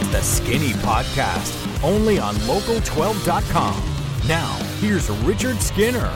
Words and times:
It's 0.00 0.08
the 0.10 0.20
Skinny 0.22 0.74
Podcast, 0.74 1.82
only 1.82 2.20
on 2.20 2.36
local12.com. 2.36 3.82
Now, 4.28 4.54
here's 4.78 5.10
Richard 5.10 5.56
Skinner. 5.60 6.08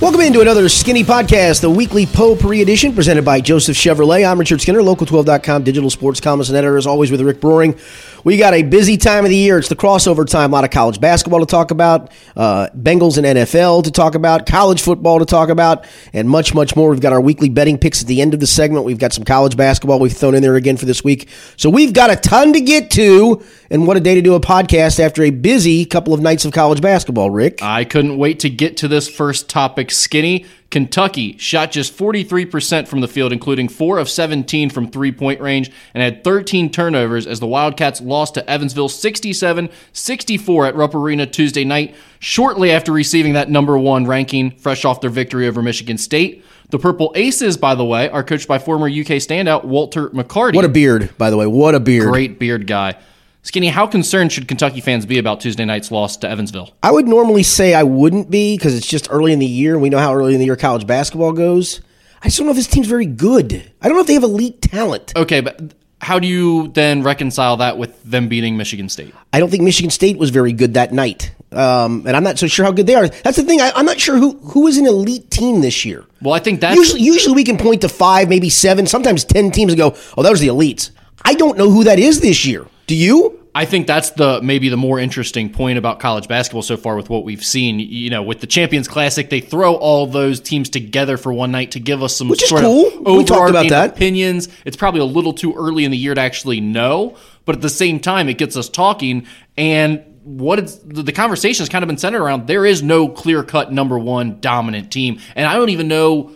Welcome 0.00 0.20
into 0.20 0.40
another 0.40 0.68
Skinny 0.68 1.02
Podcast, 1.02 1.60
the 1.60 1.68
weekly 1.68 2.06
potpourri 2.06 2.62
edition 2.62 2.94
presented 2.94 3.24
by 3.24 3.40
Joseph 3.40 3.76
Chevrolet. 3.76 4.24
I'm 4.30 4.38
Richard 4.38 4.60
Skinner, 4.60 4.78
local12.com 4.78 5.64
digital 5.64 5.90
sports 5.90 6.20
columnist 6.20 6.50
and 6.50 6.56
editor, 6.56 6.76
as 6.76 6.86
always, 6.86 7.10
with 7.10 7.20
Rick 7.20 7.40
Broering. 7.40 7.76
We 8.22 8.36
got 8.36 8.54
a 8.54 8.62
busy 8.62 8.96
time 8.96 9.24
of 9.24 9.30
the 9.30 9.36
year. 9.36 9.58
It's 9.58 9.68
the 9.68 9.76
crossover 9.76 10.24
time. 10.24 10.52
A 10.52 10.54
lot 10.54 10.64
of 10.64 10.70
college 10.70 11.00
basketball 11.00 11.40
to 11.40 11.46
talk 11.46 11.72
about, 11.72 12.12
uh, 12.36 12.68
Bengals 12.76 13.16
and 13.18 13.26
NFL 13.26 13.84
to 13.84 13.90
talk 13.90 14.14
about, 14.14 14.46
college 14.46 14.80
football 14.82 15.18
to 15.18 15.24
talk 15.24 15.48
about, 15.48 15.84
and 16.12 16.28
much, 16.28 16.54
much 16.54 16.76
more. 16.76 16.90
We've 16.90 17.00
got 17.00 17.12
our 17.12 17.20
weekly 17.20 17.48
betting 17.48 17.76
picks 17.76 18.00
at 18.02 18.06
the 18.06 18.20
end 18.20 18.34
of 18.34 18.40
the 18.40 18.46
segment. 18.46 18.84
We've 18.84 18.98
got 18.98 19.12
some 19.12 19.24
college 19.24 19.56
basketball 19.56 19.98
we've 19.98 20.12
thrown 20.12 20.34
in 20.34 20.42
there 20.42 20.56
again 20.56 20.76
for 20.76 20.86
this 20.86 21.02
week. 21.02 21.28
So 21.56 21.70
we've 21.70 21.92
got 21.92 22.10
a 22.10 22.16
ton 22.16 22.52
to 22.52 22.60
get 22.60 22.90
to. 22.92 23.42
And 23.70 23.86
what 23.86 23.96
a 23.96 24.00
day 24.00 24.14
to 24.14 24.22
do 24.22 24.34
a 24.34 24.40
podcast 24.40 25.00
after 25.00 25.22
a 25.22 25.30
busy 25.30 25.84
couple 25.84 26.14
of 26.14 26.20
nights 26.20 26.44
of 26.44 26.52
college 26.52 26.80
basketball, 26.80 27.30
Rick. 27.30 27.62
I 27.62 27.84
couldn't 27.84 28.16
wait 28.16 28.40
to 28.40 28.50
get 28.50 28.76
to 28.78 28.88
this 28.88 29.08
first 29.08 29.48
topic, 29.48 29.87
Skinny. 29.90 30.46
Kentucky 30.70 31.36
shot 31.38 31.70
just 31.70 31.96
43% 31.96 32.86
from 32.86 33.00
the 33.00 33.08
field, 33.08 33.32
including 33.32 33.68
4 33.68 33.98
of 33.98 34.10
17 34.10 34.68
from 34.68 34.90
three 34.90 35.12
point 35.12 35.40
range, 35.40 35.70
and 35.94 36.02
had 36.02 36.22
13 36.22 36.70
turnovers 36.70 37.26
as 37.26 37.40
the 37.40 37.46
Wildcats 37.46 38.02
lost 38.02 38.34
to 38.34 38.50
Evansville 38.50 38.90
67 38.90 39.70
64 39.92 40.66
at 40.66 40.74
Rupp 40.74 40.94
Arena 40.94 41.26
Tuesday 41.26 41.64
night, 41.64 41.94
shortly 42.18 42.70
after 42.70 42.92
receiving 42.92 43.32
that 43.32 43.50
number 43.50 43.78
one 43.78 44.06
ranking, 44.06 44.50
fresh 44.58 44.84
off 44.84 45.00
their 45.00 45.10
victory 45.10 45.48
over 45.48 45.62
Michigan 45.62 45.96
State. 45.96 46.44
The 46.70 46.78
Purple 46.78 47.12
Aces, 47.14 47.56
by 47.56 47.74
the 47.74 47.84
way, 47.84 48.10
are 48.10 48.22
coached 48.22 48.46
by 48.46 48.58
former 48.58 48.88
UK 48.88 49.16
standout 49.22 49.64
Walter 49.64 50.10
McCarty. 50.10 50.54
What 50.54 50.66
a 50.66 50.68
beard, 50.68 51.16
by 51.16 51.30
the 51.30 51.38
way. 51.38 51.46
What 51.46 51.74
a 51.74 51.80
beard. 51.80 52.10
great 52.10 52.38
beard 52.38 52.66
guy. 52.66 52.94
Skinny, 53.42 53.68
how 53.68 53.86
concerned 53.86 54.32
should 54.32 54.48
Kentucky 54.48 54.80
fans 54.80 55.06
be 55.06 55.18
about 55.18 55.40
Tuesday 55.40 55.64
night's 55.64 55.90
loss 55.90 56.16
to 56.18 56.28
Evansville? 56.28 56.74
I 56.82 56.90
would 56.90 57.06
normally 57.06 57.42
say 57.42 57.74
I 57.74 57.84
wouldn't 57.84 58.30
be 58.30 58.56
because 58.56 58.76
it's 58.76 58.86
just 58.86 59.08
early 59.10 59.32
in 59.32 59.38
the 59.38 59.46
year 59.46 59.78
we 59.78 59.88
know 59.88 59.98
how 59.98 60.14
early 60.14 60.34
in 60.34 60.40
the 60.40 60.46
year 60.46 60.56
college 60.56 60.86
basketball 60.86 61.32
goes. 61.32 61.80
I 62.20 62.26
just 62.26 62.38
don't 62.38 62.46
know 62.46 62.50
if 62.50 62.56
this 62.56 62.66
team's 62.66 62.88
very 62.88 63.06
good. 63.06 63.72
I 63.80 63.88
don't 63.88 63.96
know 63.96 64.00
if 64.00 64.06
they 64.08 64.14
have 64.14 64.24
elite 64.24 64.60
talent. 64.60 65.12
Okay, 65.16 65.40
but 65.40 65.72
how 66.00 66.18
do 66.18 66.26
you 66.26 66.68
then 66.68 67.02
reconcile 67.02 67.58
that 67.58 67.78
with 67.78 68.02
them 68.02 68.28
beating 68.28 68.56
Michigan 68.56 68.88
State? 68.88 69.14
I 69.32 69.40
don't 69.40 69.50
think 69.50 69.62
Michigan 69.62 69.90
State 69.90 70.18
was 70.18 70.30
very 70.30 70.52
good 70.52 70.74
that 70.74 70.92
night. 70.92 71.32
Um, 71.52 72.04
and 72.06 72.16
I'm 72.16 72.24
not 72.24 72.38
so 72.38 72.46
sure 72.48 72.64
how 72.64 72.72
good 72.72 72.86
they 72.86 72.96
are. 72.96 73.08
That's 73.08 73.36
the 73.36 73.44
thing. 73.44 73.60
I, 73.60 73.72
I'm 73.74 73.86
not 73.86 73.98
sure 73.98 74.18
who, 74.18 74.36
who 74.38 74.66
is 74.66 74.78
an 74.78 74.86
elite 74.86 75.30
team 75.30 75.60
this 75.60 75.84
year. 75.84 76.04
Well, 76.20 76.34
I 76.34 76.40
think 76.40 76.60
that's 76.60 76.76
Usually, 76.76 77.00
usually 77.00 77.34
we 77.36 77.44
can 77.44 77.56
point 77.56 77.80
to 77.82 77.88
five, 77.88 78.28
maybe 78.28 78.50
seven, 78.50 78.86
sometimes 78.86 79.24
10 79.24 79.52
teams 79.52 79.72
and 79.72 79.78
go, 79.78 79.96
oh, 80.16 80.22
those 80.22 80.42
are 80.42 80.44
the 80.44 80.48
elites. 80.48 80.90
I 81.24 81.34
don't 81.34 81.56
know 81.56 81.70
who 81.70 81.84
that 81.84 81.98
is 81.98 82.20
this 82.20 82.44
year. 82.44 82.66
Do 82.88 82.96
you? 82.96 83.34
I 83.54 83.64
think 83.64 83.86
that's 83.86 84.10
the 84.10 84.40
maybe 84.42 84.68
the 84.68 84.76
more 84.76 84.98
interesting 84.98 85.50
point 85.52 85.78
about 85.78 85.98
college 86.00 86.26
basketball 86.28 86.62
so 86.62 86.76
far 86.76 86.96
with 86.96 87.10
what 87.10 87.24
we've 87.24 87.44
seen. 87.44 87.80
You 87.80 88.08
know, 88.08 88.22
with 88.22 88.40
the 88.40 88.46
Champions 88.46 88.86
Classic, 88.88 89.28
they 89.30 89.40
throw 89.40 89.74
all 89.74 90.06
those 90.06 90.40
teams 90.40 90.68
together 90.68 91.16
for 91.16 91.32
one 91.32 91.50
night 91.50 91.72
to 91.72 91.80
give 91.80 92.02
us 92.02 92.16
some 92.16 92.28
Which 92.28 92.42
is 92.42 92.48
sort 92.48 92.62
cool. 92.62 92.86
of 93.06 93.16
We 93.16 93.24
talked 93.24 93.50
about 93.50 93.68
that. 93.68 93.90
opinions. 93.90 94.48
It's 94.64 94.76
probably 94.76 95.00
a 95.00 95.04
little 95.04 95.32
too 95.32 95.54
early 95.54 95.84
in 95.84 95.90
the 95.90 95.96
year 95.98 96.14
to 96.14 96.20
actually 96.20 96.60
know, 96.60 97.16
but 97.44 97.56
at 97.56 97.62
the 97.62 97.68
same 97.70 97.98
time, 98.00 98.28
it 98.28 98.38
gets 98.38 98.56
us 98.56 98.68
talking. 98.68 99.26
And 99.56 100.04
what 100.22 100.58
it's, 100.60 100.76
the 100.76 101.12
conversation 101.12 101.62
has 101.62 101.68
kind 101.68 101.82
of 101.82 101.88
been 101.88 101.98
centered 101.98 102.22
around 102.22 102.46
there 102.46 102.64
is 102.64 102.82
no 102.82 103.08
clear 103.08 103.42
cut 103.42 103.72
number 103.72 103.98
one 103.98 104.40
dominant 104.40 104.90
team, 104.92 105.20
and 105.36 105.46
I 105.46 105.54
don't 105.56 105.70
even 105.70 105.88
know. 105.88 106.32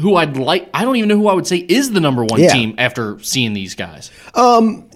Who 0.00 0.16
I'd 0.16 0.36
like, 0.36 0.68
I 0.74 0.84
don't 0.84 0.96
even 0.96 1.08
know 1.08 1.16
who 1.16 1.28
I 1.28 1.34
would 1.34 1.46
say 1.46 1.58
is 1.58 1.92
the 1.92 2.00
number 2.00 2.24
one 2.24 2.40
Yeah. 2.42 2.48
team 2.52 2.74
after 2.78 3.16
seeing 3.22 3.52
these 3.52 3.76
guys. 3.76 4.10
Um, 4.34 4.90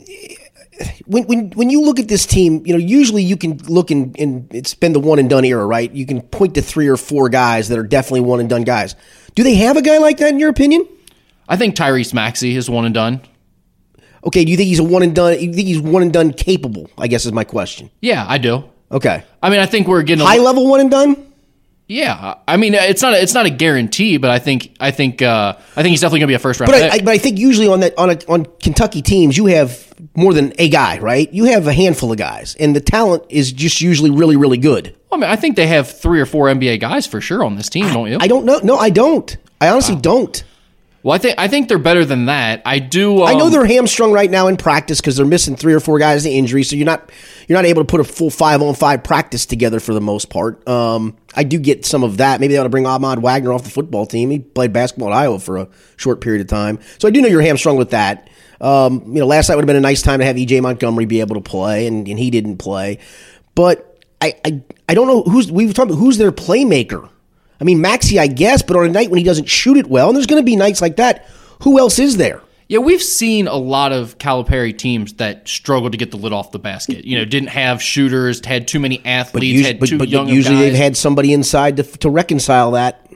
when 1.07 1.25
when 1.25 1.51
when 1.51 1.71
you 1.71 1.83
look 1.83 1.99
at 1.99 2.09
this 2.09 2.27
team, 2.27 2.65
you 2.67 2.73
know, 2.73 2.79
usually 2.79 3.23
you 3.23 3.37
can 3.37 3.59
look 3.69 3.91
and 3.91 4.19
and 4.19 4.53
it's 4.55 4.75
been 4.75 4.93
the 4.93 5.01
one 5.01 5.19
and 5.19 5.29
done 5.29 5.45
era, 5.45 5.65
right? 5.67 5.91
You 5.91 6.07
can 6.07 6.23
point 6.23 6.55
to 6.55 6.63
three 6.63 6.89
or 6.89 6.97
four 6.97 7.29
guys 7.29 7.69
that 7.69 7.79
are 7.79 7.87
definitely 7.87 8.21
one 8.21 8.41
and 8.41 8.49
done 8.49 8.63
guys. 8.63 8.95
Do 9.35 9.43
they 9.43 9.55
have 9.57 9.77
a 9.77 9.83
guy 9.83 9.99
like 9.99 10.19
that 10.19 10.31
in 10.31 10.39
your 10.39 10.51
opinion? 10.51 10.87
I 11.49 11.57
think 11.57 11.77
Tyrese 11.77 12.13
Maxey 12.13 12.57
is 12.57 12.69
one 12.69 12.85
and 12.85 12.95
done. 12.95 13.21
Okay, 14.25 14.45
do 14.45 14.51
you 14.51 14.57
think 14.57 14.69
he's 14.69 14.81
a 14.81 14.85
one 14.85 15.03
and 15.03 15.15
done? 15.15 15.35
You 15.41 15.53
think 15.53 15.69
he's 15.69 15.81
one 15.81 16.03
and 16.03 16.13
done 16.13 16.33
capable? 16.33 16.91
I 16.99 17.07
guess 17.07 17.25
is 17.25 17.33
my 17.33 17.45
question. 17.45 17.91
Yeah, 18.01 18.25
I 18.29 18.39
do. 18.39 18.65
Okay, 18.91 19.23
I 19.43 19.51
mean, 19.51 19.61
I 19.61 19.67
think 19.67 19.87
we're 19.87 20.03
getting 20.03 20.25
a, 20.25 20.27
high 20.27 20.39
level 20.39 20.69
one 20.69 20.81
and 20.81 20.91
done. 20.91 21.28
Yeah, 21.89 22.35
I 22.47 22.59
mean, 22.59 22.75
it's 22.75 23.01
not 23.01 23.15
a, 23.15 23.23
it's 23.23 23.33
not 23.33 23.47
a 23.47 23.51
guarantee, 23.51 24.19
but 24.19 24.31
I 24.31 24.39
think 24.39 24.77
I 24.79 24.91
think 24.91 25.23
uh, 25.23 25.55
I 25.57 25.83
think 25.83 25.89
he's 25.89 26.03
definitely 26.03 26.21
going 26.21 26.27
to 26.29 26.33
be 26.33 26.35
a 26.35 26.39
first 26.39 26.61
round 26.61 26.71
But 26.71 26.83
pick. 26.83 26.93
I, 26.93 26.97
I, 26.97 26.99
but 26.99 27.09
I 27.13 27.19
think 27.19 27.39
usually 27.39 27.67
on 27.67 27.81
that 27.81 27.97
on 27.97 28.11
a, 28.11 28.19
on 28.29 28.45
Kentucky 28.63 29.01
teams, 29.01 29.39
you 29.39 29.47
have 29.47 29.91
more 30.15 30.35
than 30.35 30.53
a 30.59 30.69
guy, 30.69 30.99
right? 30.99 31.33
You 31.33 31.45
have 31.45 31.67
a 31.67 31.73
handful 31.73 32.13
of 32.13 32.19
guys, 32.19 32.55
and 32.61 32.77
the 32.77 32.81
talent 32.83 33.25
is 33.31 33.53
just 33.53 33.81
usually 33.81 34.11
really 34.11 34.37
really 34.37 34.59
good. 34.59 34.95
I 35.11 35.17
mean, 35.17 35.31
I 35.31 35.37
think 35.37 35.57
they 35.57 35.67
have 35.67 35.91
three 35.91 36.21
or 36.21 36.27
four 36.27 36.49
NBA 36.49 36.81
guys 36.81 37.07
for 37.07 37.23
sure 37.23 37.43
on 37.43 37.57
this 37.57 37.71
team, 37.71 37.87
don't 37.87 38.11
you? 38.11 38.19
I 38.21 38.29
don't 38.29 38.45
know. 38.45 38.61
No, 38.63 38.77
I 38.77 38.91
don't. 38.91 39.35
I 39.59 39.71
honestly 39.71 39.97
don't. 39.97 40.45
Well, 41.03 41.15
I 41.15 41.19
think 41.19 41.35
I 41.39 41.49
think 41.49 41.69
they're 41.69 41.79
better 41.79 42.05
than 42.05 42.27
that. 42.27 42.63
I 42.65 42.81
do. 42.81 43.23
Um, 43.23 43.29
I 43.29 43.35
know 43.35 43.51
they're 43.51 43.67
hamstrung 43.67 44.13
right 44.13 44.31
now 44.31 44.49
in 44.49 44.57
practice 44.57 45.01
because 45.01 45.17
they're 45.17 45.27
missing 45.27 45.55
three 45.55 45.73
or 45.73 45.81
four 45.81 45.99
guys 45.99 46.25
to 46.25 46.31
injury, 46.31 46.65
so 46.65 46.75
you're 46.75 46.87
not 46.87 47.11
you're 47.47 47.57
not 47.57 47.67
able 47.67 47.83
to 47.83 47.87
put 47.87 48.01
a 48.01 48.05
full 48.05 48.31
five 48.31 48.63
on 48.63 48.75
five 48.75 49.05
practice 49.05 49.47
together 49.47 49.79
for 49.79 49.95
the 49.95 50.01
most 50.01 50.29
part. 50.29 50.67
Um, 50.69 51.17
I 51.35 51.45
do 51.45 51.59
get 51.59 51.87
some 51.87 52.03
of 52.03 52.17
that. 52.17 52.41
Maybe 52.41 52.55
they 52.55 52.59
ought 52.59 52.65
to 52.65 52.69
bring 52.69 52.87
Ahmad 52.87 53.23
Wagner 53.23 53.53
off 53.53 53.63
the 53.63 53.71
football 53.71 54.07
team. 54.07 54.31
He 54.31 54.41
played 54.41 54.73
basketball 54.73 55.09
at 55.09 55.17
Iowa 55.17 55.39
for 55.39 55.59
a 55.59 55.69
short 55.97 56.21
period 56.21 56.41
of 56.41 56.49
time, 56.49 56.81
so 56.99 57.07
I 57.07 57.13
do 57.13 57.21
know 57.21 57.29
you're 57.29 57.43
hamstrung 57.43 57.77
with 57.77 57.91
that. 57.91 58.29
Um, 58.61 59.05
you 59.07 59.21
know, 59.21 59.27
last 59.27 59.49
night 59.49 59.55
would 59.55 59.63
have 59.63 59.69
been 59.69 59.77
a 59.77 59.81
nice 59.81 60.03
time 60.03 60.19
to 60.19 60.25
have 60.25 60.35
EJ 60.35 60.63
Montgomery 60.63 61.05
be 61.05 61.21
able 61.21 61.37
to 61.37 61.41
play, 61.41 61.87
and, 61.87 62.09
and 62.09 62.19
he 62.19 62.31
didn't 62.31 62.57
play. 62.59 62.99
But 63.55 64.05
I, 64.21 64.35
I 64.45 64.63
I 64.89 64.95
don't 64.95 65.07
know 65.07 65.23
who's 65.23 65.51
we've 65.53 65.73
talked 65.75 65.91
about 65.91 66.01
who's 66.01 66.19
their 66.19 66.33
playmaker. 66.33 67.09
I 67.61 67.65
mean, 67.65 67.81
Maxey, 67.81 68.19
I 68.19 68.27
guess, 68.29 68.63
but 68.63 68.77
on 68.77 68.85
a 68.87 68.89
night 68.89 69.11
when 69.11 69.19
he 69.19 69.25
doesn't 69.25 69.49
shoot 69.49 69.77
it 69.77 69.89
well, 69.89 70.09
and 70.09 70.17
there's 70.17 70.27
going 70.27 70.41
to 70.41 70.47
be 70.47 70.57
nights 70.57 70.81
like 70.81 70.97
that. 70.97 71.27
Who 71.63 71.79
else 71.79 71.99
is 71.99 72.17
there? 72.17 72.41
Yeah, 72.69 72.79
we've 72.81 73.03
seen 73.03 73.49
a 73.49 73.57
lot 73.57 73.93
of 73.93 74.19
Calipari 74.19 74.77
teams 74.77 75.15
that 75.15 75.49
struggled 75.49 75.93
to 75.93 75.99
get 75.99 76.11
the 76.11 76.19
lid 76.19 76.35
off 76.35 76.53
the 76.53 76.59
basket. 76.59 77.05
You 77.07 77.17
know, 77.19 77.25
didn't 77.25 77.49
have 77.49 77.83
shooters, 77.83 78.45
had 78.45 78.69
too 78.69 78.79
many 78.79 79.05
athletes, 79.07 79.61
Us- 79.61 79.67
had 79.67 79.81
but, 79.81 79.89
too 79.89 79.99
but 79.99 80.09
young 80.09 80.29
usually 80.29 80.57
guys. 80.57 80.65
they've 80.67 80.75
had 80.75 80.97
somebody 80.97 81.33
inside 81.33 81.79
to, 81.79 81.83
to 81.83 82.11
reconcile 82.11 82.73
that. 82.73 83.11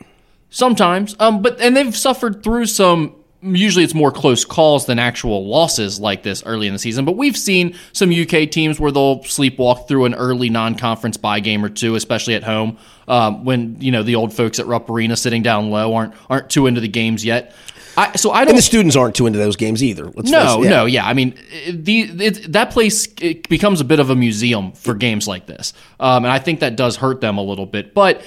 Sometimes, 0.49 1.15
um, 1.19 1.41
but 1.43 1.61
and 1.61 1.77
they've 1.77 1.97
suffered 1.97 2.43
through 2.43 2.67
some. 2.67 3.15
Usually, 3.43 3.85
it's 3.85 3.95
more 3.95 4.13
close 4.13 4.45
calls 4.45 4.87
than 4.87 4.99
actual 4.99 5.49
losses 5.49 5.99
like 5.99 6.23
this 6.23 6.43
early 6.47 6.69
in 6.69 6.73
the 6.73 6.79
season. 6.79 7.05
But 7.05 7.17
we've 7.17 7.37
seen 7.37 7.75
some 7.93 8.11
UK 8.11 8.51
teams 8.51 8.79
where 8.79 8.93
they'll 8.93 9.19
sleepwalk 9.21 9.89
through 9.89 10.05
an 10.05 10.15
early 10.15 10.49
non-conference 10.49 11.17
bye 11.17 11.41
game 11.41 11.65
or 11.65 11.69
two, 11.69 11.95
especially 11.97 12.35
at 12.35 12.45
home. 12.45 12.79
Um, 13.09 13.45
when 13.45 13.81
you 13.81 13.91
know 13.91 14.05
the 14.05 14.15
old 14.15 14.33
folks 14.33 14.61
at 14.61 14.67
Rupp 14.67 14.89
Arena 14.89 15.17
sitting 15.17 15.43
down 15.43 15.71
low 15.71 15.95
aren't 15.95 16.15
aren't 16.31 16.51
too 16.51 16.67
into 16.67 16.81
the 16.81 16.89
games 16.89 17.25
yet. 17.25 17.53
I, 17.97 18.17
so 18.17 18.31
I 18.31 18.41
don't 18.41 18.51
And 18.51 18.59
the 18.59 18.63
students 18.63 18.97
aren't 18.97 19.15
too 19.15 19.27
into 19.27 19.39
those 19.39 19.57
games 19.57 19.83
either. 19.83 20.07
Let's 20.07 20.31
no, 20.31 20.57
face. 20.57 20.65
Yeah. 20.65 20.71
no, 20.71 20.85
yeah. 20.87 21.07
I 21.07 21.13
mean, 21.13 21.35
the 21.69 22.01
it, 22.03 22.53
that 22.53 22.71
place 22.71 23.09
it 23.21 23.49
becomes 23.49 23.81
a 23.81 23.85
bit 23.85 24.01
of 24.01 24.09
a 24.09 24.17
museum 24.17 24.73
for 24.73 24.95
games 24.95 25.29
like 25.29 25.47
this, 25.47 25.75
um, 26.01 26.25
and 26.25 26.33
I 26.33 26.39
think 26.39 26.61
that 26.61 26.77
does 26.77 26.97
hurt 26.97 27.21
them 27.21 27.39
a 27.39 27.43
little 27.43 27.67
bit. 27.67 27.93
But 27.93 28.23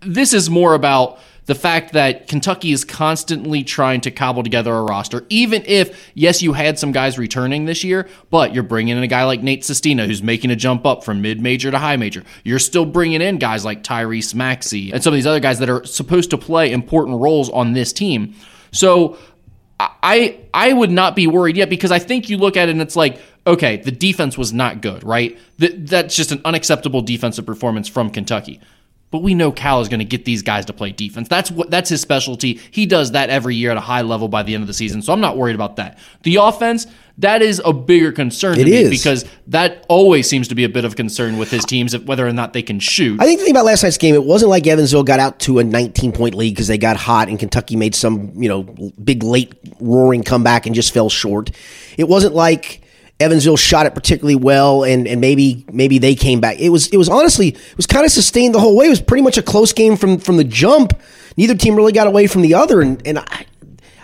this 0.00 0.32
is 0.32 0.50
more 0.50 0.74
about 0.74 1.18
the 1.46 1.54
fact 1.54 1.92
that 1.92 2.26
Kentucky 2.28 2.72
is 2.72 2.84
constantly 2.84 3.62
trying 3.62 4.00
to 4.02 4.10
cobble 4.10 4.42
together 4.42 4.72
a 4.72 4.82
roster, 4.82 5.26
even 5.28 5.62
if 5.66 6.10
yes, 6.14 6.42
you 6.42 6.52
had 6.54 6.78
some 6.78 6.92
guys 6.92 7.18
returning 7.18 7.66
this 7.66 7.84
year, 7.84 8.08
but 8.30 8.54
you're 8.54 8.62
bringing 8.62 8.96
in 8.96 9.02
a 9.02 9.08
guy 9.08 9.24
like 9.24 9.42
Nate 9.42 9.64
Sestina 9.64 10.06
who's 10.06 10.22
making 10.22 10.50
a 10.50 10.56
jump 10.56 10.86
up 10.86 11.04
from 11.04 11.20
mid-major 11.20 11.70
to 11.70 11.78
high 11.78 11.96
major. 11.96 12.24
You're 12.44 12.58
still 12.58 12.86
bringing 12.86 13.20
in 13.20 13.38
guys 13.38 13.64
like 13.64 13.82
Tyrese 13.82 14.34
Maxey 14.34 14.92
and 14.92 15.02
some 15.02 15.12
of 15.12 15.16
these 15.16 15.26
other 15.26 15.40
guys 15.40 15.58
that 15.58 15.68
are 15.68 15.84
supposed 15.84 16.30
to 16.30 16.38
play 16.38 16.72
important 16.72 17.20
roles 17.20 17.50
on 17.50 17.72
this 17.72 17.92
team. 17.92 18.34
So 18.72 19.18
I 19.78 20.40
I 20.54 20.72
would 20.72 20.90
not 20.90 21.16
be 21.16 21.26
worried 21.26 21.56
yet 21.56 21.68
because 21.68 21.90
I 21.90 21.98
think 21.98 22.30
you 22.30 22.38
look 22.38 22.56
at 22.56 22.68
it 22.68 22.72
and 22.72 22.80
it's 22.80 22.96
like, 22.96 23.20
okay, 23.46 23.76
the 23.76 23.90
defense 23.90 24.38
was 24.38 24.52
not 24.52 24.80
good, 24.80 25.04
right? 25.04 25.38
That 25.58 25.86
that's 25.86 26.16
just 26.16 26.32
an 26.32 26.40
unacceptable 26.44 27.02
defensive 27.02 27.44
performance 27.44 27.88
from 27.88 28.10
Kentucky. 28.10 28.60
But 29.14 29.22
we 29.22 29.32
know 29.36 29.52
Cal 29.52 29.80
is 29.80 29.86
going 29.86 30.00
to 30.00 30.04
get 30.04 30.24
these 30.24 30.42
guys 30.42 30.64
to 30.64 30.72
play 30.72 30.90
defense. 30.90 31.28
That's 31.28 31.48
what 31.48 31.70
that's 31.70 31.88
his 31.88 32.00
specialty. 32.00 32.54
He 32.72 32.84
does 32.84 33.12
that 33.12 33.30
every 33.30 33.54
year 33.54 33.70
at 33.70 33.76
a 33.76 33.80
high 33.80 34.02
level 34.02 34.26
by 34.26 34.42
the 34.42 34.54
end 34.54 34.64
of 34.64 34.66
the 34.66 34.74
season. 34.74 35.02
So 35.02 35.12
I'm 35.12 35.20
not 35.20 35.36
worried 35.36 35.54
about 35.54 35.76
that. 35.76 35.98
The 36.24 36.34
offense, 36.34 36.88
that 37.18 37.40
is 37.40 37.62
a 37.64 37.72
bigger 37.72 38.10
concern 38.10 38.56
to 38.56 38.62
It 38.62 38.64
me 38.64 38.72
is. 38.72 38.90
because 38.90 39.24
that 39.46 39.86
always 39.88 40.28
seems 40.28 40.48
to 40.48 40.56
be 40.56 40.64
a 40.64 40.68
bit 40.68 40.84
of 40.84 40.96
concern 40.96 41.38
with 41.38 41.48
his 41.52 41.64
teams, 41.64 41.96
whether 41.96 42.26
or 42.26 42.32
not 42.32 42.54
they 42.54 42.62
can 42.62 42.80
shoot. 42.80 43.20
I 43.20 43.24
think 43.24 43.38
the 43.38 43.44
thing 43.44 43.54
about 43.54 43.66
last 43.66 43.84
night's 43.84 43.98
game, 43.98 44.16
it 44.16 44.24
wasn't 44.24 44.50
like 44.50 44.66
Evansville 44.66 45.04
got 45.04 45.20
out 45.20 45.38
to 45.38 45.60
a 45.60 45.62
19 45.62 46.10
point 46.10 46.34
lead 46.34 46.50
because 46.50 46.66
they 46.66 46.76
got 46.76 46.96
hot 46.96 47.28
and 47.28 47.38
Kentucky 47.38 47.76
made 47.76 47.94
some, 47.94 48.32
you 48.34 48.48
know, 48.48 48.64
big 48.64 49.22
late 49.22 49.54
roaring 49.78 50.24
comeback 50.24 50.66
and 50.66 50.74
just 50.74 50.92
fell 50.92 51.08
short. 51.08 51.52
It 51.96 52.08
wasn't 52.08 52.34
like 52.34 52.80
Evansville 53.20 53.56
shot 53.56 53.86
it 53.86 53.94
particularly 53.94 54.34
well 54.34 54.84
and, 54.84 55.06
and 55.06 55.20
maybe 55.20 55.64
maybe 55.72 55.98
they 55.98 56.14
came 56.14 56.40
back. 56.40 56.58
It 56.58 56.70
was 56.70 56.88
it 56.88 56.96
was 56.96 57.08
honestly 57.08 57.48
it 57.48 57.76
was 57.76 57.86
kind 57.86 58.04
of 58.04 58.10
sustained 58.10 58.54
the 58.54 58.60
whole 58.60 58.76
way. 58.76 58.86
It 58.86 58.90
was 58.90 59.00
pretty 59.00 59.22
much 59.22 59.38
a 59.38 59.42
close 59.42 59.72
game 59.72 59.96
from 59.96 60.18
from 60.18 60.36
the 60.36 60.44
jump. 60.44 60.98
Neither 61.36 61.54
team 61.54 61.76
really 61.76 61.92
got 61.92 62.06
away 62.06 62.26
from 62.26 62.42
the 62.42 62.54
other 62.54 62.80
and, 62.80 63.04
and 63.06 63.18
I 63.18 63.46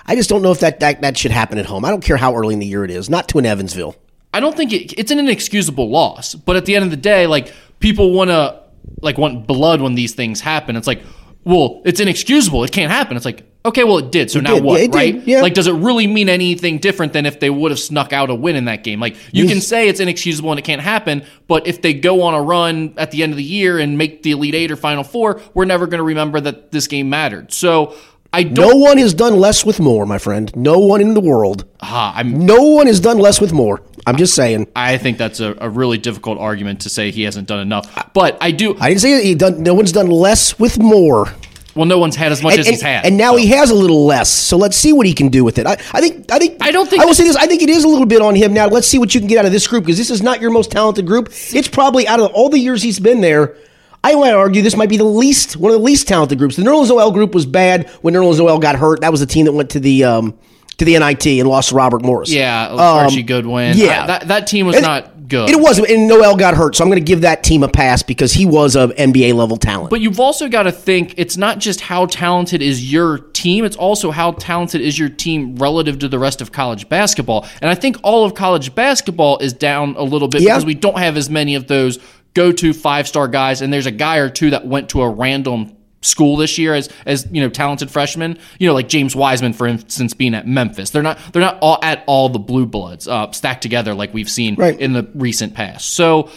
I 0.07 0.17
just 0.17 0.29
don't 0.29 0.43
know 0.43 0.53
if 0.53 0.61
that, 0.61 0.81
that 0.81 1.03
that 1.03 1.19
should 1.19 1.31
happen 1.31 1.59
at 1.59 1.67
home. 1.67 1.85
I 1.85 1.91
don't 1.91 2.03
care 2.03 2.17
how 2.17 2.35
early 2.35 2.55
in 2.55 2.61
the 2.61 2.67
year 2.67 2.85
it 2.85 2.91
is. 2.91 3.11
Not 3.11 3.29
to 3.31 3.39
an 3.39 3.47
Evansville. 3.47 3.97
I 4.33 4.41
don't 4.41 4.57
think 4.57 4.73
it, 4.73 4.93
it's 4.99 5.11
an 5.11 5.19
inexcusable 5.19 5.91
loss. 5.91 6.35
But 6.35 6.56
at 6.56 6.65
the 6.65 6.77
end 6.77 6.85
of 6.85 6.91
the 6.91 6.97
day, 6.97 7.27
like 7.27 7.53
people 7.81 8.13
want 8.13 8.31
to 8.31 8.61
like 9.03 9.19
want 9.19 9.47
blood 9.47 9.81
when 9.81 9.95
these 9.95 10.15
things 10.15 10.41
happen. 10.41 10.77
It's 10.77 10.87
like, 10.87 11.03
well, 11.45 11.83
it's 11.85 12.01
inexcusable. 12.01 12.65
It 12.65 12.73
can't 12.73 12.93
happen. 12.93 13.17
It's 13.17 13.27
like, 13.27 13.50
okay, 13.65 13.85
well, 13.85 13.99
it 13.99 14.11
did. 14.11 14.31
So 14.31 14.41
now 14.41 14.55
did. 14.55 14.65
what? 14.65 14.79
Yeah, 14.79 14.85
it 14.85 14.93
did. 14.93 14.99
right? 14.99 15.27
Yeah. 15.27 15.43
Like, 15.43 15.55
does 15.55 15.67
it 15.67 15.75
really 15.75 16.07
mean 16.07 16.29
anything 16.29 16.79
different 16.79 17.12
than 17.12 17.27
if 17.27 17.41
they 17.41 17.51
would 17.51 17.71
have 17.71 17.81
snuck 17.81 18.12
out 18.12 18.31
a 18.31 18.35
win 18.35 18.57
in 18.57 18.67
that 18.67 18.85
game? 18.85 19.01
Like, 19.01 19.17
you 19.33 19.47
can 19.47 19.61
say 19.61 19.89
it's 19.89 20.01
inexcusable 20.01 20.51
and 20.51 20.59
it 20.59 20.62
can't 20.62 20.83
happen, 20.83 21.25
but 21.47 21.67
if 21.67 21.83
they 21.83 21.95
go 21.95 22.23
on 22.23 22.35
a 22.35 22.43
run 22.43 22.95
at 22.97 23.11
the 23.11 23.23
end 23.23 23.33
of 23.33 23.37
the 23.37 23.45
year 23.45 23.79
and 23.79 23.99
make 23.99 24.23
the 24.23 24.33
Elite 24.33 24.55
Eight 24.55 24.71
or 24.71 24.77
Final 24.77 25.05
Four, 25.05 25.41
we're 25.55 25.65
never 25.65 25.87
going 25.87 25.99
to 25.99 26.05
remember 26.05 26.41
that 26.41 26.71
this 26.73 26.87
game 26.87 27.11
mattered. 27.11 27.53
So 27.53 27.97
I 28.33 28.45
don't. 28.45 28.69
No 28.69 28.77
one 28.77 28.99
has 28.99 29.12
done 29.12 29.37
less 29.37 29.65
with 29.65 29.81
more, 29.81 30.06
my 30.06 30.19
friend. 30.19 30.55
No 30.55 30.79
one 30.79 31.01
in 31.01 31.15
the 31.15 31.21
world. 31.21 31.65
Ah, 31.81 32.13
I'm 32.15 32.47
No 32.47 32.63
one 32.63 32.87
has 32.87 33.01
done 33.01 33.19
less 33.19 33.41
with 33.41 33.53
more. 33.53 33.83
I'm 34.06 34.17
just 34.17 34.35
saying. 34.35 34.69
I 34.77 34.99
think 34.99 35.19
that's 35.19 35.41
a, 35.41 35.56
a 35.61 35.69
really 35.69 35.99
difficult 35.99 36.39
argument 36.39 36.81
to 36.83 36.89
say 36.89 37.11
he 37.11 37.23
hasn't 37.25 37.49
done 37.49 37.61
enough. 37.61 38.13
But 38.15 38.39
I 38.41 38.53
do. 38.53 38.77
I 38.79 38.91
didn't 38.91 39.01
say 39.01 39.23
he 39.25 39.35
done. 39.35 39.63
No 39.63 39.75
one's 39.75 39.93
done 39.93 40.06
less 40.09 40.59
with 40.59 40.79
more. 40.79 41.27
Well, 41.75 41.87
no 41.87 41.99
one's 41.99 42.17
had 42.17 42.32
as 42.32 42.43
much 42.43 42.52
And, 42.55 42.61
as 42.61 42.67
and- 42.67 42.75
he's 42.75 42.82
had. 42.82 43.05
and 43.06 43.17
now 43.17 43.32
so. 43.32 43.37
he 43.38 43.46
has 43.49 43.70
a 43.70 43.75
little 43.75 44.05
less. 44.05 44.28
So 44.28 44.56
let's 44.56 44.76
see 44.76 44.93
what 44.93 45.06
he 45.06 45.12
can 45.12 45.28
do 45.28 45.44
with 45.44 45.58
it. 45.58 45.67
I, 45.67 45.72
I 45.93 46.00
think. 46.00 46.31
I 46.32 46.38
think. 46.38 46.56
I 46.61 46.72
don't 46.72 46.88
think 46.88 47.02
I 47.02 47.05
will 47.05 47.14
say 47.14 47.25
this. 47.25 47.37
I 47.37 47.46
think 47.46 47.62
it 47.62 47.69
is 47.70 47.84
a 47.84 47.88
little 47.88 48.06
bit 48.06 48.20
on 48.22 48.34
him 48.34 48.52
now. 48.52 48.67
Let's 48.67 48.87
see 48.88 48.99
what 48.99 49.14
you 49.14 49.20
can 49.20 49.28
get 49.28 49.38
out 49.38 49.44
of 49.46 49.52
this 49.52 49.67
group 49.67 49.84
because 49.84 49.99
this 49.99 50.11
is 50.11 50.22
not 50.22 50.40
your 50.40 50.50
most 50.50 50.70
talented 50.70 51.06
group. 51.06 51.28
It's 51.52 51.69
probably 51.69 52.08
out 52.08 52.19
of 52.20 52.32
all 52.32 52.49
the 52.49 52.58
years 52.58 52.82
he's 52.82 52.99
been 52.99 53.20
there. 53.20 53.56
I 54.02 54.14
might 54.14 54.32
argue 54.32 54.62
this 54.62 54.76
might 54.76 54.88
be 54.88 54.96
the 54.96 55.05
least 55.05 55.56
one 55.58 55.70
of 55.72 55.78
the 55.78 55.84
least 55.84 56.08
talented 56.08 56.38
groups. 56.38 56.56
The 56.56 56.62
Nerlens 56.62 56.88
Noel 56.88 57.11
group 57.12 57.34
was 57.34 57.44
bad 57.46 57.88
when 58.02 58.14
Nerlens 58.14 58.38
Noel 58.38 58.58
got 58.58 58.76
hurt. 58.76 59.02
That 59.02 59.11
was 59.12 59.20
the 59.20 59.26
team 59.26 59.44
that 59.44 59.52
went 59.52 59.70
to 59.70 59.81
the 59.81 60.05
um, 60.05 60.38
to 60.78 60.84
the 60.87 60.99
NIT 60.99 61.26
and 61.26 61.46
lost 61.46 61.69
to 61.69 61.75
Robert 61.75 62.00
Morris. 62.02 62.31
Yeah, 62.32 62.69
Um, 62.69 62.81
Archie 62.81 63.22
Goodwin. 63.22 63.76
yeah. 63.76 64.05
I- 64.05 64.06
that 64.06 64.28
that 64.28 64.46
team 64.46 64.67
was 64.67 64.76
And- 64.76 64.84
not 64.87 65.12
good. 65.31 65.49
It 65.49 65.59
was, 65.59 65.79
and 65.79 66.06
Noel 66.09 66.37
got 66.37 66.55
hurt, 66.55 66.77
so 66.77 66.85
I'm 66.85 66.91
going 66.91 67.00
to 67.03 67.05
give 67.05 67.23
that 67.23 67.43
team 67.43 67.62
a 67.62 67.69
pass 67.69 68.03
because 68.03 68.35
he 68.35 68.44
was 68.44 68.77
a 68.77 68.88
NBA 68.88 69.32
level 69.35 69.56
talent. 69.56 69.88
But 69.88 70.03
you've 70.03 70.21
also 70.21 70.49
got 70.49 70.65
to 70.65 70.73
think 70.73 71.15
it's 71.17 71.38
not 71.38 71.59
just 71.59 71.81
how 71.81 72.05
talented 72.06 72.61
is 72.61 72.93
your 72.93 73.19
team, 73.19 73.65
it's 73.65 73.77
also 73.77 74.11
how 74.11 74.32
talented 74.32 74.82
is 74.82 74.99
your 74.99 75.09
team 75.09 75.56
relative 75.56 75.99
to 76.00 76.09
the 76.09 76.19
rest 76.19 76.43
of 76.43 76.53
college 76.53 76.88
basketball. 76.88 77.47
And 77.62 77.71
I 77.71 77.75
think 77.75 77.97
all 78.03 78.25
of 78.25 78.35
college 78.35 78.75
basketball 78.75 79.38
is 79.38 79.55
down 79.55 79.94
a 79.97 80.03
little 80.03 80.29
bit 80.29 80.43
Yeah. 80.43 80.50
because 80.55 80.67
we 80.67 80.75
don't 80.75 80.99
have 80.99 81.17
as 81.17 81.31
many 81.31 81.55
of 81.55 81.67
those 81.69 81.99
go 82.35 82.53
to 82.53 82.73
five 82.73 83.09
star 83.09 83.29
guys. 83.29 83.62
And 83.62 83.73
there's 83.73 83.87
a 83.87 83.91
guy 83.93 84.17
or 84.19 84.29
two 84.29 84.50
that 84.50 84.67
went 84.67 84.91
to 84.91 85.03
a 85.03 85.09
random 85.09 85.73
school 86.02 86.37
this 86.37 86.56
year 86.58 86.75
as 86.75 86.88
as 87.05 87.26
you 87.31 87.41
know 87.43 87.49
talented 87.50 87.91
freshmen 87.91 88.38
you 88.58 88.67
know 88.67 88.73
like 88.75 88.88
James 88.88 89.14
Wiseman 89.14 89.52
for 89.52 89.67
instance 89.67 90.14
being 90.14 90.35
at 90.35 90.47
Memphis 90.47 90.91
they're 90.91 91.02
not 91.02 91.19
they're 91.32 91.43
not 91.43 91.58
all 91.61 91.79
at 91.82 92.02
all 92.06 92.29
the 92.31 92.38
blue 92.38 92.64
bloods 92.67 93.06
uh, 93.06 93.31
stacked 93.32 93.62
together 93.62 93.93
like 93.94 94.14
we've 94.14 94.31
seen 94.31 94.55
Right. 94.55 94.79
in 94.81 94.93
the 94.94 95.08
recent 95.14 95.55
past 95.55 95.91
so 95.91 96.31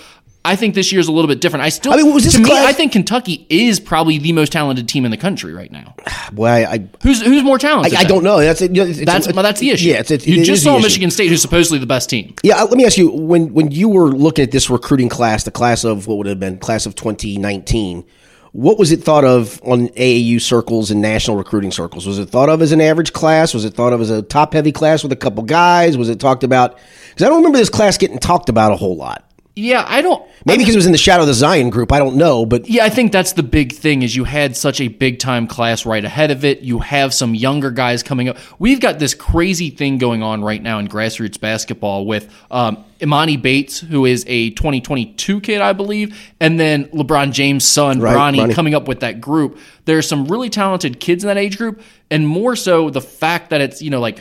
I 0.45 0.57
think 0.57 0.75
this 0.75 0.91
year's 0.91 1.07
a 1.07 1.11
little 1.13 1.29
bit 1.29 1.39
different. 1.39 1.63
I 1.63 1.69
still, 1.69 1.93
I 1.93 1.95
mean, 1.95 2.13
was 2.13 2.25
this 2.25 2.33
to 2.33 2.39
me, 2.41 2.49
class- 2.49 2.65
I 2.65 2.73
think 2.73 2.91
Kentucky 2.91 3.45
is 3.49 3.79
probably 3.79 4.17
the 4.17 4.33
most 4.33 4.51
talented 4.51 4.89
team 4.89 5.05
in 5.05 5.11
the 5.11 5.15
country 5.15 5.53
right 5.53 5.71
now. 5.71 5.95
Boy, 6.33 6.47
I, 6.49 6.63
I, 6.73 6.89
Who's 7.01 7.21
who's 7.21 7.43
more 7.43 7.57
talented? 7.57 7.93
I, 7.97 8.01
I 8.01 8.03
don't 8.03 8.25
know. 8.25 8.39
That's 8.41 8.61
it. 8.61 8.71
It's, 8.77 8.77
it's- 8.99 9.05
That's 9.05 9.27
it's- 9.29 9.41
that's 9.41 9.61
the 9.61 9.69
issue. 9.69 9.87
Yeah, 9.87 9.99
it's, 10.01 10.11
it's, 10.11 10.27
you 10.27 10.41
it 10.41 10.43
just 10.43 10.65
saw. 10.65 10.77
Michigan 10.79 11.11
State, 11.11 11.29
who's 11.29 11.41
supposedly 11.41 11.79
the 11.79 11.85
best 11.85 12.09
team. 12.09 12.35
Yeah, 12.43 12.61
let 12.63 12.73
me 12.73 12.85
ask 12.85 12.97
you 12.97 13.09
when 13.09 13.53
when 13.53 13.71
you 13.71 13.87
were 13.87 14.09
looking 14.09 14.43
at 14.43 14.51
this 14.51 14.69
recruiting 14.69 15.07
class, 15.07 15.45
the 15.45 15.51
class 15.51 15.85
of 15.85 16.07
what 16.07 16.17
would 16.17 16.27
have 16.27 16.41
been 16.41 16.57
class 16.59 16.85
of 16.85 16.93
2019. 16.95 18.03
What 18.53 18.77
was 18.77 18.91
it 18.91 19.03
thought 19.03 19.25
of 19.25 19.59
on 19.63 19.87
AAU 19.89 20.39
circles 20.39 20.91
and 20.91 21.01
national 21.01 21.37
recruiting 21.37 21.71
circles? 21.71 22.05
Was 22.05 22.19
it 22.19 22.29
thought 22.29 22.49
of 22.49 22.61
as 22.61 22.71
an 22.71 22.81
average 22.81 23.11
class? 23.11 23.51
Was 23.51 23.65
it 23.65 23.73
thought 23.73 23.93
of 23.93 24.01
as 24.01 24.11
a 24.11 24.21
top 24.21 24.53
heavy 24.53 24.71
class 24.71 25.01
with 25.01 25.11
a 25.11 25.15
couple 25.15 25.41
guys? 25.41 25.97
Was 25.97 26.07
it 26.07 26.19
talked 26.19 26.43
about? 26.43 26.77
Because 27.09 27.25
I 27.25 27.29
don't 27.29 27.37
remember 27.37 27.57
this 27.57 27.71
class 27.71 27.97
getting 27.97 28.19
talked 28.19 28.49
about 28.49 28.71
a 28.71 28.75
whole 28.75 28.95
lot. 28.95 29.27
Yeah, 29.55 29.85
I 29.87 30.01
don't. 30.01 30.25
Maybe 30.45 30.59
because 30.63 30.73
it 30.73 30.79
was 30.79 30.87
in 30.87 30.93
the 30.93 30.97
shadow 30.97 31.21
of 31.21 31.27
the 31.27 31.33
Zion 31.35 31.69
group. 31.69 31.91
I 31.91 31.99
don't 31.99 32.15
know, 32.15 32.43
but 32.43 32.67
Yeah, 32.67 32.85
I 32.85 32.89
think 32.89 33.11
that's 33.11 33.33
the 33.33 33.43
big 33.43 33.71
thing 33.71 34.01
is 34.01 34.15
you 34.15 34.23
had 34.23 34.57
such 34.57 34.81
a 34.81 34.87
big 34.87 35.19
time 35.19 35.45
class 35.45 35.85
right 35.85 36.03
ahead 36.03 36.31
of 36.31 36.43
it. 36.43 36.61
You 36.61 36.79
have 36.79 37.13
some 37.13 37.35
younger 37.35 37.69
guys 37.69 38.01
coming 38.01 38.29
up. 38.29 38.37
We've 38.57 38.79
got 38.79 38.97
this 38.97 39.13
crazy 39.13 39.69
thing 39.69 39.99
going 39.99 40.23
on 40.23 40.43
right 40.43 40.61
now 40.61 40.79
in 40.79 40.87
grassroots 40.87 41.39
basketball 41.39 42.07
with 42.07 42.33
um, 42.49 42.83
Emoni 42.99 43.39
Bates, 43.39 43.79
who 43.79 44.05
is 44.05 44.25
a 44.27 44.49
2022 44.51 45.39
kid, 45.41 45.61
I 45.61 45.73
believe, 45.73 46.19
and 46.39 46.59
then 46.59 46.85
LeBron 46.85 47.31
James' 47.31 47.63
son, 47.63 47.99
Right, 47.99 48.15
Bronny, 48.15 48.47
Bronny. 48.47 48.55
coming 48.55 48.73
up 48.73 48.87
with 48.87 49.01
that 49.01 49.21
group. 49.21 49.59
There's 49.85 50.07
some 50.07 50.25
really 50.25 50.49
talented 50.49 50.99
kids 50.99 51.23
in 51.23 51.27
that 51.27 51.37
age 51.37 51.59
group, 51.59 51.79
and 52.09 52.27
more 52.27 52.55
so 52.55 52.89
the 52.89 53.01
fact 53.01 53.51
that 53.51 53.61
it's, 53.61 53.83
you 53.83 53.91
know, 53.91 53.99
like 53.99 54.19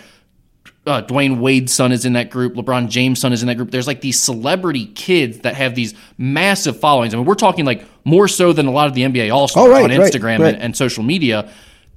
uh, 0.87 1.03
Dwyane 1.03 1.39
Wade's 1.39 1.73
son 1.73 1.93
is 1.93 2.05
in 2.05 2.15
that 2.15 2.31
group. 2.31 2.55
LeBron 2.55 2.89
James' 2.89 3.21
son 3.21 3.33
is 3.33 3.43
in 3.43 3.47
that 3.49 3.55
group. 3.55 3.71
There's 3.71 3.87
like 3.87 4.01
these 4.01 4.19
celebrity 4.19 4.87
kids 4.87 5.41
that 5.41 5.55
have 5.55 5.75
these 5.75 5.95
massive 6.19 6.79
followings. 6.79 7.15
I 7.15 7.19
mean, 7.19 7.27
we're 7.27 7.35
talking 7.35 7.65
like 7.65 7.87
more 8.05 8.27
so 8.27 8.53
than 8.53 8.67
a 8.67 8.73
lot 8.73 8.89
of 8.89 8.95
the 8.95 9.03
NBA 9.03 9.33
All 9.33 9.47
Stars 9.47 9.69
Oh, 9.69 9.71
right, 9.71 9.85
on 9.85 9.91
right, 9.91 10.01
Instagram 10.01 10.41
right. 10.41 10.55
And, 10.55 10.63
and 10.63 10.77
social 10.77 11.05
media. 11.05 11.51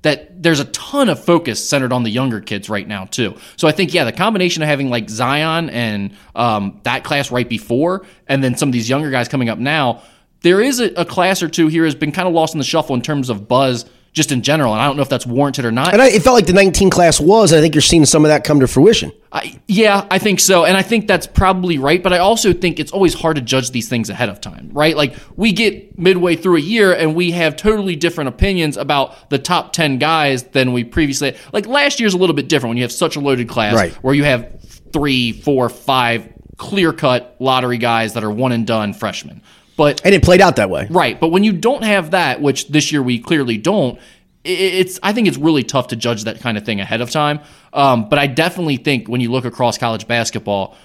That 0.04 0.44
there's 0.44 0.60
a 0.60 0.66
ton 0.66 1.10
of 1.10 1.24
focus 1.24 1.68
centered 1.68 1.92
on 1.92 2.04
the 2.04 2.12
younger 2.12 2.40
kids 2.40 2.70
right 2.70 2.88
now 2.88 3.06
too. 3.06 3.36
So 3.58 3.68
I 3.68 3.72
think 3.72 3.92
yeah, 3.92 4.04
the 4.04 4.12
combination 4.12 4.62
of 4.62 4.70
having 4.70 4.92
like 4.92 5.10
Zion 5.10 5.72
and 5.72 6.16
um, 6.36 6.80
that 6.84 7.04
class 7.04 7.32
right 7.32 7.50
before, 7.50 8.06
and 8.28 8.44
then 8.44 8.56
some 8.56 8.70
of 8.70 8.74
these 8.74 8.88
younger 8.88 9.10
guys 9.10 9.28
coming 9.28 9.50
up 9.50 9.58
now, 9.58 10.04
there 10.42 10.62
is 10.62 10.80
a, 10.80 10.94
a 10.94 11.06
class 11.06 11.42
or 11.42 11.50
two 11.50 11.70
here 11.70 11.86
has 11.86 11.96
been 11.96 12.12
kind 12.12 12.28
of 12.28 12.36
lost 12.36 12.54
in 12.54 12.60
the 12.60 12.64
shuffle 12.64 12.96
in 12.96 13.02
terms 13.02 13.32
of 13.32 13.48
buzz 13.48 13.86
just 14.16 14.32
in 14.32 14.42
general. 14.42 14.72
And 14.74 14.82
I 14.82 14.88
don't 14.88 14.96
know 14.96 15.04
if 15.04 15.10
that's 15.10 15.26
warranted 15.28 15.66
or 15.66 15.72
not. 15.72 15.92
and 15.94 16.02
I, 16.02 16.08
it 16.08 16.24
felt 16.24 16.34
like 16.36 16.48
the 16.48 16.54
19 16.54 16.90
class 16.90 17.20
was. 17.20 17.52
And 17.52 17.60
I 17.60 17.62
think 17.62 17.76
you're 17.76 17.82
seeing 17.82 18.06
some 18.06 18.24
of 18.26 18.30
that 18.30 18.44
come 18.46 18.62
to 18.62 18.68
fruition. 18.68 19.12
I, 19.32 19.60
yeah, 19.68 20.08
I 20.10 20.18
think 20.18 20.40
so. 20.40 20.64
And 20.64 20.78
I 20.78 20.82
think 20.82 21.06
that's 21.08 21.28
probably 21.28 21.78
right. 21.78 22.02
But 22.02 22.14
I 22.14 22.20
also 22.20 22.54
think 22.54 22.80
it's 22.80 22.94
always 22.94 23.14
hard 23.14 23.36
to 23.36 23.42
judge 23.42 23.72
these 23.72 23.90
things 23.90 24.10
ahead 24.10 24.30
of 24.30 24.40
time, 24.40 24.70
right? 24.72 24.96
Like 24.96 25.16
we 25.36 25.52
get 25.52 26.00
midway 26.00 26.38
through 26.38 26.56
a 26.56 26.62
year 26.62 26.94
and 26.94 27.14
we 27.14 27.32
have 27.32 27.58
totally 27.58 27.98
different 27.98 28.30
opinions 28.30 28.78
about 28.78 29.30
the 29.30 29.38
top 29.38 29.74
10 29.74 30.00
guys 30.00 30.44
than 30.44 30.72
we 30.72 30.86
previously 30.86 31.36
Like 31.52 31.68
last 31.68 32.00
year's 32.00 32.14
a 32.14 32.18
little 32.18 32.36
bit 32.36 32.48
different 32.48 32.72
when 32.72 32.78
you 32.78 32.84
have 32.84 32.94
such 32.94 33.18
a 33.18 33.20
loaded 33.20 33.50
class 33.50 33.76
Right. 33.76 33.92
where 33.96 34.16
you 34.16 34.24
have 34.24 34.62
three, 34.94 35.34
four, 35.34 35.68
five 35.68 36.30
clear 36.56 36.94
cut 36.94 37.36
lottery 37.40 37.78
guys 37.78 38.14
that 38.14 38.24
are 38.24 38.32
one 38.32 38.54
and 38.54 38.66
done 38.66 38.94
freshmen. 38.94 39.42
But 39.78 40.02
And 40.06 40.16
it 40.16 40.24
played 40.24 40.42
out 40.42 40.56
that 40.58 40.70
way. 40.70 40.88
Right, 40.90 41.20
but 41.20 41.30
when 41.30 41.44
you 41.44 41.54
don't 41.54 41.84
have 41.84 42.12
that, 42.12 42.42
which 42.42 42.68
this 42.70 42.92
year 42.92 43.04
we 43.04 43.20
clearly 43.20 43.58
don't, 43.58 44.00
it's 44.44 45.00
I 45.02 45.12
think 45.12 45.28
it's 45.28 45.38
really 45.38 45.64
tough 45.64 45.88
to 45.88 45.96
judge 45.96 46.24
that 46.26 46.40
kind 46.40 46.58
of 46.58 46.66
thing 46.66 46.80
ahead 46.80 47.02
of 47.02 47.10
time. 47.10 47.40
Um, 47.74 48.08
but 48.10 48.20
I 48.20 48.28
definitely 48.28 48.78
think 48.78 49.08
when 49.08 49.22
you 49.22 49.32
look 49.32 49.46
across 49.46 49.78
college 49.78 50.08
basketball, 50.08 50.78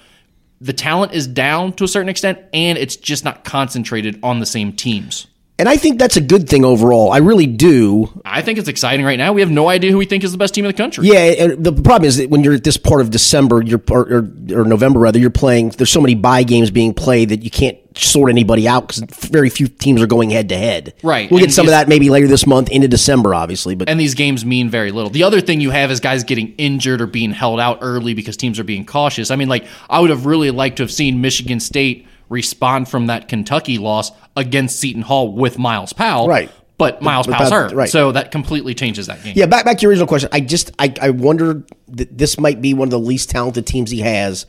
the 0.61 0.73
talent 0.73 1.13
is 1.13 1.27
down 1.27 1.73
to 1.75 1.85
a 1.85 1.89
certain 1.89 2.09
extent, 2.09 2.39
and 2.53 2.79
it's 2.79 2.97
just 2.97 3.25
not 3.25 3.45
concentrated 3.45 4.19
on 4.23 4.41
the 4.41 4.47
same 4.47 4.73
teams. 4.73 5.27
And 5.61 5.69
I 5.69 5.77
think 5.77 5.99
that's 5.99 6.17
a 6.17 6.23
good 6.23 6.49
thing 6.49 6.65
overall. 6.65 7.13
I 7.13 7.19
really 7.19 7.47
do. 7.47 8.09
I 8.25 8.41
think 8.41 8.59
it's 8.59 8.67
exciting 8.67 9.05
right 9.05 9.19
now. 9.19 9.35
We 9.35 9.43
have 9.43 9.51
no 9.51 9.69
idea 9.69 9.91
who 9.91 9.99
we 9.99 10.07
think 10.07 10.25
is 10.25 10.33
the 10.33 10.39
best 10.39 10.55
team 10.55 10.65
in 10.65 10.71
the 10.71 10.77
country. 10.77 11.07
Yeah, 11.07 11.19
and 11.19 11.63
the 11.63 11.75
problem 11.75 12.09
is 12.09 12.17
that 12.17 12.31
when 12.31 12.43
you're 12.43 12.55
at 12.55 12.65
this 12.65 12.79
part 12.79 13.03
of 13.03 13.11
December, 13.11 13.63
you're 13.63 13.83
or, 13.91 14.01
or, 14.11 14.19
or 14.55 14.65
November 14.65 15.01
rather, 15.01 15.19
you're 15.19 15.29
playing. 15.29 15.69
There's 15.69 15.91
so 15.91 16.01
many 16.01 16.15
buy 16.15 16.45
games 16.45 16.71
being 16.71 16.95
played 16.95 17.29
that 17.29 17.43
you 17.43 17.51
can't 17.51 17.77
sort 17.95 18.31
anybody 18.31 18.67
out 18.67 18.89
because 18.89 19.03
very 19.29 19.51
few 19.51 19.69
teams 19.69 20.01
are 20.01 20.07
going 20.07 20.31
head 20.31 20.49
to 20.49 20.57
head. 20.57 20.95
Right, 21.03 21.31
We'll 21.31 21.41
and 21.41 21.49
get 21.49 21.53
some 21.53 21.67
of 21.67 21.73
that 21.73 21.89
maybe 21.89 22.09
later 22.09 22.27
this 22.27 22.47
month 22.47 22.71
into 22.71 22.89
December, 22.89 23.35
obviously. 23.35 23.75
But 23.75 23.91
and 23.91 24.01
these 24.01 24.15
games 24.15 24.47
mean 24.47 24.71
very 24.71 24.93
little. 24.93 25.11
The 25.11 25.25
other 25.25 25.43
thing 25.43 25.61
you 25.61 25.73
have 25.73 25.91
is 25.91 26.01
guys 26.01 26.25
getting 26.25 26.55
injured 26.57 27.03
or 27.03 27.07
being 27.07 27.33
held 27.33 27.61
out 27.61 27.81
early 27.83 28.15
because 28.15 28.39
teams 28.39 28.59
are 28.59 28.65
being 28.65 28.87
cautious. 28.87 29.31
I 29.31 29.37
mean, 29.37 29.51
like 29.51 29.67
I 29.91 30.01
would 30.01 30.09
have 30.09 30.25
really 30.25 30.51
liked 30.51 30.79
to 30.79 30.85
have 30.85 30.93
seen 30.93 31.21
Michigan 31.21 31.61
State 31.61 32.07
respond 32.31 32.89
from 32.89 33.09
that 33.09 33.29
Kentucky 33.29 33.77
loss 33.77 34.13
against 34.37 34.81
Seton 34.81 35.03
Hall 35.03 35.31
with 35.33 35.59
Myles 35.59 35.93
Powell. 35.93 36.27
Right. 36.29 36.51
But 36.79 37.03
Miles 37.03 37.27
But 37.27 37.37
Powell's 37.37 37.51
hurt, 37.51 37.73
right. 37.73 37.91
so 37.91 38.13
that 38.13 38.31
completely 38.31 38.75
changes 38.75 39.07
that 39.09 39.23
game. 39.23 39.35
yeah, 39.37 39.45
back 39.45 39.67
back 39.67 39.77
to 39.77 39.83
your 39.83 39.91
original 39.91 40.07
question. 40.07 40.31
I 40.33 40.41
just 40.41 40.71
I 40.79 40.95
I 41.03 41.11
wonder 41.11 41.63
that 41.89 42.17
this 42.17 42.41
might 42.41 42.63
be 42.63 42.73
one 42.73 42.87
of 42.87 42.91
the 42.91 42.99
least 42.99 43.29
talented 43.29 43.67
teams 43.67 43.91
he 43.91 44.01
has, 44.01 44.47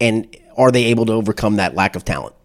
and 0.00 0.32
are 0.56 0.70
they 0.70 0.84
able 0.84 1.06
to 1.06 1.12
overcome 1.12 1.56
that 1.56 1.74
lack 1.74 1.96
of 1.96 2.04
talent? 2.04 2.36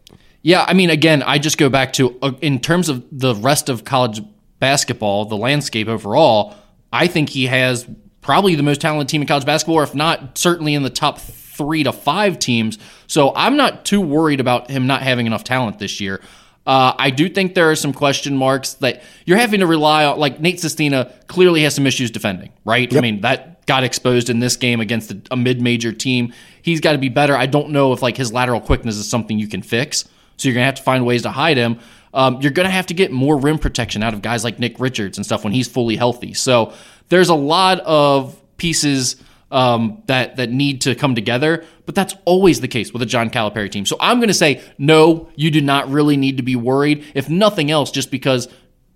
Yeah, 0.41 0.65
I 0.67 0.74
mean, 0.74 0.89
again, 0.89 1.22
I 1.22 1.38
just 1.38 1.60
go 1.60 1.70
back 1.70 1.94
to 1.94 2.17
uh, 2.24 2.32
in 2.41 2.60
terms 2.60 2.89
of 2.89 3.06
the 3.12 3.36
rest 3.36 3.70
of 3.70 3.84
college 3.84 4.22
basketball, 4.60 5.25
the 5.25 5.38
landscape 5.38 5.88
overall. 5.88 6.56
I 6.91 7.06
think 7.06 7.29
he 7.29 7.46
has 7.46 7.88
probably 8.22 8.56
the 8.56 8.63
most 8.63 8.82
talented 8.82 9.08
team 9.08 9.22
in 9.22 9.27
college 9.27 9.46
basketball, 9.46 9.75
or 9.75 9.84
if 9.84 9.94
not, 9.94 10.36
certainly 10.36 10.74
in 10.74 10.82
the 10.82 10.89
top 10.89 11.20
three 11.58 11.84
to 11.84 11.92
five 11.92 12.40
teams. 12.40 12.78
So 13.08 13.34
I'm 13.36 13.58
not 13.58 13.86
too 13.86 14.02
worried 14.02 14.40
about 14.40 14.70
him 14.70 14.88
not 14.88 15.02
having 15.02 15.26
enough 15.26 15.44
talent 15.44 15.80
this 15.80 16.00
year. 16.00 16.22
Uh, 16.66 16.94
I 16.98 17.12
do 17.12 17.30
think 17.30 17.56
there 17.56 17.72
are 17.72 17.76
some 17.76 17.94
question 17.94 18.36
marks 18.36 18.74
that 18.76 19.02
you're 19.26 19.38
having 19.38 19.62
to 19.62 19.68
rely 19.68 20.04
on. 20.06 20.20
Like 20.20 20.42
Nate 20.42 20.60
Sestina 20.60 21.14
clearly 21.28 21.64
has 21.64 21.74
some 21.74 21.88
issues 21.88 22.12
defending, 22.12 22.52
right? 22.66 22.94
I 22.94 23.00
mean, 23.00 23.22
that 23.22 23.66
got 23.68 23.86
exposed 23.86 24.30
in 24.30 24.40
this 24.40 24.58
game 24.58 24.82
against 24.82 25.12
a, 25.12 25.22
a 25.32 25.38
mid-major 25.38 25.94
team. 25.94 26.34
He's 26.62 26.82
got 26.82 26.92
to 26.92 26.98
be 26.98 27.08
better. 27.08 27.36
I 27.38 27.46
don't 27.46 27.70
know 27.70 27.94
if 27.94 28.02
like 28.02 28.18
his 28.18 28.34
lateral 28.34 28.60
quickness 28.60 28.98
is 28.98 29.10
something 29.10 29.40
you 29.40 29.48
can 29.48 29.62
fix. 29.62 30.10
So 30.38 30.48
you're 30.48 30.54
gonna 30.54 30.66
have 30.66 30.76
to 30.76 30.84
find 30.84 31.06
ways 31.06 31.24
to 31.24 31.32
hide 31.32 31.58
him. 31.58 31.80
Um, 32.14 32.42
you're 32.42 32.52
gonna 32.52 32.70
have 32.70 32.88
to 32.88 32.94
get 32.94 33.12
more 33.12 33.38
rim 33.38 33.60
protection 33.60 34.04
out 34.04 34.14
of 34.14 34.22
guys 34.22 34.44
like 34.44 34.60
Nick 34.60 34.80
Richards 34.80 35.18
and 35.18 35.26
stuff 35.26 35.44
when 35.44 35.54
he's 35.54 35.68
fully 35.68 35.96
healthy. 35.96 36.34
So 36.34 36.74
there's 37.10 37.30
a 37.30 37.36
lot 37.36 37.80
of 37.80 38.40
pieces 38.58 39.16
um, 39.51 40.04
that 40.08 40.38
that 40.38 40.50
need 40.51 40.82
to 40.82 40.96
come 40.96 41.16
together. 41.16 41.66
But 41.86 41.96
that's 41.96 42.16
always 42.25 42.62
the 42.62 42.68
case 42.68 42.92
with 42.92 43.01
a 43.01 43.06
John 43.06 43.30
Calipari 43.30 43.72
team. 43.72 43.86
So 43.86 43.98
I'm 44.00 44.18
going 44.18 44.27
to 44.27 44.34
say 44.34 44.62
no. 44.77 45.30
You 45.36 45.51
do 45.51 45.62
not 45.62 45.89
really 45.89 46.18
need 46.18 46.38
to 46.38 46.44
be 46.44 46.56
worried, 46.56 47.06
if 47.13 47.30
nothing 47.30 47.72
else, 47.72 47.92
just 47.92 48.12
because 48.12 48.48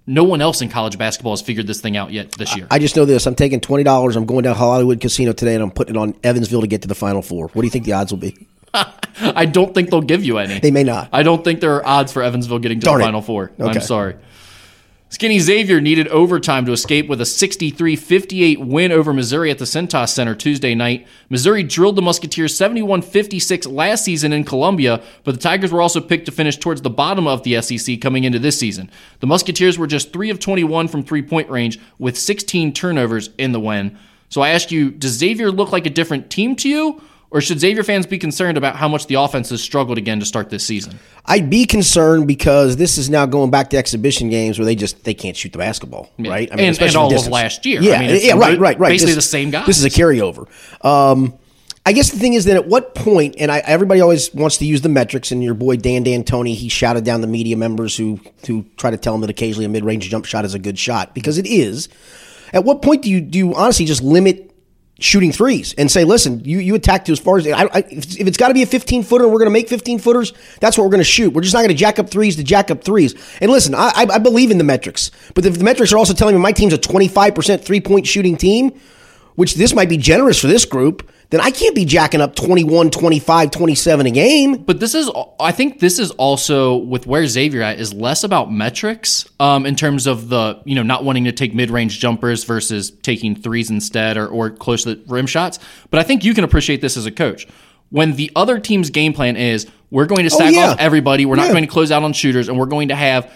no 0.07 0.23
one 0.23 0.41
else 0.41 0.61
in 0.61 0.69
college 0.69 0.97
basketball 0.97 1.33
has 1.33 1.41
figured 1.41 1.67
this 1.67 1.79
thing 1.79 1.95
out 1.95 2.11
yet 2.11 2.31
this 2.33 2.55
year. 2.55 2.67
I 2.69 2.79
just 2.79 2.95
know 2.95 3.05
this. 3.05 3.25
I'm 3.25 3.35
taking 3.35 3.61
twenty 3.61 3.83
dollars. 3.83 4.15
I'm 4.15 4.25
going 4.25 4.43
down 4.43 4.55
Hollywood 4.55 4.99
Casino 4.99 5.31
today, 5.33 5.53
and 5.55 5.63
I'm 5.63 5.71
putting 5.71 5.95
it 5.95 5.99
on 5.99 6.15
Evansville 6.23 6.61
to 6.61 6.67
get 6.67 6.81
to 6.81 6.87
the 6.87 6.95
Final 6.95 7.21
Four. 7.21 7.47
What 7.49 7.61
do 7.61 7.65
you 7.65 7.71
think 7.71 7.85
the 7.85 7.93
odds 7.93 8.11
will 8.11 8.19
be? 8.19 8.47
I 8.73 9.45
don't 9.45 9.73
think 9.73 9.89
they'll 9.89 10.01
give 10.01 10.23
you 10.23 10.37
any. 10.37 10.59
They 10.59 10.71
may 10.71 10.83
not. 10.83 11.09
I 11.11 11.23
don't 11.23 11.43
think 11.43 11.59
there 11.59 11.75
are 11.75 11.85
odds 11.85 12.11
for 12.11 12.23
Evansville 12.23 12.59
getting 12.59 12.79
to 12.79 12.85
Darn 12.85 12.99
the 12.99 13.03
it. 13.03 13.07
Final 13.07 13.21
Four. 13.21 13.51
Okay. 13.59 13.69
I'm 13.69 13.81
sorry. 13.81 14.15
Skinny 15.11 15.39
Xavier 15.39 15.81
needed 15.81 16.07
overtime 16.07 16.65
to 16.65 16.71
escape 16.71 17.09
with 17.09 17.19
a 17.19 17.25
63 17.25 17.97
58 17.97 18.61
win 18.61 18.93
over 18.93 19.11
Missouri 19.11 19.51
at 19.51 19.57
the 19.57 19.65
Cintas 19.65 20.07
Center 20.07 20.33
Tuesday 20.33 20.73
night. 20.73 21.05
Missouri 21.29 21.63
drilled 21.63 21.97
the 21.97 22.01
Musketeers 22.01 22.55
71 22.55 23.01
56 23.01 23.67
last 23.67 24.05
season 24.05 24.31
in 24.31 24.45
Columbia, 24.45 25.03
but 25.25 25.33
the 25.33 25.41
Tigers 25.41 25.73
were 25.73 25.81
also 25.81 25.99
picked 25.99 26.27
to 26.27 26.31
finish 26.31 26.55
towards 26.55 26.81
the 26.81 26.89
bottom 26.89 27.27
of 27.27 27.43
the 27.43 27.61
SEC 27.61 27.99
coming 27.99 28.23
into 28.23 28.39
this 28.39 28.57
season. 28.57 28.89
The 29.19 29.27
Musketeers 29.27 29.77
were 29.77 29.85
just 29.85 30.13
3 30.13 30.29
of 30.29 30.39
21 30.39 30.87
from 30.87 31.03
three 31.03 31.21
point 31.21 31.49
range 31.49 31.77
with 31.99 32.17
16 32.17 32.71
turnovers 32.71 33.31
in 33.37 33.51
the 33.51 33.59
win. 33.59 33.97
So 34.29 34.39
I 34.39 34.51
ask 34.51 34.71
you, 34.71 34.91
does 34.91 35.11
Xavier 35.11 35.51
look 35.51 35.73
like 35.73 35.85
a 35.85 35.89
different 35.89 36.29
team 36.29 36.55
to 36.55 36.69
you? 36.69 37.01
Or 37.33 37.39
should 37.39 37.61
Xavier 37.61 37.83
fans 37.83 38.05
be 38.05 38.17
concerned 38.17 38.57
about 38.57 38.75
how 38.75 38.89
much 38.89 39.07
the 39.07 39.15
offense 39.15 39.49
has 39.51 39.63
struggled 39.63 39.97
again 39.97 40.19
to 40.19 40.25
start 40.25 40.49
this 40.49 40.65
season? 40.65 40.99
I'd 41.25 41.49
be 41.49 41.65
concerned 41.65 42.27
because 42.27 42.75
this 42.75 42.97
is 42.97 43.09
now 43.09 43.25
going 43.25 43.49
back 43.49 43.69
to 43.69 43.77
exhibition 43.77 44.29
games 44.29 44.59
where 44.59 44.65
they 44.65 44.75
just 44.75 45.05
they 45.05 45.13
can't 45.13 45.37
shoot 45.37 45.53
the 45.53 45.57
basketball, 45.57 46.09
right? 46.19 46.49
I 46.49 46.51
And- 46.51 46.59
and 46.59 46.69
especially 46.71 46.97
all 46.97 47.15
of 47.15 47.27
last 47.27 47.65
year. 47.65 47.81
Yeah, 47.81 47.95
I 47.95 47.99
mean, 48.07 48.19
yeah, 48.21 48.33
right, 48.33 48.59
right, 48.59 48.77
right. 48.77 48.89
basically 48.89 49.13
This- 49.15 49.23
the 49.25 49.29
same 49.29 49.49
guy. 49.49 49.65
This 49.65 49.77
is 49.77 49.85
a 49.85 49.89
carryover. 49.89 50.45
Um, 50.85 51.33
I 51.85 51.93
guess 51.93 52.11
the 52.11 52.19
thing 52.19 52.33
is 52.33 52.45
that 52.45 52.57
at 52.57 52.67
what 52.67 52.93
point, 52.93 53.35
and 53.39 53.49
I, 53.51 53.59
everybody 53.59 54.01
always 54.01 54.31
wants 54.35 54.57
to 54.57 54.65
use 54.65 54.81
the 54.81 54.89
metrics, 54.89 55.31
and 55.31 55.41
your 55.43 55.53
boy 55.55 55.77
Dan 55.77 56.03
D'Antoni, 56.03 56.53
he 56.53 56.67
shouted 56.69 57.03
down 57.05 57.21
the 57.21 57.27
media 57.27 57.55
members 57.57 57.95
who 57.95 58.19
who 58.45 58.65
try 58.77 58.91
to 58.91 58.97
tell 58.97 59.15
him 59.15 59.21
that 59.21 59.29
occasionally 59.29 59.65
a 59.65 59.69
mid 59.69 59.85
range 59.85 60.07
jump 60.09 60.25
shot 60.25 60.43
is 60.43 60.53
a 60.53 60.59
good 60.59 60.77
shot 60.77 61.15
because 61.15 61.37
it 61.37 61.47
is. 61.47 61.87
At 62.53 62.65
what 62.65 62.81
point 62.81 63.01
do 63.03 63.09
you 63.09 63.21
do 63.21 63.39
you 63.39 63.55
honestly 63.55 63.85
just 63.85 64.03
limit 64.03 64.50
shooting 65.01 65.31
threes 65.31 65.73
and 65.77 65.89
say, 65.89 66.03
listen, 66.03 66.43
you, 66.45 66.59
you 66.59 66.75
attack 66.75 67.05
to 67.05 67.11
as 67.11 67.19
far 67.19 67.37
as 67.37 67.47
I, 67.47 67.63
I, 67.63 67.79
if, 67.89 68.27
it's 68.27 68.37
got 68.37 68.49
to 68.49 68.53
be 68.53 68.61
a 68.61 68.67
15 68.67 69.03
footer 69.03 69.23
and 69.23 69.33
we're 69.33 69.39
going 69.39 69.49
to 69.49 69.53
make 69.53 69.67
15 69.67 69.99
footers, 69.99 70.33
that's 70.59 70.77
what 70.77 70.83
we're 70.83 70.91
going 70.91 70.99
to 70.99 71.03
shoot. 71.03 71.33
We're 71.33 71.41
just 71.41 71.53
not 71.53 71.61
going 71.61 71.69
to 71.69 71.75
jack 71.75 71.99
up 71.99 72.09
threes 72.09 72.35
to 72.35 72.43
jack 72.43 72.71
up 72.71 72.83
threes. 72.83 73.15
And 73.41 73.51
listen, 73.51 73.73
I, 73.75 73.91
I, 73.95 74.07
I 74.13 74.17
believe 74.19 74.51
in 74.51 74.57
the 74.57 74.63
metrics, 74.63 75.11
but 75.33 75.45
if 75.45 75.57
the 75.57 75.63
metrics 75.63 75.91
are 75.91 75.97
also 75.97 76.13
telling 76.13 76.35
me 76.35 76.41
my 76.41 76.51
team's 76.51 76.73
a 76.73 76.77
25% 76.77 77.61
three 77.61 77.81
point 77.81 78.07
shooting 78.07 78.37
team, 78.37 78.79
which 79.35 79.55
this 79.55 79.73
might 79.73 79.89
be 79.89 79.97
generous 79.97 80.39
for 80.39 80.47
this 80.47 80.65
group, 80.65 81.09
then 81.31 81.41
I 81.41 81.49
can't 81.49 81.73
be 81.73 81.85
jacking 81.85 82.21
up 82.21 82.35
21, 82.35 82.91
25, 82.91 83.51
27 83.51 84.05
a 84.05 84.11
game. 84.11 84.57
But 84.63 84.79
this 84.79 84.93
is, 84.93 85.09
I 85.39 85.51
think 85.51 85.79
this 85.79 85.97
is 85.97 86.11
also 86.11 86.75
with 86.75 87.07
where 87.07 87.25
Xavier 87.25 87.61
at 87.63 87.79
is 87.79 87.93
less 87.93 88.23
about 88.23 88.51
metrics 88.51 89.27
um, 89.39 89.65
in 89.65 89.75
terms 89.75 90.07
of 90.07 90.29
the, 90.29 90.61
you 90.65 90.75
know, 90.75 90.83
not 90.83 91.03
wanting 91.03 91.23
to 91.23 91.31
take 91.31 91.53
mid 91.55 91.71
range 91.71 91.99
jumpers 91.99 92.43
versus 92.43 92.91
taking 92.91 93.35
threes 93.35 93.69
instead 93.69 94.17
or, 94.17 94.27
or 94.27 94.49
close 94.51 94.83
to 94.83 94.95
the 94.95 95.03
rim 95.11 95.25
shots. 95.25 95.57
But 95.89 95.99
I 95.99 96.03
think 96.03 96.23
you 96.23 96.33
can 96.33 96.43
appreciate 96.43 96.81
this 96.81 96.97
as 96.97 97.05
a 97.05 97.11
coach. 97.11 97.47
When 97.89 98.15
the 98.15 98.31
other 98.35 98.59
team's 98.59 98.89
game 98.89 99.11
plan 99.13 99.35
is 99.35 99.67
we're 99.89 100.05
going 100.05 100.23
to 100.23 100.29
stack 100.29 100.47
Oh, 100.49 100.51
yeah. 100.51 100.69
off 100.71 100.79
everybody, 100.79 101.25
we're 101.25 101.35
not 101.35 101.49
going 101.49 101.63
to 101.63 101.69
close 101.69 101.91
out 101.91 102.03
on 102.03 102.13
shooters, 102.13 102.47
and 102.47 102.57
we're 102.57 102.65
going 102.65 102.87
to 102.89 102.95
have 102.95 103.29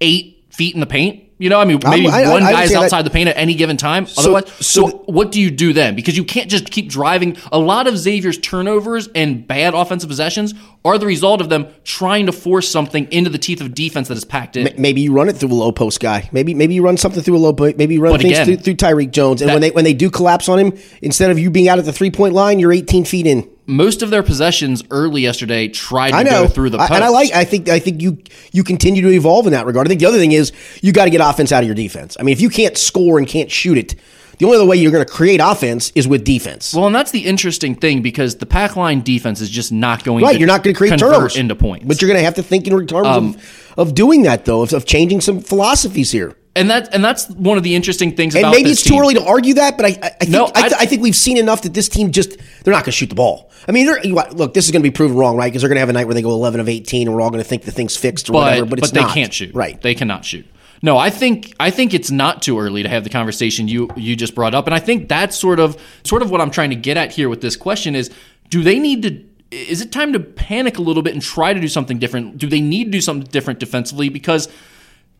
eight 0.00 0.37
feet 0.58 0.74
in 0.74 0.80
the 0.80 0.86
paint. 0.86 1.22
You 1.40 1.48
know, 1.48 1.60
I 1.60 1.64
mean, 1.64 1.78
maybe 1.88 2.08
I- 2.08 2.24
I- 2.24 2.32
one 2.32 2.42
I 2.42 2.46
guy's 2.50 2.54
understand 2.56 2.70
that. 2.80 2.84
outside 2.86 3.02
the 3.04 3.10
paint 3.10 3.28
at 3.28 3.38
any 3.38 3.54
given 3.54 3.76
time. 3.76 4.08
Otherwise, 4.18 4.42
so, 4.58 4.88
so- 4.88 5.02
what 5.06 5.30
do 5.30 5.40
you 5.40 5.52
do 5.52 5.72
then? 5.72 5.94
Because 5.94 6.16
you 6.16 6.24
can't 6.24 6.50
just 6.50 6.68
keep 6.72 6.88
driving. 6.90 7.36
A 7.52 7.58
lot 7.60 7.86
of 7.86 7.96
Xavier's 7.96 8.38
turnovers 8.38 9.08
and 9.14 9.46
bad 9.46 9.72
offensive 9.72 10.08
possessions 10.08 10.52
are 10.84 10.98
the 10.98 11.06
result 11.06 11.40
of 11.40 11.48
them 11.48 11.68
trying 11.84 12.26
to 12.26 12.32
force 12.32 12.68
something 12.68 13.06
into 13.12 13.30
the 13.30 13.38
teeth 13.38 13.60
of 13.60 13.72
defense 13.72 14.08
that 14.08 14.16
is 14.18 14.24
packed 14.24 14.56
in. 14.56 14.68
Maybe 14.78 15.00
you 15.00 15.12
run 15.12 15.28
it 15.28 15.36
through 15.36 15.52
a 15.52 15.54
low 15.54 15.70
post 15.70 16.00
guy. 16.00 16.28
Maybe 16.32 16.54
maybe 16.54 16.74
you 16.74 16.82
run 16.82 16.96
something 16.96 17.22
through 17.22 17.36
a 17.36 17.38
low 17.38 17.52
post. 17.52 17.76
Maybe 17.78 17.94
you 17.94 18.00
run 18.00 18.14
But 18.14 18.22
things 18.22 18.32
again, 18.32 18.46
through, 18.46 18.56
through 18.56 18.74
Tyrique 18.74 19.12
Jones. 19.12 19.40
And 19.40 19.48
that- 19.48 19.54
when 19.54 19.62
they 19.62 19.70
when 19.70 19.84
they 19.84 19.94
do 19.94 20.10
collapse 20.10 20.48
on 20.48 20.58
him, 20.58 20.72
instead 21.02 21.30
of 21.30 21.38
you 21.38 21.50
being 21.50 21.68
out 21.68 21.78
at 21.78 21.84
the 21.84 21.92
three 21.92 22.10
point 22.10 22.34
line, 22.34 22.58
you're 22.58 22.72
18 22.72 23.04
feet 23.04 23.28
in. 23.28 23.46
Most 23.68 24.02
of 24.02 24.08
their 24.08 24.22
possessions 24.22 24.82
early 24.90 25.20
yesterday 25.20 25.68
tried 25.68 26.10
to 26.12 26.16
I 26.16 26.24
go 26.24 26.48
through 26.48 26.70
the 26.70 26.78
I- 26.78 26.88
post. 26.88 26.92
and 26.96 27.04
I 27.04 27.08
like. 27.08 27.32
I 27.32 27.44
think. 27.44 27.68
I 27.68 27.78
think 27.78 28.00
you 28.00 28.18
you 28.50 28.64
continue 28.64 29.02
to 29.02 29.10
evolve 29.10 29.46
in 29.46 29.52
that 29.52 29.66
regard. 29.66 29.86
I 29.86 29.88
think 29.88 30.00
the 30.00 30.06
other 30.06 30.18
thing 30.18 30.32
is 30.32 30.52
you 30.80 30.92
got 30.92 31.04
to 31.04 31.10
get 31.10 31.20
offense 31.20 31.52
out 31.52 31.62
of 31.62 31.66
your 31.66 31.74
defense. 31.76 32.16
I 32.18 32.22
mean, 32.22 32.32
if 32.32 32.40
you 32.40 32.48
can't 32.48 32.78
score 32.78 33.18
and 33.18 33.28
can't 33.28 33.50
shoot 33.50 33.76
it, 33.76 33.94
the 34.38 34.46
only 34.46 34.56
other 34.56 34.64
way 34.66 34.76
you're 34.76 34.90
going 34.92 35.04
to 35.04 35.12
create 35.12 35.40
offense 35.42 35.92
is 35.94 36.08
with 36.08 36.24
defense. 36.24 36.72
Well, 36.72 36.86
and 36.86 36.94
that's 36.94 37.10
the 37.10 37.26
interesting 37.26 37.74
thing 37.74 38.02
because 38.02 38.36
the 38.36 38.46
pack 38.46 38.74
line 38.76 39.02
defense 39.02 39.40
is 39.40 39.50
just 39.50 39.70
not 39.70 40.02
going 40.02 40.24
right, 40.24 40.32
to 40.32 40.38
you're 40.38 40.46
not 40.48 40.62
going 40.62 40.74
to 40.74 40.78
create 40.78 40.98
turnovers 40.98 41.36
into 41.36 41.54
points. 41.54 41.82
Um, 41.82 41.88
but 41.88 42.00
you're 42.00 42.08
going 42.08 42.20
to 42.20 42.24
have 42.24 42.36
to 42.36 42.42
think 42.42 42.66
in 42.66 42.86
terms 42.86 43.06
of, 43.06 43.74
of 43.76 43.94
doing 43.94 44.22
that 44.22 44.44
though, 44.44 44.62
of, 44.62 44.72
of 44.72 44.86
changing 44.86 45.20
some 45.20 45.40
philosophies 45.40 46.10
here. 46.12 46.34
And 46.58 46.70
that 46.70 46.94
and 46.94 47.04
that's 47.04 47.28
one 47.30 47.56
of 47.56 47.62
the 47.64 47.74
interesting 47.74 48.14
things 48.16 48.34
And 48.34 48.50
maybe 48.50 48.70
it's 48.70 48.82
too 48.82 48.98
early 48.98 49.14
to 49.14 49.24
argue 49.24 49.54
that, 49.54 49.76
but 49.76 49.86
I, 49.86 49.88
I, 49.88 50.06
I 50.06 50.08
think 50.10 50.30
No, 50.30 50.46
I, 50.54 50.60
th- 50.62 50.72
I- 50.74 50.80
I 50.80 50.86
think 50.86 51.02
we've 51.02 51.16
seen 51.16 51.36
enough 51.38 51.62
that 51.62 51.72
this 51.74 51.88
team 51.88 52.12
just 52.12 52.36
they're 52.64 52.72
not 52.72 52.84
going 52.84 52.86
to 52.86 52.92
shoot 52.92 53.08
the 53.08 53.14
ball. 53.14 53.50
I 53.66 53.72
mean, 53.72 53.86
they're, 53.86 54.00
look, 54.02 54.54
this 54.54 54.64
is 54.66 54.70
going 54.70 54.82
to 54.82 54.88
be 54.88 54.94
proven 54.94 55.16
wrong, 55.16 55.36
right? 55.36 55.48
Because 55.50 55.62
they're 55.62 55.68
going 55.68 55.76
to 55.76 55.80
have 55.80 55.88
a 55.88 55.92
night 55.92 56.06
where 56.06 56.14
they 56.14 56.22
go 56.22 56.30
11 56.30 56.60
of 56.60 56.68
18, 56.68 57.06
and 57.08 57.14
we're 57.14 57.20
all 57.20 57.30
going 57.30 57.42
to 57.42 57.48
think 57.48 57.64
the 57.64 57.72
thing's 57.72 57.96
fixed 57.96 58.28
or 58.30 58.34
but 58.34 58.38
whatever. 58.38 58.66
But, 58.66 58.80
but 58.80 58.92
they 58.94 59.00
not. 59.00 59.14
can't 59.14 59.32
shoot. 59.32 59.54
right? 59.54 59.80
They 59.80 59.94
cannot 59.94 60.24
shoot. 60.24 60.46
No, 60.82 60.96
I 60.96 61.10
think 61.10 61.54
I 61.58 61.70
think 61.70 61.92
it's 61.92 62.10
not 62.10 62.40
too 62.42 62.58
early 62.58 62.82
to 62.82 62.88
have 62.88 63.02
the 63.04 63.10
conversation 63.10 63.66
you 63.68 63.88
you 63.96 64.14
just 64.14 64.34
brought 64.34 64.54
up, 64.54 64.66
and 64.66 64.74
I 64.74 64.78
think 64.78 65.08
that's 65.08 65.36
sort 65.36 65.58
of 65.60 65.76
sort 66.04 66.22
of 66.22 66.30
what 66.30 66.40
I'm 66.40 66.50
trying 66.50 66.70
to 66.70 66.76
get 66.76 66.96
at 66.96 67.12
here 67.12 67.28
with 67.28 67.40
this 67.40 67.56
question 67.56 67.94
is: 67.96 68.10
Do 68.48 68.62
they 68.62 68.78
need 68.78 69.02
to? 69.02 69.24
Is 69.50 69.80
it 69.80 69.90
time 69.90 70.12
to 70.12 70.20
panic 70.20 70.78
a 70.78 70.82
little 70.82 71.02
bit 71.02 71.14
and 71.14 71.22
try 71.22 71.52
to 71.52 71.60
do 71.60 71.68
something 71.68 71.98
different? 71.98 72.38
Do 72.38 72.46
they 72.46 72.60
need 72.60 72.84
to 72.84 72.90
do 72.90 73.00
something 73.00 73.26
different 73.30 73.58
defensively? 73.58 74.08
Because 74.08 74.48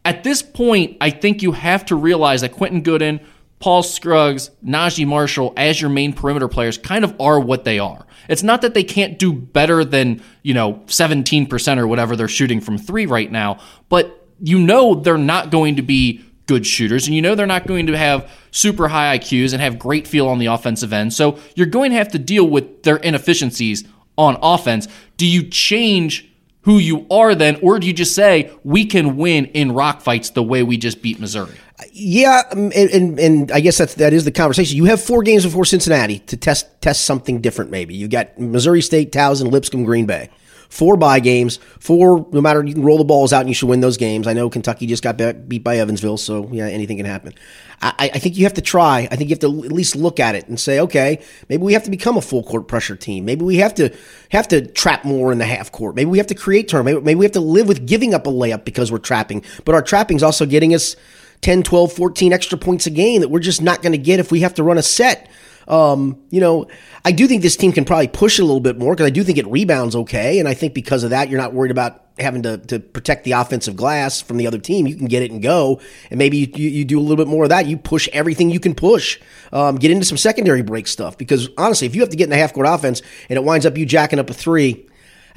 at 0.04 0.24
this 0.24 0.42
point, 0.42 0.96
I 1.00 1.10
think 1.10 1.42
you 1.42 1.52
have 1.52 1.84
to 1.86 1.96
realize 1.96 2.40
that 2.40 2.52
Quentin 2.52 2.82
Goodin, 2.82 3.20
Paul 3.60 3.82
Scruggs, 3.82 4.50
Naji 4.64 5.06
Marshall, 5.06 5.52
as 5.56 5.80
your 5.80 5.90
main 5.90 6.12
perimeter 6.12 6.48
players, 6.48 6.78
kind 6.78 7.04
of 7.04 7.14
are 7.20 7.40
what 7.40 7.64
they 7.64 7.78
are. 7.78 8.06
It's 8.28 8.42
not 8.42 8.62
that 8.62 8.74
they 8.74 8.84
can't 8.84 9.18
do 9.18 9.32
better 9.32 9.84
than, 9.84 10.22
you 10.42 10.54
know, 10.54 10.74
17% 10.86 11.78
or 11.78 11.86
whatever 11.86 12.14
they're 12.14 12.28
shooting 12.28 12.60
from 12.60 12.78
three 12.78 13.06
right 13.06 13.30
now, 13.30 13.58
but 13.88 14.26
you 14.40 14.58
know 14.58 14.94
they're 14.94 15.18
not 15.18 15.50
going 15.50 15.76
to 15.76 15.82
be 15.82 16.24
good 16.46 16.66
shooters, 16.66 17.06
and 17.06 17.14
you 17.14 17.22
know 17.22 17.34
they're 17.34 17.46
not 17.46 17.66
going 17.66 17.86
to 17.86 17.96
have 17.96 18.30
super 18.50 18.88
high 18.88 19.18
IQs 19.18 19.52
and 19.52 19.60
have 19.60 19.78
great 19.78 20.06
feel 20.06 20.28
on 20.28 20.38
the 20.38 20.46
offensive 20.46 20.92
end. 20.92 21.12
So 21.12 21.38
you're 21.54 21.66
going 21.66 21.90
to 21.90 21.96
have 21.96 22.08
to 22.12 22.18
deal 22.18 22.48
with 22.48 22.84
their 22.84 22.96
inefficiencies 22.96 23.84
on 24.16 24.38
offense. 24.42 24.88
Do 25.16 25.26
you 25.26 25.42
change 25.48 26.27
who 26.68 26.76
you 26.76 27.06
are 27.10 27.34
then, 27.34 27.58
or 27.62 27.78
do 27.78 27.86
you 27.86 27.94
just 27.94 28.14
say 28.14 28.52
we 28.62 28.84
can 28.84 29.16
win 29.16 29.46
in 29.46 29.72
rock 29.72 30.02
fights 30.02 30.28
the 30.28 30.42
way 30.42 30.62
we 30.62 30.76
just 30.76 31.00
beat 31.00 31.18
Missouri? 31.18 31.54
Yeah, 31.92 32.42
um, 32.52 32.70
and, 32.76 32.90
and 32.90 33.18
and 33.18 33.52
I 33.52 33.60
guess 33.60 33.78
that's 33.78 33.94
that 33.94 34.12
is 34.12 34.26
the 34.26 34.30
conversation. 34.30 34.76
You 34.76 34.84
have 34.84 35.02
four 35.02 35.22
games 35.22 35.46
before 35.46 35.64
Cincinnati 35.64 36.18
to 36.18 36.36
test 36.36 36.66
test 36.82 37.06
something 37.06 37.40
different. 37.40 37.70
Maybe 37.70 37.94
you 37.94 38.06
got 38.06 38.38
Missouri 38.38 38.82
State, 38.82 39.12
Towson, 39.12 39.50
Lipscomb, 39.50 39.84
Green 39.84 40.04
Bay. 40.04 40.28
Four 40.68 40.96
bye 40.96 41.20
games. 41.20 41.58
Four, 41.80 42.28
no 42.30 42.40
matter 42.40 42.62
you 42.62 42.74
can 42.74 42.82
roll 42.82 42.98
the 42.98 43.04
balls 43.04 43.32
out 43.32 43.40
and 43.40 43.48
you 43.48 43.54
should 43.54 43.68
win 43.68 43.80
those 43.80 43.96
games. 43.96 44.26
I 44.26 44.34
know 44.34 44.50
Kentucky 44.50 44.86
just 44.86 45.02
got 45.02 45.16
be- 45.16 45.32
beat 45.32 45.64
by 45.64 45.78
Evansville, 45.78 46.18
so 46.18 46.48
yeah, 46.52 46.66
anything 46.66 46.98
can 46.98 47.06
happen. 47.06 47.32
I, 47.80 48.10
I 48.14 48.18
think 48.18 48.36
you 48.36 48.44
have 48.44 48.54
to 48.54 48.60
try. 48.60 49.08
I 49.10 49.16
think 49.16 49.30
you 49.30 49.34
have 49.34 49.40
to 49.40 49.64
at 49.64 49.72
least 49.72 49.96
look 49.96 50.20
at 50.20 50.34
it 50.34 50.48
and 50.48 50.58
say, 50.58 50.80
okay, 50.80 51.22
maybe 51.48 51.62
we 51.62 51.72
have 51.72 51.84
to 51.84 51.90
become 51.90 52.16
a 52.16 52.20
full 52.20 52.42
court 52.42 52.68
pressure 52.68 52.96
team. 52.96 53.24
Maybe 53.24 53.44
we 53.44 53.56
have 53.56 53.74
to 53.76 53.94
have 54.30 54.48
to 54.48 54.66
trap 54.66 55.04
more 55.04 55.32
in 55.32 55.38
the 55.38 55.46
half 55.46 55.72
court. 55.72 55.94
Maybe 55.94 56.10
we 56.10 56.18
have 56.18 56.26
to 56.26 56.34
create 56.34 56.68
turn. 56.68 56.84
Maybe, 56.84 57.00
maybe 57.00 57.18
we 57.18 57.24
have 57.24 57.32
to 57.32 57.40
live 57.40 57.68
with 57.68 57.86
giving 57.86 58.14
up 58.14 58.26
a 58.26 58.30
layup 58.30 58.64
because 58.64 58.92
we're 58.92 58.98
trapping. 58.98 59.44
But 59.64 59.74
our 59.74 59.82
trapping's 59.82 60.22
also 60.22 60.44
getting 60.44 60.74
us 60.74 60.96
10, 61.40 61.62
12, 61.62 61.92
14 61.92 62.32
extra 62.32 62.58
points 62.58 62.86
a 62.86 62.90
game 62.90 63.20
that 63.20 63.28
we're 63.28 63.38
just 63.38 63.62
not 63.62 63.80
going 63.80 63.92
to 63.92 63.98
get 63.98 64.18
if 64.18 64.32
we 64.32 64.40
have 64.40 64.54
to 64.54 64.62
run 64.62 64.76
a 64.76 64.82
set. 64.82 65.30
Um, 65.68 66.20
you 66.30 66.40
know, 66.40 66.66
I 67.04 67.12
do 67.12 67.26
think 67.26 67.42
this 67.42 67.56
team 67.56 67.72
can 67.72 67.84
probably 67.84 68.08
push 68.08 68.38
a 68.38 68.42
little 68.42 68.60
bit 68.60 68.78
more 68.78 68.94
because 68.94 69.06
I 69.06 69.10
do 69.10 69.22
think 69.22 69.38
it 69.38 69.46
rebounds 69.46 69.94
okay. 69.94 70.38
And 70.38 70.48
I 70.48 70.54
think 70.54 70.74
because 70.74 71.04
of 71.04 71.10
that, 71.10 71.28
you're 71.28 71.40
not 71.40 71.52
worried 71.52 71.70
about 71.70 72.04
having 72.18 72.42
to, 72.42 72.58
to 72.58 72.80
protect 72.80 73.24
the 73.24 73.32
offensive 73.32 73.76
glass 73.76 74.20
from 74.20 74.38
the 74.38 74.46
other 74.46 74.58
team. 74.58 74.86
You 74.86 74.96
can 74.96 75.06
get 75.06 75.22
it 75.22 75.30
and 75.30 75.42
go. 75.42 75.80
And 76.10 76.18
maybe 76.18 76.38
you, 76.38 76.48
you, 76.54 76.68
you 76.70 76.84
do 76.84 76.98
a 76.98 77.02
little 77.02 77.16
bit 77.16 77.28
more 77.28 77.44
of 77.44 77.50
that. 77.50 77.66
You 77.66 77.76
push 77.76 78.08
everything 78.12 78.50
you 78.50 78.60
can 78.60 78.74
push. 78.74 79.20
Um, 79.52 79.76
get 79.76 79.90
into 79.90 80.04
some 80.04 80.18
secondary 80.18 80.62
break 80.62 80.86
stuff 80.86 81.16
because 81.18 81.48
honestly, 81.58 81.86
if 81.86 81.94
you 81.94 82.00
have 82.00 82.10
to 82.10 82.16
get 82.16 82.24
in 82.24 82.30
the 82.30 82.36
half 82.36 82.54
court 82.54 82.66
offense 82.66 83.02
and 83.28 83.36
it 83.36 83.44
winds 83.44 83.66
up 83.66 83.76
you 83.76 83.86
jacking 83.86 84.18
up 84.18 84.30
a 84.30 84.34
three, 84.34 84.87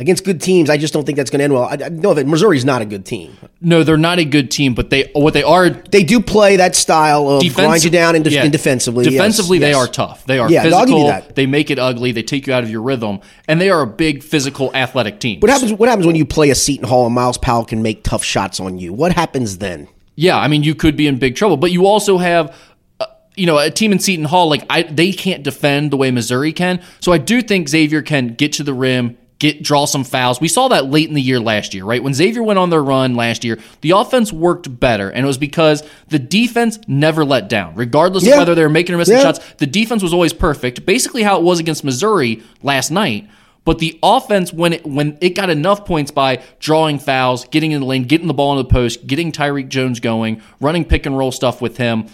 against 0.01 0.25
good 0.25 0.41
teams, 0.41 0.70
I 0.70 0.75
just 0.77 0.93
don't 0.93 1.05
think 1.05 1.15
that's 1.15 1.29
going 1.29 1.39
to 1.39 1.43
end 1.46 1.53
well. 1.53 1.63
I, 1.63 1.77
I 1.86 1.89
know 1.89 2.13
that 2.13 2.27
Missouri's 2.27 2.65
not 2.65 2.81
a 2.81 2.86
good 2.86 3.05
team. 3.05 3.38
No, 3.62 3.84
they're 3.84 3.96
not 3.96 4.20
a 4.20 4.25
good 4.25 4.51
team, 4.51 4.74
but 4.74 4.89
they 4.89 5.10
what 5.13 5.34
they 5.34 5.43
are 5.43 5.70
They 5.70 6.03
do 6.03 6.20
play 6.20 6.58
that 6.58 6.75
style 6.75 7.29
of 7.29 7.41
defensive- 7.41 7.65
grind 7.65 7.84
you 7.86 7.89
down 7.91 8.15
and, 8.15 8.24
def- 8.24 8.34
yeah. 8.34 8.43
and 8.43 8.51
defensively. 8.51 9.05
yes, 9.05 9.13
Defensively, 9.13 9.60
they 9.60 9.70
yes. 9.70 9.77
are 9.77 9.88
tough. 9.88 10.25
They 10.25 10.39
are 10.39 10.50
Yeah, 10.50 10.63
I'll 10.63 10.86
give 10.86 10.89
you 10.89 10.96
physical. 10.96 11.08
that. 11.08 11.36
They 11.36 11.46
make 11.46 11.72
it 11.72 11.79
ugly. 11.79 12.12
They 12.12 12.24
take 12.24 12.48
you 12.48 12.53
out 12.53 12.63
of 12.63 12.70
your 12.70 12.81
rhythm, 12.81 13.20
and 13.48 13.62
they 13.62 13.70
are 13.70 13.81
a 13.81 13.88
big 13.88 14.24
physical, 14.24 14.72
athletic 14.75 15.20
team. 15.20 15.39
What 15.39 15.50
happens? 15.51 15.72
What 15.72 15.88
happens 15.88 16.08
when 16.08 16.15
you 16.17 16.25
play 16.25 16.50
a 16.50 16.55
Seton 16.55 16.88
Hall 16.88 17.05
and 17.05 17.15
Myles 17.15 17.38
Powell 17.38 17.63
can 17.63 17.81
make 17.81 18.03
tough 18.03 18.24
shots 18.24 18.60
on 18.60 18.77
you? 18.79 18.91
What 18.91 19.13
happens 19.13 19.60
then? 19.60 19.88
Yeah, 20.15 20.38
I 20.38 20.48
mean, 20.48 20.63
you 20.63 20.75
could 20.75 20.98
be 20.98 21.08
in 21.08 21.17
big 21.20 21.36
trouble, 21.36 21.55
but 21.58 21.72
you 21.72 21.86
also 21.86 22.17
have 22.17 22.55
uh, 23.00 23.05
you 23.36 23.46
know, 23.46 23.58
a 23.58 23.72
team 23.72 23.91
in 23.91 24.00
Seton 24.00 24.25
Hall, 24.25 24.50
like 24.50 24.63
I, 24.70 24.84
they 24.84 25.13
can't 25.13 25.41
defend 25.41 25.91
the 25.91 25.98
way 25.98 26.12
Missouri 26.12 26.51
can. 26.51 26.81
So 27.00 27.12
I 27.13 27.17
do 27.17 27.41
think 27.41 27.70
Xavier 27.70 28.01
can 28.01 28.34
get 28.34 28.53
to 28.53 28.63
the 28.63 28.74
rim, 28.74 29.17
get 29.41 29.63
draw 29.63 29.86
some 29.86 30.03
fouls. 30.03 30.39
We 30.39 30.48
saw 30.48 30.67
that 30.67 30.86
late 30.91 31.10
in 31.10 31.15
the 31.15 31.21
year 31.21 31.39
last 31.39 31.74
year, 31.74 31.83
right? 31.83 32.01
When 32.01 32.13
Xavier 32.13 32.43
went 32.43 32.60
on 32.60 32.69
their 32.69 32.83
run 32.83 33.15
last 33.15 33.43
year, 33.43 33.57
the 33.81 33.91
offense 33.91 34.31
worked 34.31 34.79
better, 34.79 35.10
and 35.10 35.25
it 35.25 35.27
was 35.27 35.39
because 35.39 35.83
the 36.10 36.19
defense 36.19 36.77
never 36.88 37.25
let 37.25 37.50
down, 37.50 37.74
regardless 37.75 38.24
Yeah. 38.24 38.33
of 38.33 38.38
whether 38.38 38.53
they 38.55 38.62
were 38.62 38.69
making 38.69 38.93
or 38.93 39.00
missing 39.00 39.17
Yeah. 39.17 39.24
shots. 39.24 39.39
The 39.57 39.65
defense 39.65 40.03
was 40.03 40.13
always 40.13 40.31
perfect, 40.31 40.86
basically 40.86 41.24
how 41.24 41.38
it 41.38 41.43
was 41.43 41.60
against 41.60 41.83
Missouri 41.83 42.41
last 42.62 42.91
night. 42.91 43.27
But 43.65 43.79
the 43.79 43.98
offense, 44.03 44.53
when 44.53 44.74
it 44.74 44.86
when 44.86 45.17
it 45.21 45.31
got 45.31 45.50
enough 45.50 45.86
points 45.86 46.12
by 46.12 46.39
drawing 46.60 47.00
fouls, 47.00 47.45
getting 47.51 47.71
in 47.71 47.81
the 47.81 47.88
lane, 47.88 48.03
getting 48.03 48.27
the 48.27 48.33
ball 48.33 48.51
in 48.51 48.57
the 48.60 48.63
post, 48.69 49.07
getting 49.07 49.31
Tyrique 49.31 49.69
Jones 49.69 50.00
going, 50.00 50.39
running 50.60 50.86
pick 50.86 51.05
and 51.07 51.17
roll 51.17 51.31
stuff 51.31 51.62
with 51.62 51.77
him, 51.77 52.05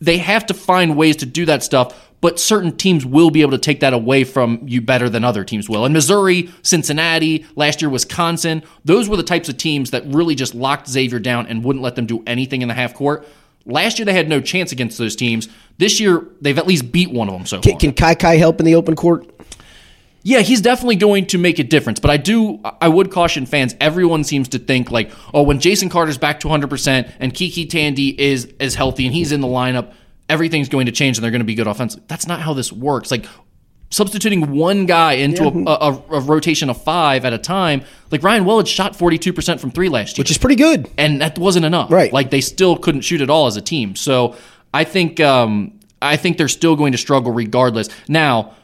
they 0.00 0.18
have 0.18 0.44
to 0.46 0.54
find 0.54 0.96
ways 0.96 1.16
to 1.16 1.26
do 1.26 1.46
that 1.46 1.62
stuff. 1.62 1.94
But 2.20 2.38
certain 2.38 2.76
teams 2.76 3.06
will 3.06 3.30
be 3.30 3.40
able 3.40 3.52
to 3.52 3.58
take 3.58 3.80
that 3.80 3.94
away 3.94 4.24
from 4.24 4.60
you 4.66 4.82
better 4.82 5.08
than 5.08 5.24
other 5.24 5.42
teams 5.42 5.68
will. 5.68 5.84
And 5.84 5.94
Missouri, 5.94 6.50
Cincinnati, 6.62 7.46
last 7.56 7.80
year 7.80 7.88
Wisconsin, 7.88 8.62
those 8.84 9.08
were 9.08 9.16
the 9.16 9.22
types 9.22 9.48
of 9.48 9.56
teams 9.56 9.90
that 9.90 10.04
really 10.06 10.34
just 10.34 10.54
locked 10.54 10.88
Xavier 10.88 11.18
down 11.18 11.46
and 11.46 11.64
wouldn't 11.64 11.82
let 11.82 11.96
them 11.96 12.06
do 12.06 12.22
anything 12.26 12.60
in 12.62 12.68
the 12.68 12.74
half 12.74 12.92
court. 12.94 13.26
Last 13.64 13.98
year 13.98 14.06
they 14.06 14.12
had 14.12 14.28
no 14.28 14.40
chance 14.40 14.72
against 14.72 14.98
those 14.98 15.16
teams. 15.16 15.48
This 15.78 16.00
year 16.00 16.26
they've 16.40 16.58
at 16.58 16.66
least 16.66 16.92
beat 16.92 17.10
one 17.10 17.28
of 17.28 17.34
them 17.34 17.46
so 17.46 17.62
far. 17.62 17.78
Can, 17.78 17.94
can 17.94 18.16
KyKy 18.16 18.38
help 18.38 18.60
in 18.60 18.66
the 18.66 18.74
open 18.74 18.96
court? 18.96 19.26
Yeah, 20.22 20.40
he's 20.40 20.60
definitely 20.60 20.96
going 20.96 21.26
to 21.28 21.38
make 21.38 21.58
a 21.58 21.64
difference. 21.64 21.98
But 21.98 22.10
I 22.10 22.18
do, 22.18 22.60
I 22.80 22.88
would 22.88 23.10
caution 23.10 23.46
fans. 23.46 23.74
Everyone 23.80 24.22
seems 24.22 24.48
to 24.50 24.58
think 24.58 24.90
like, 24.90 25.10
oh, 25.32 25.42
when 25.42 25.60
Jason 25.60 25.88
Carter's 25.88 26.18
back 26.18 26.40
to 26.40 26.48
100% 26.48 27.12
and 27.18 27.32
KyKy 27.32 27.70
Tandy 27.70 28.20
is 28.20 28.46
is 28.58 28.74
healthy 28.74 29.06
and 29.06 29.14
he's 29.14 29.32
in 29.32 29.40
the 29.40 29.48
lineup, 29.48 29.94
everything's 30.30 30.68
going 30.68 30.86
to 30.86 30.92
change 30.92 31.18
and 31.18 31.24
they're 31.24 31.30
going 31.30 31.40
to 31.40 31.44
be 31.44 31.54
good 31.54 31.66
offensively. 31.66 32.04
That's 32.08 32.26
not 32.26 32.40
how 32.40 32.54
this 32.54 32.72
works. 32.72 33.10
Like 33.10 33.26
substituting 33.90 34.52
one 34.52 34.86
guy 34.86 35.14
into 35.14 35.44
a, 35.44 35.64
a, 35.70 36.02
a 36.12 36.20
rotation 36.20 36.70
of 36.70 36.82
five 36.82 37.24
at 37.24 37.32
a 37.32 37.38
time. 37.38 37.82
Like 38.10 38.22
Ryan 38.22 38.44
Welage 38.44 38.68
shot 38.68 38.92
42% 38.92 39.58
from 39.60 39.70
three 39.72 39.88
last 39.88 40.16
year 40.16 40.22
Which 40.22 40.30
is 40.30 40.38
pretty 40.38 40.56
good. 40.56 40.88
and 40.96 41.20
that 41.20 41.38
wasn't 41.38 41.64
enough. 41.64 41.90
Right. 41.90 42.12
Like 42.12 42.30
they 42.30 42.40
still 42.40 42.76
couldn't 42.76 43.00
shoot 43.02 43.20
at 43.20 43.28
all 43.30 43.46
as 43.46 43.56
a 43.56 43.60
team. 43.60 43.96
So 43.96 44.36
I 44.72 44.84
think 44.84 45.18
um, 45.20 45.80
I 46.00 46.16
think 46.16 46.38
they're 46.38 46.48
still 46.48 46.76
going 46.76 46.92
to 46.92 46.98
struggle 46.98 47.32
regardless. 47.32 47.88
Now, 48.08 48.54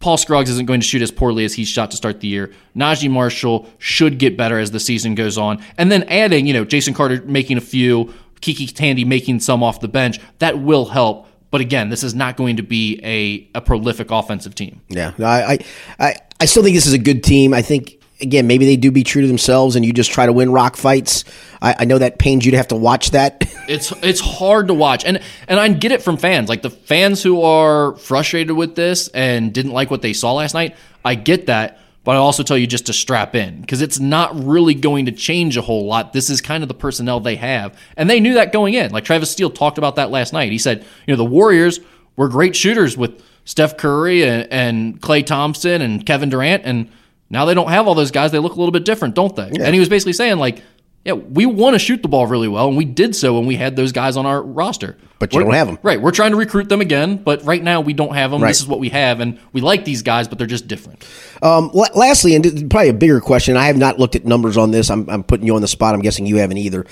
Paul 0.00 0.16
Scruggs 0.16 0.48
isn't 0.50 0.64
going 0.66 0.80
to 0.80 0.86
shoot 0.86 1.02
as 1.02 1.10
poorly 1.10 1.44
as 1.44 1.52
he 1.54 1.64
shot 1.64 1.90
to 1.90 1.96
start 1.96 2.20
the 2.20 2.26
year. 2.26 2.52
Naji 2.74 3.10
Marshall 3.10 3.68
should 3.78 4.18
get 4.18 4.34
better 4.36 4.58
as 4.58 4.70
the 4.70 4.80
season 4.80 5.14
goes 5.14 5.36
on. 5.36 5.62
And 5.76 5.92
then 5.92 6.04
adding, 6.04 6.46
you 6.46 6.54
know, 6.54 6.64
Jason 6.64 6.94
Carter 6.94 7.22
making 7.26 7.58
a 7.58 7.60
few, 7.60 8.12
KyKy 8.40 8.74
Tandy 8.74 9.04
making 9.04 9.40
some 9.40 9.62
off 9.62 9.80
the 9.80 9.88
bench, 9.88 10.18
that 10.38 10.58
will 10.58 10.86
help. 10.86 11.26
But 11.50 11.60
again, 11.60 11.88
this 11.88 12.04
is 12.04 12.14
not 12.14 12.36
going 12.36 12.56
to 12.56 12.62
be 12.62 13.00
a, 13.02 13.48
a 13.58 13.60
prolific 13.60 14.10
offensive 14.10 14.54
team. 14.54 14.80
Yeah, 14.88 15.12
I, 15.18 15.58
I, 15.98 16.16
I, 16.38 16.44
still 16.44 16.62
think 16.62 16.76
this 16.76 16.86
is 16.86 16.92
a 16.92 16.98
good 16.98 17.24
team. 17.24 17.52
I 17.52 17.62
think 17.62 18.00
again, 18.20 18.46
maybe 18.46 18.64
they 18.64 18.76
do 18.76 18.90
be 18.90 19.02
true 19.02 19.22
to 19.22 19.28
themselves, 19.28 19.76
and 19.76 19.84
you 19.84 19.92
just 19.92 20.10
try 20.10 20.26
to 20.26 20.32
win 20.32 20.52
rock 20.52 20.76
fights. 20.76 21.24
I, 21.60 21.74
I 21.80 21.84
know 21.84 21.98
that 21.98 22.18
pains 22.18 22.44
you 22.44 22.52
to 22.52 22.56
have 22.56 22.68
to 22.68 22.76
watch 22.76 23.10
that. 23.10 23.44
It's 23.70 23.92
it's 24.02 24.18
hard 24.18 24.66
to 24.66 24.74
watch, 24.74 25.04
and 25.04 25.20
and 25.46 25.60
I 25.60 25.68
get 25.68 25.92
it 25.92 26.02
from 26.02 26.16
fans, 26.16 26.48
like 26.48 26.60
the 26.60 26.70
fans 26.70 27.22
who 27.22 27.42
are 27.42 27.94
frustrated 27.98 28.56
with 28.56 28.74
this 28.74 29.06
and 29.06 29.54
didn't 29.54 29.70
like 29.70 29.92
what 29.92 30.02
they 30.02 30.12
saw 30.12 30.32
last 30.32 30.54
night. 30.54 30.74
I 31.04 31.14
get 31.14 31.46
that, 31.46 31.78
but 32.04 32.16
I 32.16 32.18
also 32.18 32.42
tell 32.42 32.56
you 32.56 32.66
just 32.66 32.86
to 32.86 32.92
strap 32.92 33.34
in 33.34 33.60
because 33.60 33.82
it's 33.82 34.00
not 34.00 34.34
really 34.34 34.74
going 34.74 35.06
to 35.06 35.12
change 35.12 35.56
a 35.56 35.62
whole 35.62 35.86
lot. 35.86 36.12
This 36.12 36.30
is 36.30 36.40
kind 36.40 36.62
of 36.62 36.68
the 36.68 36.74
personnel 36.74 37.20
they 37.20 37.36
have, 37.36 37.78
and 37.96 38.08
they 38.08 38.20
knew 38.20 38.34
that 38.34 38.52
going 38.52 38.74
in. 38.74 38.90
Like 38.90 39.04
Travis 39.04 39.30
Steele 39.30 39.50
talked 39.50 39.78
about 39.78 39.96
that 39.96 40.10
last 40.10 40.32
night. 40.32 40.50
He 40.50 40.58
said, 40.58 40.84
you 41.06 41.12
know, 41.12 41.16
the 41.16 41.24
Warriors 41.24 41.80
were 42.16 42.28
great 42.28 42.56
shooters 42.56 42.96
with 42.96 43.22
Steph 43.44 43.76
Curry 43.76 44.24
and, 44.24 44.50
and 44.50 45.00
Klay 45.00 45.24
Thompson 45.24 45.82
and 45.82 46.04
Kevin 46.06 46.30
Durant, 46.30 46.64
and 46.64 46.90
now 47.28 47.44
they 47.44 47.54
don't 47.54 47.68
have 47.68 47.86
all 47.86 47.94
those 47.94 48.10
guys. 48.10 48.32
They 48.32 48.38
look 48.38 48.54
a 48.54 48.58
little 48.58 48.72
bit 48.72 48.84
different, 48.84 49.14
don't 49.14 49.36
they? 49.36 49.50
And 49.60 49.74
he 49.74 49.80
was 49.80 49.88
basically 49.88 50.14
saying 50.14 50.38
like. 50.38 50.62
Yeah, 51.04 51.14
we 51.14 51.46
want 51.46 51.74
to 51.74 51.78
shoot 51.78 52.02
the 52.02 52.08
ball 52.08 52.26
really 52.26 52.46
well, 52.48 52.68
and 52.68 52.76
we 52.76 52.84
did 52.84 53.16
so 53.16 53.32
when 53.38 53.46
we 53.46 53.56
had 53.56 53.74
those 53.74 53.90
guys 53.90 54.18
on 54.18 54.26
our 54.26 54.42
roster. 54.42 54.98
But 55.18 55.32
you 55.32 55.38
We're- 55.38 55.46
don't 55.46 55.54
have 55.54 55.66
them. 55.66 55.78
Right. 55.82 56.00
We're 56.00 56.10
trying 56.10 56.32
to 56.32 56.36
recruit 56.36 56.68
them 56.68 56.82
again, 56.82 57.16
but 57.16 57.42
right 57.44 57.62
now 57.62 57.80
we 57.80 57.94
don't 57.94 58.14
have 58.14 58.30
them. 58.30 58.42
Right. 58.42 58.48
This 58.48 58.60
is 58.60 58.66
what 58.66 58.80
we 58.80 58.90
have, 58.90 59.20
and 59.20 59.38
we 59.54 59.62
like 59.62 59.86
these 59.86 60.02
guys, 60.02 60.28
but 60.28 60.36
they're 60.36 60.46
just 60.46 60.68
different. 60.68 61.06
Um, 61.42 61.70
la- 61.72 61.88
lastly, 61.94 62.34
and 62.34 62.44
probably 62.70 62.90
a 62.90 62.94
bigger 62.94 63.20
question. 63.20 63.56
I 63.56 63.66
have 63.66 63.78
not 63.78 63.98
looked 63.98 64.14
at 64.14 64.26
numbers 64.26 64.58
on 64.58 64.72
this. 64.72 64.90
I'm, 64.90 65.08
I'm 65.08 65.22
putting 65.22 65.46
you 65.46 65.54
on 65.54 65.62
the 65.62 65.68
spot. 65.68 65.94
I'm 65.94 66.02
guessing 66.02 66.26
you 66.26 66.36
haven't 66.36 66.58
either. 66.58 66.84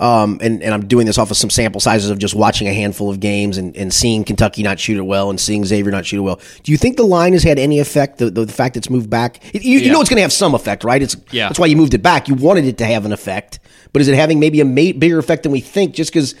Um, 0.00 0.38
and, 0.40 0.62
and 0.62 0.72
I'm 0.72 0.86
doing 0.88 1.04
this 1.04 1.18
off 1.18 1.30
of 1.30 1.36
some 1.36 1.50
sample 1.50 1.78
sizes 1.80 2.08
of 2.08 2.18
just 2.18 2.34
watching 2.34 2.66
a 2.68 2.72
handful 2.72 3.10
of 3.10 3.20
games 3.20 3.58
and, 3.58 3.76
and 3.76 3.92
seeing 3.92 4.24
Kentucky 4.24 4.62
not 4.62 4.80
shoot 4.80 4.96
it 4.96 5.02
well 5.02 5.28
and 5.28 5.38
seeing 5.38 5.62
Xavier 5.64 5.92
not 5.92 6.06
shoot 6.06 6.16
it 6.16 6.22
well. 6.22 6.40
Do 6.62 6.72
you 6.72 6.78
think 6.78 6.96
the 6.96 7.02
line 7.04 7.34
has 7.34 7.42
had 7.42 7.58
any 7.58 7.80
effect? 7.80 8.16
The, 8.16 8.30
the, 8.30 8.46
the 8.46 8.52
fact 8.52 8.78
it's 8.78 8.88
moved 8.88 9.10
back, 9.10 9.42
you, 9.54 9.60
you 9.60 9.78
Yeah. 9.80 9.92
know 9.92 10.00
it's 10.00 10.08
going 10.08 10.16
to 10.16 10.22
have 10.22 10.32
some 10.32 10.54
effect, 10.54 10.84
right? 10.84 11.02
It's 11.02 11.16
Yeah. 11.30 11.48
that's 11.48 11.58
why 11.58 11.66
you 11.66 11.76
moved 11.76 11.92
it 11.92 12.02
back. 12.02 12.28
You 12.28 12.34
wanted 12.34 12.64
it 12.64 12.78
to 12.78 12.86
have 12.86 13.04
an 13.04 13.12
effect, 13.12 13.58
but 13.92 14.00
is 14.00 14.08
it 14.08 14.14
having 14.14 14.40
maybe 14.40 14.60
a 14.62 14.64
ma- 14.64 14.98
bigger 14.98 15.18
effect 15.18 15.42
than 15.42 15.52
we 15.52 15.60
think? 15.60 15.94
Just 15.94 16.10
because, 16.12 16.34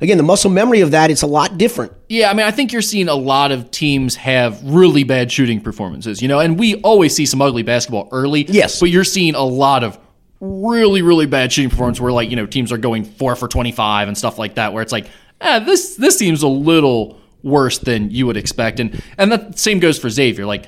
again, 0.00 0.16
the 0.16 0.24
muscle 0.24 0.50
memory 0.50 0.80
of 0.80 0.90
that, 0.90 1.10
it's 1.12 1.22
a 1.22 1.26
lot 1.28 1.56
different. 1.56 1.92
Yeah, 2.08 2.30
I 2.30 2.34
mean, 2.34 2.46
I 2.46 2.50
think 2.50 2.72
you're 2.72 2.82
seeing 2.82 3.08
a 3.08 3.14
lot 3.14 3.52
of 3.52 3.70
teams 3.70 4.16
have 4.16 4.60
really 4.64 5.04
bad 5.04 5.30
shooting 5.30 5.60
performances, 5.60 6.20
you 6.20 6.26
know, 6.26 6.40
and 6.40 6.58
we 6.58 6.74
always 6.82 7.14
see 7.14 7.26
some 7.26 7.40
ugly 7.40 7.62
basketball 7.62 8.08
early. 8.10 8.44
Yes. 8.48 8.80
But 8.80 8.90
you're 8.90 9.04
seeing 9.04 9.36
a 9.36 9.44
lot 9.44 9.84
of 9.84 9.98
really, 10.40 11.02
really 11.02 11.26
bad 11.26 11.52
shooting 11.52 11.70
performance 11.70 12.00
where, 12.00 12.12
like, 12.12 12.30
you 12.30 12.36
know, 12.36 12.46
teams 12.46 12.72
are 12.72 12.78
going 12.78 13.04
four 13.04 13.36
for 13.36 13.48
25 13.48 14.08
and 14.08 14.16
stuff 14.16 14.38
like 14.38 14.56
that, 14.56 14.72
where 14.72 14.82
it's 14.82 14.92
like, 14.92 15.08
ah, 15.40 15.58
this, 15.60 15.96
this 15.96 16.18
seems 16.18 16.42
a 16.42 16.48
little 16.48 17.20
worse 17.42 17.78
than 17.78 18.10
you 18.10 18.26
would 18.26 18.36
expect. 18.36 18.80
And, 18.80 19.02
and 19.18 19.30
that 19.32 19.58
same 19.58 19.78
goes 19.78 19.98
for 19.98 20.10
Xavier. 20.10 20.46
Like, 20.46 20.66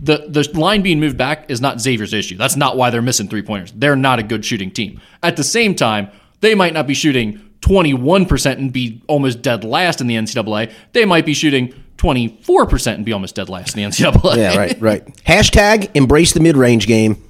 the, 0.00 0.26
the 0.28 0.58
line 0.58 0.82
being 0.82 1.00
moved 1.00 1.16
back 1.16 1.50
is 1.50 1.60
not 1.60 1.80
Xavier's 1.80 2.12
issue. 2.12 2.36
That's 2.36 2.56
not 2.56 2.76
why 2.76 2.90
they're 2.90 3.02
missing 3.02 3.28
three 3.28 3.42
pointers. 3.42 3.72
They're 3.72 3.96
not 3.96 4.18
a 4.18 4.22
good 4.22 4.44
shooting 4.44 4.70
team. 4.70 5.00
At 5.22 5.36
the 5.36 5.44
same 5.44 5.74
time, 5.74 6.10
they 6.40 6.54
might 6.54 6.74
not 6.74 6.86
be 6.86 6.94
shooting 6.94 7.40
21% 7.60 8.52
and 8.52 8.72
be 8.72 9.02
almost 9.06 9.40
dead 9.40 9.64
last 9.64 10.00
in 10.00 10.06
the 10.06 10.16
NCAA. 10.16 10.72
They 10.92 11.04
might 11.04 11.24
be 11.24 11.32
shooting 11.32 11.72
24% 11.96 12.94
and 12.94 13.04
be 13.04 13.12
almost 13.12 13.34
dead 13.34 13.48
last 13.48 13.76
in 13.76 13.82
the 13.82 13.88
NCAA. 13.88 14.36
Yeah, 14.36 14.56
right, 14.56 14.80
right. 14.80 15.16
Hashtag 15.24 15.90
embrace 15.94 16.32
the 16.32 16.40
mid 16.40 16.56
range 16.56 16.86
game. 16.86 17.22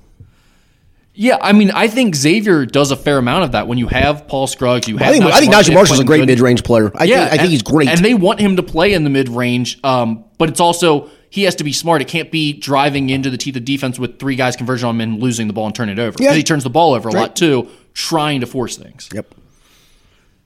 Yeah, 1.17 1.39
I 1.41 1.53
mean, 1.53 1.71
I 1.71 1.87
think 1.87 2.17
Xavier 2.17 2.67
does 2.67 2.91
a 2.91 2.97
fair 2.97 3.19
amount 3.19 3.45
of 3.45 3.53
that. 3.53 3.69
When 3.69 3.79
you 3.79 3.87
have 3.87 4.27
Paul 4.27 4.49
Scruggs, 4.49 4.89
you 4.89 4.97
have 4.97 5.09
I 5.09 5.13
think, 5.13 5.25
I 5.25 5.39
think 5.41 5.55
Naji 5.55 5.73
Marshall's 5.73 6.01
a 6.01 6.05
great 6.05 6.27
mid 6.27 6.41
range 6.41 6.65
player. 6.65 6.91
I, 6.97 7.05
Yeah, 7.05 7.17
think, 7.21 7.27
I 7.27 7.31
think 7.31 7.43
and- 7.43 7.51
he's 7.53 7.63
great. 7.63 7.89
and 7.89 8.01
they 8.05 8.15
want 8.15 8.41
him 8.41 8.57
to 8.57 8.63
play 8.65 8.93
in 8.95 9.05
the 9.05 9.11
mid 9.11 9.29
range. 9.29 9.79
Um, 9.85 10.25
but 10.39 10.49
it's 10.49 10.59
also 10.61 11.09
he 11.31 11.45
has 11.45 11.55
to 11.57 11.65
be 11.65 11.73
smart. 11.73 12.03
It 12.03 12.09
can't 12.09 12.33
be 12.33 12.53
driving 12.53 13.11
into 13.11 13.31
the 13.31 13.37
teeth 13.39 13.55
of 13.57 13.65
defense 13.65 13.97
with 13.99 14.19
three 14.19 14.35
guys 14.35 14.57
converging 14.57 14.89
on 14.89 14.97
him 14.97 15.01
and 15.03 15.23
losing 15.23 15.47
the 15.47 15.53
ball 15.53 15.67
and 15.67 15.75
turning 15.75 15.99
it 15.99 16.01
over. 16.01 16.13
Because 16.13 16.27
Yeah. 16.27 16.35
he 16.35 16.43
turns 16.43 16.65
the 16.65 16.71
ball 16.71 16.95
over 16.95 17.09
a 17.09 17.13
Right. 17.13 17.21
lot 17.23 17.37
too, 17.37 17.69
trying 17.93 18.41
to 18.41 18.47
force 18.47 18.77
things. 18.77 19.09
yep. 19.15 19.33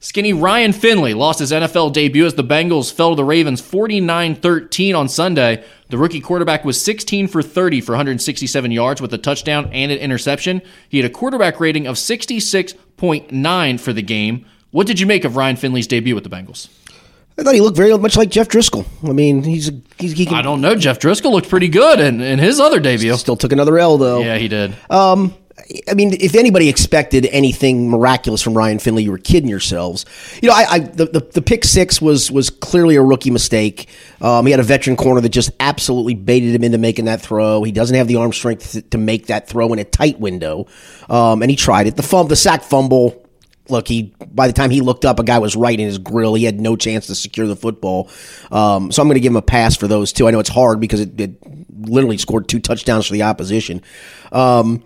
Skinny 0.01 0.33
Ryan 0.33 0.73
Finley 0.73 1.13
lost 1.13 1.41
his 1.41 1.51
NFL 1.51 1.93
debut 1.93 2.25
as 2.25 2.35
the 2.35 2.45
Bengals 2.45 2.93
fell 2.93 3.11
to 3.11 3.17
the 3.17 3.25
Ravens 3.25 3.61
49 3.61 4.37
13 4.37 4.95
on 4.95 5.09
Sunday. 5.09 5.65
The 5.89 5.99
rookie 5.99 6.21
quarterback 6.21 6.65
was 6.65 6.81
16 6.81 7.27
for 7.27 7.43
30 7.43 7.81
for 7.81 7.93
167 7.93 8.71
yards 8.71 9.03
with 9.03 9.13
a 9.13 9.19
touchdown 9.19 9.69
and 9.73 9.91
an 9.91 9.99
interception. 9.99 10.63
He 10.89 10.99
had 10.99 11.11
a 11.11 11.13
quarterback 11.13 11.59
rating 11.59 11.89
of 11.89 11.97
66.9 11.97 13.81
for 13.81 13.93
the 13.93 14.03
game. 14.03 14.47
What 14.71 14.87
did 14.87 15.01
you 15.01 15.07
make 15.07 15.25
of 15.25 15.35
Ryan 15.35 15.57
Finley's 15.57 15.89
debut 15.89 16.15
with 16.15 16.25
the 16.25 16.31
Bengals? 16.31 16.69
I 17.37 17.43
thought 17.43 17.55
he 17.55 17.61
looked 17.61 17.77
very 17.77 17.97
much 17.97 18.17
like 18.17 18.31
Jeff 18.31 18.49
Driskel. 18.49 18.85
I 19.09 19.13
mean, 19.13 19.43
he's, 19.43 19.69
a, 19.69 19.81
he's 19.99 20.13
he 20.13 20.27
I 20.29 20.43
don't 20.43 20.61
know. 20.61 20.75
Jeff 20.75 20.99
Driskel 20.99 21.31
looked 21.31 21.49
pretty 21.49 21.69
good 21.69 21.99
in, 22.01 22.21
in 22.21 22.39
his 22.39 22.61
other 22.61 22.79
debut. 22.79 23.17
still 23.17 23.37
took 23.37 23.53
another 23.53 23.79
L 23.79 23.97
though. 23.97 24.21
Yeah, 24.21 24.39
he 24.39 24.49
did. 24.49 24.77
Um, 24.91 25.35
I 25.89 25.95
mean, 25.95 26.15
if 26.21 26.35
anybody 26.35 26.69
expected 26.69 27.27
anything 27.27 27.91
miraculous 27.91 28.43
from 28.43 28.57
Ryan 28.57 28.79
Finley, 28.79 29.03
you 29.03 29.11
were 29.11 29.19
kidding 29.19 29.49
yourselves. 29.49 30.07
You 30.43 30.49
know, 30.49 30.55
I, 30.55 30.67
I 30.71 30.79
the, 30.79 31.07
the 31.07 31.21
the 31.21 31.43
pick 31.43 31.65
six 31.65 32.01
was 32.01 32.31
was 32.31 32.51
clearly 32.51 32.97
a 32.97 33.03
rookie 33.03 33.31
mistake. 33.31 33.89
Um, 34.21 34.47
he 34.47 34.53
had 34.53 34.61
a 34.61 34.65
veteran 34.65 34.97
corner 34.97 35.21
that 35.21 35.29
just 35.31 35.51
absolutely 35.61 36.15
baited 36.15 36.55
him 36.55 36.65
into 36.65 36.79
making 36.79 37.07
that 37.07 37.21
throw. 37.21 37.63
He 37.63 37.73
doesn't 37.73 37.97
have 37.97 38.09
the 38.09 38.17
arm 38.17 38.33
strength 38.33 38.91
to, 38.91 38.99
make 38.99 39.27
that 39.27 39.49
throw 39.49 39.73
in 39.73 39.79
a 39.79 39.85
tight 39.85 40.19
window, 40.19 40.67
um, 41.09 41.43
and 41.43 41.51
he 41.51 41.57
tried 41.57 41.87
it. 41.87 41.97
The 41.97 42.03
fum, 42.03 42.29
the 42.29 42.37
sack 42.37 42.63
fumble. 42.63 43.25
Look, 43.69 43.89
he 43.89 44.15
by 44.33 44.47
the 44.47 44.53
time 44.55 44.71
he 44.71 44.81
looked 44.81 45.05
up, 45.05 45.19
a 45.19 45.25
guy 45.25 45.39
was 45.39 45.55
right 45.55 45.79
in 45.79 45.87
his 45.87 45.99
grill. 45.99 46.35
He 46.35 46.45
had 46.45 46.61
no 46.61 46.77
chance 46.77 47.07
to 47.09 47.15
secure 47.15 47.47
the 47.47 47.57
football. 47.57 48.11
Um, 48.51 48.91
so 48.91 49.03
I'm 49.03 49.09
going 49.09 49.17
to 49.17 49.21
give 49.21 49.33
him 49.33 49.37
a 49.37 49.43
pass 49.43 49.77
for 49.77 49.87
those 49.89 50.13
two. 50.13 50.27
I 50.27 50.31
know 50.31 50.41
it's 50.41 50.49
hard 50.49 50.81
because 50.81 51.01
it, 51.01 51.21
it 51.21 51.33
literally 51.87 52.17
scored 52.19 52.49
two 52.49 52.61
touchdowns 52.61 53.07
for 53.07 53.13
the 53.13 53.25
opposition. 53.25 53.83
Um, 54.33 54.83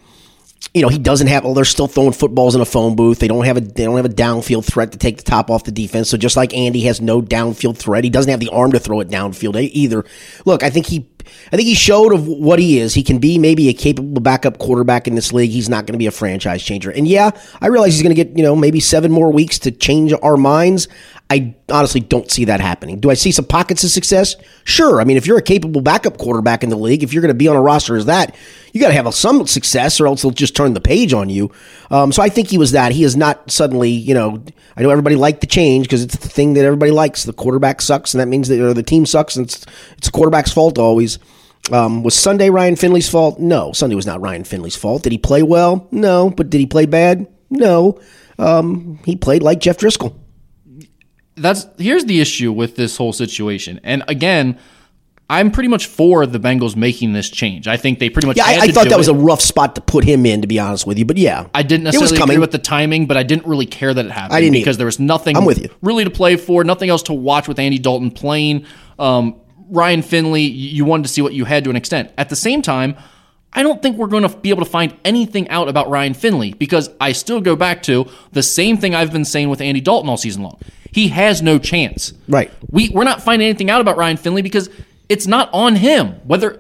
you 0.75 0.81
know, 0.81 0.89
he 0.89 0.99
doesn't 0.99 1.27
have. 1.27 1.45
Well, 1.45 1.53
they're 1.53 1.65
still 1.67 1.87
throwing 1.87 2.13
footballs 2.13 2.55
in 2.55 2.63
a 2.63 2.65
phone 2.67 2.97
booth. 2.97 3.19
They 3.19 3.29
don't 3.29 3.45
have 3.45 3.59
a. 3.59 3.61
They 3.61 3.85
don't 3.85 3.97
have 3.97 4.07
a 4.07 4.11
downfield 4.11 4.65
threat 4.65 4.93
to 4.93 4.99
take 4.99 5.19
the 5.19 5.23
top 5.23 5.51
off 5.51 5.65
the 5.65 5.73
defense. 5.73 6.09
So 6.09 6.17
just 6.17 6.37
like 6.37 6.55
Andy 6.55 6.81
has 6.83 7.01
no 7.01 7.21
downfield 7.21 7.77
threat, 7.77 8.05
he 8.05 8.11
doesn't 8.11 8.31
have 8.31 8.41
the 8.41 8.49
arm 8.49 8.73
to 8.73 8.79
throw 8.79 9.01
it 9.01 9.09
downfield 9.09 9.61
either. 9.61 10.05
Look, 10.47 10.63
I 10.63 10.71
think 10.71 10.87
he 10.87 11.11
I 11.53 11.57
think 11.57 11.67
he 11.67 11.75
showed 11.75 12.13
of 12.13 12.27
what 12.27 12.59
he 12.59 12.79
is. 12.79 12.95
He 12.95 13.03
can 13.03 13.19
be 13.19 13.39
maybe 13.39 13.69
a 13.69 13.73
capable 13.73 14.21
backup 14.21 14.59
quarterback 14.59 15.07
in 15.07 15.15
this 15.15 15.33
league. 15.33 15.51
He's 15.51 15.69
not 15.69 15.87
going 15.87 15.95
to 15.95 15.99
be 15.99 16.07
a 16.07 16.13
franchise 16.13 16.63
changer. 16.63 16.91
And 16.91 17.07
yeah, 17.07 17.31
I 17.61 17.69
realize 17.69 17.95
he's 17.95 18.03
going 18.03 18.15
to 18.15 18.25
get 18.25 18.37
you 18.37 18.43
know 18.43 18.57
maybe 18.57 18.81
seven 18.81 19.11
more 19.11 19.33
weeks 19.33 19.59
to 19.61 19.71
change 19.71 20.13
our 20.23 20.37
minds. 20.37 20.89
I 21.33 21.55
honestly 21.71 22.01
don't 22.01 22.31
see 22.31 22.45
that 22.45 22.61
happening. 22.61 23.01
Do 23.01 23.11
I 23.11 23.15
see 23.15 23.33
some 23.33 23.47
pockets 23.47 23.83
of 23.85 23.91
success? 23.91 24.37
Sure. 24.65 25.01
I 25.01 25.05
mean, 25.05 25.17
if 25.17 25.27
you're 25.27 25.39
a 25.39 25.43
capable 25.43 25.81
backup 25.81 26.19
quarterback 26.19 26.63
in 26.63 26.69
the 26.69 26.77
league, 26.77 27.03
if 27.03 27.15
you're 27.15 27.23
going 27.23 27.29
to 27.29 27.35
be 27.35 27.49
on 27.49 27.57
a 27.57 27.61
roster 27.61 27.97
as 27.97 28.05
that, 28.05 28.37
you 28.73 28.81
got 28.83 28.89
to 28.89 28.95
have 28.95 29.13
some 29.15 29.47
success, 29.47 29.99
or 29.99 30.07
else 30.07 30.21
they'll 30.21 30.31
just 30.31 30.55
turn 30.55 30.75
the 30.75 30.81
page 30.81 31.15
on 31.15 31.31
you. 31.31 31.51
Um, 31.93 32.11
so 32.11 32.23
I 32.23 32.29
think 32.29 32.49
he 32.49 32.59
was 32.59 32.73
that. 32.73 32.91
He 32.93 33.05
is 33.05 33.17
not 33.17 33.51
suddenly, 33.51 33.91
you 33.91 34.15
know. 34.15 34.43
I 34.77 34.83
know 34.83 34.91
everybody 34.91 35.15
liked 35.15 35.43
the 35.43 35.47
change 35.47 35.87
because 35.87 36.03
it's 36.03 36.17
the 36.17 36.29
thing 36.29 36.55
that 36.55 36.65
everybody 36.65 36.91
likes. 36.91 37.25
The 37.25 37.33
quarterback 37.33 37.81
sucks, 37.83 38.15
and 38.15 38.21
that 38.21 38.27
means 38.27 38.49
that 38.49 38.61
or 38.61 38.75
the 38.75 38.83
team 38.83 39.07
sucks, 39.07 39.37
and 39.37 39.47
it's 39.47 39.65
it's 39.99 40.09
the 40.09 40.13
quarterback's 40.13 40.53
fault 40.53 40.79
always. 40.79 41.19
Um, 41.71 42.03
was 42.03 42.15
Sunday 42.15 42.51
Ryan 42.51 42.75
Finley's 42.75 43.09
fault? 43.09 43.39
No, 43.39 43.73
Sunday 43.73 43.95
was 43.95 44.07
not 44.07 44.21
Ryan 44.21 44.43
Finley's 44.43 44.75
fault. 44.75 45.05
Did 45.05 45.13
he 45.13 45.19
play 45.19 45.45
well? 45.45 45.87
No, 45.93 46.31
but 46.31 46.51
did 46.51 46.59
he 46.59 46.67
play 46.67 46.87
bad? 46.87 47.29
No. 47.51 48.01
Um, 48.39 48.99
he 49.05 49.15
played 49.15 49.43
like 49.45 49.61
Jeff 49.61 49.77
Driskel 49.77 50.17
that's 51.37 51.67
here's 51.79 52.05
the 52.05 52.21
issue 52.21 52.53
with 52.53 52.77
this 52.77 52.97
whole 52.97 53.13
situation. 53.13 53.81
And 53.83 54.03
again, 54.09 54.59
I'm 55.33 55.51
pretty 55.51 55.71
much 55.71 55.87
for 55.87 56.27
the 56.27 56.39
Bengals 56.39 56.77
making 56.77 57.15
this 57.15 57.31
change. 57.31 57.67
I 57.67 57.79
think 57.79 57.99
they 58.01 58.11
pretty 58.11 58.27
much. 58.27 58.37
Yeah, 58.37 58.45
I, 58.45 58.59
I 58.61 58.69
thought 58.69 58.85
that 58.85 58.93
it. 58.93 58.99
was 58.99 59.09
a 59.09 59.15
rough 59.15 59.41
spot 59.41 59.75
to 59.77 59.81
put 59.81 60.05
him 60.05 60.27
in, 60.27 60.43
to 60.43 60.47
be 60.47 60.61
honest 60.61 60.87
with 60.87 60.99
you. 60.99 61.07
But 61.07 61.17
yeah, 61.17 61.47
I 61.55 61.63
didn't 61.63 61.85
necessarily 61.85 62.23
agree 62.23 62.37
with 62.37 62.53
the 62.53 62.59
timing, 62.59 63.07
but 63.07 63.17
I 63.17 63.23
didn't 63.23 63.47
really 63.47 63.65
care 63.65 63.95
that 63.95 64.05
it 64.05 64.11
happened. 64.13 64.35
I 64.35 64.43
didn't 64.43 64.53
because 64.53 64.75
either. 64.75 64.79
there 64.79 64.87
was 64.87 65.01
nothing. 65.01 65.35
I'm 65.35 65.47
with 65.47 65.63
you. 65.63 65.71
Really 65.81 66.05
to 66.05 66.11
play 66.11 66.37
for, 66.37 66.65
nothing 66.65 66.91
else 66.91 67.05
to 67.05 67.15
watch 67.15 67.49
with 67.49 67.59
Andy 67.59 67.79
Dalton 67.79 68.11
playing. 68.11 68.67
Um, 68.99 69.41
Ryan 69.71 70.03
Finley, 70.03 70.43
you 70.43 70.85
wanted 70.85 71.05
to 71.05 71.09
see 71.09 71.23
what 71.23 71.33
you 71.33 71.47
had 71.47 71.65
to 71.65 71.71
an 71.71 71.77
extent. 71.77 72.13
At 72.19 72.29
the 72.29 72.37
same 72.37 72.61
time, 72.61 72.95
I 73.55 73.63
don't 73.63 73.81
think 73.81 73.97
we're 73.97 74.09
going 74.09 74.29
to 74.29 74.37
be 74.37 74.51
able 74.51 74.67
to 74.67 74.71
find 74.71 74.95
anything 75.03 75.49
out 75.49 75.67
about 75.67 75.89
Ryan 75.89 76.13
Finley 76.13 76.53
because 76.53 76.91
I 77.01 77.13
still 77.13 77.41
go 77.41 77.57
back 77.57 77.83
to 77.85 78.07
the 78.33 78.43
same 78.43 78.77
thing 78.77 78.95
I've 78.95 79.13
been 79.13 79.25
saying 79.25 79.49
with 79.49 79.63
Andy 79.63 79.81
Dalton 79.81 80.11
all 80.11 80.19
season 80.19 80.43
long 80.43 80.59
he 80.93 81.09
has 81.09 81.43
no 81.43 81.59
chance. 81.59 82.13
Right. 82.29 82.53
We 82.71 82.91
we're 82.91 83.05
not 83.05 83.23
finding 83.23 83.49
anything 83.49 83.71
out 83.71 83.81
about 83.81 83.97
Ryan 83.97 84.19
Finley 84.19 84.43
because 84.43 84.69
it's 85.13 85.27
not 85.27 85.51
on 85.53 85.77
him. 85.77 86.15
Whether 86.25 86.59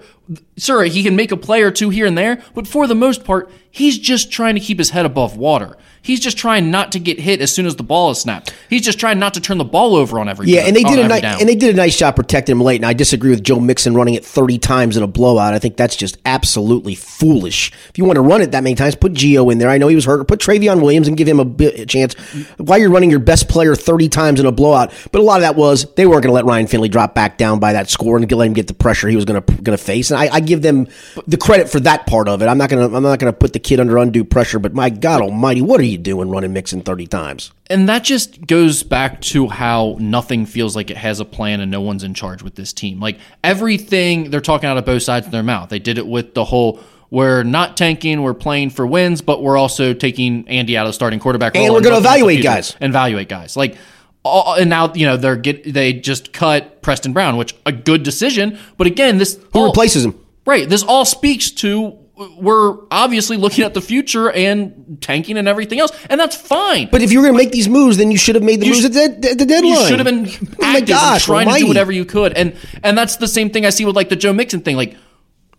sure 0.58 0.84
he 0.84 1.02
can 1.02 1.16
make 1.16 1.32
a 1.32 1.36
play 1.38 1.62
or 1.62 1.70
two 1.70 1.88
here 1.88 2.04
and 2.06 2.16
there, 2.16 2.42
but 2.54 2.68
for 2.68 2.86
the 2.86 2.94
most 2.94 3.24
part, 3.24 3.50
he's 3.72 3.98
just 3.98 4.30
trying 4.30 4.54
to 4.54 4.60
keep 4.60 4.78
his 4.78 4.90
head 4.90 5.04
above 5.04 5.36
water. 5.36 5.76
He's 6.04 6.18
just 6.18 6.36
trying 6.36 6.72
not 6.72 6.90
to 6.92 6.98
get 6.98 7.20
hit 7.20 7.40
as 7.40 7.54
soon 7.54 7.64
as 7.64 7.76
the 7.76 7.84
ball 7.84 8.10
is 8.10 8.18
snapped. 8.18 8.52
He's 8.68 8.82
just 8.82 8.98
trying 8.98 9.20
not 9.20 9.34
to 9.34 9.40
turn 9.40 9.58
the 9.58 9.64
ball 9.64 9.94
over 9.94 10.18
on 10.18 10.28
every 10.28 10.48
yeah. 10.48 10.62
And 10.62 10.74
they 10.74 10.82
did 10.82 10.98
a 10.98 11.06
nice 11.06 11.22
and 11.22 11.48
they 11.48 11.54
did 11.54 11.72
a 11.72 11.76
nice 11.76 11.96
job 11.96 12.16
protecting 12.16 12.56
him 12.56 12.60
late. 12.60 12.76
And 12.76 12.86
I 12.86 12.92
disagree 12.92 13.30
with 13.30 13.44
Joe 13.44 13.60
Mixon 13.60 13.94
running 13.94 14.14
it 14.14 14.24
thirty 14.24 14.58
times 14.58 14.96
in 14.96 15.04
a 15.04 15.06
blowout. 15.06 15.54
I 15.54 15.60
think 15.60 15.76
that's 15.76 15.94
just 15.94 16.18
absolutely 16.26 16.96
foolish. 16.96 17.70
If 17.88 17.98
you 17.98 18.04
want 18.04 18.16
to 18.16 18.20
run 18.20 18.42
it 18.42 18.50
that 18.50 18.64
many 18.64 18.74
times, 18.74 18.96
put 18.96 19.12
Gio 19.12 19.52
in 19.52 19.58
there. 19.58 19.68
I 19.68 19.78
know 19.78 19.86
he 19.86 19.94
was 19.94 20.04
hurt. 20.04 20.26
Put 20.26 20.40
Trayveon 20.40 20.82
Williams 20.82 21.06
and 21.06 21.16
give 21.16 21.28
him 21.28 21.38
a, 21.38 21.44
bit, 21.44 21.78
a 21.78 21.86
chance. 21.86 22.14
Why 22.56 22.78
you're 22.78 22.90
running 22.90 23.10
your 23.10 23.20
best 23.20 23.48
player 23.48 23.76
thirty 23.76 24.08
times 24.08 24.40
in 24.40 24.46
a 24.46 24.52
blowout? 24.52 24.92
But 25.12 25.20
a 25.20 25.24
lot 25.24 25.36
of 25.36 25.42
that 25.42 25.54
was 25.54 25.86
they 25.94 26.06
weren't 26.06 26.24
going 26.24 26.32
to 26.32 26.34
let 26.34 26.46
Ryan 26.46 26.66
Finley 26.66 26.88
drop 26.88 27.14
back 27.14 27.38
down 27.38 27.60
by 27.60 27.74
that 27.74 27.88
score 27.88 28.16
and 28.16 28.32
let 28.32 28.46
him 28.46 28.54
get 28.54 28.66
the 28.66 28.74
pressure 28.74 29.06
he 29.06 29.14
was 29.14 29.24
going 29.24 29.40
to 29.40 29.52
going 29.62 29.78
to 29.78 29.82
face. 29.82 30.10
And 30.10 30.18
I, 30.18 30.34
I 30.34 30.40
give 30.40 30.62
them 30.62 30.88
the 31.28 31.36
credit 31.36 31.68
for 31.68 31.78
that 31.80 32.08
part 32.08 32.26
of 32.26 32.42
it. 32.42 32.46
I'm 32.46 32.58
not 32.58 32.70
going 32.70 32.90
to 32.90 32.96
I'm 32.96 33.04
not 33.04 33.20
going 33.20 33.32
to 33.32 33.38
put 33.38 33.52
the 33.52 33.60
kid 33.62 33.80
under 33.80 33.98
undue 33.98 34.24
pressure. 34.24 34.58
But 34.58 34.74
my 34.74 34.90
God 34.90 35.22
Almighty, 35.22 35.62
what 35.62 35.80
are 35.80 35.84
you 35.84 35.98
doing 35.98 36.30
running 36.30 36.52
Mixon? 36.52 36.82
30 36.82 37.06
times. 37.06 37.52
And 37.70 37.88
that 37.88 38.04
just 38.04 38.46
goes 38.46 38.82
back 38.82 39.20
to 39.22 39.48
how 39.48 39.96
nothing 39.98 40.46
feels 40.46 40.76
like 40.76 40.90
it 40.90 40.96
has 40.96 41.20
a 41.20 41.24
plan 41.24 41.60
and 41.60 41.70
no 41.70 41.80
one's 41.80 42.04
in 42.04 42.14
charge 42.14 42.42
with 42.42 42.54
this 42.54 42.72
team. 42.72 43.00
Like 43.00 43.18
everything, 43.42 44.30
they're 44.30 44.40
talking 44.40 44.68
out 44.68 44.76
of 44.76 44.84
both 44.84 45.02
sides 45.02 45.26
of 45.26 45.32
their 45.32 45.42
mouth. 45.42 45.68
They 45.68 45.78
did 45.78 45.98
it 45.98 46.06
with 46.06 46.34
the 46.34 46.44
whole 46.44 46.80
we're 47.12 47.42
not 47.42 47.76
tanking, 47.76 48.22
we're 48.22 48.32
playing 48.32 48.70
for 48.70 48.86
wins, 48.86 49.20
but 49.20 49.42
we're 49.42 49.58
also 49.58 49.92
taking 49.92 50.48
Andy 50.48 50.78
out 50.78 50.86
of 50.86 50.88
the 50.88 50.94
starting 50.94 51.20
quarterback 51.20 51.54
and 51.54 51.70
we're 51.70 51.82
going 51.82 51.92
to 51.92 51.98
evaluate 51.98 52.42
guys. 52.42 52.74
And 52.80 52.90
evaluate 52.90 53.28
guys. 53.28 53.54
Like 53.54 53.76
all, 54.24 54.54
and 54.54 54.70
now 54.70 54.94
you 54.94 55.04
know 55.04 55.18
they're 55.18 55.36
get 55.36 55.74
they 55.74 55.92
just 55.92 56.32
cut 56.32 56.80
Preston 56.80 57.12
Brown, 57.12 57.36
which 57.36 57.54
a 57.66 57.72
good 57.72 58.02
decision. 58.02 58.58
But 58.78 58.86
again, 58.86 59.18
this 59.18 59.38
who 59.52 59.58
all, 59.58 59.66
replaces 59.66 60.06
him? 60.06 60.18
Right. 60.46 60.66
This 60.68 60.82
all 60.82 61.04
speaks 61.04 61.50
to 61.50 61.98
we're 62.16 62.76
obviously 62.90 63.36
looking 63.36 63.64
at 63.64 63.74
the 63.74 63.80
future 63.80 64.30
and 64.30 64.98
tanking 65.00 65.38
and 65.38 65.48
everything 65.48 65.80
else, 65.80 65.92
and 66.10 66.20
that's 66.20 66.36
fine. 66.36 66.88
But 66.90 67.02
if 67.02 67.10
you 67.10 67.18
were 67.18 67.26
going 67.26 67.34
to 67.34 67.42
make 67.42 67.52
these 67.52 67.68
moves, 67.68 67.96
then 67.96 68.10
you 68.10 68.18
should 68.18 68.34
have 68.34 68.44
made 68.44 68.60
the 68.60 68.68
moves 68.68 68.82
sh- 68.82 68.84
at, 68.86 68.92
the, 68.92 69.30
at 69.30 69.38
the 69.38 69.46
deadline. 69.46 69.72
You 69.72 69.86
should 69.86 69.98
have 69.98 70.06
been 70.06 70.26
oh 70.26 70.62
active 70.62 70.88
gosh, 70.88 71.24
trying 71.24 71.46
almighty. 71.46 71.60
to 71.60 71.64
do 71.64 71.68
whatever 71.68 71.92
you 71.92 72.04
could, 72.04 72.34
and 72.34 72.56
and 72.82 72.96
that's 72.96 73.16
the 73.16 73.28
same 73.28 73.50
thing 73.50 73.64
I 73.64 73.70
see 73.70 73.84
with 73.84 73.96
like 73.96 74.08
the 74.10 74.16
Joe 74.16 74.32
Mixon 74.32 74.60
thing. 74.60 74.76
Like 74.76 74.96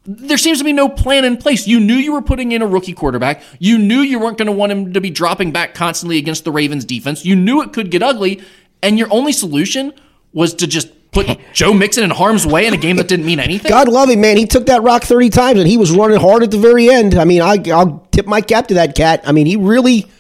there 0.05 0.37
seems 0.37 0.59
to 0.59 0.63
be 0.63 0.73
no 0.73 0.89
plan 0.89 1.25
in 1.25 1.37
place. 1.37 1.65
You 1.65 1.79
knew 1.79 1.95
you 1.95 2.13
were 2.13 2.21
putting 2.21 2.51
in 2.51 2.61
a 2.61 2.67
rookie 2.67 2.93
quarterback. 2.93 3.41
You 3.59 3.77
knew 3.77 3.99
you 3.99 4.19
weren't 4.19 4.37
going 4.37 4.47
to 4.47 4.51
want 4.51 4.71
him 4.71 4.93
to 4.93 5.01
be 5.01 5.09
dropping 5.09 5.51
back 5.51 5.73
constantly 5.73 6.17
against 6.17 6.43
the 6.43 6.51
Ravens 6.51 6.85
defense. 6.85 7.25
You 7.25 7.35
knew 7.35 7.61
it 7.61 7.73
could 7.73 7.89
get 7.89 8.03
ugly, 8.03 8.41
and 8.81 8.99
your 8.99 9.07
only 9.11 9.31
solution 9.31 9.93
was 10.33 10.53
to 10.55 10.67
just 10.67 10.89
put 11.13 11.39
Joe 11.53 11.73
Mixon 11.73 12.03
in 12.03 12.09
harm's 12.09 12.45
way 12.45 12.65
in 12.65 12.73
a 12.73 12.77
game 12.77 12.97
that 12.97 13.07
didn't 13.07 13.25
mean 13.25 13.39
anything? 13.39 13.69
God 13.69 13.87
love 13.87 14.09
him, 14.09 14.21
man. 14.21 14.37
He 14.37 14.45
took 14.45 14.65
that 14.65 14.83
rock 14.83 15.03
30 15.03 15.29
times 15.29 15.59
and 15.59 15.67
he 15.67 15.77
was 15.77 15.91
running 15.91 16.19
hard 16.19 16.43
at 16.43 16.51
the 16.51 16.57
very 16.57 16.89
end. 16.89 17.15
I 17.15 17.23
mean, 17.23 17.41
I, 17.41 17.57
will 17.57 18.07
tip 18.11 18.25
my 18.25 18.41
cap 18.41 18.67
to 18.67 18.73
that 18.75 18.95
cat. 18.95 19.21
I 19.25 19.31
mean, 19.31 19.45
he 19.45 19.55
really, 19.55 20.11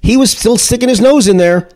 he 0.00 0.16
was 0.16 0.30
still 0.30 0.56
sticking 0.56 0.88
his 0.88 1.00
nose 1.00 1.28
in 1.28 1.36
there. 1.36 1.68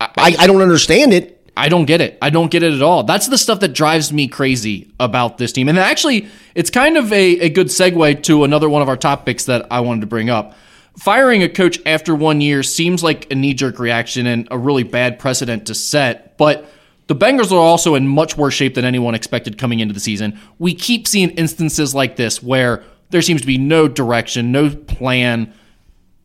I, 0.00 0.34
I 0.38 0.46
don't 0.46 0.62
understand 0.62 1.12
it. 1.12 1.36
I 1.56 1.68
don't 1.68 1.84
get 1.84 2.00
it. 2.00 2.16
I 2.22 2.30
don't 2.30 2.50
get 2.50 2.62
it 2.62 2.72
at 2.72 2.80
all. 2.80 3.02
That's 3.02 3.28
the 3.28 3.36
stuff 3.36 3.60
that 3.60 3.74
drives 3.74 4.12
me 4.12 4.28
crazy 4.28 4.90
about 4.98 5.36
this 5.36 5.52
team. 5.52 5.68
And 5.68 5.78
actually, 5.78 6.28
it's 6.54 6.70
kind 6.70 6.96
of 6.96 7.12
a, 7.12 7.40
a 7.40 7.48
good 7.50 7.66
segue 7.66 8.22
to 8.22 8.44
another 8.44 8.68
one 8.68 8.80
of 8.80 8.88
our 8.88 8.96
topics 8.96 9.44
that 9.44 9.66
I 9.70 9.80
wanted 9.80 10.00
to 10.02 10.06
bring 10.06 10.30
up. 10.30 10.54
Firing 10.98 11.42
a 11.42 11.48
coach 11.48 11.78
after 11.84 12.14
one 12.14 12.40
year 12.40 12.62
seems 12.62 13.02
like 13.02 13.30
a 13.30 13.34
knee 13.34 13.54
jerk 13.54 13.78
reaction 13.78 14.26
and 14.26 14.48
a 14.50 14.58
really 14.58 14.84
bad 14.84 15.18
precedent 15.18 15.66
to 15.66 15.74
set, 15.74 16.38
but 16.38 16.70
the 17.10 17.16
Bengals 17.16 17.50
are 17.50 17.56
also 17.56 17.96
in 17.96 18.06
much 18.06 18.36
worse 18.36 18.54
shape 18.54 18.76
than 18.76 18.84
anyone 18.84 19.16
expected 19.16 19.58
coming 19.58 19.80
into 19.80 19.92
the 19.92 19.98
season. 19.98 20.38
We 20.60 20.72
keep 20.74 21.08
seeing 21.08 21.30
instances 21.30 21.92
like 21.92 22.14
this 22.14 22.40
where 22.40 22.84
there 23.08 23.20
seems 23.20 23.40
to 23.40 23.48
be 23.48 23.58
no 23.58 23.88
direction, 23.88 24.52
no 24.52 24.70
plan, 24.70 25.52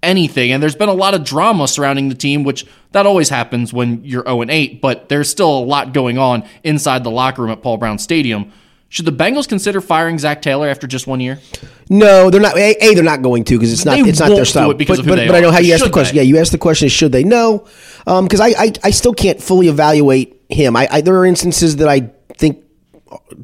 anything. 0.04 0.52
And 0.52 0.62
there's 0.62 0.76
been 0.76 0.88
a 0.88 0.93
lot 0.93 1.15
of 1.15 1.24
drama 1.24 1.67
surrounding 1.67 2.10
the 2.10 2.15
team, 2.15 2.43
which 2.43 2.67
that 2.91 3.08
always 3.08 3.30
happens 3.30 3.74
when 3.74 4.04
you're 4.04 4.21
0 4.26 4.43
and 4.43 4.52
8, 4.52 4.80
but 4.80 5.10
there's 5.10 5.28
still 5.28 5.58
a 5.58 5.65
lot 5.65 5.91
going 5.91 6.19
on 6.19 6.48
inside 6.63 7.04
the 7.04 7.10
locker 7.10 7.41
room 7.41 7.50
at 7.50 7.63
Paul 7.63 7.78
Brown 7.78 7.98
Stadium. 7.98 8.52
Should 8.88 9.06
the 9.06 9.12
Bengals 9.12 9.50
consider 9.50 9.82
firing 9.82 10.19
Zac 10.19 10.43
Taylor 10.43 10.69
after 10.69 10.86
just 10.86 11.08
one 11.08 11.19
year? 11.19 11.39
No, 11.89 12.30
they're 12.30 12.39
not. 12.39 12.56
A, 12.56 12.76
a 12.80 12.93
they're 12.93 13.04
not 13.04 13.24
going 13.24 13.43
to 13.45 13.56
because 13.58 13.74
it's 13.74 13.86
not. 13.86 13.95
They 13.95 14.08
it's 14.08 14.19
not 14.19 14.30
their 14.30 14.45
style. 14.45 14.69
It 14.69 14.78
but, 14.78 14.98
but, 14.98 15.06
but 15.08 15.34
I 15.34 15.39
know 15.39 15.50
how 15.50 15.58
you 15.58 15.74
asked 15.74 15.84
the 15.84 15.89
question. 15.89 16.15
They? 16.15 16.21
Yeah, 16.21 16.28
you 16.28 16.38
asked 16.38 16.52
the 16.52 16.60
question: 16.60 16.89
Should 16.89 17.12
they? 17.12 17.24
No, 17.24 17.67
because 18.06 18.39
um, 18.39 18.45
I, 18.45 18.54
I 18.58 18.71
I 18.84 18.91
still 18.91 19.13
can't 19.15 19.41
fully 19.41 19.67
evaluate 19.67 20.35
him. 20.56 20.76
I, 20.76 20.88
I, 20.91 21.02
there 21.02 21.15
are 21.18 21.26
instances 21.26 21.78
that 21.78 21.88
I 21.88 22.12
think 22.38 22.63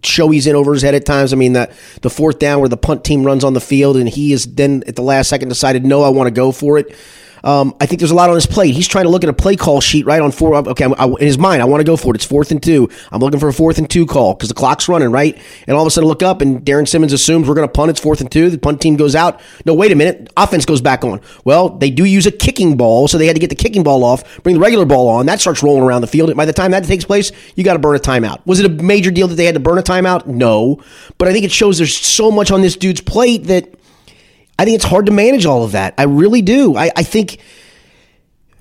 show 0.04 0.30
he's 0.30 0.48
in 0.48 0.56
over 0.56 0.74
his 0.74 0.82
head 0.82 0.96
at 0.96 1.06
times. 1.06 1.34
I 1.34 1.36
mean, 1.36 1.54
that 1.54 1.72
the 2.02 2.10
fourth 2.10 2.40
down 2.40 2.60
where 2.60 2.70
the 2.70 2.78
punt 2.78 3.04
team 3.04 3.24
runs 3.24 3.44
on 3.44 3.54
the 3.54 3.62
field 3.62 3.98
and 3.98 4.10
he 4.10 4.34
is 4.34 4.46
then 4.56 4.84
at 4.88 4.96
the 4.96 5.02
last 5.02 5.30
second 5.30 5.50
decided, 5.50 5.86
no, 5.86 6.04
I 6.04 6.10
want 6.10 6.28
to 6.28 6.32
go 6.32 6.52
for 6.52 6.78
it. 6.78 6.96
Um, 7.44 7.76
I 7.80 7.86
think 7.86 8.00
there's 8.00 8.12
a 8.12 8.16
lot 8.16 8.30
on 8.30 8.36
his 8.36 8.46
plate. 8.46 8.76
He's 8.76 8.88
trying 8.88 9.06
to 9.06 9.10
look 9.10 9.24
at 9.24 9.30
a 9.30 9.34
play 9.34 9.56
call 9.56 9.82
sheet 9.82 10.06
right 10.06 10.22
on 10.22 10.32
four. 10.32 10.56
Okay, 10.56 10.86
I, 10.86 11.06
in 11.06 11.18
his 11.18 11.38
mind, 11.38 11.62
I 11.62 11.66
want 11.66 11.82
to 11.82 11.86
go 11.86 11.98
for 11.98 12.14
it. 12.14 12.16
It's 12.16 12.26
fourth 12.26 12.52
and 12.52 12.62
two. 12.62 12.90
I'm 13.12 13.20
looking 13.20 13.40
for 13.40 13.50
a 13.50 13.54
fourth 13.54 13.78
and 13.78 13.90
two 13.90 14.06
call 14.06 14.34
because 14.34 14.50
the 14.50 14.56
clock's 14.56 14.88
running 14.88 15.12
right. 15.12 15.38
And 15.68 15.76
all 15.76 15.84
of 15.84 15.88
a 15.88 15.92
sudden, 15.92 16.08
I 16.08 16.10
look 16.10 16.24
up 16.24 16.42
and 16.42 16.64
Darrin 16.64 16.86
Simmons 16.86 17.14
assumes 17.14 17.48
we're 17.48 17.56
going 17.56 17.68
to 17.68 17.72
punt. 17.72 17.90
It's 17.90 18.00
fourth 18.00 18.22
and 18.22 18.32
two. 18.32 18.50
The 18.50 18.58
punt 18.58 18.82
team 18.82 18.96
goes 18.96 19.16
out. 19.16 19.42
No, 19.66 19.74
wait 19.74 19.92
a 19.92 19.96
minute. 19.96 20.32
Offense 20.38 20.66
goes 20.66 20.82
back 20.82 21.04
on. 21.04 21.22
Well, 21.44 21.70
they 21.70 21.90
do 21.90 22.06
use 22.06 22.26
a 22.26 22.32
kicking 22.32 22.78
ball, 22.78 23.08
so 23.08 23.18
they 23.18 23.28
had 23.28 23.36
to 23.36 23.40
get 23.40 23.50
the 23.50 23.56
kicking 23.56 23.84
ball 23.84 24.04
off, 24.04 24.42
bring 24.44 24.56
the 24.56 24.62
regular 24.62 24.86
ball 24.86 25.08
on. 25.08 25.26
That 25.26 25.40
starts 25.42 25.64
rolling 25.64 25.84
around 25.84 26.02
the 26.02 26.08
field. 26.08 26.30
And 26.30 26.38
By 26.38 26.46
the 26.46 26.54
time 26.54 26.72
that 26.72 26.84
takes 26.84 27.06
place, 27.06 27.32
you 27.56 27.64
got 27.64 27.74
to 27.74 27.80
burn 27.80 27.96
a 27.96 28.00
timeout. 28.00 28.46
Was 28.46 28.60
it 28.60 28.66
a 28.66 28.70
major 28.70 29.12
deal 29.12 29.28
that 29.28 29.36
they 29.36 29.46
had 29.46 29.56
to 29.56 29.60
burn 29.60 29.78
a 29.78 29.84
timeout? 29.84 30.28
No, 30.28 30.82
but 31.18 31.28
I 31.28 31.34
think 31.34 31.46
it 31.46 31.52
shows 31.52 31.78
there's 31.78 31.98
so 31.98 32.32
much 32.32 32.52
on 32.52 32.62
this 32.62 32.76
dude's 32.76 33.02
plate 33.02 33.46
that 33.46 33.81
I 34.62 34.66
think 34.66 34.76
it's 34.76 34.86
hard 34.86 35.08
to 35.08 35.12
manage 35.12 35.48
all 35.48 35.64
of 35.64 35.72
that. 35.72 35.96
I 35.98 36.04
really 36.04 36.44
do. 36.44 36.76
I, 36.78 36.92
I 36.96 37.02
think 37.02 37.40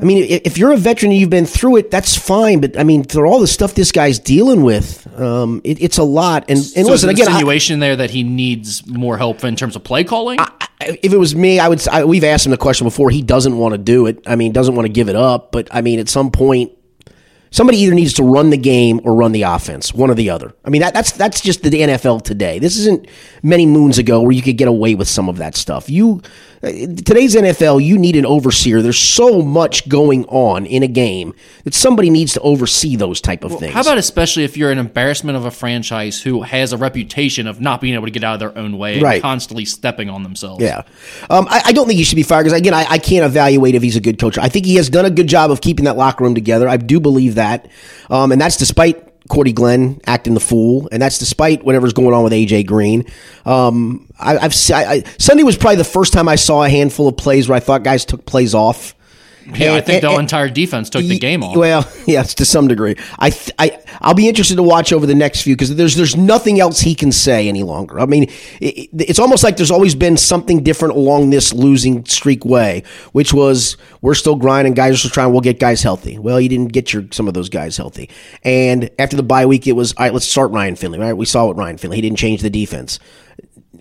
I 0.01 0.05
mean, 0.05 0.25
if 0.31 0.57
you're 0.57 0.73
a 0.73 0.79
veteran 0.79 1.13
and 1.13 1.21
you've 1.21 1.29
been 1.29 1.45
through 1.45 1.77
it, 1.77 1.91
that's 1.91 2.17
fine. 2.17 2.63
But 2.63 2.79
I 2.79 2.85
mean, 2.85 3.05
for 3.05 3.27
all 3.27 3.39
the 3.39 3.47
stuff 3.47 3.75
this 3.75 3.93
guy's 3.93 4.19
dealing 4.19 4.63
with, 4.63 5.07
um, 5.21 5.61
it, 5.63 5.83
it's 5.83 5.99
a 5.99 6.03
lot. 6.03 6.45
And, 6.49 6.59
and 6.59 6.87
so 6.87 6.93
listen, 6.93 7.11
again, 7.11 7.27
insinuation 7.27 7.83
I, 7.83 7.87
there 7.87 7.97
that 7.97 8.11
he 8.11 8.23
needs 8.23 8.87
more 8.87 9.19
help 9.19 9.45
in 9.45 9.57
terms 9.57 9.77
of 9.77 9.85
play 9.85 10.05
calling. 10.05 10.41
I, 10.41 10.51
if 10.81 11.13
it 11.13 11.19
was 11.19 11.37
me, 11.37 11.61
I 11.61 11.69
would. 11.69 11.87
I, 11.89 12.07
we've 12.07 12.25
asked 12.25 12.47
him 12.47 12.51
the 12.51 12.57
question 12.57 12.87
before. 12.87 13.11
He 13.11 13.21
doesn't 13.21 13.59
want 13.59 13.73
to 13.73 13.79
do 13.79 14.07
it. 14.07 14.23
I 14.27 14.37
mean, 14.37 14.53
doesn't 14.53 14.75
want 14.75 14.87
to 14.87 14.93
give 14.93 15.11
it 15.11 15.17
up. 15.17 15.53
But 15.53 15.69
I 15.71 15.83
mean, 15.83 15.99
at 15.99 16.09
some 16.09 16.31
point, 16.31 16.73
somebody 17.51 17.79
either 17.79 17.95
needs 17.95 18.15
to 18.15 18.23
run 18.23 18.51
the 18.51 18.57
game 18.57 19.01
or 19.05 19.15
run 19.15 19.33
the 19.33 19.43
offense, 19.43 19.93
one 19.93 20.11
or 20.11 20.15
the 20.15 20.31
other. 20.31 20.55
I 20.65 20.71
mean, 20.71 20.81
that, 20.83 20.95
that's 20.95 21.13
that's 21.13 21.41
just 21.41 21.63
the 21.63 21.71
NFL 21.71 22.23
today. 22.23 22.59
This 22.59 22.79
isn't 22.79 23.07
many 23.43 23.67
moons 23.67 23.99
ago 23.99 24.21
where 24.23 24.33
you 24.33 24.43
could 24.43 24.57
get 24.57 24.69
away 24.69 24.95
with 24.95 25.09
some 25.09 25.29
of 25.29 25.39
that 25.39 25.57
stuff. 25.57 25.91
You 25.91 26.23
today's 26.63 27.35
NFL, 27.35 27.83
you 27.83 27.97
need 27.99 28.17
an 28.17 28.27
overseer. 28.27 28.83
There's 28.83 28.99
so 28.99 29.41
much 29.41 29.89
going 29.89 30.27
on 30.27 30.67
in 30.67 30.83
a 30.83 30.87
game 30.89 31.33
that 31.65 31.73
somebody 31.75 32.11
needs 32.11 32.35
to 32.35 32.41
oversee 32.41 32.97
those 32.97 33.21
type 33.21 33.45
of 33.45 33.59
things. 33.59 33.73
How 33.73 33.81
about 33.81 33.97
especially 33.97 34.45
if 34.45 34.57
you're 34.59 34.71
an 34.71 34.79
embarrassment 34.79 35.37
of 35.39 35.47
a 35.47 35.51
franchise 35.51 36.21
who 36.21 36.43
has 36.43 36.73
a 36.75 36.77
reputation 36.77 37.47
of 37.47 37.61
not 37.63 37.81
being 37.81 37.95
able 37.95 38.05
to 38.07 38.11
get 38.11 38.25
out 38.25 38.35
of 38.35 38.41
their 38.41 38.59
own 38.59 38.77
way 38.77 39.01
Right. 39.01 39.15
and 39.15 39.23
constantly 39.23 39.65
stepping 39.65 40.11
on 40.11 40.23
themselves? 40.23 40.63
Yeah, 40.63 40.83
um, 41.31 41.47
I, 41.49 41.63
I 41.67 41.73
don't 41.73 41.87
think 41.87 41.97
he 41.97 42.05
should 42.05 42.17
be 42.17 42.23
fired 42.23 42.45
because 42.45 42.59
again, 42.59 42.75
I, 42.75 42.85
I 42.91 42.99
can't 42.99 43.25
evaluate 43.25 43.75
if 43.75 43.83
he's 43.83 43.97
a 43.97 44.01
good 44.01 44.19
coach. 44.19 44.37
I 44.37 44.49
think 44.51 44.67
he 44.67 44.75
has 44.77 44.91
done 44.91 45.07
a 45.07 45.11
good 45.11 45.29
job 45.29 45.51
of 45.51 45.63
keeping 45.63 45.87
that 45.87 45.97
locker 45.97 46.25
room 46.25 46.35
together. 46.35 46.69
I 46.69 46.77
do 46.77 47.01
believe 47.01 47.37
that, 47.37 47.69
um, 48.11 48.33
and 48.33 48.41
that's 48.41 48.59
despite 48.59 49.10
Cordy 49.29 49.53
Glenn 49.53 50.01
acting 50.07 50.35
the 50.35 50.41
fool, 50.41 50.89
and 50.91 51.01
that's 51.01 51.19
despite 51.19 51.65
whatever's 51.65 51.93
going 51.93 52.15
on 52.15 52.25
with 52.25 52.33
AJ 52.33 52.67
Green. 52.67 53.05
Um, 53.45 54.09
I, 54.19 54.47
I, 54.47 54.49
Sunday 55.19 55.43
was 55.43 55.57
probably 55.57 55.77
the 55.77 55.85
first 55.85 56.13
time 56.13 56.29
I 56.29 56.37
saw 56.37 56.65
a 56.65 56.69
handful 56.69 57.09
of 57.09 57.17
plays 57.17 57.49
where 57.49 57.57
I 57.57 57.61
thought 57.61 57.83
guys 57.83 58.05
took 58.05 58.27
plays 58.27 58.55
off. 58.55 58.95
Yeah, 59.47 59.73
I 59.73 59.77
And- 59.79 59.87
think 59.87 60.03
the 60.03 60.11
and- 60.11 60.21
entire 60.21 60.49
defense 60.49 60.91
took 60.91 61.03
the 61.05 61.19
game 61.19 61.43
off. 61.43 61.57
Well, 61.57 61.89
yes, 62.07 62.35
to 62.35 62.45
some 62.45 62.69
degree. 62.69 62.95
I, 63.19 63.31
th- 63.31 63.51
I, 63.59 63.79
I'll 64.01 64.15
be 64.15 64.29
interested 64.29 64.57
to 64.57 64.63
watch 64.63 64.93
over 64.93 65.07
the 65.07 65.15
next 65.15 65.43
few 65.43 65.55
because 65.57 65.75
there's 65.75 65.97
there's 65.97 66.17
nothing 66.17 66.61
else 66.61 66.81
he 66.81 66.95
can 66.95 67.11
say 67.13 67.49
any 67.49 67.63
longer. 67.63 67.99
I 68.01 68.07
mean, 68.07 68.25
it, 68.61 68.89
it's 68.93 69.19
almost 69.19 69.43
like 69.43 69.57
there's 69.57 69.71
always 69.71 69.95
been 69.95 70.17
something 70.17 70.63
different 70.63 70.95
along 70.95 71.31
this 71.31 71.53
losing 71.53 72.05
streak 72.05 72.45
way, 72.45 72.83
which 73.13 73.33
was 73.35 73.77
we're 74.03 74.15
still 74.15 74.37
grinding, 74.37 74.75
guys 74.75 74.95
are 74.95 74.99
still 74.99 75.11
trying, 75.11 75.33
we'll 75.33 75.41
get 75.41 75.59
guys 75.59 75.83
healthy. 75.83 76.19
Well, 76.19 76.41
you 76.41 76.49
didn't 76.49 76.73
get 76.73 76.93
your 76.93 77.05
some 77.11 77.27
of 77.29 77.35
those 77.35 77.49
guys 77.49 77.77
healthy, 77.77 78.09
and 78.45 78.91
after 78.99 79.17
the 79.17 79.23
bye 79.23 79.47
week, 79.47 79.67
it 79.67 79.73
was 79.73 79.93
all 79.95 80.05
right. 80.05 80.13
Let's 80.13 80.27
start 80.29 80.51
Ryan 80.53 80.77
Finley. 80.77 80.99
Right, 80.99 81.13
we 81.15 81.27
saw 81.27 81.47
what 81.47 81.57
Ryan 81.57 81.77
Finley. 81.79 81.97
He 81.97 82.03
didn't 82.03 82.19
change 82.19 82.43
the 82.43 82.51
defense. 82.51 82.99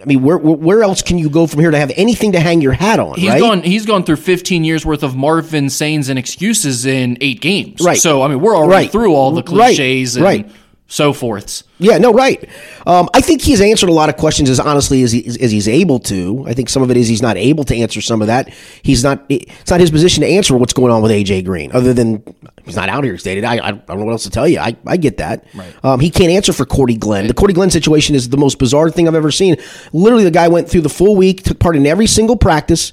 I 0.02 0.06
mean, 0.06 0.22
where 0.24 0.38
where 0.38 0.56
where 0.56 0.84
else 0.84 1.02
can 1.02 1.18
you 1.18 1.30
go 1.30 1.46
from 1.48 1.60
here 1.60 1.72
to 1.72 1.78
have 1.78 1.92
anything 1.96 2.32
to 2.34 2.40
hang 2.40 2.62
your 2.62 2.72
hat 2.74 3.00
on? 3.00 3.16
He's 3.18 3.30
right? 3.30 3.40
gone. 3.40 3.62
He's 3.64 3.86
gone 3.86 4.04
through 4.04 4.16
15 4.18 4.64
years 4.64 4.86
worth 4.86 5.04
of 5.04 5.16
Marvin 5.16 5.70
sayings 5.70 6.10
and 6.10 6.18
excuses 6.18 6.86
in 6.86 7.18
eight 7.22 7.42
games. 7.42 7.82
Right. 7.82 7.98
So 7.98 8.22
I 8.22 8.28
mean, 8.30 8.40
we're 8.40 8.56
already 8.56 8.86
Right. 8.86 8.92
through 8.92 9.14
all 9.14 9.32
the 9.32 9.42
Right. 9.42 9.46
cliches 9.76 10.16
and 10.16 10.24
Right. 10.24 10.50
So 10.90 11.14
forths. 11.14 11.64
Yeah, 11.78 12.00
no, 12.00 12.12
right. 12.12 12.50
Um, 12.88 13.10
I 13.14 13.22
think 13.22 13.42
he's 13.42 13.62
answered 13.62 13.90
a 13.90 13.94
lot 13.94 14.10
of 14.10 14.18
questions 14.18 14.50
as 14.50 14.60
honestly 14.60 15.04
as, 15.04 15.12
he, 15.12 15.24
as 15.26 15.52
he's 15.52 15.68
able 15.68 16.00
to. 16.00 16.44
I 16.48 16.54
think 16.54 16.68
some 16.68 16.82
of 16.82 16.90
it 16.90 16.98
is 16.98 17.08
he's 17.08 17.22
not 17.22 17.38
able 17.38 17.64
to 17.66 17.76
answer 17.76 18.02
some 18.02 18.22
of 18.22 18.28
that. 18.28 18.50
He's 18.82 19.04
not. 19.04 19.24
It's 19.30 19.70
not 19.70 19.80
his 19.80 19.92
position 19.92 20.22
to 20.22 20.28
answer 20.28 20.58
what's 20.58 20.74
going 20.74 20.92
on 20.92 21.04
with 21.04 21.12
AJ 21.12 21.46
Green, 21.46 21.72
other 21.74 21.94
than 21.94 22.24
he's 22.66 22.76
not 22.76 22.90
out 22.90 23.04
here 23.04 23.18
stated. 23.20 23.44
I, 23.46 23.66
I 23.66 23.72
don't 23.72 24.00
know 24.00 24.06
what 24.06 24.14
else 24.14 24.24
to 24.24 24.32
tell 24.32 24.48
you. 24.48 24.60
I, 24.60 24.76
I 24.86 24.98
get 24.98 25.18
that. 25.18 25.46
Right. 25.54 25.86
Um, 25.86 26.00
he 26.00 26.10
can't 26.10 26.32
answer 26.32 26.54
for 26.54 26.66
Cordy 26.66 26.98
Glenn. 26.98 27.28
The 27.28 27.36
Cordy 27.36 27.54
Glenn 27.54 27.70
situation 27.70 28.16
is 28.16 28.28
the 28.28 28.38
most 28.38 28.58
bizarre 28.58 28.90
thing 28.90 29.08
I've 29.08 29.16
ever 29.16 29.32
seen. 29.32 29.58
Literally, 29.94 30.24
the 30.24 30.32
guy 30.32 30.48
went 30.48 30.68
through 30.68 30.82
the 30.82 30.90
full 30.90 31.16
week, 31.16 31.44
took 31.44 31.60
part 31.60 31.76
in 31.76 31.86
every 31.86 32.08
single 32.08 32.36
practice, 32.36 32.92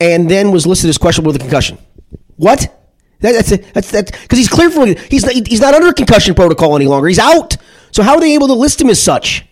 and 0.00 0.28
then 0.28 0.50
was 0.50 0.66
listed 0.66 0.90
as 0.90 0.98
questionable 0.98 1.32
with 1.32 1.40
a 1.40 1.44
concussion. 1.44 1.78
What? 2.36 2.76
That, 3.20 3.32
that's 3.32 3.52
it. 3.52 3.72
That's 3.74 3.90
that 3.90 4.12
because 4.12 4.38
he's 4.38 4.48
clear 4.48 4.70
for 4.70 4.86
he's 4.86 5.24
he's 5.30 5.60
not 5.60 5.74
under 5.74 5.92
concussion 5.92 6.34
protocol 6.34 6.76
any 6.76 6.86
longer. 6.86 7.08
He's 7.08 7.18
out. 7.18 7.56
So 7.92 8.02
how 8.02 8.14
are 8.14 8.20
they 8.20 8.34
able 8.34 8.46
to 8.48 8.54
list 8.54 8.80
him 8.80 8.88
as 8.88 9.02
such? 9.02 9.44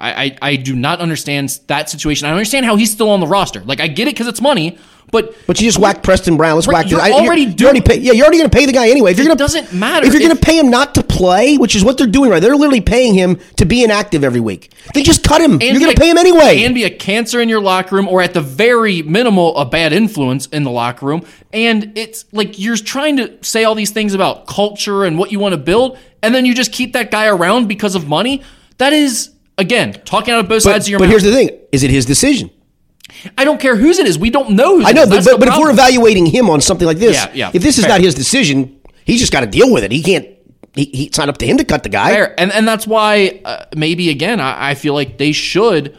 I, 0.00 0.24
I, 0.24 0.38
I 0.42 0.56
do 0.56 0.74
not 0.74 1.00
understand 1.00 1.60
that 1.66 1.90
situation. 1.90 2.26
I 2.26 2.30
understand 2.32 2.64
how 2.66 2.76
he's 2.76 2.90
still 2.90 3.10
on 3.10 3.20
the 3.20 3.26
roster. 3.26 3.60
Like 3.60 3.80
I 3.80 3.86
get 3.86 4.08
it 4.08 4.14
because 4.14 4.26
it's 4.26 4.40
money, 4.40 4.78
but 5.12 5.34
But 5.46 5.60
you 5.60 5.66
just 5.66 5.78
whack 5.78 6.02
Preston 6.02 6.36
Brown. 6.36 6.54
Let's 6.54 6.66
Right, 6.66 6.84
whack. 6.84 6.90
you're 6.90 7.00
already 7.00 7.42
you're, 7.42 7.52
doing- 7.52 7.66
already 7.68 7.80
pay, 7.82 7.98
yeah. 7.98 8.12
You're 8.12 8.24
already 8.24 8.38
going 8.38 8.50
to 8.50 8.56
pay 8.56 8.66
the 8.66 8.72
guy 8.72 8.88
anyway. 8.88 9.10
If 9.12 9.18
you're 9.18 9.28
to 9.28 9.34
doesn't 9.34 9.72
matter 9.72 10.06
if 10.06 10.12
you're 10.12 10.22
going 10.22 10.34
to 10.36 10.40
pay 10.40 10.58
him 10.58 10.70
not 10.70 10.94
to 10.94 11.02
play, 11.02 11.56
which 11.58 11.74
is 11.76 11.84
what 11.84 11.98
they're 11.98 12.06
doing 12.06 12.30
right. 12.30 12.40
They're 12.40 12.56
literally 12.56 12.80
paying 12.80 13.14
him 13.14 13.38
to 13.56 13.64
be 13.66 13.82
inactive 13.84 14.24
every 14.24 14.40
week. 14.40 14.72
They 14.94 15.02
just 15.02 15.22
cut 15.22 15.40
him. 15.40 15.60
You're 15.60 15.80
going 15.80 15.94
to 15.94 16.00
pay 16.00 16.10
him 16.10 16.18
anyway. 16.18 16.62
and 16.64 16.74
be 16.74 16.84
a 16.84 16.90
cancer 16.90 17.40
in 17.40 17.48
your 17.48 17.60
locker 17.60 17.96
room, 17.96 18.08
or 18.08 18.22
at 18.22 18.34
the 18.34 18.40
very 18.40 19.02
minimal, 19.02 19.56
a 19.56 19.64
bad 19.64 19.92
influence 19.92 20.46
in 20.46 20.62
the 20.64 20.70
locker 20.70 21.06
room. 21.06 21.24
And 21.52 21.92
it's 21.98 22.24
like 22.32 22.58
you're 22.58 22.76
trying 22.76 23.16
to 23.18 23.36
say 23.42 23.64
all 23.64 23.74
these 23.74 23.90
things 23.90 24.14
about 24.14 24.46
culture 24.46 25.04
and 25.04 25.18
what 25.18 25.32
you 25.32 25.38
want 25.38 25.52
to 25.52 25.58
build, 25.60 25.98
and 26.22 26.34
then 26.34 26.46
you 26.46 26.54
just 26.54 26.72
keep 26.72 26.92
that 26.92 27.10
guy 27.10 27.26
around 27.26 27.66
because 27.68 27.94
of 27.94 28.06
money. 28.08 28.42
That 28.78 28.92
is 28.92 29.30
again 29.60 29.92
talking 30.04 30.34
out 30.34 30.40
of 30.40 30.48
both 30.48 30.64
but 30.64 30.72
sides 30.72 30.86
of 30.86 30.90
your 30.90 30.98
but 30.98 31.04
mouth. 31.06 31.14
But 31.14 31.22
here's 31.22 31.22
the 31.22 31.32
thing: 31.32 31.60
is 31.72 31.82
it 31.82 31.90
his 31.90 32.06
decision? 32.06 32.50
I 33.36 33.44
don't 33.44 33.60
care 33.60 33.76
whose 33.76 33.98
it 33.98 34.06
is. 34.06 34.18
We 34.18 34.30
don't 34.30 34.50
know. 34.50 34.76
Whose 34.78 34.86
I 34.86 34.92
know, 34.92 35.02
it 35.02 35.12
is. 35.12 35.24
but, 35.26 35.32
but, 35.32 35.40
but 35.40 35.48
if 35.48 35.58
we're 35.58 35.70
evaluating 35.70 36.26
him 36.26 36.48
on 36.48 36.60
something 36.60 36.86
like 36.86 36.98
this, 36.98 37.16
Yeah, 37.16 37.30
yeah, 37.34 37.50
if 37.52 37.62
this 37.62 37.76
is 37.76 37.84
fair. 37.84 37.94
not 37.94 38.00
his 38.00 38.14
decision, 38.14 38.80
he's 39.04 39.20
just 39.20 39.32
got 39.32 39.40
to 39.40 39.46
deal 39.46 39.72
with 39.72 39.84
it. 39.84 39.92
He 39.92 40.02
can't. 40.02 40.26
He, 40.74 40.84
he, 40.84 41.04
it's 41.06 41.18
not 41.18 41.28
up 41.28 41.36
to 41.38 41.46
him 41.46 41.56
to 41.58 41.64
cut 41.64 41.82
the 41.82 41.88
guy. 41.88 42.10
Fair. 42.12 42.40
And 42.40 42.52
and 42.52 42.66
that's 42.66 42.86
why 42.86 43.40
uh, 43.44 43.64
maybe 43.76 44.08
again 44.10 44.40
I, 44.40 44.70
I 44.70 44.74
feel 44.74 44.94
like 44.94 45.18
they 45.18 45.32
should 45.32 45.98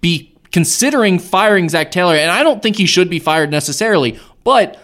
be 0.00 0.36
considering 0.52 1.18
firing 1.18 1.68
Zac 1.68 1.90
Taylor, 1.90 2.14
and 2.16 2.30
I 2.30 2.42
don't 2.42 2.62
think 2.62 2.76
he 2.76 2.86
should 2.86 3.08
be 3.08 3.18
fired 3.18 3.50
necessarily, 3.50 4.18
but 4.44 4.78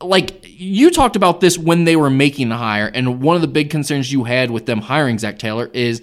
like 0.00 0.44
you 0.44 0.90
talked 0.90 1.14
about 1.16 1.40
this 1.40 1.56
when 1.58 1.84
they 1.84 1.94
were 1.96 2.10
making 2.10 2.48
the 2.48 2.56
hire, 2.56 2.90
and 2.92 3.20
one 3.22 3.36
of 3.36 3.42
the 3.42 3.48
big 3.48 3.70
concerns 3.70 4.12
you 4.12 4.24
had 4.24 4.50
with 4.50 4.66
them 4.66 4.80
hiring 4.80 5.18
Zac 5.18 5.38
Taylor 5.38 5.70
is 5.72 6.02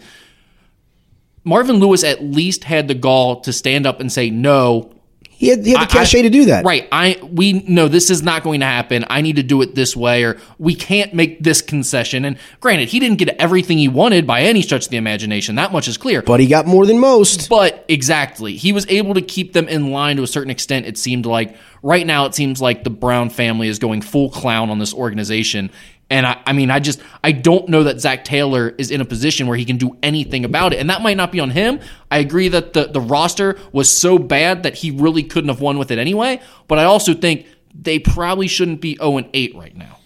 Marvin 1.46 1.78
Lewis 1.78 2.04
at 2.04 2.24
least 2.24 2.64
had 2.66 2.88
the 2.88 2.96
gall 2.96 3.40
to 3.42 3.54
stand 3.54 3.86
up 3.86 4.02
and 4.02 4.12
say 4.12 4.30
no. 4.30 4.92
He 5.38 5.50
had, 5.50 5.66
he 5.66 5.72
had 5.72 5.82
the 5.82 5.84
I- 5.84 5.86
cachet 5.88 6.22
to 6.22 6.30
do 6.30 6.46
that. 6.46 6.64
Right. 6.64 6.88
I 6.94 7.20
we 7.22 7.54
know 7.54 7.90
this 7.90 8.10
is 8.10 8.24
not 8.24 8.42
going 8.42 8.62
to 8.62 8.66
happen. 8.66 9.06
I 9.10 9.20
need 9.22 9.36
to 9.36 9.44
do 9.44 9.62
it 9.62 9.76
this 9.76 9.94
way, 9.94 10.24
or 10.24 10.38
we 10.58 10.76
can't 10.76 11.14
make 11.14 11.44
this 11.44 11.62
concession. 11.62 12.24
And 12.24 12.38
granted, 12.62 12.88
he 12.88 13.02
didn't 13.02 13.18
get 13.18 13.30
everything 13.38 13.78
he 13.78 13.90
wanted 13.90 14.26
by 14.26 14.42
any 14.42 14.62
stretch 14.62 14.86
of 14.86 14.92
the 14.92 14.98
imagination. 14.98 15.56
That 15.56 15.74
much 15.74 15.90
is 15.90 15.98
clear. 15.98 16.22
But 16.22 16.40
he 16.40 16.48
got 16.48 16.68
more 16.68 16.86
than 16.86 17.00
most. 17.00 17.50
But 17.50 17.84
exactly, 17.90 18.56
he 18.56 18.72
was 18.72 18.88
able 18.88 19.14
to 19.14 19.22
keep 19.22 19.52
them 19.52 19.68
in 19.68 19.92
line 19.92 20.16
to 20.18 20.24
a 20.24 20.28
certain 20.28 20.52
extent. 20.52 20.86
It 20.86 20.98
seemed 20.98 21.26
like 21.26 21.58
right 21.84 22.08
now, 22.08 22.26
it 22.26 22.34
seems 22.34 22.62
like 22.62 22.86
the 22.86 22.90
Brown 22.90 23.30
family 23.30 23.68
is 23.68 23.78
going 23.78 24.02
full 24.04 24.30
clown 24.30 24.70
on 24.70 24.80
this 24.80 24.94
organization. 24.94 25.70
And 26.10 26.28
I, 26.28 26.40
I 26.46 26.54
mean, 26.54 26.70
I 26.70 26.80
just 26.80 27.02
I 27.24 27.32
don't 27.32 27.68
know 27.68 27.84
that 27.84 28.00
Zac 28.00 28.26
Taylor 28.26 28.76
is 28.78 28.92
in 28.92 29.02
a 29.02 29.06
position 29.06 29.48
where 29.48 29.58
he 29.58 29.66
can 29.66 29.78
do 29.78 29.98
anything 30.04 30.46
about 30.46 30.72
it. 30.74 30.80
And 30.80 30.90
that 30.90 31.02
might 31.02 31.18
not 31.18 31.32
be 31.32 31.40
on 31.40 31.50
him. 31.50 31.80
I 32.12 32.20
agree 32.20 32.48
that 32.50 32.74
the 32.74 32.86
the 32.86 33.02
roster 33.02 33.58
was 33.72 33.90
so 33.90 34.20
bad 34.20 34.64
that 34.64 34.76
he 34.76 34.92
really 34.92 35.24
couldn't 35.24 35.50
have 35.50 35.62
won 35.62 35.80
with 35.80 35.90
it 35.90 35.98
anyway. 35.98 36.42
But 36.68 36.78
I 36.78 36.84
also 36.84 37.14
think 37.14 37.48
they 37.74 38.00
probably 38.00 38.48
shouldn't 38.48 38.82
be 38.82 38.96
0 38.98 39.18
and 39.18 39.30
8 39.34 39.56
right 39.56 39.76
now. 39.76 39.98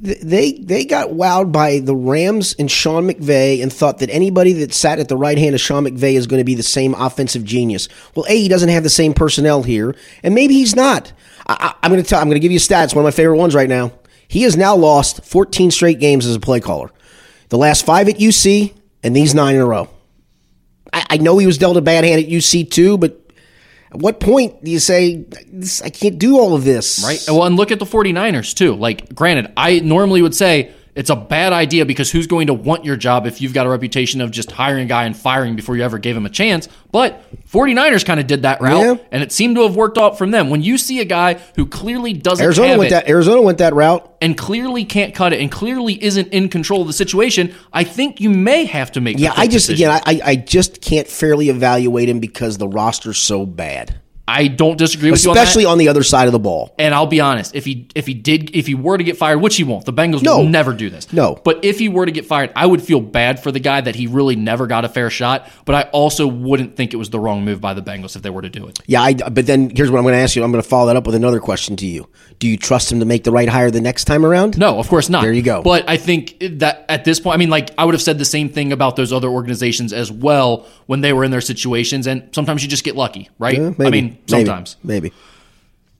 they 0.00 0.52
they 0.52 0.84
got 0.84 1.10
wowed 1.10 1.52
by 1.52 1.78
the 1.78 1.94
Rams 1.94 2.54
and 2.58 2.70
Sean 2.70 3.08
McVay 3.08 3.62
and 3.62 3.72
thought 3.72 3.98
that 3.98 4.10
anybody 4.10 4.52
that 4.54 4.74
sat 4.74 4.98
at 4.98 5.08
the 5.08 5.16
right 5.16 5.38
hand 5.38 5.54
of 5.54 5.60
Sean 5.60 5.84
McVay 5.84 6.14
is 6.14 6.26
going 6.26 6.40
to 6.40 6.44
be 6.44 6.54
the 6.54 6.62
same 6.64 6.94
offensive 6.94 7.44
genius. 7.44 7.88
Well, 8.14 8.26
a 8.28 8.36
he 8.36 8.48
doesn't 8.48 8.68
have 8.68 8.82
the 8.82 8.90
same 8.90 9.14
personnel 9.14 9.62
here, 9.62 9.94
and 10.22 10.34
maybe 10.34 10.54
he's 10.54 10.74
not. 10.74 11.12
I, 11.46 11.74
I'm 11.82 11.90
going 11.90 12.02
to 12.02 12.08
tell. 12.08 12.20
I'm 12.20 12.26
going 12.26 12.36
to 12.36 12.40
give 12.40 12.52
you 12.52 12.58
stats. 12.58 12.94
One 12.94 13.04
of 13.04 13.06
my 13.06 13.16
favorite 13.16 13.38
ones 13.38 13.54
right 13.54 13.68
now. 13.68 13.92
He 14.28 14.42
has 14.42 14.56
now 14.56 14.76
lost 14.76 15.24
14 15.24 15.70
straight 15.70 15.98
games 15.98 16.26
as 16.26 16.36
a 16.36 16.40
play 16.40 16.60
caller. 16.60 16.90
The 17.48 17.58
last 17.58 17.84
five 17.84 18.08
at 18.08 18.16
UC 18.16 18.74
and 19.02 19.16
these 19.16 19.34
nine 19.34 19.54
in 19.54 19.60
a 19.60 19.66
row. 19.66 19.88
I, 20.92 21.06
I 21.10 21.16
know 21.16 21.38
he 21.38 21.46
was 21.46 21.58
dealt 21.58 21.76
a 21.76 21.80
bad 21.80 22.04
hand 22.04 22.22
at 22.22 22.28
UC 22.28 22.70
too, 22.70 22.98
but 22.98 23.18
at 23.90 23.96
what 23.98 24.20
point 24.20 24.62
do 24.62 24.70
you 24.70 24.78
say 24.78 25.24
I 25.82 25.90
can't 25.90 26.18
do 26.18 26.38
all 26.38 26.54
of 26.54 26.64
this? 26.64 27.02
Right. 27.02 27.22
Well, 27.26 27.44
and 27.44 27.56
look 27.56 27.72
at 27.72 27.78
the 27.78 27.86
49ers 27.86 28.54
too. 28.54 28.74
Like, 28.74 29.14
granted, 29.14 29.52
I 29.56 29.80
normally 29.80 30.20
would 30.20 30.34
say 30.34 30.72
it's 30.98 31.08
a 31.10 31.16
bad 31.16 31.52
idea 31.52 31.86
because 31.86 32.10
who's 32.10 32.26
going 32.26 32.48
to 32.48 32.54
want 32.54 32.84
your 32.84 32.96
job 32.96 33.26
if 33.26 33.40
you've 33.40 33.54
got 33.54 33.66
a 33.66 33.70
reputation 33.70 34.20
of 34.20 34.30
just 34.30 34.50
hiring 34.50 34.82
a 34.84 34.86
guy 34.86 35.04
and 35.04 35.16
firing 35.16 35.56
before 35.56 35.76
you 35.76 35.82
ever 35.84 35.98
gave 35.98 36.16
him 36.16 36.26
a 36.26 36.30
chance? 36.30 36.68
But 36.92 37.22
49ers 37.50 38.04
kind 38.04 38.18
of 38.20 38.26
did 38.26 38.42
that 38.42 38.60
route, 38.60 38.80
Yeah. 38.82 39.04
and 39.12 39.22
it 39.22 39.30
seemed 39.32 39.56
to 39.56 39.62
have 39.62 39.76
worked 39.76 39.96
out 39.96 40.18
from 40.18 40.32
them. 40.32 40.50
When 40.50 40.62
you 40.62 40.76
see 40.76 41.00
a 41.00 41.04
guy 41.04 41.34
who 41.56 41.64
clearly 41.66 42.12
doesn't 42.12 42.44
Arizona 42.44 42.76
went 42.76 42.88
it 42.88 42.90
that. 42.90 43.08
Arizona 43.08 43.40
went 43.40 43.58
that 43.58 43.74
route. 43.74 44.04
and 44.20 44.36
clearly 44.36 44.84
can't 44.84 45.14
cut 45.14 45.32
it 45.32 45.40
and 45.40 45.50
clearly 45.50 46.02
isn't 46.02 46.28
in 46.32 46.48
control 46.48 46.80
of 46.80 46.88
the 46.88 46.92
situation, 46.92 47.54
I 47.72 47.84
think 47.84 48.20
you 48.20 48.30
may 48.30 48.64
have 48.64 48.90
to 48.92 49.00
make. 49.00 49.18
Yeah, 49.18 49.32
I 49.36 49.46
just 49.46 49.68
decisions. 49.68 50.00
again, 50.02 50.02
I, 50.24 50.30
I 50.32 50.36
just 50.36 50.80
can't 50.82 51.06
fairly 51.06 51.48
evaluate 51.50 52.08
him 52.08 52.18
because 52.18 52.58
the 52.58 52.66
roster's 52.68 53.18
so 53.18 53.46
bad, 53.46 54.00
I 54.28 54.46
don't 54.48 54.76
disagree 54.76 55.10
with 55.10 55.24
you 55.24 55.30
on 55.30 55.36
especially 55.38 55.64
on 55.64 55.78
the 55.78 55.88
other 55.88 56.02
side 56.02 56.26
of 56.28 56.32
the 56.32 56.38
ball. 56.38 56.74
And 56.78 56.94
I'll 56.94 57.06
be 57.06 57.20
honest, 57.20 57.54
if 57.54 57.64
he 57.64 57.88
if 57.94 58.06
he 58.06 58.12
did 58.14 58.54
if 58.54 58.66
he 58.66 58.74
were 58.74 58.98
to 58.98 59.02
get 59.02 59.16
fired, 59.16 59.38
which 59.38 59.56
he 59.56 59.64
won't, 59.64 59.86
the 59.86 59.92
Bengals 59.92 60.22
No. 60.22 60.38
will 60.38 60.48
never 60.48 60.74
do 60.74 60.90
this. 60.90 61.10
No. 61.12 61.40
But 61.42 61.64
if 61.64 61.78
he 61.78 61.88
were 61.88 62.04
to 62.04 62.12
get 62.12 62.26
fired, 62.26 62.52
I 62.54 62.66
would 62.66 62.82
feel 62.82 63.00
bad 63.00 63.42
for 63.42 63.50
the 63.50 63.58
guy 63.60 63.80
that 63.80 63.94
he 63.94 64.06
really 64.06 64.36
never 64.36 64.66
got 64.66 64.84
a 64.84 64.88
fair 64.88 65.08
shot. 65.08 65.48
But 65.64 65.74
I 65.74 65.82
also 65.90 66.26
wouldn't 66.26 66.76
think 66.76 66.92
it 66.92 66.96
was 66.98 67.08
the 67.10 67.18
wrong 67.18 67.44
move 67.44 67.60
by 67.60 67.72
the 67.72 67.82
Bengals 67.82 68.16
if 68.16 68.22
they 68.22 68.30
were 68.30 68.42
to 68.42 68.50
do 68.50 68.66
it. 68.68 68.78
Yeah, 68.86 69.02
I, 69.02 69.14
but 69.14 69.46
then 69.46 69.70
here's 69.74 69.90
what 69.90 69.96
I'm 69.98 70.04
going 70.04 70.14
to 70.14 70.20
ask 70.20 70.36
you. 70.36 70.44
I'm 70.44 70.52
going 70.52 70.62
to 70.62 70.68
follow 70.68 70.86
that 70.88 70.96
up 70.96 71.06
with 71.06 71.14
another 71.14 71.40
question 71.40 71.76
to 71.76 71.86
you. 71.86 72.08
Do 72.38 72.46
you 72.48 72.56
trust 72.58 72.92
him 72.92 73.00
to 73.00 73.06
make 73.06 73.24
the 73.24 73.32
right 73.32 73.48
hire 73.48 73.70
the 73.70 73.80
next 73.80 74.04
time 74.04 74.26
around? 74.26 74.58
No, 74.58 74.78
of 74.78 74.88
course 74.88 75.08
not. 75.08 75.22
There 75.22 75.32
you 75.32 75.42
go. 75.42 75.62
But 75.62 75.88
I 75.88 75.96
think 75.96 76.36
that 76.58 76.84
at 76.88 77.04
this 77.04 77.18
point, 77.18 77.34
I 77.34 77.38
mean, 77.38 77.50
like 77.50 77.70
I 77.78 77.84
would 77.84 77.94
have 77.94 78.02
said 78.02 78.18
the 78.18 78.24
same 78.24 78.48
thing 78.50 78.72
about 78.72 78.96
those 78.96 79.12
other 79.12 79.28
organizations 79.28 79.92
as 79.92 80.12
well 80.12 80.66
when 80.86 81.00
they 81.00 81.12
were 81.12 81.24
in 81.24 81.30
their 81.30 81.40
situations. 81.40 82.06
And 82.06 82.28
sometimes 82.32 82.62
you 82.62 82.68
just 82.68 82.84
get 82.84 82.94
lucky, 82.94 83.28
right? 83.38 83.56
Yeah, 83.56 83.70
maybe. 83.78 83.86
I 83.86 83.90
mean, 83.90 84.17
Maybe. 84.30 84.46
sometimes. 84.46 84.76
maybe. 84.82 85.12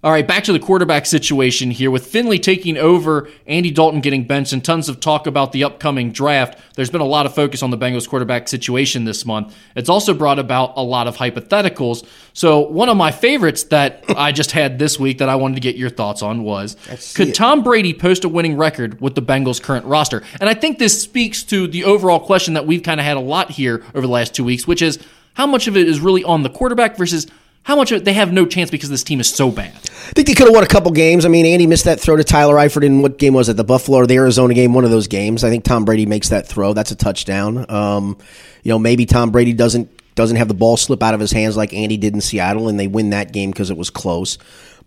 All 0.04 0.12
right, 0.12 0.24
back 0.24 0.44
to 0.44 0.52
the 0.52 0.60
quarterback 0.60 1.06
situation 1.06 1.72
here. 1.72 1.90
With 1.90 2.06
Finley 2.06 2.38
taking 2.38 2.76
over, 2.76 3.28
Andy 3.48 3.72
Dalton 3.72 4.00
getting 4.00 4.28
benched, 4.28 4.52
and 4.52 4.64
tons 4.64 4.88
of 4.88 5.00
talk 5.00 5.26
about 5.26 5.50
the 5.50 5.64
upcoming 5.64 6.12
draft, 6.12 6.56
there's 6.76 6.88
been 6.88 7.00
a 7.00 7.04
lot 7.04 7.26
of 7.26 7.34
focus 7.34 7.64
on 7.64 7.70
the 7.70 7.76
Bengals 7.76 8.08
quarterback 8.08 8.46
situation 8.46 9.06
this 9.06 9.26
month. 9.26 9.56
It's 9.74 9.88
also 9.88 10.14
brought 10.14 10.38
about 10.38 10.74
a 10.76 10.84
lot 10.84 11.08
of 11.08 11.16
hypotheticals. 11.16 12.06
So, 12.32 12.60
one 12.60 12.88
of 12.88 12.96
my 12.96 13.10
favorites 13.10 13.64
that 13.64 14.04
I 14.16 14.30
just 14.30 14.52
had 14.52 14.78
this 14.78 15.00
week 15.00 15.18
that 15.18 15.28
I 15.28 15.34
wanted 15.34 15.56
to 15.56 15.60
get 15.62 15.74
your 15.74 15.90
thoughts 15.90 16.22
on 16.22 16.44
was 16.44 16.76
could 17.16 17.34
Tom 17.34 17.64
Brady 17.64 17.92
post 17.92 18.22
a 18.22 18.28
winning 18.28 18.56
record 18.56 19.00
with 19.00 19.16
the 19.16 19.22
Bengals' 19.22 19.60
current 19.60 19.84
roster? 19.84 20.22
And 20.40 20.48
I 20.48 20.54
think 20.54 20.78
this 20.78 21.02
speaks 21.02 21.42
to 21.42 21.66
the 21.66 21.82
overall 21.82 22.20
question 22.20 22.54
that 22.54 22.68
we've 22.68 22.84
kind 22.84 23.00
of 23.00 23.04
had 23.04 23.16
a 23.16 23.20
lot 23.20 23.50
here 23.50 23.82
over 23.96 24.02
the 24.02 24.12
last 24.12 24.32
two 24.32 24.44
weeks, 24.44 24.64
which 24.64 24.80
is 24.80 25.00
how 25.34 25.46
much 25.46 25.66
of 25.66 25.76
it 25.76 25.88
is 25.88 25.98
really 25.98 26.22
on 26.22 26.44
the 26.44 26.50
quarterback 26.50 26.96
versus 26.96 27.26
how 27.62 27.76
much 27.76 27.90
they 27.90 28.14
have 28.14 28.32
no 28.32 28.46
chance 28.46 28.70
because 28.70 28.88
this 28.88 29.04
team 29.04 29.20
is 29.20 29.28
so 29.28 29.50
bad. 29.50 29.74
I 29.74 30.12
think 30.12 30.26
they 30.26 30.34
could 30.34 30.46
have 30.46 30.54
won 30.54 30.64
a 30.64 30.68
couple 30.68 30.90
games. 30.90 31.26
I 31.26 31.28
mean, 31.28 31.44
Andy 31.44 31.66
missed 31.66 31.84
that 31.84 32.00
throw 32.00 32.16
to 32.16 32.24
Tyler 32.24 32.54
Eifert 32.54 32.82
in 32.82 33.02
what 33.02 33.18
game 33.18 33.34
was 33.34 33.48
it? 33.48 33.56
The 33.58 33.64
Buffalo 33.64 33.98
or 33.98 34.06
the 34.06 34.16
Arizona 34.16 34.54
game? 34.54 34.72
One 34.72 34.84
of 34.84 34.90
those 34.90 35.06
games. 35.06 35.44
I 35.44 35.50
think 35.50 35.64
Tom 35.64 35.84
Brady 35.84 36.06
makes 36.06 36.30
that 36.30 36.46
throw. 36.46 36.72
That's 36.72 36.90
a 36.90 36.96
touchdown. 36.96 37.66
Um, 37.70 38.16
you 38.62 38.70
know, 38.70 38.78
maybe 38.78 39.04
Tom 39.04 39.30
Brady 39.30 39.52
doesn't 39.52 39.90
doesn't 40.14 40.36
have 40.36 40.48
the 40.48 40.54
ball 40.54 40.76
slip 40.76 41.02
out 41.02 41.14
of 41.14 41.20
his 41.20 41.30
hands 41.30 41.56
like 41.56 41.72
Andy 41.72 41.96
did 41.96 42.14
in 42.14 42.20
Seattle, 42.20 42.68
and 42.68 42.80
they 42.80 42.88
win 42.88 43.10
that 43.10 43.32
game 43.32 43.50
because 43.50 43.70
it 43.70 43.76
was 43.76 43.90
close. 43.90 44.36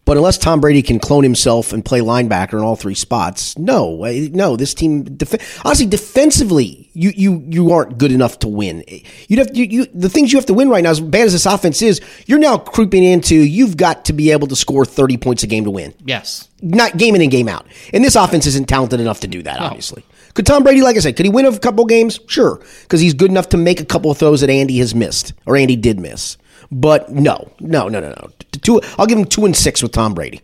But 0.03 0.17
unless 0.17 0.39
Tom 0.39 0.59
Brady 0.59 0.81
can 0.81 0.99
clone 0.99 1.23
himself 1.23 1.71
and 1.73 1.85
play 1.85 1.99
linebacker 1.99 2.53
in 2.53 2.59
all 2.59 2.75
three 2.75 2.95
spots, 2.95 3.55
no, 3.57 4.03
uh, 4.03 4.11
no, 4.31 4.55
this 4.55 4.73
team 4.73 5.03
def- 5.03 5.63
honestly 5.63 5.85
defensively, 5.85 6.89
you 6.93 7.11
you 7.15 7.45
you 7.47 7.71
aren't 7.71 7.97
good 7.99 8.11
enough 8.11 8.39
to 8.39 8.47
win. 8.47 8.83
You'd 9.27 9.37
have 9.39 9.55
you, 9.55 9.65
you 9.65 9.85
the 9.93 10.09
things 10.09 10.33
you 10.33 10.39
have 10.39 10.47
to 10.47 10.55
win 10.55 10.69
right 10.69 10.83
now. 10.83 10.89
As 10.89 10.99
bad 10.99 11.27
as 11.27 11.33
this 11.33 11.45
offense 11.45 11.81
is, 11.83 12.01
you're 12.25 12.39
now 12.39 12.57
creeping 12.57 13.03
into 13.03 13.35
you've 13.35 13.77
got 13.77 14.05
to 14.05 14.13
be 14.13 14.31
able 14.31 14.47
to 14.47 14.55
score 14.55 14.85
thirty 14.85 15.17
points 15.17 15.43
a 15.43 15.47
game 15.47 15.65
to 15.65 15.71
win. 15.71 15.93
Yes, 16.03 16.49
not 16.61 16.97
game 16.97 17.15
in 17.15 17.21
and 17.21 17.31
game 17.31 17.47
out. 17.47 17.67
And 17.93 18.03
this 18.03 18.15
offense 18.15 18.47
isn't 18.47 18.67
talented 18.67 18.99
enough 18.99 19.19
to 19.21 19.27
do 19.27 19.43
that. 19.43 19.59
Obviously, 19.59 20.03
could 20.33 20.47
Tom 20.47 20.63
Brady, 20.63 20.81
like 20.81 20.97
I 20.97 20.99
said, 20.99 21.15
could 21.15 21.27
he 21.27 21.31
win 21.31 21.45
a 21.45 21.57
couple 21.59 21.85
games? 21.85 22.19
Sure, 22.27 22.59
because 22.81 23.01
he's 23.01 23.13
good 23.13 23.29
enough 23.29 23.49
to 23.49 23.57
make 23.57 23.79
a 23.79 23.85
couple 23.85 24.09
of 24.09 24.17
throws 24.17 24.41
that 24.41 24.49
Andy 24.49 24.79
has 24.79 24.95
missed 24.95 25.33
or 25.45 25.55
Andy 25.55 25.75
did 25.75 25.99
miss. 25.99 26.37
But 26.71 27.11
no, 27.11 27.51
no, 27.59 27.87
no, 27.89 27.99
no, 27.99 28.09
no. 28.09 28.29
Two, 28.61 28.81
I'll 28.97 29.05
give 29.05 29.17
him 29.17 29.25
two 29.25 29.45
and 29.45 29.55
six 29.55 29.83
with 29.83 29.91
Tom 29.91 30.13
Brady. 30.13 30.41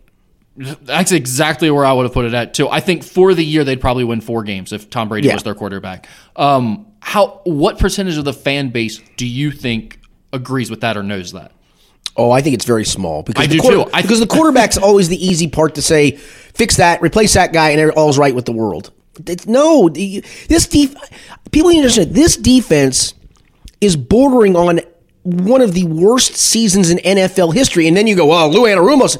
That's 0.58 1.12
exactly 1.12 1.70
where 1.70 1.86
I 1.86 1.94
would 1.94 2.04
have 2.04 2.13
put 2.13 2.26
it 2.26 2.34
at 2.34 2.54
too. 2.54 2.68
I 2.68 2.80
think 2.80 3.04
for 3.04 3.34
the 3.34 3.46
year 3.46 3.63
they'd 3.63 3.80
probably 3.80 4.04
win 4.04 4.22
four 4.22 4.44
games 4.44 4.74
if 4.74 4.90
Tom 4.90 5.08
Brady 5.08 5.28
Yeah. 5.28 5.36
was 5.36 5.44
their 5.44 5.54
quarterback. 5.56 6.08
Um, 6.36 6.88
how? 7.00 7.42
What 7.46 7.78
percentage 7.80 8.18
of 8.18 8.26
the 8.26 8.34
fan 8.34 8.70
base 8.70 9.00
do 9.18 9.26
you 9.28 9.52
think 9.52 10.00
agrees 10.34 10.70
with 10.72 10.82
that 10.82 10.98
or 10.98 11.04
knows 11.04 11.32
that? 11.34 11.52
Oh, 12.18 12.32
I 12.32 12.42
think 12.42 12.56
it's 12.56 12.66
very 12.66 12.84
small 12.86 13.22
because 13.22 13.44
I 13.44 13.48
the 13.48 13.58
do 13.58 13.62
quarter- 13.62 13.92
because 14.02 14.20
the 14.20 14.26
quarterback's 14.36 14.78
always 14.78 15.08
the 15.08 15.24
easy 15.26 15.48
part 15.48 15.76
to 15.76 15.82
say, 15.84 16.12
fix 16.12 16.78
that, 16.78 17.02
replace 17.04 17.36
that 17.36 17.54
guy, 17.54 17.70
and 17.70 17.92
all's 17.92 18.18
right 18.18 18.34
with 18.34 18.46
the 18.46 18.52
world. 18.52 18.92
It's, 19.28 19.46
no, 19.46 19.88
this 19.90 20.68
def- 20.68 20.96
people 21.52 21.70
need 21.70 21.76
to 21.78 21.82
understand 21.84 22.16
this 22.16 22.36
defense 22.36 23.13
is 23.80 23.96
bordering 23.96 24.56
on 24.56 24.82
one 25.28 25.62
of 25.62 25.74
the 25.74 25.84
worst 25.86 26.36
seasons 26.36 26.90
in 26.90 26.98
NFL 27.00 27.54
history. 27.54 27.88
And 27.88 27.98
then 27.98 28.08
you 28.08 28.16
go, 28.16 28.32
oh, 28.32 28.48
Lou 28.50 28.62
Anarumos. 28.63 29.18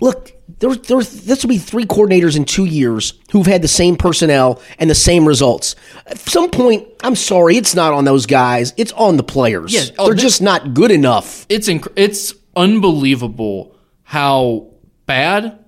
Look, 0.00 0.32
there, 0.60 0.74
there, 0.74 1.02
this 1.02 1.42
will 1.42 1.50
be 1.50 1.58
three 1.58 1.84
coordinators 1.84 2.36
in 2.36 2.44
two 2.46 2.64
years 2.64 3.14
who've 3.32 3.46
had 3.46 3.60
the 3.60 3.68
same 3.68 3.96
personnel 3.96 4.60
and 4.78 4.88
the 4.88 4.94
same 4.94 5.26
results. 5.28 5.76
At 6.06 6.18
some 6.18 6.48
point, 6.50 6.88
I'm 7.02 7.14
sorry, 7.16 7.56
it's 7.56 7.74
not 7.74 7.92
on 7.92 8.04
those 8.04 8.24
guys. 8.24 8.72
It's 8.78 8.92
on 8.92 9.18
the 9.18 9.22
players. 9.22 9.74
Yeah, 9.74 9.94
oh, 9.98 10.06
They're 10.06 10.14
they- 10.14 10.22
just 10.22 10.40
not 10.40 10.72
good 10.72 10.90
enough. 10.90 11.44
It's 11.50 11.68
inc- 11.68 11.92
it's 11.96 12.34
unbelievable 12.56 13.76
how 14.04 14.68
bad, 15.06 15.58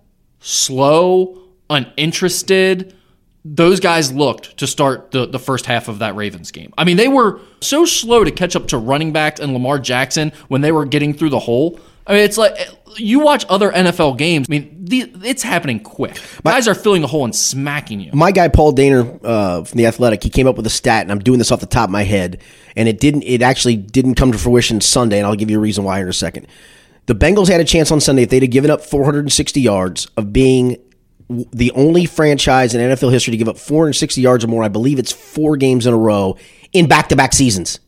slow, 0.40 1.38
uninterested 1.68 2.94
those 3.44 3.80
guys 3.80 4.12
looked 4.12 4.56
to 4.58 4.66
start 4.66 5.10
the, 5.10 5.26
the 5.26 5.38
first 5.38 5.66
half 5.66 5.88
of 5.88 5.98
that 5.98 6.14
Ravens 6.14 6.50
game. 6.50 6.72
I 6.78 6.84
mean, 6.84 6.96
they 6.96 7.08
were 7.08 7.40
so 7.60 7.84
slow 7.84 8.22
to 8.22 8.30
catch 8.30 8.54
up 8.54 8.68
to 8.68 8.78
running 8.78 9.12
backs 9.12 9.40
and 9.40 9.52
Lamar 9.52 9.78
Jackson 9.78 10.32
when 10.48 10.60
they 10.60 10.70
were 10.70 10.84
getting 10.84 11.12
through 11.12 11.30
the 11.30 11.40
hole. 11.40 11.80
I 12.06 12.14
mean, 12.14 12.22
it's 12.22 12.38
like 12.38 12.56
you 12.96 13.20
watch 13.20 13.44
other 13.48 13.70
NFL 13.70 14.18
games. 14.18 14.46
I 14.48 14.50
mean, 14.50 14.84
the, 14.84 15.12
it's 15.24 15.42
happening 15.42 15.80
quick. 15.80 16.20
My, 16.44 16.52
Guys 16.52 16.68
are 16.68 16.74
filling 16.74 17.02
the 17.02 17.08
hole 17.08 17.24
and 17.24 17.34
smacking 17.34 18.00
you. 18.00 18.10
my 18.12 18.32
guy 18.32 18.48
Paul 18.48 18.74
Dehner 18.74 19.20
uh, 19.24 19.64
from 19.64 19.76
the 19.76 19.86
Athletic, 19.86 20.22
he 20.22 20.30
came 20.30 20.46
up 20.46 20.56
with 20.56 20.66
a 20.66 20.70
stat, 20.70 21.02
and 21.02 21.12
I'm 21.12 21.20
doing 21.20 21.38
this 21.38 21.50
off 21.50 21.60
the 21.60 21.66
top 21.66 21.88
of 21.88 21.92
my 21.92 22.02
head, 22.02 22.40
and 22.76 22.88
it 22.88 23.00
didn't. 23.00 23.22
It 23.22 23.42
actually 23.42 23.76
didn't 23.76 24.16
come 24.16 24.32
to 24.32 24.38
fruition 24.38 24.80
Sunday, 24.80 25.18
and 25.18 25.26
I'll 25.26 25.36
give 25.36 25.50
you 25.50 25.58
a 25.58 25.60
reason 25.60 25.84
why 25.84 26.00
in 26.00 26.08
a 26.08 26.12
second. 26.12 26.46
The 27.06 27.14
Bengals 27.14 27.48
had 27.48 27.60
a 27.60 27.64
chance 27.64 27.90
on 27.90 28.00
Sunday 28.00 28.22
if 28.22 28.30
they'd 28.30 28.42
have 28.42 28.50
given 28.50 28.70
up 28.70 28.80
460 28.80 29.60
yards 29.60 30.06
of 30.16 30.32
being 30.32 30.76
the 31.28 31.70
only 31.72 32.06
franchise 32.06 32.74
in 32.74 32.80
NFL 32.80 33.12
history 33.12 33.32
to 33.32 33.36
give 33.36 33.48
up 33.48 33.58
460 33.58 34.20
yards 34.20 34.44
or 34.44 34.48
more. 34.48 34.62
I 34.62 34.68
believe 34.68 34.98
it's 34.98 35.12
four 35.12 35.56
games 35.56 35.86
in 35.86 35.94
a 35.94 35.98
row 35.98 36.36
in 36.72 36.88
back-to-back 36.88 37.32
seasons. 37.32 37.80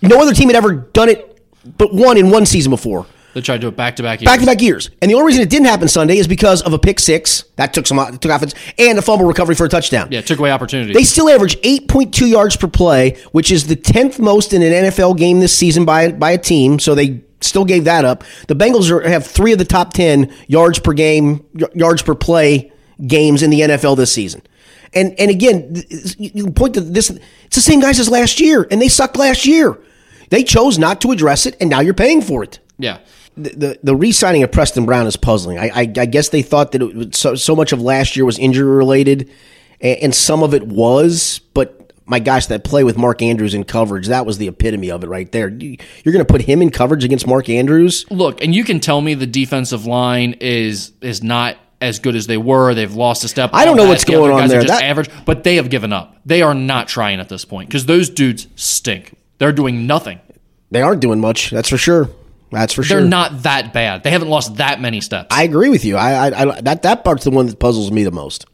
No 0.00 0.20
other 0.20 0.34
team 0.34 0.48
had 0.48 0.56
ever 0.56 0.72
done 0.72 1.08
it, 1.08 1.40
but 1.78 1.94
one 1.94 2.16
in 2.16 2.30
one 2.30 2.44
season 2.44 2.70
before 2.70 3.06
They 3.34 3.40
tried 3.40 3.56
to 3.58 3.60
do 3.62 3.68
it 3.68 3.76
back 3.76 3.96
to 3.96 4.02
back. 4.02 4.20
back 4.20 4.40
to 4.40 4.46
back 4.46 4.60
years. 4.60 4.90
And 5.00 5.10
the 5.10 5.14
only 5.14 5.26
reason 5.28 5.42
it 5.42 5.50
didn't 5.50 5.66
happen 5.66 5.86
Sunday 5.88 6.18
is 6.18 6.26
because 6.26 6.60
of 6.62 6.72
a 6.72 6.78
pick 6.78 6.98
six 6.98 7.44
that 7.56 7.72
took 7.72 7.86
some 7.86 8.18
took 8.18 8.30
offense 8.32 8.54
and 8.78 8.98
a 8.98 9.02
fumble 9.02 9.26
recovery 9.26 9.54
for 9.54 9.64
a 9.64 9.68
touchdown. 9.68 10.08
Yeah, 10.10 10.18
it 10.18 10.26
took 10.26 10.38
away 10.38 10.50
opportunity. 10.50 10.92
They 10.92 11.04
still 11.04 11.28
average 11.28 11.56
8.2 11.60 12.28
yards 12.30 12.56
per 12.56 12.66
play, 12.66 13.16
which 13.30 13.52
is 13.52 13.68
the 13.68 13.76
10th 13.76 14.18
most 14.18 14.52
in 14.52 14.62
an 14.62 14.72
NFL 14.72 15.16
game 15.18 15.38
this 15.40 15.56
season 15.56 15.84
by 15.84 16.10
by 16.12 16.32
a 16.32 16.38
team. 16.38 16.78
So 16.80 16.94
they 16.96 17.22
still 17.42 17.64
gave 17.64 17.84
that 17.84 18.04
up. 18.04 18.24
The 18.48 18.56
Bengals 18.56 18.90
are, 18.90 19.06
have 19.08 19.26
three 19.26 19.52
of 19.52 19.58
the 19.58 19.64
top 19.64 19.92
10 19.92 20.32
yards 20.46 20.78
per 20.78 20.92
game, 20.92 21.44
yards 21.74 22.02
per 22.02 22.14
play 22.14 22.72
games 23.06 23.42
in 23.42 23.50
the 23.50 23.60
NFL 23.60 23.96
this 23.96 24.12
season. 24.12 24.42
And 24.94 25.18
and 25.18 25.30
again, 25.30 25.82
you 26.18 26.50
point 26.50 26.74
to 26.74 26.80
this. 26.82 27.08
It's 27.08 27.56
the 27.56 27.62
same 27.62 27.80
guys 27.80 27.98
as 27.98 28.10
last 28.10 28.40
year, 28.40 28.66
and 28.70 28.80
they 28.80 28.88
sucked 28.88 29.16
last 29.16 29.46
year. 29.46 29.78
They 30.28 30.44
chose 30.44 30.78
not 30.78 31.00
to 31.00 31.12
address 31.12 31.46
it, 31.46 31.56
and 31.60 31.70
now 31.70 31.80
you're 31.80 31.94
paying 31.94 32.20
for 32.20 32.42
it 32.42 32.58
yeah. 32.82 32.98
the, 33.36 33.50
the 33.50 33.78
the 33.82 33.96
re-signing 33.96 34.42
of 34.42 34.52
Preston 34.52 34.84
Brown 34.84 35.06
is 35.06 35.16
puzzling. 35.16 35.58
I, 35.58 35.68
I, 35.68 35.80
I 35.80 36.06
guess 36.06 36.28
they 36.30 36.42
thought 36.42 36.72
that 36.72 36.82
it 36.82 36.94
was 36.94 37.08
so, 37.12 37.34
so 37.34 37.56
much 37.56 37.72
of 37.72 37.80
last 37.80 38.16
year 38.16 38.24
was 38.24 38.38
injury 38.38 38.70
related, 38.70 39.30
and, 39.80 39.98
and 39.98 40.14
some 40.14 40.42
of 40.42 40.52
it 40.52 40.64
was. 40.64 41.40
But 41.54 41.81
my 42.12 42.20
gosh, 42.20 42.46
that 42.46 42.62
play 42.62 42.84
with 42.84 42.98
Mark 42.98 43.22
Andrews 43.22 43.54
in 43.54 43.64
coverage 43.64 44.08
that 44.08 44.26
was 44.26 44.36
the 44.36 44.46
epitome 44.46 44.90
of 44.90 45.02
it 45.02 45.08
right 45.08 45.32
there. 45.32 45.48
You- 45.48 45.78
You're 46.04 46.12
going 46.12 46.24
to 46.24 46.30
put 46.30 46.42
him 46.42 46.60
in 46.60 46.70
coverage 46.70 47.04
against 47.04 47.26
Mark 47.26 47.48
Andrews. 47.48 48.04
Look, 48.10 48.42
and 48.44 48.54
you 48.54 48.64
can 48.64 48.80
tell 48.80 49.00
me 49.00 49.14
the 49.14 49.26
defensive 49.26 49.86
line 49.86 50.34
is 50.40 50.92
is 51.00 51.22
not 51.22 51.56
as 51.80 51.98
good 51.98 52.14
as 52.14 52.26
they 52.26 52.36
were. 52.36 52.74
They've 52.74 52.94
lost 52.94 53.24
a 53.24 53.28
step. 53.28 53.50
I 53.54 53.64
don't 53.64 53.76
know 53.76 53.84
that. 53.84 53.88
what's 53.88 54.04
the 54.04 54.12
going 54.12 54.30
on 54.30 54.48
there. 54.48 54.60
Just 54.60 54.72
That- 54.80 54.84
average, 54.84 55.08
but 55.24 55.42
they 55.42 55.56
have 55.56 55.70
given 55.70 55.92
up. 55.92 56.16
They 56.26 56.42
are 56.42 56.54
not 56.54 56.86
trying 56.86 57.18
at 57.18 57.28
this 57.30 57.44
point 57.46 57.68
because 57.70 57.86
those 57.86 58.10
dudes 58.10 58.46
stink. 58.56 59.16
They're 59.38 59.50
doing 59.52 59.86
nothing. 59.86 60.20
They 60.70 60.82
aren't 60.82 61.00
doing 61.00 61.20
much. 61.20 61.50
That's 61.50 61.68
for 61.70 61.78
sure. 61.78 62.10
That's 62.52 62.74
for 62.74 62.82
sure. 62.82 63.00
They're 63.00 63.08
not 63.08 63.44
that 63.44 63.72
bad. 63.72 64.02
They 64.02 64.10
haven't 64.10 64.28
lost 64.28 64.56
that 64.56 64.80
many 64.80 65.00
steps. 65.00 65.28
I 65.34 65.44
agree 65.44 65.70
with 65.70 65.84
you. 65.86 65.96
I, 65.96 66.28
I, 66.28 66.40
I 66.56 66.60
that 66.60 66.82
that 66.82 67.02
part's 67.04 67.24
the 67.24 67.30
one 67.30 67.46
that 67.46 67.58
puzzles 67.58 67.90
me 67.90 68.04
the 68.04 68.10
most. 68.12 68.44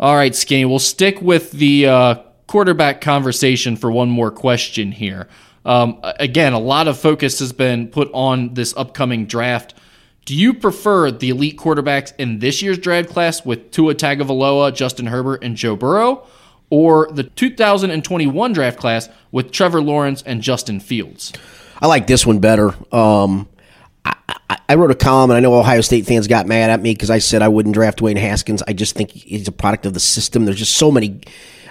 All 0.00 0.14
right, 0.14 0.34
Skinny. 0.34 0.64
We'll 0.64 0.78
stick 0.78 1.20
with 1.20 1.50
the 1.50 1.86
uh, 1.86 2.14
quarterback 2.46 3.00
conversation 3.00 3.76
for 3.76 3.90
one 3.90 4.08
more 4.08 4.30
question 4.30 4.92
here. 4.92 5.28
Um, 5.64 6.00
again, 6.02 6.52
a 6.52 6.58
lot 6.58 6.86
of 6.86 6.98
focus 6.98 7.40
has 7.40 7.52
been 7.52 7.88
put 7.88 8.08
on 8.12 8.54
this 8.54 8.72
upcoming 8.76 9.26
draft. 9.26 9.74
Do 10.24 10.36
you 10.36 10.54
prefer 10.54 11.10
the 11.10 11.30
elite 11.30 11.56
quarterbacks 11.56 12.12
in 12.18 12.38
this 12.38 12.62
year's 12.62 12.78
draft 12.78 13.08
class 13.08 13.44
with 13.44 13.70
Tua 13.70 13.94
Tagovailoa, 13.94 14.74
Justin 14.74 15.06
Herbert, 15.06 15.42
and 15.42 15.56
Joe 15.56 15.74
Burrow, 15.74 16.26
or 16.70 17.10
the 17.10 17.24
2021 17.24 18.52
draft 18.52 18.78
class 18.78 19.08
with 19.32 19.50
Trevor 19.50 19.80
Lawrence 19.80 20.22
and 20.22 20.42
Justin 20.42 20.80
Fields? 20.80 21.32
I 21.80 21.86
like 21.86 22.06
this 22.06 22.24
one 22.24 22.38
better. 22.38 22.74
Um, 22.94 23.48
I, 24.50 24.76
wrote 24.76 24.90
a 24.90 24.94
column, 24.94 25.30
and 25.30 25.36
I 25.36 25.40
know 25.40 25.54
Ohio 25.54 25.82
State 25.82 26.06
fans 26.06 26.26
got 26.26 26.46
mad 26.46 26.70
at 26.70 26.80
me 26.80 26.94
because 26.94 27.10
I 27.10 27.18
said 27.18 27.42
I 27.42 27.48
wouldn't 27.48 27.74
draft 27.74 27.98
Dwayne 27.98 28.16
Haskins. 28.16 28.62
I 28.66 28.72
just 28.72 28.94
think 28.94 29.10
he's 29.10 29.46
a 29.46 29.52
product 29.52 29.84
of 29.84 29.92
the 29.92 30.00
system. 30.00 30.44
There's 30.46 30.58
just 30.58 30.76
so 30.76 30.90
many. 30.90 31.20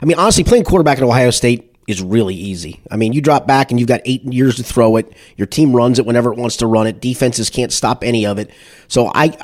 I 0.01 0.05
mean, 0.05 0.17
honestly, 0.17 0.43
playing 0.43 0.63
quarterback 0.63 0.99
at 0.99 1.03
Ohio 1.03 1.31
State 1.31 1.75
is 1.87 2.03
really 2.03 2.35
easy. 2.35 2.81
I 2.91 2.97
mean, 2.97 3.13
you 3.13 3.21
drop 3.21 3.47
back 3.47 3.71
and 3.71 3.79
you've 3.79 3.87
got 3.87 4.01
eight 4.05 4.23
years 4.23 4.57
to 4.57 4.63
throw 4.63 4.97
it. 4.97 5.11
Your 5.37 5.47
team 5.47 5.75
runs 5.75 5.97
it 5.97 6.05
whenever 6.05 6.31
it 6.31 6.37
wants 6.37 6.57
to 6.57 6.67
run 6.67 6.85
it. 6.85 7.01
Defenses 7.01 7.49
can't 7.49 7.71
stop 7.71 8.03
any 8.03 8.25
of 8.25 8.37
it. 8.37 8.51
So 8.87 9.11
I. 9.13 9.37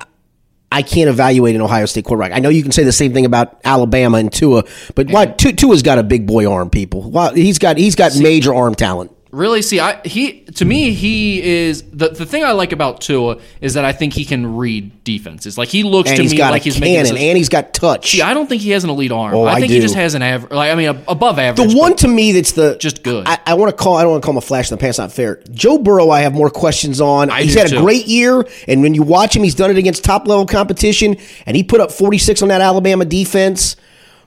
I 0.72 0.82
can't 0.82 1.08
evaluate 1.08 1.54
an 1.54 1.62
Ohio 1.62 1.86
State 1.86 2.04
quarterback. 2.04 2.32
I 2.32 2.40
know 2.40 2.50
you 2.50 2.64
can 2.64 2.72
say 2.72 2.84
the 2.84 2.92
same 2.92 3.14
thing 3.14 3.26
about 3.26 3.62
Alabama 3.64 4.18
and 4.18 4.34
Tua, 4.34 4.64
but 4.96 5.08
what 5.12 5.38
Tua, 5.38 5.54
Tua's 5.54 5.84
got 5.84 6.00
a 6.00 6.04
big 6.04 6.26
boy 6.26 6.52
arm. 6.52 6.72
People, 6.72 7.30
he's 7.36 7.60
got 7.60 7.78
he's 7.78 7.94
got 7.94 8.18
major 8.18 8.56
arm 8.56 8.74
talent. 8.74 9.13
Really? 9.34 9.64
See, 9.64 9.80
I 9.80 10.00
he 10.06 10.42
to 10.42 10.64
me 10.64 10.94
he 10.94 11.42
is 11.42 11.82
the 11.92 12.10
the 12.10 12.24
thing 12.24 12.44
I 12.44 12.52
like 12.52 12.72
about 12.72 13.02
Tua 13.02 13.40
is 13.62 13.74
that 13.74 13.84
I 13.84 13.92
think 13.92 14.14
he 14.14 14.26
can 14.26 14.56
read 14.58 15.04
defenses. 15.04 15.58
Like 15.58 15.70
he 15.70 15.82
looks 15.82 16.12
And 16.12 16.18
to 16.18 16.24
me 16.36 16.40
like 16.40 16.62
he's 16.62 16.80
making 16.80 16.98
cannon, 16.98 17.14
this- 17.16 17.24
and 17.24 17.38
he's 17.38 17.50
got 17.50 17.74
touch. 17.74 18.12
See, 18.12 18.22
I 18.22 18.36
don't 18.36 18.48
think 18.48 18.62
he 18.62 18.70
has 18.72 18.84
an 18.84 18.92
elite 18.92 19.12
arm. 19.12 19.34
Oh, 19.34 19.46
I 19.46 19.54
I 19.54 19.60
think 19.60 19.72
he 19.72 19.80
just 19.80 19.96
has 19.96 20.14
an 20.14 20.22
average. 20.22 20.52
Like 20.52 20.72
I 20.72 20.76
mean, 20.76 20.90
a, 20.90 21.04
above 21.08 21.40
average. 21.40 21.68
The 21.72 21.76
one 21.76 21.96
to 21.96 22.08
me 22.08 22.34
that's 22.34 22.52
the 22.52 22.78
Just 22.78 23.02
good. 23.02 23.28
I, 23.28 23.40
I 23.48 23.54
want 23.56 23.76
to 23.76 23.76
call. 23.76 23.98
I 23.98 24.04
don't 24.04 24.12
want 24.12 24.22
to 24.22 24.26
call 24.26 24.34
him 24.34 24.38
a 24.38 24.42
flash 24.42 24.70
in 24.70 24.78
the 24.78 24.80
pants. 24.80 25.00
Not 25.00 25.12
fair. 25.12 25.42
Joe 25.50 25.80
Burrow. 25.80 26.12
I 26.12 26.22
have 26.22 26.34
more 26.36 26.52
questions 26.52 27.02
on. 27.02 27.32
I 27.32 27.42
he's 27.42 27.56
had 27.56 27.74
a 27.74 27.78
great 27.82 28.06
year, 28.06 28.46
and 28.68 28.84
when 28.84 28.94
you 28.94 29.02
watch 29.02 29.36
him, 29.36 29.42
he's 29.42 29.56
done 29.56 29.72
it 29.72 29.78
against 29.78 30.04
top 30.04 30.28
level 30.28 30.46
competition, 30.46 31.18
and 31.48 31.58
he 31.58 31.64
put 31.64 31.82
up 31.82 31.92
forty 31.92 32.20
six 32.20 32.44
on 32.44 32.50
that 32.50 32.62
Alabama 32.62 33.04
defense. 33.04 33.78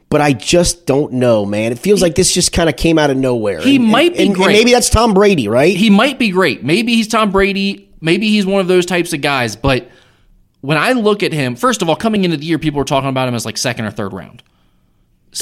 But 0.08 0.20
I 0.20 0.32
just 0.32 0.86
don't 0.86 1.14
know, 1.14 1.44
man. 1.44 1.72
It 1.72 1.78
feels 1.80 2.00
like 2.00 2.14
this 2.14 2.32
just 2.32 2.52
kind 2.52 2.68
of 2.68 2.76
came 2.76 2.96
out 2.98 3.10
of 3.10 3.16
nowhere. 3.16 3.60
He 3.60 3.76
And- 3.76 3.86
might 3.86 4.16
be 4.16 4.26
and- 4.26 4.36
and 4.36 4.46
maybe 4.46 4.70
that's 4.72 4.88
Tom 4.88 5.14
Brady, 5.14 5.48
right? 5.48 5.76
he 5.76 5.90
might 5.90 6.18
be 6.18 6.30
great. 6.30 6.62
Maybe 6.62 6.94
he's 6.94 7.08
Tom 7.08 7.32
Brady. 7.32 7.88
Maybe 8.00 8.28
he's 8.28 8.46
one 8.46 8.60
of 8.60 8.68
those 8.68 8.86
types 8.86 9.12
of 9.12 9.20
guys. 9.20 9.56
But 9.56 9.90
when 10.60 10.78
I 10.78 10.92
look 10.92 11.22
at 11.24 11.32
him, 11.32 11.56
first 11.56 11.82
of 11.82 11.88
all, 11.88 11.96
coming 11.96 12.24
into 12.24 12.36
the 12.36 12.46
year, 12.46 12.58
people 12.58 12.78
were 12.78 12.84
talking 12.84 13.08
about 13.08 13.26
him 13.28 13.34
as 13.34 13.44
like 13.44 13.56
second 13.58 13.84
or 13.84 13.90
third 13.90 14.12
round. 14.12 14.42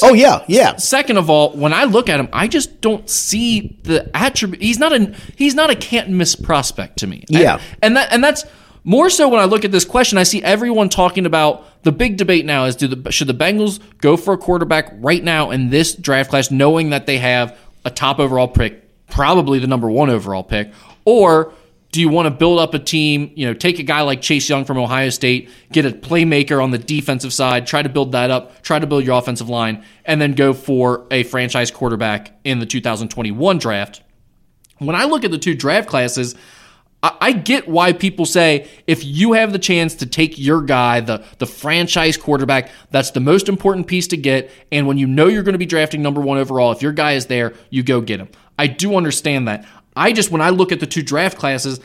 oh 0.01 0.13
yeah, 0.13 0.43
yeah. 0.47 0.75
Second 0.77 1.17
of 1.17 1.29
all, 1.29 1.51
when 1.51 1.71
I 1.71 1.83
look 1.85 2.09
at 2.09 2.19
him, 2.19 2.27
I 2.33 2.47
just 2.47 2.81
don't 2.81 3.07
see 3.09 3.77
the 3.83 4.09
attribute. 4.17 4.61
He's 4.61 4.77
not 4.79 4.91
a 4.93 5.13
he's 5.37 5.53
not 5.55 5.69
a 5.69 5.75
can't 5.75 6.09
miss 6.09 6.35
prospect 6.35 6.97
to 6.99 7.07
me. 7.07 7.23
And- 7.29 7.39
Yeah. 7.39 7.59
and, 7.81 7.95
that 7.95 8.11
and 8.11 8.23
that's 8.23 8.43
more 8.85 9.09
so 9.09 9.27
when 9.27 9.41
I 9.41 9.45
look 9.45 9.65
at 9.65 9.71
this 9.71 9.83
question. 9.83 10.17
I 10.17 10.23
see 10.23 10.41
everyone 10.43 10.87
talking 10.87 11.25
about 11.25 11.65
the 11.83 11.91
big 11.91 12.15
debate 12.15 12.45
now 12.45 12.65
is 12.65 12.75
do 12.75 12.87
the 12.87 13.11
should 13.11 13.27
the 13.27 13.33
Bengals 13.33 13.81
go 13.97 14.15
for 14.15 14.35
a 14.35 14.37
quarterback 14.37 14.93
right 14.99 15.23
now 15.23 15.51
in 15.51 15.69
this 15.69 15.93
draft 15.93 16.29
class, 16.29 16.51
knowing 16.51 16.91
that 16.91 17.05
they 17.05 17.17
have 17.17 17.57
a 17.83 17.89
top 17.89 18.19
overall 18.19 18.47
pick, 18.47 18.83
probably 19.07 19.59
the 19.59 19.67
number 19.67 19.89
one 19.89 20.09
overall 20.09 20.43
pick, 20.43 20.71
or 21.03 21.51
do 21.91 22.01
you 22.01 22.09
want 22.09 22.27
to 22.27 22.29
build 22.29 22.59
up 22.59 22.73
a 22.73 22.79
team? 22.79 23.31
You 23.35 23.47
know, 23.47 23.53
take 23.53 23.79
a 23.79 23.83
guy 23.83 24.01
like 24.01 24.21
Chase 24.21 24.47
Young 24.47 24.65
from 24.65 24.77
Ohio 24.77 25.09
State, 25.09 25.49
get 25.71 25.85
a 25.85 25.91
playmaker 25.91 26.61
on 26.61 26.71
the 26.71 26.77
defensive 26.77 27.33
side, 27.33 27.65
try 27.65 27.81
to 27.81 27.89
build 27.89 28.11
that 28.11 28.29
up, 28.29 28.61
try 28.61 28.77
to 28.77 28.85
build 28.85 29.05
your 29.05 29.17
offensive 29.17 29.49
line, 29.49 29.83
and 30.03 30.21
then 30.21 30.33
go 30.33 30.53
for 30.53 31.07
a 31.09 31.23
franchise 31.23 31.71
quarterback 31.71 32.37
in 32.43 32.59
the 32.59 32.65
2021 32.65 33.57
draft. 33.57 34.03
When 34.77 34.95
I 34.95 35.05
look 35.05 35.23
at 35.23 35.31
the 35.31 35.37
two 35.37 35.55
draft 35.55 35.87
classes, 35.87 36.35
I, 37.19 37.31
get 37.33 37.67
why 37.67 37.93
people 37.93 38.25
say 38.25 38.69
if 38.87 39.03
you 39.03 39.33
have 39.33 39.51
the 39.51 39.59
chance 39.59 39.95
to 39.95 40.05
take 40.05 40.37
your 40.37 40.61
guy, 40.61 41.01
the 41.01 41.23
the 41.39 41.45
franchise 41.45 42.17
quarterback, 42.17 42.69
that's 42.91 43.11
the 43.11 43.19
most 43.19 43.49
important 43.49 43.87
piece 43.87 44.07
to 44.07 44.17
get. 44.17 44.49
And 44.71 44.87
when 44.87 44.97
you 44.97 45.07
know 45.07 45.27
you're 45.27 45.43
going 45.43 45.53
to 45.53 45.59
be 45.59 45.65
drafting 45.65 46.01
number 46.01 46.21
one 46.21 46.37
overall, 46.37 46.71
if 46.71 46.81
your 46.81 46.93
guy 46.93 47.13
is 47.13 47.25
there, 47.25 47.53
you 47.69 47.83
go 47.83 48.01
get 48.01 48.19
him. 48.19 48.29
I 48.57 48.67
do 48.67 48.95
understand 48.95 49.47
that. 49.47 49.65
I 49.95 50.11
just 50.11 50.31
when 50.31 50.41
I 50.41 50.49
look 50.49 50.71
at 50.71 50.79
the 50.79 50.87
two 50.87 51.01
draft 51.01 51.37
classes, 51.37 51.79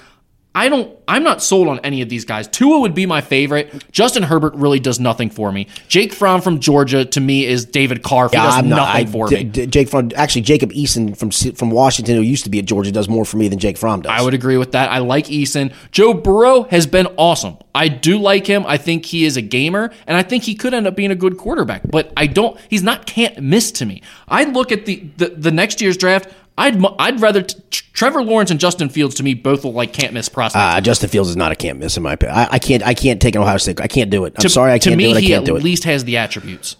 I 0.53 0.69
don't. 0.69 0.97
I'm 1.07 1.23
not 1.23 1.41
sold 1.43 1.69
on 1.69 1.79
any 1.81 2.03
of 2.03 2.09
these 2.09 2.25
guys. 2.25 2.49
Tua 2.49 2.81
would 2.81 2.93
be 2.95 3.07
my 3.07 3.21
favorite. 3.21 3.85
Justin 3.93 4.25
Herbert 4.25 4.55
really 4.57 4.81
does 4.81 4.99
nothing 4.99 5.31
for 5.31 5.53
me. 5.53 5.69
Jake 5.87 6.13
Fromm 6.13 6.41
from 6.41 6.59
Georgia 6.59 7.05
to 7.05 7.21
me 7.21 7.47
is 7.47 7.65
David 7.65 8.03
Carr. 8.03 8.29
He 8.29 8.37
does 8.37 8.55
I'm 8.57 8.69
not- 8.69 8.77
nothing 8.77 9.07
I- 9.09 9.11
for 9.11 9.29
D- 9.29 9.37
me. 9.37 9.45
D- 9.45 9.67
Jake 9.67 9.89
Fromm, 9.89 10.11
actually, 10.17 10.43
Jacob 10.43 10.73
Eason 10.73 11.17
from 11.17 11.31
from 11.31 11.71
Washington, 11.71 12.17
who 12.17 12.23
used 12.23 12.43
to 12.45 12.51
be 12.51 12.59
at 12.59 12.65
Georgia, 12.65 12.91
does 12.91 13.09
more 13.09 13.25
for 13.25 13.37
me 13.37 13.47
than 13.47 13.61
Jake 13.61 13.79
Fromm 13.79 14.03
does. 14.03 14.11
I 14.13 14.23
would 14.23 14.35
agree 14.35 14.57
with 14.57 14.73
that. 14.73 14.91
I 14.91 14.99
like 14.99 15.27
Eason. 15.27 15.73
Joe 15.93 16.15
Burrow 16.15 16.65
has 16.65 16.85
been 16.87 17.07
awesome. 17.17 17.57
I 17.73 17.87
do 17.87 18.19
like 18.19 18.49
him. 18.49 18.65
I 18.67 18.77
think 18.77 19.07
he 19.07 19.25
is 19.25 19.37
a 19.37 19.43
gamer, 19.43 19.93
and 20.09 20.17
I 20.17 20.25
think 20.25 20.43
he 20.43 20.57
could 20.57 20.75
end 20.75 20.89
up 20.89 20.97
being 20.97 21.13
a 21.13 21.17
good 21.17 21.37
quarterback. 21.39 21.83
But 21.89 22.13
I 22.17 22.27
don't. 22.27 22.59
He's 22.69 22.83
not 22.83 23.07
can't 23.07 23.41
miss 23.41 23.71
to 23.73 23.87
me. 23.87 24.03
I 24.27 24.43
look 24.45 24.73
at 24.73 24.85
the 24.87 25.05
the, 25.17 25.29
the 25.29 25.53
next 25.53 25.81
year's 25.81 25.97
draft. 25.97 26.29
I'd 26.61 26.85
I'd 26.99 27.21
rather 27.23 27.43
t- 27.43 27.59
Trevor 27.95 28.23
Lawrence 28.23 28.51
and 28.51 28.61
Justin 28.61 28.91
Fields 28.91 29.15
to 29.15 29.23
me 29.23 29.33
both 29.33 29.65
look 29.65 29.75
like 29.75 29.95
can't 29.95 30.13
miss 30.13 30.29
prospects. 30.29 30.63
Uh, 30.63 30.81
Justin 30.83 31.09
Fields 31.09 31.31
is 31.31 31.37
not 31.37 31.53
a 31.53 31.57
can't 31.57 31.79
miss 31.79 31.97
in 31.97 32.03
my 32.03 32.13
opinion. 32.13 32.37
I, 32.37 32.49
I 32.53 32.59
can't. 32.59 32.83
I 32.83 32.93
can't 32.93 33.21
take 33.21 33.35
an 33.35 33.41
Ohio 33.41 33.57
State. 33.57 33.81
I 33.81 33.89
can't 33.89 34.11
do 34.11 34.27
it. 34.27 34.35
I'm 34.37 34.43
to, 34.43 34.49
sorry. 34.51 34.73
I 34.73 34.79
can't 34.79 34.97
me, 34.97 35.05
do 35.05 35.11
it. 35.11 35.17
I 35.17 35.21
can't 35.23 35.43
at 35.43 35.47
do 35.47 35.57
it. 35.57 35.63
least 35.63 35.85
has 35.85 36.05
the 36.05 36.19
attributes. 36.19 36.77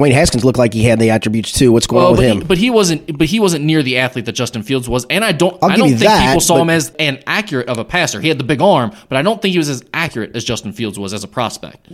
Dwayne 0.00 0.12
Haskins 0.12 0.46
looked 0.46 0.58
like 0.58 0.72
he 0.72 0.84
had 0.84 0.98
the 0.98 1.10
attributes 1.10 1.52
too. 1.52 1.72
What's 1.72 1.86
going 1.86 2.06
on 2.06 2.12
with 2.12 2.20
him? 2.20 2.38
he, 2.38 2.44
but 2.44 2.56
he 2.56 2.70
wasn't. 2.70 3.18
But 3.18 3.26
he 3.26 3.38
wasn't 3.38 3.66
near 3.66 3.82
the 3.82 3.98
athlete 3.98 4.24
that 4.24 4.32
Justin 4.32 4.62
Fields 4.62 4.88
was, 4.88 5.04
and 5.10 5.22
I 5.22 5.32
don't. 5.32 5.62
I'll 5.62 5.70
I 5.70 5.76
don't 5.76 5.88
think 5.88 6.00
that, 6.00 6.26
people 6.26 6.40
saw 6.40 6.56
him 6.56 6.70
as 6.70 6.90
an 6.98 7.22
accurate 7.26 7.68
of 7.68 7.76
a 7.76 7.84
passer. 7.84 8.18
He 8.18 8.28
had 8.28 8.38
the 8.38 8.44
big 8.44 8.62
arm, 8.62 8.92
but 9.10 9.18
I 9.18 9.22
don't 9.22 9.42
think 9.42 9.52
he 9.52 9.58
was 9.58 9.68
as 9.68 9.84
accurate 9.92 10.34
as 10.34 10.42
Justin 10.42 10.72
Fields 10.72 10.98
was 10.98 11.12
as 11.12 11.22
a 11.22 11.28
prospect. 11.28 11.90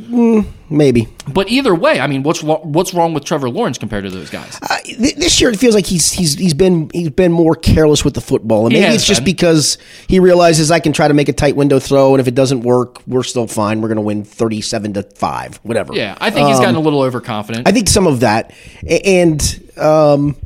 Maybe 0.68 1.08
But 1.28 1.48
either 1.48 1.74
way, 1.74 2.00
I 2.00 2.06
mean, 2.06 2.22
what's 2.22 2.42
what's 2.42 2.94
wrong 2.94 3.12
with 3.12 3.24
Trevor 3.24 3.50
Lawrence 3.50 3.76
compared 3.78 4.04
to 4.04 4.10
those 4.10 4.30
guys? 4.30 4.58
uh, 4.62 4.78
th- 4.84 5.16
this 5.16 5.40
year 5.40 5.50
it 5.50 5.58
feels 5.58 5.74
like 5.74 5.86
he's 5.86 6.12
he's 6.12 6.34
he's 6.34 6.54
been 6.54 6.90
he's 6.92 7.10
been 7.10 7.32
more 7.32 7.56
careless 7.56 8.04
with 8.04 8.14
the 8.14 8.20
football, 8.20 8.66
and 8.66 8.72
maybe 8.72 8.94
it's 8.94 9.06
just 9.06 9.24
because 9.24 9.78
he 10.08 10.20
realizes 10.20 10.70
I 10.70 10.78
can 10.78 10.92
try 10.92 11.08
to 11.08 11.14
make 11.14 11.28
a 11.28 11.32
tight 11.32 11.56
window 11.56 11.80
throw, 11.80 12.14
and 12.14 12.20
if 12.20 12.28
it 12.28 12.34
doesn't 12.36 12.60
work, 12.60 13.02
we're 13.06 13.24
still 13.24 13.48
fine. 13.48 13.80
We're 13.80 13.88
going 13.88 13.96
to 13.96 14.02
win 14.02 14.24
thirty-seven 14.24 14.92
to 14.94 15.02
five, 15.02 15.56
whatever. 15.64 15.92
Yeah, 15.92 16.16
I 16.20 16.30
think 16.30 16.48
he's 16.48 16.60
gotten 16.60 16.76
a 16.76 16.80
little 16.80 17.00
overconfident. 17.02 17.66
I 17.66 17.72
think 17.72 17.88
some 17.96 18.06
of 18.06 18.20
that, 18.20 18.52
and 18.86 19.40
um, 19.78 20.36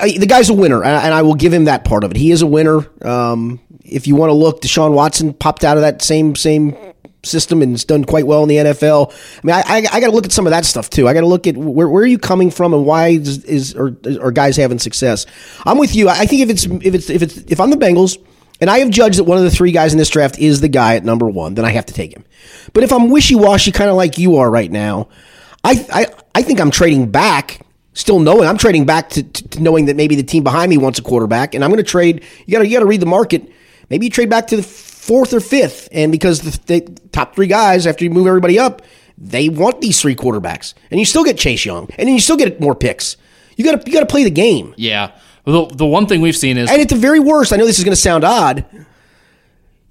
I, 0.00 0.16
the 0.16 0.26
guy's 0.28 0.50
a 0.50 0.54
winner, 0.54 0.84
and 0.84 1.12
I, 1.12 1.22
will 1.22 1.34
give 1.34 1.52
him 1.52 1.64
that 1.64 1.84
part 1.84 2.04
of 2.04 2.12
it. 2.12 2.16
He 2.16 2.30
is 2.30 2.42
a 2.42 2.46
winner. 2.46 2.86
Um, 3.04 3.58
if 3.84 4.06
you 4.06 4.14
want 4.14 4.30
to 4.30 4.34
look, 4.34 4.62
Deshaun 4.62 4.92
Watson 4.92 5.34
popped 5.34 5.64
out 5.64 5.76
of 5.76 5.80
that 5.80 6.00
same 6.00 6.36
same 6.36 6.76
system 7.24 7.60
and 7.60 7.72
has 7.72 7.84
done 7.84 8.04
quite 8.04 8.24
well 8.24 8.44
in 8.44 8.48
the 8.48 8.56
NFL. 8.58 9.12
I 9.12 9.40
mean, 9.42 9.56
I, 9.56 9.62
I, 9.66 9.76
I 9.94 10.00
got 10.00 10.06
to 10.06 10.12
look 10.12 10.26
at 10.26 10.30
some 10.30 10.46
of 10.46 10.52
that 10.52 10.64
stuff 10.64 10.88
too. 10.88 11.08
I 11.08 11.12
got 11.12 11.22
to 11.22 11.26
look 11.26 11.48
at 11.48 11.56
where, 11.56 11.88
where 11.88 12.04
are 12.04 12.06
you 12.06 12.20
coming 12.20 12.52
from 12.52 12.72
and 12.72 12.86
why 12.86 13.08
is, 13.08 13.44
is 13.44 13.74
are, 13.74 13.96
are 14.22 14.30
guys 14.30 14.56
having 14.56 14.78
success. 14.78 15.26
I'm 15.66 15.76
with 15.76 15.96
you. 15.96 16.08
I 16.08 16.24
think 16.24 16.42
if 16.42 16.50
it's 16.50 16.66
if 16.66 16.94
it's 16.94 17.10
if 17.10 17.22
it's 17.22 17.36
if 17.38 17.58
I'm 17.58 17.70
the 17.70 17.76
Bengals. 17.76 18.16
And 18.60 18.68
I 18.68 18.80
have 18.80 18.90
judged 18.90 19.20
that 19.20 19.24
one 19.24 19.38
of 19.38 19.44
the 19.44 19.52
three 19.52 19.70
guys 19.70 19.92
in 19.92 19.98
this 19.98 20.10
draft 20.10 20.36
is 20.36 20.60
the 20.60 20.68
guy 20.68 20.96
at 20.96 21.04
number 21.04 21.28
one, 21.28 21.54
then 21.54 21.64
I 21.64 21.70
have 21.70 21.86
to 21.86 21.94
take 21.94 22.12
him. 22.12 22.24
But 22.72 22.82
if 22.82 22.92
I'm 22.92 23.08
wishy 23.08 23.36
washy, 23.36 23.70
kind 23.70 23.88
of 23.88 23.94
like 23.94 24.18
you 24.18 24.38
are 24.38 24.50
right 24.50 24.68
now, 24.68 25.08
I, 25.68 25.86
I 25.92 26.06
I 26.34 26.42
think 26.42 26.60
I'm 26.60 26.70
trading 26.70 27.10
back, 27.10 27.60
still 27.92 28.20
knowing 28.20 28.48
I'm 28.48 28.58
trading 28.58 28.86
back 28.86 29.10
to, 29.10 29.22
to, 29.22 29.48
to 29.48 29.60
knowing 29.62 29.86
that 29.86 29.96
maybe 29.96 30.14
the 30.14 30.22
team 30.22 30.42
behind 30.42 30.70
me 30.70 30.78
wants 30.78 30.98
a 30.98 31.02
quarterback, 31.02 31.54
and 31.54 31.62
I'm 31.64 31.70
going 31.70 31.84
to 31.84 31.90
trade. 31.90 32.24
You 32.46 32.52
got 32.52 32.60
to 32.60 32.66
you 32.66 32.74
got 32.76 32.80
to 32.80 32.86
read 32.86 33.00
the 33.00 33.06
market. 33.06 33.50
Maybe 33.90 34.06
you 34.06 34.10
trade 34.10 34.30
back 34.30 34.46
to 34.48 34.56
the 34.56 34.62
fourth 34.62 35.32
or 35.32 35.40
fifth, 35.40 35.88
and 35.92 36.12
because 36.12 36.40
the, 36.40 36.80
the 36.80 36.80
top 37.12 37.34
three 37.34 37.46
guys 37.46 37.86
after 37.86 38.04
you 38.04 38.10
move 38.10 38.26
everybody 38.26 38.58
up, 38.58 38.82
they 39.16 39.48
want 39.48 39.80
these 39.80 40.00
three 40.00 40.14
quarterbacks, 40.14 40.74
and 40.90 41.00
you 41.00 41.06
still 41.06 41.24
get 41.24 41.38
Chase 41.38 41.64
Young, 41.64 41.88
and 41.98 42.06
then 42.06 42.14
you 42.14 42.20
still 42.20 42.36
get 42.36 42.60
more 42.60 42.74
picks. 42.74 43.16
You 43.56 43.64
got 43.64 43.80
to 43.80 43.86
you 43.90 43.92
got 43.92 44.00
to 44.00 44.06
play 44.06 44.24
the 44.24 44.30
game. 44.30 44.74
yeah. 44.76 45.12
The, 45.44 45.64
the 45.64 45.86
one 45.86 46.06
thing 46.06 46.20
we've 46.20 46.36
seen 46.36 46.58
is 46.58 46.70
And 46.70 46.78
at 46.82 46.90
the 46.90 46.94
very 46.94 47.20
worst, 47.20 47.54
I 47.54 47.56
know 47.56 47.64
this 47.64 47.78
is 47.78 47.84
going 47.84 47.94
to 47.94 47.96
sound 47.96 48.22
odd. 48.22 48.66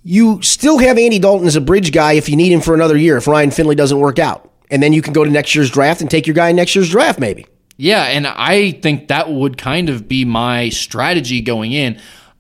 You 0.04 0.40
still 0.44 0.78
have 0.78 1.00
Andy 1.00 1.18
Dalton 1.18 1.48
as 1.48 1.56
a 1.56 1.62
bridge 1.62 1.92
guy 1.92 2.14
if 2.14 2.30
you 2.30 2.36
need 2.36 2.52
him 2.52 2.62
for 2.62 2.76
another 2.76 2.96
year 2.96 3.18
if 3.18 3.28
Ryan 3.28 3.50
Finley 3.50 3.74
doesn't 3.76 3.98
work 4.00 4.20
out. 4.20 4.52
And 4.70 4.84
then 4.84 4.94
you 4.94 5.02
can 5.02 5.14
go 5.14 5.24
to 5.24 5.30
next 5.30 5.56
year's 5.56 5.70
draft 5.70 6.02
and 6.02 6.10
take 6.10 6.28
your 6.28 6.34
guy 6.34 6.50
in 6.50 6.56
next 6.56 6.76
year's 6.76 6.90
draft, 6.90 7.20
maybe. 7.20 7.46
Yeah, 7.78 8.04
and 8.04 8.26
I 8.28 8.72
think 8.72 9.08
that 9.10 9.32
would 9.32 9.58
kind 9.58 9.90
of 9.90 10.08
be 10.08 10.26
my 10.26 10.70
strategy 10.70 11.42
going 11.42 11.72
in. 11.72 12.00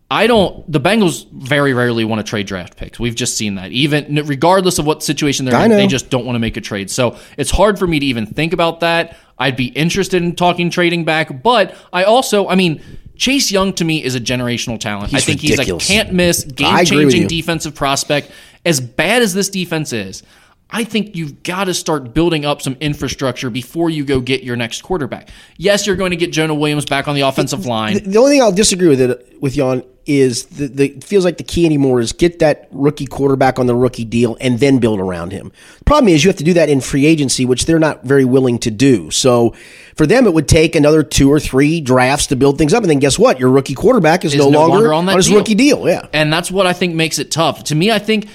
I 0.10 0.26
don't. 0.26 0.70
The 0.72 0.80
Bengals 0.80 1.30
very 1.32 1.74
rarely 1.74 2.06
want 2.06 2.20
to 2.20 2.30
trade 2.30 2.48
draft 2.48 2.78
picks. 2.78 3.00
We've 3.00 3.14
just 3.14 3.38
seen 3.38 3.56
that. 3.56 3.72
Even 3.72 4.16
regardless 4.26 4.80
of 4.80 4.86
what 4.86 5.04
situation 5.04 5.46
they're 5.46 5.56
I 5.56 5.66
in, 5.66 5.72
know. 5.72 5.78
they 5.78 5.88
just 5.88 6.10
don't 6.10 6.26
want 6.26 6.36
to 6.36 6.40
make 6.40 6.56
a 6.56 6.62
trade. 6.62 6.90
So 6.90 7.18
it's 7.38 7.52
hard 7.52 7.78
for 7.78 7.88
me 7.88 8.00
to 8.00 8.06
even 8.06 8.26
think 8.26 8.54
about 8.54 8.80
that. 8.80 9.18
I'd 9.38 9.58
be 9.58 9.68
interested 9.68 10.24
in 10.24 10.36
talking 10.36 10.70
trading 10.70 11.04
back, 11.04 11.44
but 11.44 11.76
I 11.94 12.06
also, 12.06 12.48
I 12.48 12.56
mean, 12.56 12.82
Chase 13.18 13.52
Young 13.52 13.74
to 13.74 13.86
me 13.86 14.04
is 14.04 14.16
a 14.16 14.20
generational 14.20 14.80
talent. 14.80 15.14
I 15.14 15.20
think 15.20 15.42
ridiculous. 15.42 15.88
he's 15.88 15.98
a 15.98 16.04
can't 16.04 16.14
miss, 16.14 16.44
game 16.46 16.86
changing 16.86 17.28
defensive 17.28 17.76
prospect. 17.76 18.32
As 18.66 18.80
bad 18.80 19.22
as 19.22 19.34
this 19.34 19.50
defense 19.50 19.94
is, 19.94 20.24
I 20.70 20.84
think 20.84 21.15
you've 21.15 21.43
got 21.43 21.65
to 21.65 21.74
start 21.74 22.13
building 22.13 22.45
up 22.45 22.61
some 22.61 22.76
infrastructure 22.82 23.49
before 23.49 23.89
you 23.89 24.03
go 24.03 24.20
get 24.20 24.43
your 24.43 24.57
next 24.57 24.82
quarterback. 24.82 25.30
Yes, 25.55 25.88
you're 25.88 25.95
going 25.95 26.11
to 26.11 26.18
get 26.18 26.32
Jonah 26.32 26.55
Williams 26.55 26.86
back 26.86 27.07
on 27.07 27.15
the 27.15 27.22
offensive 27.22 27.65
line. 27.65 28.03
The 28.03 28.18
only 28.18 28.32
thing 28.32 28.41
I'll 28.41 28.51
disagree 28.51 28.89
with 28.89 28.99
it 28.99 29.41
with 29.41 29.55
you 29.55 29.63
on 29.63 29.84
is 30.05 30.45
the, 30.45 30.68
the 30.68 30.86
it 30.89 31.03
feels 31.03 31.26
like 31.26 31.38
the 31.38 31.43
key 31.43 31.65
anymore 31.65 31.99
is 31.99 32.13
get 32.13 32.39
that 32.39 32.68
rookie 32.72 33.05
quarterback 33.05 33.59
on 33.59 33.68
the 33.68 33.76
rookie 33.76 34.05
deal 34.05 34.38
and 34.39 34.59
then 34.59 34.80
build 34.80 34.99
around 34.99 35.32
him. 35.32 35.51
The 35.80 35.84
problem 35.86 36.07
is 36.09 36.24
you 36.24 36.30
have 36.30 36.38
to 36.38 36.43
do 36.45 36.53
that 36.53 36.70
in 36.70 36.80
free 36.82 37.05
agency, 37.05 37.45
which 37.45 37.65
they're 37.65 37.80
not 37.80 38.03
very 38.03 38.24
willing 38.26 38.57
to 38.59 38.72
do. 38.72 39.11
So 39.11 39.53
for 39.95 40.05
them, 40.05 40.26
it 40.26 40.34
would 40.34 40.47
take 40.47 40.76
another 40.76 41.03
two 41.03 41.30
or 41.32 41.39
three 41.39 41.82
drafts 41.82 42.28
to 42.28 42.36
build 42.36 42.57
things 42.57 42.74
up, 42.74 42.84
and 42.84 42.89
then 42.89 42.99
guess 42.99 43.20
what? 43.20 43.39
Your 43.39 43.49
rookie 43.49 43.74
quarterback 43.74 44.24
is, 44.24 44.34
no, 44.36 44.49
no 44.49 44.59
longer, 44.59 44.76
longer 44.76 44.93
on 44.93 45.05
that 45.07 45.18
his 45.18 45.28
deal. 45.28 45.38
rookie 45.38 45.55
deal. 45.55 45.88
Yeah, 45.88 46.07
And 46.13 46.32
that's 46.32 46.49
what 46.49 46.65
I 46.65 46.74
think 46.74 46.95
makes 46.95 47.20
it 47.20 47.30
tough. 47.30 47.65
To 47.65 47.76
me, 47.76 47.91
I 47.91 47.99
think 47.99 48.28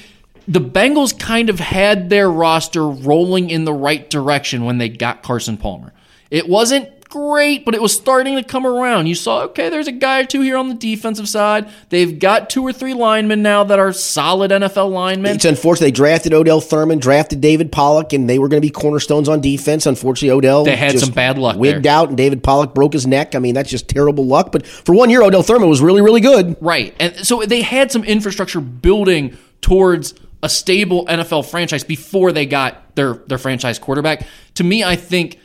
the 0.49 0.61
Bengals 0.61 1.19
kind 1.19 1.51
of 1.51 1.61
had 1.61 2.11
their 2.11 2.31
roster 2.31 2.87
rolling 2.89 3.51
in 3.51 3.65
the 3.65 3.73
right 3.73 4.09
direction 4.09 4.65
when 4.65 4.79
they 4.79 4.89
got 4.89 5.23
Carson 5.23 5.57
Palmer. 5.57 5.93
It 6.31 6.49
wasn't 6.49 6.89
great, 7.13 7.67
but 7.67 7.75
it 7.75 7.83
was 7.83 7.95
starting 7.95 8.37
to 8.37 8.43
come 8.43 8.67
around. 8.67 9.07
You 9.07 9.15
saw, 9.15 9.43
okay, 9.43 9.69
there's 9.69 9.87
a 9.87 9.93
guy 9.93 10.21
or 10.21 10.25
two 10.25 10.41
here 10.41 10.57
on 10.57 10.69
the 10.69 10.75
defensive 10.75 11.29
side. 11.29 11.69
They've 11.91 12.19
got 12.19 12.49
two 12.49 12.63
or 12.63 12.73
three 12.73 12.95
linemen 12.95 13.43
now 13.43 13.65
that 13.65 13.79
are 13.79 13.93
solid 13.93 14.51
NFL 14.51 14.91
linemen. 14.91 15.35
It's 15.35 15.45
unfortunate 15.45 15.89
they 15.89 15.91
drafted 15.91 16.33
Odell 16.33 16.63
Thurman, 16.63 17.01
drafted 17.01 17.43
David 17.43 17.71
Pollack, 17.71 18.15
and 18.15 18.31
they 18.31 18.39
were 18.39 18.49
going 18.49 18.63
to 18.63 18.67
be 18.67 18.71
cornerstones 18.71 19.29
on 19.29 19.43
defense. 19.43 19.85
Unfortunately, 19.85 20.31
Odell 20.31 20.65
They 20.65 20.75
had 20.75 20.99
some 20.99 21.11
bad 21.13 21.37
luck 21.37 21.59
wigged 21.59 21.83
there. 21.83 21.93
out, 21.93 22.09
and 22.09 22.17
David 22.17 22.43
Pollack 22.43 22.73
broke 22.73 22.95
his 22.95 23.07
neck. 23.07 23.35
I 23.35 23.41
mean, 23.41 23.55
that's 23.55 23.71
just 23.71 23.89
terrible 23.89 24.25
luck. 24.25 24.51
But 24.51 24.67
for 24.67 24.95
one 24.95 25.11
year, 25.11 25.23
Odell 25.23 25.43
Thurman 25.43 25.69
was 25.69 25.83
really, 25.83 26.01
really 26.01 26.23
good. 26.23 26.57
Right. 26.63 26.95
And 26.99 27.15
so 27.27 27.43
they 27.43 27.61
had 27.61 27.93
some 27.93 28.05
infrastructure 28.05 28.61
building 28.63 29.37
towards 29.61 30.15
a 30.43 30.49
stable 30.49 31.07
NFL 31.07 31.49
franchise 31.49 31.85
before 31.85 32.33
they 32.33 32.47
got 32.47 32.97
their 32.97 33.15
their 33.15 33.39
franchise 33.39 33.79
quarterback. 33.79 34.27
To 34.55 34.65
me, 34.65 34.83
I 34.83 34.97
think 34.97 35.39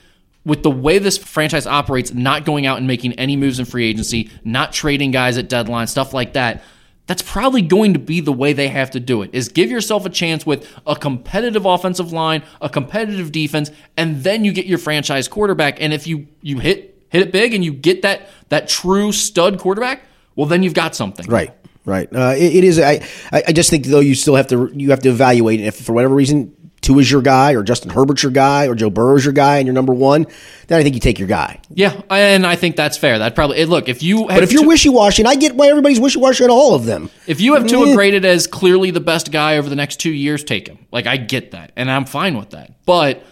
with 0.45 0.63
the 0.63 0.71
way 0.71 0.97
this 0.97 1.17
franchise 1.17 1.67
operates, 1.67 2.13
not 2.13 2.45
going 2.45 2.65
out 2.65 2.77
and 2.77 2.87
making 2.87 3.13
any 3.13 3.35
moves 3.35 3.59
in 3.59 3.65
free 3.65 3.85
agency, 3.85 4.29
not 4.45 4.71
trading 4.71 5.11
guys 5.11 5.37
at 5.37 5.49
deadline, 5.49 5.87
stuff 5.87 6.13
like 6.13 6.33
that, 6.33 6.63
that's 7.05 7.21
probably 7.21 7.61
going 7.61 7.93
to 7.93 7.99
be 7.99 8.21
the 8.21 8.31
way 8.31 8.53
they 8.53 8.69
have 8.69 8.91
to 8.91 8.99
do 8.99 9.21
it. 9.21 9.29
Is 9.33 9.49
give 9.49 9.69
yourself 9.69 10.05
a 10.05 10.09
chance 10.09 10.45
with 10.45 10.69
a 10.85 10.95
competitive 10.95 11.65
offensive 11.65 12.11
line, 12.13 12.43
a 12.61 12.69
competitive 12.69 13.31
defense, 13.31 13.71
and 13.97 14.23
then 14.23 14.45
you 14.45 14.53
get 14.53 14.65
your 14.65 14.77
franchise 14.77 15.27
quarterback. 15.27 15.81
And 15.81 15.93
if 15.93 16.07
you 16.07 16.27
you 16.41 16.59
hit 16.59 17.03
hit 17.09 17.21
it 17.21 17.31
big 17.31 17.53
and 17.53 17.63
you 17.63 17.73
get 17.73 18.01
that 18.03 18.29
that 18.49 18.67
true 18.69 19.11
stud 19.11 19.59
quarterback, 19.59 20.03
well 20.35 20.47
then 20.47 20.63
you've 20.63 20.73
got 20.73 20.95
something. 20.95 21.25
Right, 21.27 21.53
right. 21.87 22.07
Uh, 22.15 22.35
it, 22.37 22.57
it 22.57 22.63
is. 22.63 22.79
I, 22.79 23.01
I 23.31 23.51
just 23.51 23.71
think 23.71 23.85
though 23.87 23.99
you 24.01 24.13
still 24.13 24.35
have 24.35 24.47
to 24.49 24.69
you 24.75 24.91
have 24.91 25.01
to 25.01 25.09
evaluate 25.09 25.59
if 25.61 25.75
for 25.83 25.93
whatever 25.93 26.13
reason 26.13 26.53
Tua 26.81 26.99
is 26.99 27.09
your 27.11 27.23
guy 27.23 27.53
or 27.55 27.63
Justin 27.63 27.89
Herbert's 27.89 28.21
your 28.21 28.31
guy 28.31 28.67
or 28.67 28.75
Joe 28.75 28.91
Burrow's 28.91 29.25
your 29.25 29.33
guy 29.33 29.57
and 29.57 29.65
you're 29.65 29.73
number 29.73 29.93
one. 29.93 30.27
Then 30.67 30.79
I 30.79 30.83
think 30.83 30.93
you 30.93 31.01
take 31.01 31.17
your 31.17 31.27
guy. 31.27 31.59
Yeah, 31.71 31.99
and 32.11 32.45
I 32.45 32.55
think 32.55 32.75
that's 32.75 32.97
fair. 32.97 33.17
That 33.17 33.33
probably 33.33 33.65
look 33.65 33.89
if 33.89 34.03
you 34.03 34.27
have 34.27 34.37
But 34.37 34.43
if 34.43 34.51
you're 34.51 34.67
wishy 34.67 34.89
washy, 34.89 35.23
and 35.23 35.27
I 35.27 35.35
get 35.35 35.55
why 35.55 35.67
everybody's 35.69 35.99
wishy 35.99 36.19
washy 36.19 36.43
on 36.43 36.51
all 36.51 36.75
of 36.75 36.85
them. 36.85 37.09
if 37.25 37.41
you 37.41 37.55
have 37.55 37.65
Tua 37.65 37.89
Eh. 37.89 37.95
graded 37.95 38.25
as 38.25 38.45
clearly 38.45 38.91
the 38.91 38.99
best 38.99 39.31
guy 39.31 39.57
over 39.57 39.67
the 39.67 39.75
next 39.75 39.95
two 39.99 40.11
years, 40.11 40.43
take 40.43 40.67
him. 40.67 40.77
Like 40.91 41.07
I 41.07 41.17
get 41.17 41.51
that, 41.51 41.71
and 41.75 41.89
I'm 41.89 42.05
fine 42.05 42.37
with 42.37 42.51
that. 42.51 42.73
But 42.85 43.23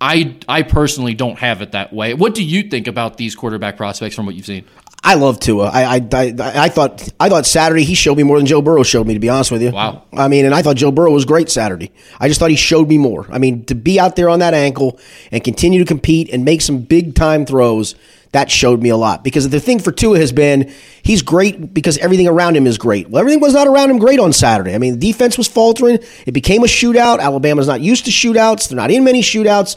I 0.00 0.36
I 0.48 0.62
personally 0.62 1.14
don't 1.14 1.38
have 1.38 1.62
it 1.62 1.72
that 1.72 1.92
way. 1.92 2.14
What 2.14 2.34
do 2.34 2.42
you 2.42 2.64
think 2.64 2.86
about 2.88 3.18
these 3.18 3.34
quarterback 3.36 3.76
prospects 3.76 4.16
from 4.16 4.26
what 4.26 4.34
you've 4.34 4.46
seen? 4.46 4.64
I 5.04 5.14
love 5.14 5.40
Tua. 5.40 5.68
I, 5.68 5.96
I, 5.96 6.08
I, 6.12 6.34
I 6.38 6.68
thought 6.68 7.08
I 7.18 7.28
thought 7.28 7.44
Saturday 7.44 7.82
he 7.82 7.94
showed 7.94 8.16
me 8.16 8.22
more 8.22 8.36
than 8.36 8.46
Joe 8.46 8.62
Burrow 8.62 8.84
showed 8.84 9.06
me. 9.06 9.14
To 9.14 9.20
be 9.20 9.28
honest 9.28 9.50
with 9.50 9.60
you, 9.62 9.72
Wow. 9.72 10.04
I 10.12 10.28
mean, 10.28 10.44
and 10.44 10.54
I 10.54 10.62
thought 10.62 10.76
Joe 10.76 10.92
Burrow 10.92 11.10
was 11.10 11.24
great 11.24 11.50
Saturday. 11.50 11.90
I 12.20 12.28
just 12.28 12.38
thought 12.38 12.50
he 12.50 12.56
showed 12.56 12.88
me 12.88 12.98
more. 12.98 13.26
I 13.30 13.38
mean, 13.38 13.64
to 13.64 13.74
be 13.74 13.98
out 13.98 14.14
there 14.14 14.28
on 14.28 14.38
that 14.38 14.54
ankle 14.54 15.00
and 15.32 15.42
continue 15.42 15.80
to 15.80 15.84
compete 15.84 16.30
and 16.30 16.44
make 16.44 16.60
some 16.60 16.82
big 16.82 17.16
time 17.16 17.44
throws, 17.46 17.96
that 18.30 18.48
showed 18.50 18.80
me 18.80 18.90
a 18.90 18.96
lot. 18.96 19.24
Because 19.24 19.48
the 19.50 19.58
thing 19.58 19.80
for 19.80 19.90
Tua 19.90 20.18
has 20.18 20.30
been 20.30 20.72
he's 21.02 21.20
great 21.22 21.74
because 21.74 21.98
everything 21.98 22.28
around 22.28 22.56
him 22.56 22.68
is 22.68 22.78
great. 22.78 23.10
Well, 23.10 23.18
everything 23.20 23.40
was 23.40 23.54
not 23.54 23.66
around 23.66 23.90
him 23.90 23.98
great 23.98 24.20
on 24.20 24.32
Saturday. 24.32 24.72
I 24.72 24.78
mean, 24.78 25.00
the 25.00 25.12
defense 25.12 25.36
was 25.36 25.48
faltering. 25.48 25.98
It 26.26 26.32
became 26.32 26.62
a 26.62 26.66
shootout. 26.68 27.18
Alabama's 27.18 27.66
not 27.66 27.80
used 27.80 28.04
to 28.04 28.12
shootouts. 28.12 28.68
They're 28.68 28.76
not 28.76 28.92
in 28.92 29.02
many 29.02 29.20
shootouts. 29.20 29.76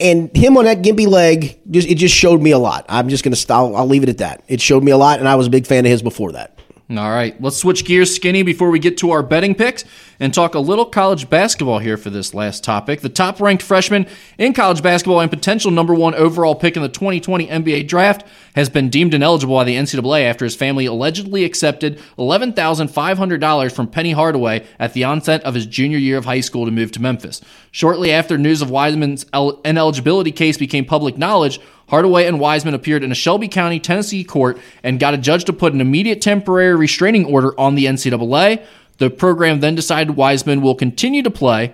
And 0.00 0.34
him 0.36 0.56
on 0.56 0.64
that 0.64 0.82
gimpy 0.82 1.08
leg, 1.08 1.58
just 1.70 1.88
it 1.88 1.96
just 1.96 2.14
showed 2.14 2.40
me 2.40 2.52
a 2.52 2.58
lot. 2.58 2.86
I'm 2.88 3.08
just 3.08 3.24
gonna 3.24 3.36
I'll, 3.48 3.74
I'll 3.76 3.86
leave 3.86 4.04
it 4.04 4.08
at 4.08 4.18
that. 4.18 4.44
It 4.46 4.60
showed 4.60 4.84
me 4.84 4.92
a 4.92 4.96
lot, 4.96 5.18
and 5.18 5.28
I 5.28 5.34
was 5.34 5.48
a 5.48 5.50
big 5.50 5.66
fan 5.66 5.84
of 5.84 5.90
his 5.90 6.02
before 6.02 6.32
that. 6.32 6.56
All 6.90 7.10
right, 7.10 7.38
let's 7.38 7.58
switch 7.58 7.84
gears, 7.84 8.16
Skinny, 8.16 8.42
before 8.42 8.70
we 8.70 8.78
get 8.78 8.96
to 8.98 9.10
our 9.10 9.22
betting 9.22 9.54
picks 9.54 9.84
and 10.18 10.32
talk 10.32 10.54
a 10.54 10.58
little 10.58 10.86
college 10.86 11.28
basketball 11.28 11.80
here 11.80 11.98
for 11.98 12.08
this 12.08 12.32
last 12.32 12.64
topic. 12.64 13.02
The 13.02 13.10
top 13.10 13.42
ranked 13.42 13.62
freshman 13.62 14.06
in 14.38 14.54
college 14.54 14.82
basketball 14.82 15.20
and 15.20 15.30
potential 15.30 15.70
number 15.70 15.92
one 15.92 16.14
overall 16.14 16.54
pick 16.54 16.76
in 16.76 16.82
the 16.82 16.88
2020 16.88 17.46
NBA 17.46 17.88
draft 17.88 18.26
has 18.54 18.70
been 18.70 18.88
deemed 18.88 19.12
ineligible 19.12 19.54
by 19.54 19.64
the 19.64 19.76
NCAA 19.76 20.22
after 20.22 20.46
his 20.46 20.56
family 20.56 20.86
allegedly 20.86 21.44
accepted 21.44 22.00
$11,500 22.18 23.72
from 23.72 23.86
Penny 23.86 24.12
Hardaway 24.12 24.66
at 24.78 24.94
the 24.94 25.04
onset 25.04 25.44
of 25.44 25.54
his 25.54 25.66
junior 25.66 25.98
year 25.98 26.16
of 26.16 26.24
high 26.24 26.40
school 26.40 26.64
to 26.64 26.70
move 26.70 26.90
to 26.92 27.02
Memphis. 27.02 27.42
Shortly 27.70 28.10
after 28.10 28.38
news 28.38 28.62
of 28.62 28.70
Wiseman's 28.70 29.26
ineligibility 29.62 30.32
case 30.32 30.56
became 30.56 30.86
public 30.86 31.18
knowledge, 31.18 31.60
Hardaway 31.88 32.26
and 32.26 32.38
Wiseman 32.38 32.74
appeared 32.74 33.02
in 33.02 33.10
a 33.10 33.14
Shelby 33.14 33.48
County, 33.48 33.80
Tennessee 33.80 34.24
court 34.24 34.58
and 34.82 35.00
got 35.00 35.14
a 35.14 35.18
judge 35.18 35.44
to 35.44 35.52
put 35.52 35.72
an 35.72 35.80
immediate 35.80 36.20
temporary 36.20 36.76
restraining 36.76 37.24
order 37.24 37.58
on 37.58 37.74
the 37.74 37.86
NCAA. 37.86 38.64
The 38.98 39.10
program 39.10 39.60
then 39.60 39.74
decided 39.74 40.16
Wiseman 40.16 40.60
will 40.60 40.74
continue 40.74 41.22
to 41.22 41.30
play, 41.30 41.72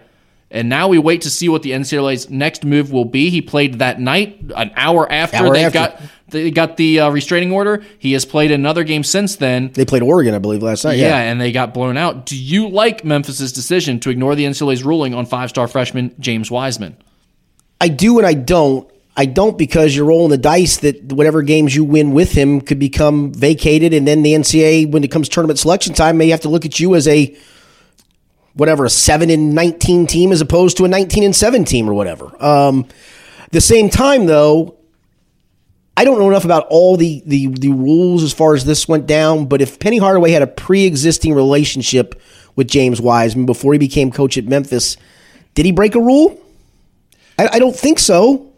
and 0.50 0.68
now 0.68 0.88
we 0.88 0.98
wait 0.98 1.22
to 1.22 1.30
see 1.30 1.48
what 1.48 1.62
the 1.62 1.70
NCAA's 1.70 2.28
next 2.30 2.64
move 2.64 2.92
will 2.92 3.06
be. 3.06 3.30
He 3.30 3.40
played 3.42 3.78
that 3.78 3.98
night, 3.98 4.38
an 4.54 4.70
hour 4.76 5.10
after 5.10 5.38
Hour 5.38 5.54
they 5.54 5.64
after. 5.64 5.78
got 5.78 6.02
they 6.28 6.50
got 6.50 6.76
the 6.76 7.00
uh, 7.00 7.10
restraining 7.10 7.50
order. 7.52 7.82
He 7.98 8.12
has 8.12 8.24
played 8.24 8.50
another 8.50 8.84
game 8.84 9.04
since 9.04 9.36
then. 9.36 9.70
They 9.72 9.84
played 9.84 10.02
Oregon, 10.02 10.34
I 10.34 10.38
believe, 10.38 10.62
last 10.62 10.84
night. 10.84 10.98
Yeah, 10.98 11.08
Yeah, 11.08 11.30
and 11.30 11.40
they 11.40 11.50
got 11.52 11.72
blown 11.74 11.96
out. 11.96 12.26
Do 12.26 12.36
you 12.36 12.68
like 12.68 13.04
Memphis's 13.04 13.52
decision 13.52 14.00
to 14.00 14.10
ignore 14.10 14.34
the 14.34 14.44
NCAA's 14.44 14.82
ruling 14.84 15.14
on 15.14 15.26
five-star 15.26 15.68
freshman 15.68 16.14
James 16.18 16.50
Wiseman? 16.50 16.96
I 17.80 17.88
do 17.88 18.18
and 18.18 18.26
I 18.26 18.34
don't. 18.34 18.88
I 19.16 19.26
don't 19.26 19.56
because 19.56 19.94
you're 19.94 20.06
rolling 20.06 20.30
the 20.30 20.38
dice 20.38 20.78
that 20.78 21.12
whatever 21.12 21.42
games 21.42 21.74
you 21.74 21.84
win 21.84 22.12
with 22.12 22.32
him 22.32 22.60
could 22.60 22.80
become 22.80 23.32
vacated, 23.32 23.94
and 23.94 24.08
then 24.08 24.22
the 24.22 24.32
NCAA, 24.34 24.90
when 24.90 25.04
it 25.04 25.10
comes 25.10 25.28
tournament 25.28 25.58
selection 25.58 25.94
time, 25.94 26.18
may 26.18 26.28
have 26.30 26.40
to 26.40 26.48
look 26.48 26.64
at 26.64 26.80
you 26.80 26.94
as 26.96 27.06
a 27.06 27.36
whatever 28.54 28.84
a 28.84 28.90
seven 28.90 29.30
and 29.30 29.54
nineteen 29.54 30.06
team 30.06 30.32
as 30.32 30.40
opposed 30.40 30.76
to 30.78 30.84
a 30.84 30.88
nineteen 30.88 31.22
and 31.22 31.34
seven 31.34 31.64
team 31.64 31.88
or 31.88 31.94
whatever. 31.94 32.30
Um, 32.44 32.86
the 33.52 33.60
same 33.60 33.88
time, 33.88 34.26
though, 34.26 34.78
I 35.96 36.04
don't 36.04 36.18
know 36.18 36.28
enough 36.28 36.44
about 36.44 36.66
all 36.68 36.96
the, 36.96 37.22
the 37.24 37.46
the 37.46 37.70
rules 37.70 38.24
as 38.24 38.32
far 38.32 38.54
as 38.54 38.64
this 38.64 38.88
went 38.88 39.06
down. 39.06 39.46
But 39.46 39.62
if 39.62 39.78
Penny 39.78 39.98
Hardaway 39.98 40.32
had 40.32 40.42
a 40.42 40.48
pre-existing 40.48 41.34
relationship 41.34 42.20
with 42.56 42.66
James 42.66 43.00
Wiseman 43.00 43.46
before 43.46 43.72
he 43.74 43.78
became 43.78 44.10
coach 44.10 44.36
at 44.36 44.46
Memphis, 44.46 44.96
did 45.54 45.66
he 45.66 45.72
break 45.72 45.94
a 45.94 46.00
rule? 46.00 46.40
I, 47.38 47.48
I 47.52 47.58
don't 47.60 47.76
think 47.76 48.00
so. 48.00 48.53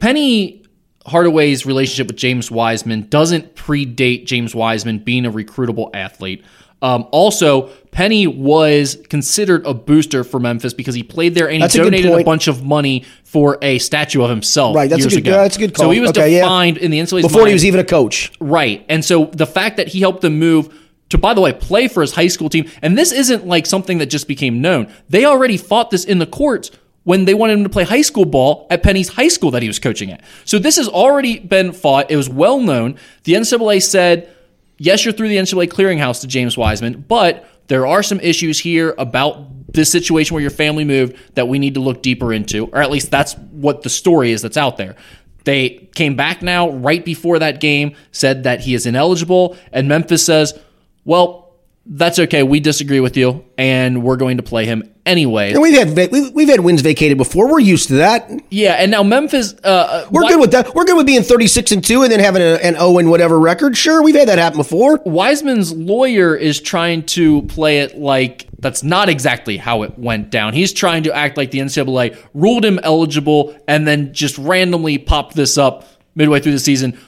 Penny 0.00 0.62
Hardaway's 1.06 1.64
relationship 1.66 2.08
with 2.08 2.16
James 2.16 2.50
Wiseman 2.50 3.08
doesn't 3.08 3.54
predate 3.54 4.26
James 4.26 4.54
Wiseman 4.54 4.98
being 4.98 5.24
a 5.26 5.30
recruitable 5.30 5.90
athlete. 5.94 6.44
Um, 6.82 7.06
also, 7.10 7.68
Penny 7.90 8.26
was 8.26 8.96
considered 9.10 9.66
a 9.66 9.74
booster 9.74 10.24
for 10.24 10.40
Memphis 10.40 10.72
because 10.72 10.94
he 10.94 11.02
played 11.02 11.34
there 11.34 11.50
and 11.50 11.62
That's 11.62 11.74
he 11.74 11.80
donated 11.82 12.10
a 12.10 12.14
point. 12.14 12.24
bunch 12.26 12.48
of 12.48 12.64
money 12.64 13.04
for 13.22 13.58
a 13.60 13.78
statue 13.78 14.22
of 14.22 14.30
himself. 14.30 14.74
Right, 14.74 14.88
that's 14.88 15.04
a 15.04 15.08
good- 15.10 15.18
ago. 15.18 15.30
that's 15.32 15.56
a 15.56 15.58
good 15.58 15.76
So 15.76 15.90
he 15.90 16.00
was 16.00 16.10
Okay, 16.10 16.32
yeah. 16.34 16.40
defined 16.40 16.78
in 16.78 16.90
the 16.90 16.98
NCAA's 16.98 17.22
Before 17.26 17.46
he 17.46 17.52
was 17.52 17.66
even 17.66 17.80
a 17.80 17.84
coach. 17.84 18.32
Right. 18.40 18.84
And 18.88 19.04
so 19.04 19.26
the 19.26 19.46
fact 19.46 19.76
that 19.76 19.88
he 19.88 20.00
helped 20.00 20.22
them 20.22 20.38
move 20.38 20.74
to, 21.10 21.18
by 21.18 21.34
the 21.34 21.42
way, 21.42 21.52
play 21.52 21.86
for 21.86 22.00
his 22.00 22.12
high 22.14 22.28
school 22.28 22.48
team, 22.48 22.66
and 22.80 22.96
this 22.96 23.12
isn't 23.12 23.46
like 23.46 23.66
something 23.66 23.98
that 23.98 24.06
just 24.06 24.26
became 24.26 24.62
known. 24.62 24.90
They 25.10 25.26
already 25.26 25.58
fought 25.58 25.90
this 25.90 26.04
in 26.06 26.18
the 26.18 26.26
courts 26.26 26.70
when 27.04 27.24
they 27.24 27.34
wanted 27.34 27.58
him 27.58 27.64
to 27.64 27.70
play 27.70 27.84
high 27.84 28.02
school 28.02 28.24
ball 28.24 28.66
at 28.70 28.82
Penny's 28.82 29.08
high 29.08 29.28
school 29.28 29.50
that 29.52 29.62
he 29.62 29.68
was 29.68 29.78
coaching 29.78 30.10
at. 30.10 30.22
So 30.44 30.58
this 30.58 30.76
has 30.76 30.88
already 30.88 31.38
been 31.38 31.72
fought. 31.72 32.10
It 32.10 32.16
was 32.16 32.28
well 32.28 32.60
known. 32.60 32.96
The 33.24 33.34
NCAA 33.34 33.82
said, 33.82 34.34
yes, 34.76 35.04
you're 35.04 35.14
through 35.14 35.28
the 35.28 35.36
NCAA 35.36 35.68
clearinghouse 35.68 36.20
to 36.20 36.26
James 36.26 36.56
Wiseman, 36.56 37.04
but 37.08 37.46
there 37.68 37.86
are 37.86 38.02
some 38.02 38.20
issues 38.20 38.58
here 38.58 38.94
about 38.98 39.72
this 39.72 39.92
situation 39.92 40.34
where 40.34 40.40
your 40.40 40.50
family 40.50 40.84
moved 40.84 41.16
that 41.34 41.48
we 41.48 41.58
need 41.58 41.74
to 41.74 41.80
look 41.80 42.02
deeper 42.02 42.32
into, 42.32 42.66
or 42.66 42.78
at 42.78 42.90
least 42.90 43.10
that's 43.10 43.34
what 43.34 43.82
the 43.82 43.88
story 43.88 44.32
is 44.32 44.42
that's 44.42 44.56
out 44.56 44.76
there. 44.76 44.96
They 45.44 45.88
came 45.94 46.16
back 46.16 46.42
now 46.42 46.70
right 46.70 47.04
before 47.04 47.38
that 47.38 47.60
game, 47.60 47.94
said 48.12 48.42
that 48.42 48.60
he 48.60 48.74
is 48.74 48.86
ineligible, 48.86 49.56
and 49.72 49.88
Memphis 49.88 50.26
says, 50.26 50.58
well, 51.04 51.49
that's 51.86 52.18
okay. 52.18 52.42
We 52.42 52.60
disagree 52.60 53.00
with 53.00 53.16
you, 53.16 53.44
and 53.58 54.02
we're 54.02 54.16
going 54.16 54.36
to 54.36 54.42
play 54.42 54.66
him 54.66 54.82
anyway. 55.06 55.52
And 55.52 55.62
we've 55.62 55.74
had 55.76 56.12
we- 56.12 56.30
we've 56.30 56.48
had 56.48 56.60
wins 56.60 56.82
vacated 56.82 57.16
before. 57.18 57.50
We're 57.50 57.58
used 57.58 57.88
to 57.88 57.94
that. 57.94 58.30
Yeah, 58.50 58.72
and 58.74 58.90
now 58.90 59.02
Memphis. 59.02 59.54
Uh, 59.64 60.06
We're 60.10 60.20
Wi- 60.22 60.28
good 60.34 60.40
with 60.40 60.50
that. 60.52 60.74
We're 60.74 60.84
good 60.84 60.96
with 60.96 61.06
being 61.06 61.22
thirty 61.22 61.46
six 61.46 61.72
and 61.72 61.82
two 61.82 62.02
and 62.02 62.12
then 62.12 62.20
having 62.20 62.42
a, 62.42 62.56
an 62.62 62.74
zero 62.74 62.98
and 62.98 63.10
whatever 63.10 63.40
record. 63.40 63.76
Sure, 63.76 64.02
we've 64.02 64.14
had 64.14 64.28
that 64.28 64.38
happen 64.38 64.58
before. 64.58 65.00
Wiseman's 65.04 65.72
lawyer 65.72 66.36
is 66.36 66.60
trying 66.60 67.02
to 67.06 67.42
play 67.42 67.80
it 67.80 67.96
like 67.98 68.46
that's 68.58 68.82
not 68.82 69.08
exactly 69.08 69.56
how 69.56 69.82
it 69.82 69.98
went 69.98 70.30
down. 70.30 70.52
He's 70.52 70.72
trying 70.72 71.04
to 71.04 71.16
act 71.16 71.36
like 71.38 71.50
the 71.50 71.60
NCAA 71.60 72.16
ruled 72.34 72.64
him 72.64 72.78
eligible 72.82 73.56
and 73.66 73.88
then 73.88 74.12
just 74.12 74.36
randomly 74.36 74.98
popped 74.98 75.34
this 75.34 75.56
up 75.56 75.86
midway 76.14 76.40
through 76.40 76.52
the 76.52 76.58
season. 76.58 76.98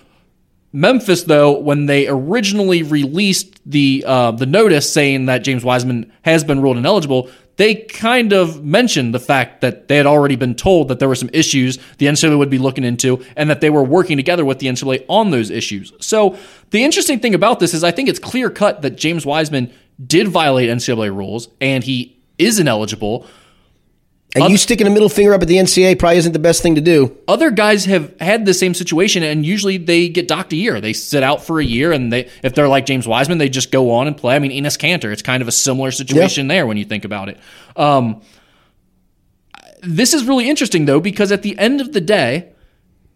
Memphis, 0.72 1.24
though, 1.24 1.58
when 1.58 1.86
they 1.86 2.08
originally 2.08 2.82
released 2.82 3.60
the 3.70 4.04
uh, 4.06 4.30
the 4.30 4.46
notice 4.46 4.90
saying 4.90 5.26
that 5.26 5.44
James 5.44 5.64
Wiseman 5.64 6.10
has 6.22 6.44
been 6.44 6.62
ruled 6.62 6.78
ineligible, 6.78 7.28
they 7.56 7.74
kind 7.74 8.32
of 8.32 8.64
mentioned 8.64 9.14
the 9.14 9.20
fact 9.20 9.60
that 9.60 9.88
they 9.88 9.98
had 9.98 10.06
already 10.06 10.36
been 10.36 10.54
told 10.54 10.88
that 10.88 10.98
there 10.98 11.08
were 11.08 11.14
some 11.14 11.28
issues 11.34 11.78
the 11.98 12.06
NCAA 12.06 12.38
would 12.38 12.48
be 12.48 12.58
looking 12.58 12.84
into, 12.84 13.22
and 13.36 13.50
that 13.50 13.60
they 13.60 13.68
were 13.68 13.82
working 13.82 14.16
together 14.16 14.44
with 14.44 14.58
the 14.60 14.66
NCAA 14.66 15.04
on 15.08 15.30
those 15.30 15.50
issues. 15.50 15.92
So 16.00 16.38
the 16.70 16.82
interesting 16.82 17.20
thing 17.20 17.34
about 17.34 17.60
this 17.60 17.74
is, 17.74 17.84
I 17.84 17.90
think 17.90 18.08
it's 18.08 18.18
clear 18.18 18.48
cut 18.48 18.80
that 18.82 18.96
James 18.96 19.26
Wiseman 19.26 19.70
did 20.04 20.28
violate 20.28 20.70
NCAA 20.70 21.14
rules, 21.14 21.48
and 21.60 21.84
he 21.84 22.18
is 22.38 22.58
ineligible. 22.58 23.26
And 24.34 24.50
you 24.50 24.56
sticking 24.56 24.86
a 24.86 24.90
middle 24.90 25.08
finger 25.08 25.34
up 25.34 25.42
at 25.42 25.48
the 25.48 25.56
NCAA 25.56 25.98
probably 25.98 26.16
isn't 26.18 26.32
the 26.32 26.38
best 26.38 26.62
thing 26.62 26.74
to 26.76 26.80
do. 26.80 27.18
other 27.28 27.50
guys 27.50 27.84
have 27.84 28.18
had 28.18 28.46
the 28.46 28.54
same 28.54 28.72
situation 28.72 29.22
and 29.22 29.44
usually 29.44 29.76
they 29.76 30.08
get 30.08 30.26
docked 30.26 30.52
a 30.52 30.56
year. 30.56 30.80
They 30.80 30.94
sit 30.94 31.22
out 31.22 31.44
for 31.44 31.60
a 31.60 31.64
year 31.64 31.92
and 31.92 32.12
they 32.12 32.30
if 32.42 32.54
they're 32.54 32.68
like 32.68 32.86
James 32.86 33.06
Wiseman, 33.06 33.38
they 33.38 33.48
just 33.48 33.70
go 33.70 33.90
on 33.90 34.06
and 34.06 34.16
play. 34.16 34.34
I 34.34 34.38
mean, 34.38 34.50
Enes 34.50 34.78
Kanter, 34.78 35.12
it's 35.12 35.22
kind 35.22 35.42
of 35.42 35.48
a 35.48 35.52
similar 35.52 35.90
situation 35.90 36.48
there 36.48 36.66
when 36.66 36.76
you 36.76 36.84
think 36.84 37.04
about 37.04 37.28
it. 37.28 37.38
Um, 37.76 38.22
this 39.82 40.14
is 40.14 40.24
really 40.24 40.48
interesting 40.48 40.86
though 40.86 41.00
because 41.00 41.30
at 41.30 41.42
the 41.42 41.58
end 41.58 41.80
of 41.80 41.92
the 41.92 42.00
day, 42.00 42.52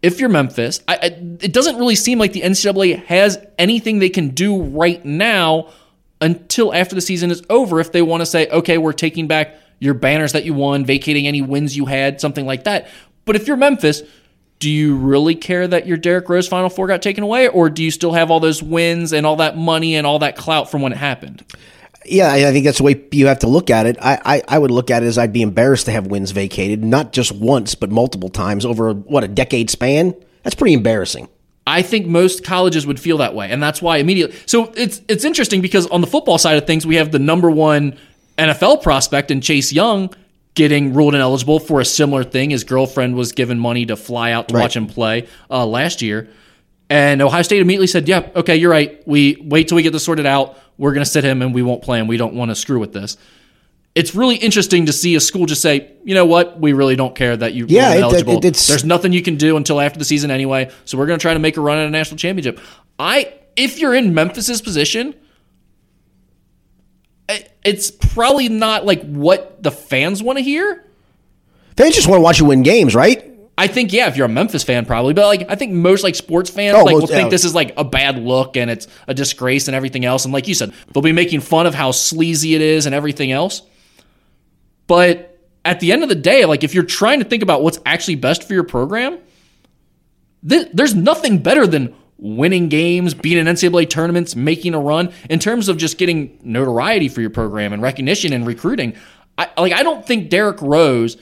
if 0.03 0.19
you're 0.19 0.29
Memphis, 0.29 0.81
I, 0.87 0.95
I, 0.95 1.05
it 1.41 1.53
doesn't 1.53 1.77
really 1.77 1.95
seem 1.95 2.19
like 2.19 2.33
the 2.33 2.41
NCAA 2.41 3.03
has 3.05 3.43
anything 3.57 3.97
they 3.97 4.09
can 4.09 4.29
do 4.29 4.61
right 4.61 5.03
now 5.03 5.71
until 6.21 6.73
after 6.73 6.93
the 6.93 7.01
season 7.01 7.31
is 7.31 7.41
over. 7.49 7.79
If 7.79 7.91
they 7.91 8.03
want 8.03 8.21
to 8.21 8.25
say, 8.25 8.47
okay, 8.49 8.77
we're 8.77 8.93
taking 8.93 9.27
back 9.27 9.55
your 9.79 9.93
banners 9.93 10.33
that 10.33 10.45
you 10.45 10.53
won, 10.53 10.85
vacating 10.85 11.27
any 11.27 11.41
wins 11.41 11.75
you 11.77 11.85
had, 11.85 12.19
something 12.19 12.45
like 12.45 12.63
that. 12.63 12.87
But 13.25 13.35
if 13.35 13.47
you're 13.47 13.57
Memphis, 13.57 14.01
do 14.59 14.69
you 14.69 14.95
really 14.95 15.35
care 15.35 15.67
that 15.67 15.85
your 15.85 15.97
Derrick 15.97 16.29
Rose 16.29 16.47
Final 16.47 16.69
Four 16.69 16.87
got 16.87 17.01
taken 17.01 17.23
away, 17.23 17.47
or 17.47 17.69
do 17.69 17.83
you 17.83 17.91
still 17.91 18.13
have 18.13 18.31
all 18.31 18.39
those 18.39 18.63
wins 18.63 19.13
and 19.13 19.25
all 19.25 19.35
that 19.35 19.57
money 19.57 19.95
and 19.95 20.07
all 20.07 20.19
that 20.19 20.35
clout 20.35 20.71
from 20.71 20.81
when 20.81 20.91
it 20.91 20.97
happened? 20.97 21.43
Yeah, 22.05 22.31
I 22.31 22.51
think 22.51 22.65
that's 22.65 22.77
the 22.77 22.85
way 22.85 23.03
you 23.11 23.27
have 23.27 23.39
to 23.39 23.47
look 23.47 23.69
at 23.69 23.85
it. 23.85 23.97
I, 24.01 24.19
I, 24.23 24.43
I 24.47 24.59
would 24.59 24.71
look 24.71 24.89
at 24.89 25.03
it 25.03 25.07
as 25.07 25.17
I'd 25.17 25.33
be 25.33 25.41
embarrassed 25.41 25.85
to 25.85 25.91
have 25.91 26.07
wins 26.07 26.31
vacated, 26.31 26.83
not 26.83 27.11
just 27.11 27.33
once, 27.33 27.75
but 27.75 27.91
multiple 27.91 28.29
times 28.29 28.65
over, 28.65 28.93
what, 28.93 29.25
a 29.25 29.27
decade 29.27 29.69
span? 29.69 30.15
That's 30.43 30.55
pretty 30.55 30.73
embarrassing. 30.73 31.27
I 31.67 31.81
think 31.81 32.07
most 32.07 32.45
colleges 32.45 32.87
would 32.87 32.97
feel 32.97 33.17
that 33.17 33.35
way, 33.35 33.51
and 33.51 33.61
that's 33.61 33.81
why 33.81 33.97
immediately. 33.97 34.37
So 34.45 34.71
it's 34.77 35.01
it's 35.09 35.25
interesting 35.25 35.59
because 35.59 35.85
on 35.87 35.99
the 35.99 36.07
football 36.07 36.37
side 36.37 36.57
of 36.57 36.65
things, 36.65 36.87
we 36.87 36.95
have 36.95 37.11
the 37.11 37.19
number 37.19 37.51
one 37.51 37.97
NFL 38.37 38.81
prospect 38.83 39.31
and 39.31 39.41
Chase 39.41 39.71
Young 39.73 40.09
getting 40.53 40.93
ruled 40.93 41.13
ineligible 41.15 41.59
for 41.59 41.79
a 41.79 41.85
similar 41.85 42.23
thing. 42.23 42.49
His 42.49 42.63
girlfriend 42.63 43.15
was 43.15 43.31
given 43.31 43.59
money 43.59 43.85
to 43.85 43.95
fly 43.95 44.31
out 44.31 44.47
to 44.49 44.55
Right. 44.55 44.61
watch 44.63 44.75
him 44.75 44.87
play 44.87 45.27
uh, 45.49 45.65
last 45.65 46.01
year, 46.01 46.29
and 46.89 47.21
Ohio 47.21 47.41
State 47.41 47.61
immediately 47.61 47.87
said, 47.87 48.07
"Yeah, 48.07 48.27
okay, 48.35 48.55
you're 48.55 48.71
right. 48.71 49.01
We 49.07 49.37
wait 49.43 49.67
till 49.67 49.75
we 49.75 49.83
get 49.83 49.93
this 49.93 50.03
sorted 50.03 50.25
out. 50.25 50.57
We're 50.77 50.93
going 50.93 51.03
to 51.03 51.09
sit 51.09 51.23
him, 51.23 51.41
and 51.41 51.53
we 51.53 51.61
won't 51.63 51.81
play 51.81 51.99
him. 51.99 52.07
We 52.07 52.17
don't 52.17 52.33
want 52.33 52.49
to 52.49 52.55
screw 52.55 52.79
with 52.79 52.93
this." 52.93 53.17
It's 53.95 54.13
really 54.13 54.35
interesting 54.35 54.85
to 54.85 54.93
see 54.93 55.15
a 55.15 55.19
school 55.19 55.47
just 55.47 55.61
say, 55.61 55.87
"You 56.03 56.13
know 56.13 56.25
what? 56.25 56.59
We 56.59 56.73
really 56.73 56.95
don't 56.95 57.15
care 57.15 57.35
that 57.35 57.53
you 57.55 57.65
Yeah, 57.67 57.93
it- 57.93 57.97
ineligible. 57.97 58.37
it- 58.37 58.45
it's- 58.45 58.67
There's 58.67 58.85
nothing 58.85 59.11
you 59.11 59.23
can 59.23 59.37
do 59.37 59.57
until 59.57 59.81
after 59.81 59.97
the 59.97 60.05
season 60.05 60.29
anyway. 60.29 60.69
So 60.85 60.97
we're 60.99 61.07
going 61.07 61.17
to 61.17 61.21
try 61.21 61.33
to 61.33 61.39
make 61.39 61.57
a 61.57 61.61
run 61.61 61.79
at 61.79 61.87
a 61.87 61.89
national 61.89 62.17
championship. 62.17 62.59
I, 62.99 63.29
if 63.55 63.79
you're 63.79 63.95
in 63.95 64.13
Memphis's 64.13 64.61
position, 64.61 65.15
it's 67.67 67.91
probably 67.91 68.47
not 68.47 68.85
like 68.85 69.01
what 69.03 69.61
the 69.61 69.71
fans 69.71 70.23
want 70.23 70.37
to 70.37 70.43
hear. 70.43 70.85
Fans 71.75 71.95
just 71.95 72.07
want 72.07 72.19
to 72.19 72.23
watch 72.23 72.39
you 72.39 72.45
win 72.45 72.63
games, 72.63 72.95
right? 72.95 73.23
I 73.57 73.67
think 73.67 73.91
yeah, 73.91 74.07
if 74.07 74.15
you're 74.15 74.27
a 74.27 74.29
Memphis 74.29 74.63
fan, 74.63 74.85
probably, 74.85 75.13
but 75.13 75.25
like 75.25 75.49
I 75.49 75.55
think 75.55 75.73
most 75.73 76.03
like 76.03 76.15
sports 76.15 76.49
fans 76.49 76.77
Oh, 76.77 76.83
like 76.83 76.95
will 76.95 77.07
think 77.07 77.29
this 77.29 77.43
is 77.43 77.53
like 77.53 77.73
a 77.75 77.83
bad 77.83 78.19
look 78.19 78.55
and 78.55 78.71
it's 78.71 78.87
a 79.07 79.13
disgrace 79.13 79.67
and 79.67 79.75
everything 79.75 80.05
else. 80.05 80.23
And 80.23 80.33
like 80.33 80.47
you 80.47 80.53
said, 80.53 80.73
they'll 80.93 81.03
be 81.03 81.11
making 81.11 81.41
fun 81.41 81.67
of 81.67 81.73
how 81.75 81.91
sleazy 81.91 82.55
it 82.55 82.61
is 82.61 82.85
and 82.85 82.95
everything 82.95 83.31
else. 83.31 83.63
But 84.85 85.39
at 85.65 85.81
the 85.81 85.91
end 85.91 86.03
of 86.03 86.09
the 86.09 86.15
day, 86.15 86.45
like 86.45 86.63
if 86.63 86.73
you're 86.73 86.83
trying 86.85 87.19
to 87.19 87.25
think 87.25 87.43
about 87.43 87.63
what's 87.63 87.79
actually 87.85 88.15
best 88.15 88.43
for 88.43 88.53
your 88.53 88.63
program, 88.63 89.17
th- 90.47 90.69
there's 90.73 90.95
nothing 90.95 91.39
better 91.39 91.67
than 91.67 91.95
winning 92.17 92.69
games, 92.69 93.13
being 93.13 93.37
in 93.37 93.45
NCAA 93.47 93.89
tournaments, 93.89 94.35
making 94.35 94.73
a 94.73 94.79
run 94.79 95.13
in 95.29 95.39
terms 95.39 95.69
of 95.69 95.77
just 95.77 95.97
getting 95.97 96.39
notoriety 96.43 97.09
for 97.09 97.21
your 97.21 97.29
program 97.29 97.73
and 97.73 97.81
recognition 97.81 98.33
and 98.33 98.45
recruiting. 98.45 98.95
I 99.37 99.49
like 99.57 99.73
I 99.73 99.83
don't 99.83 100.05
think 100.05 100.29
Derrick 100.29 100.61
Rose 100.61 101.17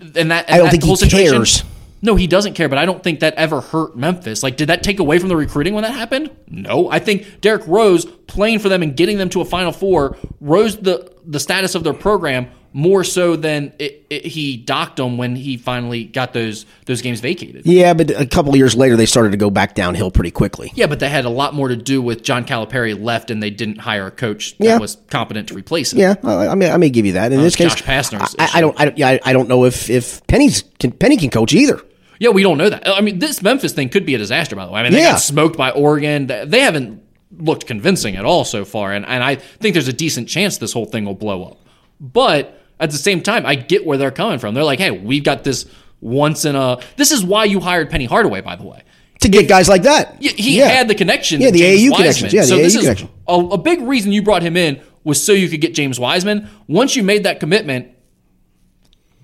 and 0.00 0.30
that 0.30 0.46
and 0.48 0.54
I 0.54 0.56
don't 0.56 0.64
that 0.66 0.70
think 0.70 0.82
he 0.82 0.86
whole 0.88 0.96
situation- 0.96 1.36
cares. 1.36 1.64
No, 2.02 2.14
he 2.16 2.26
doesn't 2.26 2.54
care, 2.54 2.66
but 2.66 2.78
I 2.78 2.86
don't 2.86 3.02
think 3.02 3.20
that 3.20 3.34
ever 3.34 3.60
hurt 3.60 3.94
Memphis. 3.94 4.42
Like, 4.42 4.56
did 4.56 4.70
that 4.70 4.82
take 4.82 5.00
away 5.00 5.18
from 5.18 5.28
the 5.28 5.36
recruiting 5.36 5.74
when 5.74 5.82
that 5.82 5.92
happened? 5.92 6.30
No. 6.48 6.90
I 6.90 6.98
think 6.98 7.42
Derrick 7.42 7.66
Rose 7.66 8.06
playing 8.26 8.60
for 8.60 8.70
them 8.70 8.82
and 8.82 8.96
getting 8.96 9.18
them 9.18 9.28
to 9.28 9.42
a 9.42 9.44
Final 9.44 9.70
Four 9.70 10.16
rose 10.40 10.78
the 10.78 11.12
the 11.26 11.38
status 11.38 11.74
of 11.74 11.84
their 11.84 11.92
program 11.92 12.48
more 12.72 13.02
so 13.02 13.34
than 13.36 13.72
it, 13.78 14.06
it, 14.10 14.24
he 14.26 14.56
docked 14.56 14.96
them 14.96 15.18
when 15.18 15.34
he 15.34 15.56
finally 15.56 16.04
got 16.04 16.32
those 16.32 16.66
those 16.86 17.02
games 17.02 17.20
vacated. 17.20 17.66
Yeah, 17.66 17.94
but 17.94 18.10
a 18.10 18.26
couple 18.26 18.50
of 18.52 18.56
years 18.56 18.76
later, 18.76 18.96
they 18.96 19.06
started 19.06 19.30
to 19.30 19.36
go 19.36 19.50
back 19.50 19.74
downhill 19.74 20.10
pretty 20.10 20.30
quickly. 20.30 20.70
Yeah, 20.74 20.86
but 20.86 21.00
that 21.00 21.08
had 21.10 21.24
a 21.24 21.30
lot 21.30 21.52
more 21.54 21.68
to 21.68 21.76
do 21.76 22.00
with 22.00 22.22
John 22.22 22.44
Calipari 22.44 23.00
left 23.00 23.30
and 23.30 23.42
they 23.42 23.50
didn't 23.50 23.78
hire 23.78 24.06
a 24.06 24.10
coach 24.10 24.56
that 24.58 24.64
Yeah. 24.64 24.78
was 24.78 24.98
competent 25.10 25.48
to 25.48 25.54
replace 25.54 25.92
him. 25.92 25.98
Yeah, 25.98 26.14
I, 26.22 26.54
may, 26.54 26.70
I 26.70 26.76
may 26.76 26.90
give 26.90 27.06
you 27.06 27.12
that. 27.14 27.32
In 27.32 27.40
oh, 27.40 27.42
this 27.42 27.56
case, 27.56 27.74
Josh 27.74 27.82
Pastner's 27.82 28.36
I, 28.38 28.50
I 28.54 28.60
don't, 28.60 28.78
I 28.80 28.84
don't, 28.84 28.98
yeah, 28.98 29.08
I, 29.08 29.20
I 29.24 29.32
don't 29.32 29.48
know 29.48 29.64
if 29.64 29.90
if 29.90 30.24
Penny's 30.26 30.62
can, 30.78 30.92
Penny 30.92 31.16
can 31.16 31.30
coach 31.30 31.52
either. 31.52 31.80
Yeah, 32.20 32.30
we 32.30 32.42
don't 32.42 32.58
know 32.58 32.68
that. 32.68 32.86
I 32.86 33.00
mean, 33.00 33.18
this 33.18 33.42
Memphis 33.42 33.72
thing 33.72 33.88
could 33.88 34.04
be 34.04 34.14
a 34.14 34.18
disaster, 34.18 34.54
by 34.54 34.66
the 34.66 34.72
way. 34.72 34.80
I 34.80 34.82
mean, 34.84 34.92
they 34.92 34.98
Yeah. 35.00 35.12
got 35.12 35.22
smoked 35.22 35.56
by 35.56 35.70
Oregon. 35.70 36.26
They 36.26 36.60
haven't 36.60 37.02
looked 37.38 37.66
convincing 37.66 38.16
at 38.16 38.24
all 38.26 38.44
so 38.44 38.64
far, 38.64 38.92
and, 38.92 39.06
and 39.06 39.24
I 39.24 39.36
think 39.36 39.72
there's 39.72 39.88
a 39.88 39.92
decent 39.92 40.28
chance 40.28 40.58
this 40.58 40.72
whole 40.72 40.84
thing 40.84 41.04
will 41.06 41.14
blow 41.14 41.44
up. 41.44 41.64
But 41.98 42.59
at 42.80 42.90
the 42.90 42.96
same 42.96 43.20
time, 43.22 43.46
I 43.46 43.54
get 43.54 43.86
where 43.86 43.98
they're 43.98 44.10
coming 44.10 44.38
from. 44.38 44.54
They're 44.54 44.64
like, 44.64 44.78
hey, 44.80 44.90
we've 44.90 45.22
got 45.24 45.44
this 45.44 45.66
once 46.00 46.44
in 46.44 46.56
a. 46.56 46.78
This 46.96 47.12
is 47.12 47.22
why 47.24 47.44
you 47.44 47.60
hired 47.60 47.90
Penny 47.90 48.06
Hardaway, 48.06 48.40
by 48.40 48.56
the 48.56 48.64
way. 48.64 48.82
To 49.20 49.28
get 49.28 49.48
guys 49.48 49.68
like 49.68 49.82
that, 49.82 50.16
He 50.20 50.56
Yeah. 50.58 50.68
had 50.68 50.88
the 50.88 50.94
connection. 50.94 51.40
Yeah, 51.42 51.50
the 51.50 51.58
James 51.58 51.80
AAU 51.82 51.90
Wiseman. 51.90 52.02
connections. 52.02 52.32
Yeah, 52.32 52.40
the 52.42 52.46
so 52.46 52.56
this 52.56 52.74
AAU 52.74 52.78
is 52.78 52.82
connection. 52.84 53.08
A, 53.28 53.34
a 53.34 53.58
big 53.58 53.82
reason 53.82 54.12
you 54.12 54.22
brought 54.22 54.42
him 54.42 54.56
in 54.56 54.80
was 55.04 55.22
so 55.22 55.32
you 55.32 55.48
could 55.48 55.60
get 55.60 55.74
James 55.74 56.00
Wiseman. 56.00 56.48
Once 56.68 56.96
you 56.96 57.02
made 57.02 57.24
that 57.24 57.38
commitment, 57.38 57.88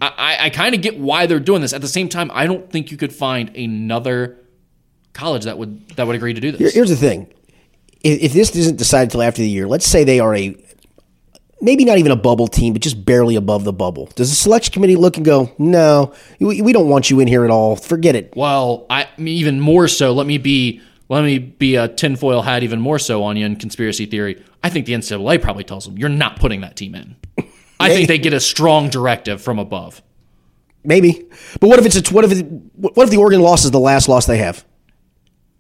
I, 0.01 0.13
I, 0.41 0.47
I 0.47 0.51
kind 0.51 0.75
of 0.75 0.83
get 0.83 0.99
why 0.99 1.27
they're 1.27 1.41
doing 1.41 1.63
this. 1.63 1.73
At 1.73 1.81
the 1.81 1.89
same 1.89 2.09
time, 2.11 2.31
I 2.35 2.47
don't 2.47 2.71
think 2.71 2.91
you 2.91 2.97
could 2.99 3.13
find 3.15 3.57
another 3.57 4.37
college 5.15 5.45
that 5.45 5.57
would 5.57 5.89
that 5.97 6.07
would 6.07 6.17
agree 6.17 6.35
to 6.35 6.41
do 6.41 6.53
this. 6.53 6.61
Here- 6.61 6.71
Here's 6.73 6.91
the 6.91 6.97
thing: 6.97 7.29
if, 8.05 8.23
if 8.25 8.33
this 8.35 8.55
isn't 8.55 8.77
decided 8.77 9.11
till 9.11 9.23
after 9.23 9.41
the 9.41 9.49
year, 9.49 9.67
let's 9.67 9.87
say 9.87 10.05
they 10.05 10.21
are 10.21 10.35
a 10.35 10.55
maybe 11.67 11.85
not 11.85 11.99
even 11.99 12.13
a 12.13 12.17
bubble 12.17 12.47
team, 12.47 12.73
but 12.73 12.81
just 12.81 13.05
barely 13.05 13.35
above 13.37 13.65
the 13.65 13.73
bubble. 13.73 14.09
Does 14.15 14.31
the 14.31 14.37
selection 14.37 14.73
committee 14.73 14.97
look 14.97 15.19
and 15.19 15.27
go, 15.27 15.53
"No, 15.59 16.15
we, 16.39 16.63
we 16.63 16.73
don't 16.73 16.89
want 16.89 17.11
you 17.11 17.21
in 17.21 17.29
here 17.29 17.45
at 17.45 17.51
all. 17.51 17.77
Forget 17.77 18.15
it." 18.15 18.33
well, 18.35 18.87
I 18.89 19.09
even 19.19 19.61
more 19.61 19.89
so. 19.89 20.15
Let 20.15 20.27
me 20.27 20.39
be 20.39 20.81
let 21.11 21.23
me 21.23 21.39
be 21.39 21.77
a 21.77 21.89
tinfoil 21.89 22.41
hat 22.41 22.63
even 22.63 22.81
more 22.81 22.99
so 22.99 23.23
on 23.23 23.37
you 23.37 23.45
in 23.45 23.57
conspiracy 23.57 24.07
theory. 24.07 24.43
I 24.63 24.71
think 24.71 24.87
the 24.87 24.95
NCAA 24.95 25.43
probably 25.43 25.65
tells 25.65 25.85
them 25.85 25.99
you're 25.99 26.09
not 26.09 26.41
putting 26.41 26.63
that 26.63 26.77
team 26.77 26.95
in. 26.95 27.17
I 27.81 27.91
think 27.91 28.09
they 28.09 28.19
get 28.19 28.33
a 28.33 28.41
strong 28.41 28.89
directive 28.89 29.43
from 29.43 29.59
above. 29.59 30.03
Maybe, 30.83 31.27
but 31.61 31.67
what 31.69 31.81
if 31.81 31.87
it's 31.87 32.11
a, 32.11 32.15
what 32.15 32.25
if 32.25 32.33
it, 32.33 32.47
what 32.77 33.05
if 33.05 33.11
the 33.11 33.17
Oregon 33.17 33.41
loss 33.43 33.65
is 33.65 33.73
the 33.73 33.81
last 33.81 34.09
loss 34.09 34.27
they 34.27 34.39
have? 34.39 34.65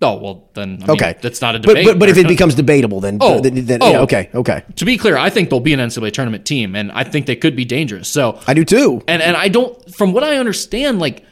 Oh 0.02 0.16
well, 0.18 0.50
then 0.54 0.74
I 0.82 0.86
mean, 0.86 0.90
Okay, 0.90 1.16
that's 1.22 1.40
not 1.40 1.54
a 1.54 1.58
debate. 1.58 1.86
But, 1.86 1.98
but 1.98 2.08
if 2.10 2.18
it 2.18 2.28
becomes 2.28 2.54
debatable, 2.54 3.00
then 3.00 3.16
Oh, 3.20 3.40
then, 3.40 3.64
then- 3.64 3.82
oh. 3.82 3.90
yeah, 3.92 4.00
okay, 4.00 4.28
okay, 4.34 4.62
to 4.76 4.84
be 4.84 4.98
clear, 4.98 5.16
I 5.16 5.30
think 5.30 5.48
they'll 5.48 5.60
be 5.60 5.72
an 5.72 5.80
NCAA 5.80 6.12
tournament 6.12 6.44
team, 6.44 6.76
and 6.76 6.92
I 6.92 7.02
think 7.04 7.24
they 7.26 7.36
could 7.36 7.56
be 7.56 7.64
dangerous. 7.64 8.06
So, 8.08 8.38
I 8.46 8.52
do 8.52 8.64
too. 8.64 9.02
and 9.08 9.22
and 9.22 9.36
I 9.36 9.48
don't, 9.48 9.94
from 9.94 10.12
what 10.12 10.22
I 10.22 10.36
understand, 10.36 10.98
like 10.98 11.24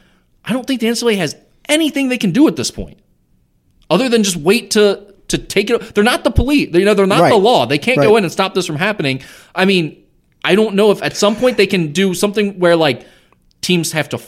I 0.43 0.53
don't 0.53 0.65
think 0.65 0.81
the 0.81 0.87
NCAA 0.87 1.17
has 1.17 1.35
anything 1.69 2.09
they 2.09 2.17
can 2.17 2.31
do 2.31 2.47
at 2.47 2.55
this 2.55 2.71
point, 2.71 2.97
other 3.89 4.09
than 4.09 4.23
just 4.23 4.35
wait 4.37 4.71
to 4.71 5.13
to 5.27 5.37
take 5.37 5.69
it. 5.69 5.93
They're 5.95 6.03
not 6.03 6.23
the 6.23 6.31
police. 6.31 6.71
They, 6.71 6.79
you 6.79 6.85
know, 6.85 6.93
they're 6.93 7.07
not 7.07 7.21
Right. 7.21 7.29
the 7.29 7.35
law. 7.37 7.65
They 7.65 7.77
can't 7.79 7.97
go 7.99 8.15
in 8.17 8.23
and 8.23 8.31
stop 8.31 8.53
this 8.53 8.65
from 8.67 8.75
happening. 8.75 9.21
I 9.55 9.65
mean, 9.65 10.03
I 10.43 10.53
don't 10.55 10.75
know 10.75 10.91
if 10.91 11.01
at 11.01 11.17
some 11.17 11.35
point 11.35 11.57
they 11.57 11.65
can 11.67 11.91
do 11.93 12.13
something 12.15 12.59
where 12.59 12.75
like. 12.75 13.05
Teams 13.65 13.91
have 13.93 14.09
to. 14.09 14.19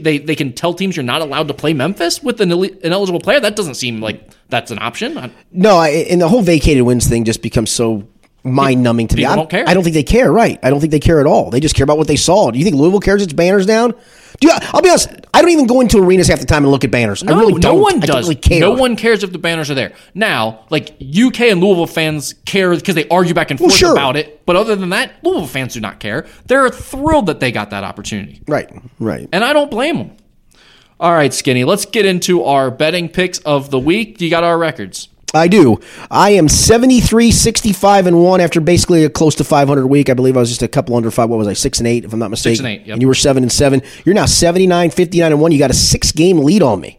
They 0.00 0.16
they 0.16 0.34
can 0.34 0.54
tell 0.54 0.72
teams 0.72 0.96
you're 0.96 1.04
not 1.04 1.20
allowed 1.20 1.48
to 1.48 1.52
play 1.52 1.74
Memphis 1.74 2.22
with 2.22 2.40
an 2.40 2.50
ineligible 2.50 3.20
player. 3.20 3.38
That 3.38 3.54
doesn't 3.54 3.74
seem 3.74 4.00
like 4.00 4.30
that's 4.48 4.70
an 4.70 4.78
option. 4.78 5.30
No, 5.52 5.76
I, 5.76 5.88
and 5.90 6.18
the 6.22 6.26
whole 6.26 6.40
vacated 6.40 6.84
wins 6.84 7.06
thing 7.06 7.26
just 7.26 7.42
becomes 7.42 7.70
so 7.70 8.08
mind 8.44 8.82
numbing 8.82 9.08
to 9.08 9.16
me. 9.16 9.26
I 9.26 9.36
don't 9.36 9.50
care. 9.50 9.68
I 9.68 9.74
don't 9.74 9.82
think 9.82 9.92
they 9.92 10.04
care. 10.04 10.32
Right? 10.32 10.58
I 10.62 10.70
don't 10.70 10.80
think 10.80 10.92
they 10.92 11.00
care 11.00 11.20
at 11.20 11.26
all. 11.26 11.50
They 11.50 11.60
just 11.60 11.74
care 11.74 11.84
about 11.84 11.98
what 11.98 12.08
they 12.08 12.16
saw. 12.16 12.50
Do 12.50 12.58
you 12.58 12.64
think 12.64 12.76
Louisville 12.76 13.00
cares 13.00 13.22
its 13.22 13.34
banners 13.34 13.66
down? 13.66 13.92
Do 14.40 14.46
you, 14.48 14.54
I'll 14.72 14.80
be 14.82 14.88
honest. 14.88 15.08
I 15.34 15.40
don't 15.42 15.50
even 15.50 15.66
go 15.66 15.80
into 15.80 15.98
arenas 15.98 16.28
half 16.28 16.38
the 16.38 16.46
time 16.46 16.62
and 16.64 16.70
look 16.70 16.84
at 16.84 16.90
banners. 16.92 17.22
I 17.24 17.30
really 17.36 17.60
don't. 17.60 17.74
No 17.76 17.82
one 17.82 17.96
I 18.02 18.06
don't 18.06 18.16
does. 18.16 18.24
really 18.26 18.36
care. 18.40 18.60
No 18.60 18.72
one 18.72 18.94
cares 18.94 19.24
if 19.24 19.32
the 19.32 19.38
banners 19.38 19.68
are 19.70 19.74
there. 19.74 19.92
Now, 20.14 20.64
like 20.70 20.90
UK 21.00 21.40
and 21.42 21.60
Louisville 21.60 21.86
fans 21.88 22.34
care 22.46 22.74
because 22.74 22.94
they 22.94 23.08
argue 23.08 23.34
back 23.34 23.50
and 23.50 23.58
forth 23.58 23.74
sure. 23.74 23.92
about 23.92 24.16
it. 24.16 24.46
But 24.46 24.54
other 24.56 24.76
than 24.76 24.90
that, 24.90 25.12
Louisville 25.24 25.48
fans 25.48 25.74
do 25.74 25.80
not 25.80 25.98
care. 25.98 26.26
They're 26.46 26.68
thrilled 26.70 27.26
that 27.26 27.40
they 27.40 27.50
got 27.50 27.70
that 27.70 27.82
opportunity, 27.84 28.40
Right. 28.46 28.70
Right. 29.00 29.28
and 29.32 29.42
I 29.44 29.52
don't 29.52 29.70
blame 29.70 29.96
them. 29.98 30.16
All 31.00 31.12
right, 31.12 31.32
Skinny. 31.34 31.64
Let's 31.64 31.84
get 31.86 32.06
into 32.06 32.42
our 32.44 32.70
betting 32.70 33.08
picks 33.08 33.38
of 33.40 33.70
the 33.70 33.78
week. 33.78 34.20
You 34.20 34.30
got 34.30 34.44
our 34.44 34.58
records. 34.58 35.08
I 35.34 35.46
do. 35.46 35.78
I 36.10 36.30
am 36.30 36.48
73, 36.48 37.30
65, 37.30 38.06
and 38.06 38.22
1 38.22 38.40
after 38.40 38.60
basically 38.60 39.04
a 39.04 39.10
close 39.10 39.34
to 39.36 39.44
500 39.44 39.86
week. 39.86 40.08
I 40.08 40.14
believe 40.14 40.36
I 40.36 40.40
was 40.40 40.48
just 40.48 40.62
a 40.62 40.68
couple 40.68 40.96
under 40.96 41.10
five. 41.10 41.28
What 41.28 41.38
was 41.38 41.48
I? 41.48 41.52
6 41.52 41.78
and 41.78 41.86
8, 41.86 42.04
if 42.06 42.12
I'm 42.12 42.18
not 42.18 42.30
mistaken. 42.30 42.56
6 42.56 42.60
and 42.60 42.68
eight, 42.68 42.86
yep. 42.86 42.94
And 42.94 43.02
you 43.02 43.08
were 43.08 43.14
7 43.14 43.42
and 43.42 43.52
7. 43.52 43.82
You're 44.04 44.14
now 44.14 44.24
79, 44.26 44.90
59, 44.90 45.32
and 45.32 45.40
1. 45.40 45.52
You 45.52 45.58
got 45.58 45.70
a 45.70 45.74
six 45.74 46.12
game 46.12 46.38
lead 46.38 46.62
on 46.62 46.80
me. 46.80 46.98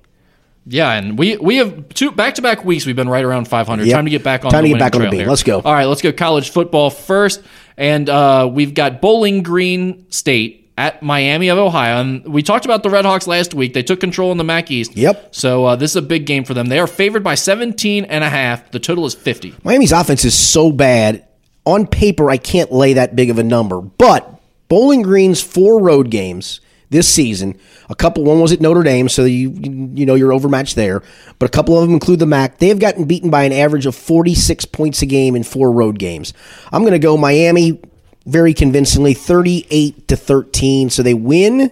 Yeah, 0.71 0.91
and 0.91 1.17
we 1.17 1.35
we 1.37 1.55
have 1.57 1.89
two 1.89 2.11
back 2.11 2.35
to 2.35 2.43
back 2.43 2.63
weeks. 2.63 2.85
We've 2.85 2.95
been 2.95 3.09
right 3.09 3.25
around 3.25 3.47
500. 3.47 3.87
Yep. 3.87 3.95
Time 3.95 4.05
to 4.05 4.11
get 4.11 4.23
back 4.23 4.45
on. 4.45 4.51
Time 4.51 4.63
the 4.63 4.69
to 4.69 4.73
get 4.75 4.79
back 4.79 4.95
on 4.95 5.01
the 5.01 5.09
beat. 5.09 5.25
Let's 5.25 5.41
go. 5.41 5.61
All 5.61 5.73
right, 5.73 5.85
let's 5.85 6.03
go 6.03 6.11
college 6.11 6.51
football 6.51 6.91
first, 6.91 7.41
and 7.75 8.07
uh, 8.07 8.47
we've 8.51 8.75
got 8.75 9.01
Bowling 9.01 9.41
Green 9.41 10.05
State 10.11 10.68
at 10.79 11.03
Miami 11.03 11.49
of 11.49 11.57
Ohio. 11.57 11.99
And 11.99 12.25
we 12.25 12.41
talked 12.41 12.63
about 12.63 12.83
the 12.83 12.89
Redhawks 12.89 13.27
last 13.27 13.53
week. 13.53 13.73
They 13.73 13.83
took 13.83 13.99
control 13.99 14.31
in 14.31 14.37
the 14.37 14.45
MAC 14.45 14.71
East. 14.71 14.95
Yep. 14.95 15.35
So 15.35 15.65
uh, 15.65 15.75
this 15.75 15.91
is 15.91 15.97
a 15.97 16.01
big 16.01 16.25
game 16.25 16.45
for 16.45 16.53
them. 16.53 16.67
They 16.67 16.79
are 16.79 16.87
favored 16.87 17.21
by 17.21 17.35
17 17.35 18.05
and 18.05 18.23
a 18.23 18.29
half. 18.29 18.71
The 18.71 18.79
total 18.79 19.05
is 19.05 19.13
50. 19.13 19.55
Miami's 19.65 19.91
offense 19.91 20.23
is 20.23 20.33
so 20.33 20.71
bad. 20.71 21.27
On 21.65 21.85
paper, 21.85 22.31
I 22.31 22.37
can't 22.37 22.71
lay 22.71 22.93
that 22.93 23.13
big 23.13 23.29
of 23.29 23.37
a 23.37 23.43
number. 23.43 23.81
But 23.81 24.39
Bowling 24.69 25.01
Green's 25.01 25.41
four 25.41 25.81
road 25.81 26.09
games 26.09 26.61
this 26.91 27.13
season, 27.13 27.59
a 27.89 27.95
couple, 27.95 28.23
one 28.23 28.39
was 28.39 28.53
at 28.53 28.61
Notre 28.61 28.81
Dame, 28.81 29.09
so 29.09 29.25
you 29.25 29.51
you 29.59 30.05
know 30.05 30.15
you're 30.15 30.33
overmatched 30.33 30.75
there. 30.75 31.03
But 31.37 31.47
a 31.47 31.51
couple 31.51 31.77
of 31.77 31.83
them 31.83 31.93
include 31.93 32.19
the 32.19 32.25
MAC. 32.25 32.57
They 32.57 32.69
have 32.69 32.79
gotten 32.79 33.03
beaten 33.03 33.29
by 33.29 33.43
an 33.43 33.51
average 33.51 33.85
of 33.85 33.95
46 33.95 34.65
points 34.65 35.01
a 35.03 35.05
game 35.05 35.35
in 35.35 35.43
four 35.43 35.71
road 35.71 35.99
games. 35.99 36.33
I'm 36.71 36.81
going 36.81 36.93
to 36.93 36.99
go 36.99 37.17
Miami 37.17 37.79
very 38.25 38.53
convincingly, 38.53 39.13
38 39.13 40.07
to 40.07 40.15
13. 40.15 40.89
So 40.89 41.03
they 41.03 41.13
win, 41.13 41.71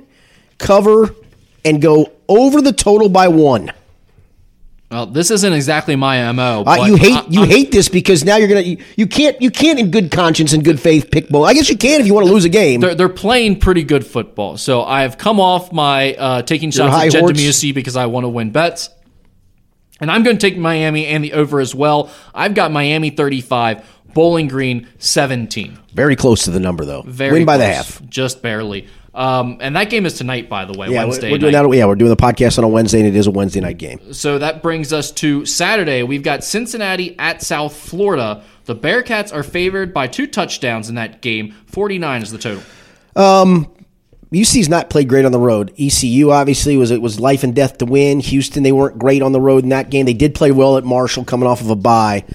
cover, 0.57 1.13
and 1.63 1.81
go 1.81 2.11
over 2.27 2.61
the 2.61 2.73
total 2.73 3.09
by 3.09 3.27
one. 3.27 3.71
Well, 4.89 5.05
this 5.05 5.31
isn't 5.31 5.51
exactly 5.51 5.97
my 5.97 6.31
mo. 6.31 6.61
Uh, 6.61 6.77
but 6.77 6.87
you 6.87 6.95
hate 6.95 7.13
I- 7.13 7.25
you 7.27 7.41
I'm- 7.41 7.49
hate 7.49 7.71
this 7.73 7.89
because 7.89 8.23
now 8.23 8.37
you're 8.37 8.47
gonna 8.47 8.61
you, 8.61 8.77
you 8.95 9.05
can't 9.05 9.41
you 9.41 9.51
can't 9.51 9.77
in 9.79 9.91
good 9.91 10.11
conscience 10.11 10.53
and 10.53 10.63
good 10.63 10.79
faith 10.79 11.11
pick 11.11 11.27
bowl. 11.27 11.43
I 11.43 11.53
guess 11.53 11.69
you 11.69 11.75
can 11.77 11.99
if 11.99 12.07
you 12.07 12.13
want 12.13 12.25
to 12.25 12.31
lose 12.31 12.45
a 12.45 12.49
game. 12.49 12.79
They're, 12.79 12.95
they're 12.95 13.09
playing 13.09 13.59
pretty 13.59 13.83
good 13.83 14.05
football. 14.07 14.55
So 14.55 14.83
I've 14.83 15.17
come 15.17 15.41
off 15.41 15.73
my 15.73 16.13
uh, 16.13 16.41
taking 16.43 16.71
shots 16.71 16.95
at 16.95 17.11
Jed. 17.11 17.21
Demusy 17.21 17.73
because 17.73 17.97
I 17.97 18.05
want 18.05 18.23
to 18.23 18.29
win 18.29 18.51
bets. 18.51 18.89
And 19.99 20.11
I'm 20.11 20.23
going 20.23 20.37
to 20.37 20.41
take 20.41 20.57
Miami 20.57 21.05
and 21.07 21.23
the 21.23 21.33
over 21.33 21.59
as 21.59 21.73
well. 21.73 22.09
I've 22.33 22.53
got 22.53 22.71
Miami 22.71 23.09
35, 23.09 23.83
Bowling 24.13 24.47
Green 24.47 24.87
17. 24.99 25.77
Very 25.93 26.15
close 26.15 26.43
to 26.43 26.51
the 26.51 26.59
number 26.59 26.85
though. 26.85 27.01
Very 27.03 27.33
Win 27.39 27.45
by 27.45 27.57
the 27.57 27.65
half. 27.65 28.01
Just 28.07 28.41
barely. 28.41 28.87
Um, 29.15 29.57
and 29.61 29.75
that 29.75 29.89
game 29.89 30.05
is 30.05 30.13
tonight, 30.13 30.47
by 30.47 30.65
the 30.65 30.77
way, 30.77 30.89
Yeah, 30.89 31.05
Wednesday 31.05 31.31
we're 31.31 31.39
doing 31.39 31.51
night. 31.51 31.63
that. 31.63 31.75
Yeah, 31.75 31.85
we're 31.87 31.95
doing 31.95 32.09
the 32.11 32.15
podcast 32.15 32.59
on 32.59 32.63
a 32.63 32.67
Wednesday, 32.67 32.99
and 32.99 33.07
it 33.07 33.15
is 33.15 33.25
a 33.25 33.31
Wednesday 33.31 33.59
night 33.61 33.79
game. 33.79 34.13
So 34.13 34.37
that 34.37 34.61
brings 34.61 34.93
us 34.93 35.09
to 35.13 35.43
Saturday. 35.47 36.03
We've 36.03 36.21
got 36.21 36.43
Cincinnati 36.43 37.17
at 37.17 37.41
South 37.41 37.75
Florida. 37.75 38.43
The 38.65 38.75
Bearcats 38.75 39.33
are 39.33 39.41
favored 39.41 39.91
by 39.91 40.05
two 40.05 40.27
touchdowns 40.27 40.87
in 40.87 40.93
that 40.95 41.21
game. 41.21 41.55
49 41.65 42.21
is 42.21 42.31
the 42.31 42.37
total. 42.37 42.63
UC's 44.33 44.67
not 44.67 44.89
played 44.89 45.07
great 45.07 45.25
on 45.25 45.31
the 45.31 45.39
road. 45.39 45.73
ECU 45.79 46.31
obviously 46.31 46.75
was 46.75 46.91
it 46.91 47.01
was 47.01 47.19
life 47.19 47.43
and 47.43 47.55
death 47.55 47.77
to 47.77 47.85
win. 47.85 48.19
Houston 48.19 48.63
they 48.63 48.71
weren't 48.71 48.99
great 48.99 49.21
on 49.21 49.31
the 49.31 49.41
road 49.41 49.63
in 49.63 49.69
that 49.69 49.89
game. 49.89 50.05
They 50.05 50.13
did 50.13 50.35
play 50.35 50.51
well 50.51 50.77
at 50.77 50.83
Marshall 50.83 51.23
coming 51.23 51.47
off 51.47 51.61
of 51.61 51.69
a 51.69 51.75
bye. 51.75 52.25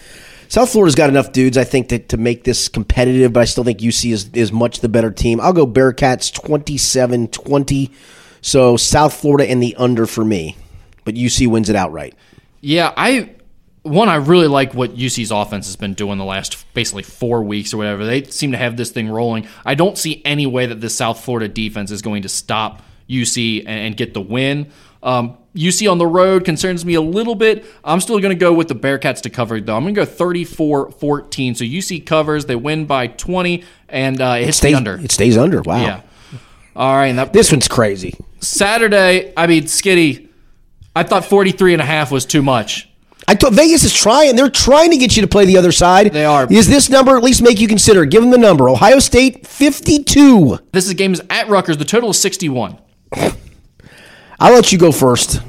South 0.48 0.70
Florida's 0.70 0.94
got 0.94 1.08
enough 1.08 1.32
dudes, 1.32 1.56
I 1.56 1.64
think, 1.64 1.88
to, 1.88 1.98
to 1.98 2.18
make 2.18 2.44
this 2.44 2.68
competitive, 2.68 3.32
but 3.32 3.40
I 3.40 3.44
still 3.46 3.64
think 3.64 3.78
UC 3.78 4.12
is, 4.12 4.28
is 4.34 4.52
much 4.52 4.80
the 4.80 4.88
better 4.88 5.10
team. 5.10 5.40
I'll 5.40 5.54
go 5.54 5.66
Bearcats 5.66 6.32
27 6.32 7.28
20. 7.28 7.90
So 8.42 8.76
South 8.76 9.14
Florida 9.14 9.50
and 9.50 9.62
the 9.62 9.74
under 9.76 10.06
for 10.06 10.24
me. 10.24 10.56
But 11.04 11.14
UC 11.14 11.46
wins 11.46 11.70
it 11.70 11.76
outright. 11.76 12.14
Yeah, 12.60 12.92
I 12.96 13.30
one 13.82 14.08
I 14.08 14.16
really 14.16 14.46
like 14.46 14.74
what 14.74 14.96
UC's 14.96 15.30
offense 15.30 15.66
has 15.66 15.76
been 15.76 15.94
doing 15.94 16.18
the 16.18 16.24
last 16.24 16.64
basically 16.72 17.02
four 17.02 17.42
weeks 17.42 17.74
or 17.74 17.78
whatever. 17.78 18.04
They 18.04 18.24
seem 18.24 18.52
to 18.52 18.58
have 18.58 18.76
this 18.76 18.90
thing 18.90 19.08
rolling. 19.08 19.46
I 19.64 19.74
don't 19.74 19.98
see 19.98 20.22
any 20.24 20.46
way 20.46 20.66
that 20.66 20.80
this 20.80 20.96
South 20.96 21.24
Florida 21.24 21.48
defense 21.48 21.90
is 21.90 22.02
going 22.02 22.22
to 22.22 22.28
stop 22.28 22.82
UC 23.08 23.60
and, 23.60 23.68
and 23.68 23.96
get 23.96 24.14
the 24.14 24.20
win. 24.20 24.70
Um, 25.02 25.36
UC 25.54 25.90
on 25.90 25.98
the 25.98 26.06
road 26.06 26.44
concerns 26.44 26.84
me 26.84 26.94
a 26.94 27.00
little 27.00 27.34
bit. 27.34 27.64
I'm 27.84 28.00
still 28.00 28.20
going 28.20 28.30
to 28.34 28.38
go 28.38 28.52
with 28.52 28.68
the 28.68 28.74
Bearcats 28.74 29.20
to 29.22 29.30
cover, 29.30 29.60
though. 29.60 29.76
I'm 29.76 29.82
going 29.82 29.94
to 29.94 30.00
go 30.00 30.04
34 30.04 30.92
14. 30.92 31.54
So 31.56 31.64
UC 31.64 32.06
covers. 32.06 32.46
They 32.46 32.56
win 32.56 32.86
by 32.86 33.08
20, 33.08 33.64
and 33.88 34.20
uh, 34.20 34.36
it 34.38 34.46
hits 34.46 34.58
Stays, 34.58 34.76
under. 34.76 34.98
It 34.98 35.12
stays 35.12 35.36
under. 35.36 35.60
Wow. 35.60 35.82
Yeah. 35.82 36.00
All 36.74 36.94
right. 36.94 37.08
And 37.08 37.18
that, 37.18 37.32
This 37.32 37.50
one's 37.50 37.68
crazy. 37.68 38.16
Saturday, 38.40 39.32
I 39.36 39.46
mean, 39.46 39.66
Skinny, 39.66 40.28
I 40.96 41.02
thought 41.02 41.24
43 41.24 41.74
and 41.74 41.82
a 41.82 41.84
half 41.84 42.10
was 42.10 42.24
too 42.24 42.42
much. 42.42 42.88
I 43.32 43.34
thought 43.34 43.54
Vegas 43.54 43.82
is 43.82 43.94
trying. 43.94 44.36
They're 44.36 44.50
trying 44.50 44.90
to 44.90 44.98
get 44.98 45.16
you 45.16 45.22
to 45.22 45.26
play 45.26 45.46
the 45.46 45.56
other 45.56 45.72
side. 45.72 46.12
They 46.12 46.26
are. 46.26 46.46
Is 46.52 46.68
this 46.68 46.90
number 46.90 47.16
at 47.16 47.22
least 47.22 47.40
make 47.40 47.60
you 47.60 47.66
consider? 47.66 48.04
Give 48.04 48.20
them 48.20 48.30
the 48.30 48.36
number. 48.36 48.68
Ohio 48.68 48.98
State 48.98 49.46
52. 49.46 50.58
This 50.72 50.86
is 50.86 50.92
game 50.92 51.14
is 51.14 51.22
at 51.30 51.48
Rutgers. 51.48 51.78
The 51.78 51.86
total 51.86 52.10
is 52.10 52.20
61. 52.20 52.76
I'll 54.38 54.52
let 54.52 54.70
you 54.70 54.76
go 54.76 54.92
first. 54.92 55.40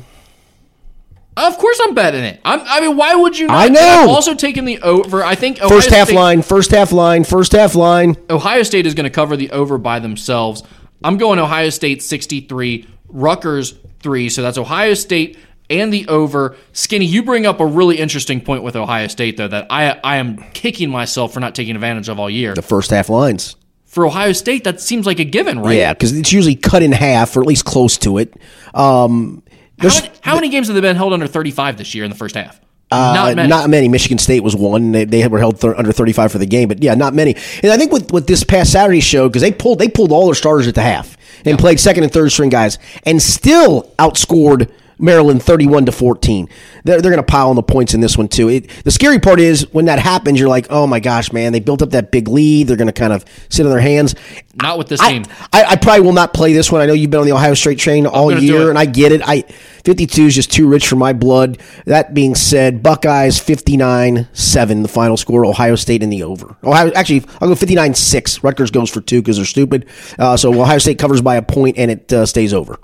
Of 1.35 1.57
course, 1.57 1.77
I'm 1.83 1.93
betting 1.93 2.23
it. 2.23 2.39
I'm, 2.45 2.61
I 2.61 2.79
mean, 2.79 2.95
why 2.95 3.15
would 3.15 3.37
you? 3.37 3.47
Not? 3.47 3.57
I 3.57 3.67
know. 3.67 4.03
I'm 4.03 4.09
also 4.09 4.33
taking 4.33 4.63
the 4.63 4.79
over. 4.81 5.21
I 5.21 5.35
think 5.35 5.57
Ohio 5.57 5.67
First 5.67 5.89
half 5.89 6.07
State, 6.07 6.15
line, 6.15 6.41
first 6.41 6.71
half 6.71 6.93
line, 6.93 7.25
first 7.25 7.51
half 7.51 7.75
line. 7.75 8.15
Ohio 8.29 8.63
State 8.63 8.85
is 8.85 8.93
going 8.93 9.03
to 9.03 9.09
cover 9.09 9.35
the 9.35 9.51
over 9.51 9.77
by 9.77 9.99
themselves. 9.99 10.63
I'm 11.03 11.17
going 11.17 11.37
Ohio 11.37 11.69
State 11.69 12.01
63, 12.01 12.87
Rutgers 13.09 13.73
three. 13.99 14.29
So 14.29 14.41
that's 14.41 14.57
Ohio 14.57 14.93
State 14.93 15.37
and 15.81 15.91
the 15.93 16.07
over. 16.07 16.55
Skinny, 16.71 17.05
you 17.05 17.23
bring 17.23 17.45
up 17.45 17.59
a 17.59 17.65
really 17.65 17.97
interesting 17.97 18.41
point 18.41 18.63
with 18.63 18.75
Ohio 18.75 19.07
State 19.07 19.37
though 19.37 19.47
that 19.47 19.67
I 19.69 19.99
I 20.03 20.17
am 20.17 20.37
kicking 20.53 20.89
myself 20.89 21.33
for 21.33 21.39
not 21.39 21.55
taking 21.55 21.75
advantage 21.75 22.09
of 22.09 22.19
all 22.19 22.29
year. 22.29 22.53
The 22.53 22.61
first 22.61 22.91
half 22.91 23.09
lines. 23.09 23.55
For 23.85 24.07
Ohio 24.07 24.31
State, 24.31 24.63
that 24.63 24.81
seems 24.81 25.05
like 25.05 25.19
a 25.19 25.23
given, 25.23 25.59
right? 25.59 25.77
Yeah, 25.77 25.93
because 25.93 26.17
it's 26.17 26.31
usually 26.31 26.55
cut 26.55 26.81
in 26.81 26.91
half 26.91 27.37
or 27.37 27.41
at 27.41 27.47
least 27.47 27.63
close 27.65 27.97
to 27.99 28.17
it. 28.17 28.33
Um, 28.73 29.43
How 29.79 29.87
many, 29.89 30.11
how 30.21 30.35
many 30.35 30.49
games 30.49 30.67
have 30.67 30.73
they 30.75 30.81
been 30.81 30.95
held 30.95 31.13
under 31.13 31.27
35 31.27 31.77
this 31.77 31.93
year 31.93 32.03
in 32.03 32.09
the 32.09 32.17
first 32.17 32.33
half? 32.35 32.59
uh, 32.91 33.13
not 33.15 33.35
many. 33.35 33.49
Not 33.49 33.69
many. 33.69 33.87
Michigan 33.89 34.17
State 34.17 34.41
was 34.41 34.55
one. 34.55 34.91
They, 34.91 35.05
they 35.05 35.27
were 35.27 35.39
held 35.39 35.59
th- 35.61 35.73
under 35.77 35.91
35 35.91 36.31
for 36.31 36.37
the 36.37 36.45
game, 36.45 36.67
but 36.69 36.81
yeah, 36.83 36.93
not 36.95 37.13
many. 37.13 37.35
And 37.61 37.71
I 37.71 37.77
think 37.77 37.91
with, 37.91 38.11
with 38.11 38.27
this 38.27 38.43
past 38.43 38.71
Saturday 38.71 38.99
show, 38.99 39.27
because 39.29 39.41
they 39.41 39.51
pulled 39.51 39.79
they 39.79 39.89
pulled 39.89 40.11
all 40.11 40.25
their 40.25 40.35
starters 40.35 40.67
at 40.67 40.75
the 40.75 40.81
half 40.81 41.17
and 41.45 41.57
played 41.59 41.79
second 41.79 42.03
and 42.03 42.11
third 42.11 42.31
string 42.31 42.49
guys, 42.49 42.77
and 43.05 43.21
still 43.21 43.91
outscored 43.99 44.71
Maryland 44.97 45.41
31 45.43 45.85
to 45.85 45.91
14. 45.91 46.49
They're, 46.83 47.01
they're 47.01 47.11
going 47.11 47.23
to 47.23 47.31
pile 47.31 47.49
on 47.49 47.55
the 47.55 47.63
points 47.63 47.93
in 47.93 48.01
this 48.01 48.17
one 48.17 48.27
too. 48.27 48.49
It, 48.49 48.69
the 48.83 48.91
scary 48.91 49.19
part 49.19 49.39
is 49.39 49.71
when 49.73 49.85
that 49.85 49.99
happens, 49.99 50.39
you're 50.39 50.49
like, 50.49 50.67
oh 50.69 50.87
my 50.87 50.99
gosh, 50.99 51.31
man, 51.31 51.51
they 51.53 51.59
built 51.59 51.81
up 51.81 51.91
that 51.91 52.11
big 52.11 52.27
lead. 52.27 52.67
They're 52.67 52.77
going 52.77 52.87
to 52.87 52.93
kind 52.93 53.13
of 53.13 53.25
sit 53.49 53.65
on 53.65 53.71
their 53.71 53.81
hands. 53.81 54.15
Not 54.55 54.77
with 54.77 54.87
this 54.87 54.99
I, 54.99 55.13
team. 55.13 55.25
I, 55.51 55.63
I 55.63 55.75
probably 55.77 56.01
will 56.01 56.13
not 56.13 56.33
play 56.33 56.53
this 56.53 56.71
one. 56.71 56.81
I 56.81 56.85
know 56.85 56.93
you've 56.93 57.09
been 57.09 57.21
on 57.21 57.25
the 57.25 57.31
Ohio 57.31 57.55
State 57.55 57.79
train 57.79 58.05
all 58.05 58.31
year, 58.31 58.69
and 58.69 58.77
I 58.77 58.85
get 58.85 59.11
it. 59.11 59.21
I 59.25 59.41
52 59.83 60.27
is 60.27 60.35
just 60.35 60.51
too 60.51 60.67
rich 60.67 60.87
for 60.87 60.95
my 60.95 61.11
blood. 61.11 61.59
That 61.85 62.13
being 62.13 62.35
said, 62.35 62.83
Buckeyes 62.83 63.39
59-7, 63.39 64.81
the 64.81 64.87
final 64.87 65.17
score. 65.17 65.45
Ohio 65.45 65.75
State 65.75 66.03
in 66.03 66.09
the 66.09 66.23
over. 66.23 66.55
Ohio 66.63 66.91
actually, 66.93 67.23
I'll 67.41 67.49
go 67.49 67.55
59-6. 67.55 68.43
Rutgers 68.43 68.71
goes 68.71 68.89
for 68.89 69.01
two 69.01 69.21
because 69.21 69.37
they're 69.37 69.45
stupid. 69.45 69.87
Uh, 70.19 70.37
so 70.37 70.53
Ohio 70.61 70.77
State 70.77 70.99
covers 70.99 71.21
by 71.21 71.35
a 71.35 71.41
point, 71.41 71.77
and 71.77 71.89
it 71.91 72.13
uh, 72.13 72.25
stays 72.25 72.53
over. 72.53 72.79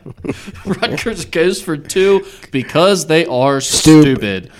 Rutgers 0.64 1.24
goes 1.24 1.60
for 1.62 1.76
two 1.76 2.24
because 2.50 3.06
they 3.06 3.26
are 3.26 3.60
Stupid. 3.60 4.02
stupid. 4.46 4.50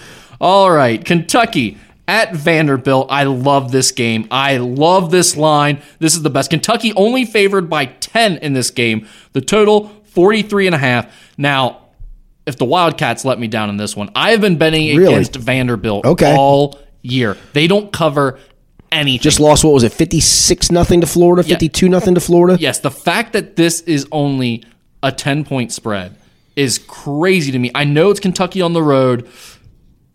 All 0.40 0.70
right, 0.70 1.02
Kentucky 1.04 1.78
at 2.08 2.34
Vanderbilt. 2.34 3.06
I 3.10 3.24
love 3.24 3.70
this 3.72 3.92
game. 3.92 4.26
I 4.30 4.56
love 4.56 5.10
this 5.10 5.36
line. 5.36 5.80
This 6.00 6.14
is 6.14 6.22
the 6.22 6.30
best. 6.30 6.50
Kentucky 6.50 6.92
only 6.94 7.24
favored 7.24 7.70
by 7.70 7.86
10 7.86 8.38
in 8.38 8.52
this 8.52 8.70
game. 8.70 9.06
The 9.32 9.40
total 9.40 9.88
43 10.06 10.66
and 10.66 10.74
a 10.74 10.78
half. 10.78 11.06
Now, 11.38 11.78
if 12.44 12.56
the 12.58 12.64
Wildcats 12.64 13.24
let 13.24 13.38
me 13.38 13.46
down 13.46 13.70
in 13.70 13.76
this 13.76 13.96
one, 13.96 14.10
I 14.16 14.32
have 14.32 14.40
been 14.40 14.58
betting 14.58 14.96
Really? 14.96 15.14
against 15.14 15.36
Vanderbilt 15.36 16.04
Okay. 16.04 16.34
all 16.36 16.78
year. 17.02 17.36
They 17.52 17.68
don't 17.68 17.92
cover 17.92 18.38
anything. 18.90 19.22
Just 19.22 19.38
lost. 19.38 19.62
What 19.64 19.72
was 19.72 19.84
it? 19.84 19.92
56 19.92 20.72
nothing 20.72 21.00
to 21.02 21.06
Florida. 21.06 21.44
52 21.44 21.88
nothing 21.88 22.14
to 22.16 22.20
Florida. 22.20 22.58
Yes, 22.60 22.80
the 22.80 22.90
fact 22.90 23.32
that 23.34 23.54
this 23.54 23.80
is 23.82 24.06
only 24.10 24.64
a 25.02 25.10
10 25.12 25.44
point 25.44 25.72
spread 25.72 26.16
is 26.56 26.78
crazy 26.78 27.50
to 27.52 27.58
me. 27.58 27.70
I 27.74 27.84
know 27.84 28.10
it's 28.10 28.20
Kentucky 28.20 28.60
on 28.62 28.72
the 28.72 28.82
road. 28.82 29.28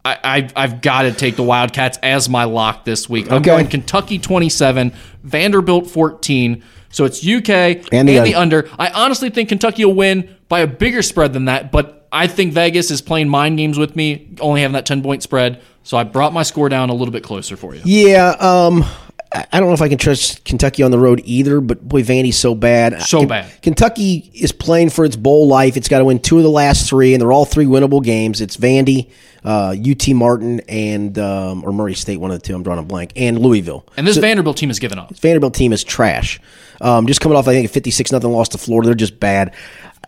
I, 0.06 0.18
I, 0.24 0.50
I've 0.56 0.82
got 0.82 1.02
to 1.02 1.12
take 1.12 1.36
the 1.36 1.44
Wildcats 1.44 1.98
as 2.02 2.30
my 2.30 2.46
lock 2.46 2.86
this 2.86 3.10
week. 3.10 3.28
I'm 3.30 3.38
Okay. 3.38 3.46
going 3.50 3.68
Kentucky 3.68 4.20
27, 4.20 4.94
Vanderbilt 5.24 5.90
14. 5.90 6.64
So 6.90 7.04
it's 7.04 7.20
UK 7.28 7.50
and, 7.50 7.86
And 7.94 8.08
the 8.08 8.20
the, 8.20 8.36
under. 8.36 8.70
I 8.80 8.90
honestly 8.90 9.30
think 9.30 9.50
Kentucky 9.50 9.84
will 9.84 9.94
win 9.96 10.34
by 10.48 10.62
a 10.62 10.68
bigger 10.68 11.02
spread 11.02 11.34
than 11.34 11.46
that, 11.46 11.72
but 11.72 12.08
I 12.12 12.28
think 12.28 12.54
Vegas 12.54 12.90
is 12.90 13.02
playing 13.02 13.28
mind 13.28 13.58
games 13.58 13.78
with 13.78 13.96
me, 13.98 14.30
only 14.40 14.62
having 14.62 14.74
that 14.74 14.86
10 14.86 15.04
point 15.04 15.22
spread. 15.24 15.62
So 15.84 15.98
I 15.98 16.04
brought 16.04 16.32
my 16.32 16.44
score 16.44 16.70
down 16.70 16.90
a 16.90 16.94
little 16.94 17.12
bit 17.12 17.24
closer 17.24 17.58
for 17.58 17.76
you. 17.76 17.82
Yeah, 17.84 18.30
um, 18.40 18.86
I 19.32 19.60
don't 19.60 19.68
know 19.68 19.74
if 19.74 19.82
I 19.82 19.90
can 19.90 19.98
trust 19.98 20.46
Kentucky 20.46 20.84
on 20.84 20.92
the 20.92 21.00
road 21.00 21.22
either, 21.26 21.60
but 21.60 21.86
boy, 21.86 22.02
Vandy's 22.02 22.38
so 22.38 22.56
bad. 22.56 23.02
So 23.02 23.26
bad. 23.26 23.62
Kentucky 23.62 24.32
is 24.34 24.52
playing 24.52 24.90
for 24.90 25.04
its 25.04 25.18
bowl 25.18 25.48
life. 25.48 25.76
It's 25.76 25.90
got 25.90 26.00
to 26.00 26.06
win 26.06 26.20
two 26.20 26.38
of 26.38 26.44
the 26.44 26.50
last 26.50 26.88
three, 26.88 27.14
and 27.14 27.22
they're 27.22 27.32
all 27.32 27.46
three 27.46 27.66
winnable 27.66 28.02
games. 28.02 28.40
It's 28.40 28.56
Vandy, 28.56 29.10
uh, 29.44 29.76
UT 29.80 30.08
Martin, 30.16 30.62
and 30.70 31.20
um, 31.20 31.64
or 31.66 31.74
Murray 31.74 31.94
State, 31.94 32.18
one 32.18 32.32
of 32.32 32.40
the 32.40 32.46
two. 32.46 32.56
I'm 32.56 32.64
drawing 32.64 32.80
a 32.80 32.84
blank, 32.84 33.12
and 33.18 33.40
Louisville. 33.40 33.86
And 33.98 34.08
this 34.08 34.18
Vanderbilt 34.18 34.56
team 34.56 34.70
has 34.70 34.80
given 34.80 34.98
up. 34.98 35.14
Vanderbilt 35.16 35.54
team 35.54 35.74
is 35.74 35.84
trash. 35.84 36.40
Um, 36.80 37.06
just 37.06 37.20
coming 37.20 37.38
off, 37.38 37.48
I 37.48 37.54
think, 37.54 37.70
a 37.70 37.74
56 37.74 38.12
nothing 38.14 38.32
loss 38.32 38.50
to 38.50 38.58
Florida. 38.58 38.88
They're 38.88 38.96
just 38.96 39.20
bad. 39.20 39.54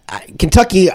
I, 0.07 0.22
Kentucky, 0.39 0.89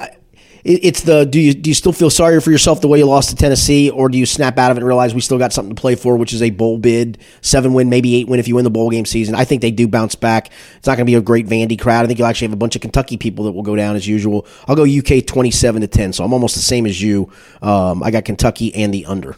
it's 0.65 1.03
the 1.03 1.27
do 1.27 1.39
you 1.39 1.53
do 1.53 1.69
you 1.69 1.75
still 1.75 1.93
feel 1.93 2.09
sorry 2.09 2.41
for 2.41 2.51
yourself 2.51 2.81
the 2.81 2.89
way 2.89 2.99
you 2.99 3.05
lost 3.05 3.29
to 3.31 3.37
Tennessee, 3.37 3.91
or 3.91 4.09
do 4.09 4.17
you 4.17 4.25
snap 4.25 4.59
out 4.59 4.71
of 4.71 4.79
it 4.79 4.81
and 4.81 4.87
realize 4.87 5.15
we 5.15 5.21
still 5.21 5.37
got 5.37 5.53
something 5.53 5.75
to 5.75 5.81
play 5.81 5.95
for, 5.95 6.17
which 6.17 6.33
is 6.33 6.41
a 6.41 6.51
bowl 6.51 6.79
bid, 6.79 7.19
seven 7.43 7.75
win, 7.75 7.91
maybe 7.91 8.15
eight 8.15 8.29
win 8.29 8.41
if 8.41 8.49
you 8.49 8.55
win 8.55 8.65
the 8.65 8.71
bowl 8.71 8.91
game 8.91 9.05
season. 9.05 9.35
I 9.35 9.45
think 9.45 9.61
they 9.61 9.71
do 9.71 9.87
bounce 9.87 10.15
back. 10.15 10.51
It's 10.77 10.87
not 10.87 10.97
going 10.97 11.07
to 11.07 11.11
be 11.11 11.17
a 11.17 11.21
great 11.21 11.47
Vandy 11.47 11.79
crowd. 11.79 12.05
I 12.05 12.07
think 12.07 12.19
you'll 12.19 12.29
actually 12.29 12.47
have 12.47 12.55
a 12.55 12.57
bunch 12.57 12.77
of 12.77 12.83
Kentucky 12.83 13.19
people 13.19 13.45
that 13.45 13.53
will 13.53 13.63
go 13.63 13.77
down 13.77 13.95
as 13.95 14.09
usual. 14.09 14.47
I'll 14.67 14.77
go 14.77 14.85
UK 14.85 15.27
twenty 15.27 15.51
seven 15.51 15.83
to 15.83 15.87
ten, 15.87 16.15
so 16.15 16.25
I'm 16.25 16.33
almost 16.33 16.55
the 16.55 16.63
same 16.63 16.87
as 16.87 17.01
you. 17.01 17.31
Um, 17.61 18.03
I 18.03 18.11
got 18.11 18.25
Kentucky 18.25 18.75
and 18.75 18.93
the 18.93 19.05
under. 19.05 19.37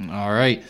All 0.00 0.32
right. 0.32 0.62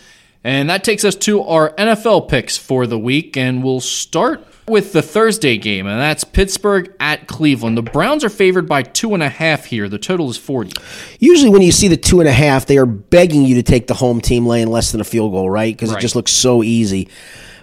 And 0.44 0.68
that 0.68 0.84
takes 0.84 1.06
us 1.06 1.14
to 1.16 1.42
our 1.42 1.70
NFL 1.76 2.28
picks 2.28 2.58
for 2.58 2.86
the 2.86 2.98
week. 2.98 3.36
And 3.38 3.64
we'll 3.64 3.80
start 3.80 4.46
with 4.66 4.92
the 4.92 5.02
Thursday 5.02 5.58
game, 5.58 5.86
and 5.86 6.00
that's 6.00 6.24
Pittsburgh 6.24 6.92
at 6.98 7.26
Cleveland. 7.26 7.76
The 7.76 7.82
Browns 7.82 8.24
are 8.24 8.30
favored 8.30 8.66
by 8.68 8.82
two 8.82 9.12
and 9.14 9.22
a 9.22 9.28
half 9.28 9.66
here. 9.66 9.88
The 9.88 9.98
total 9.98 10.30
is 10.30 10.36
40. 10.36 10.72
Usually, 11.18 11.50
when 11.50 11.62
you 11.62 11.72
see 11.72 11.88
the 11.88 11.96
two 11.96 12.20
and 12.20 12.28
a 12.28 12.32
half, 12.32 12.66
they 12.66 12.78
are 12.78 12.86
begging 12.86 13.44
you 13.44 13.56
to 13.56 13.62
take 13.62 13.86
the 13.86 13.94
home 13.94 14.20
team 14.20 14.46
laying 14.46 14.68
less 14.68 14.92
than 14.92 15.00
a 15.00 15.04
field 15.04 15.32
goal, 15.32 15.50
right? 15.50 15.74
Because 15.74 15.90
Right. 15.90 15.98
it 15.98 16.02
just 16.02 16.16
looks 16.16 16.32
so 16.32 16.62
easy. 16.62 17.08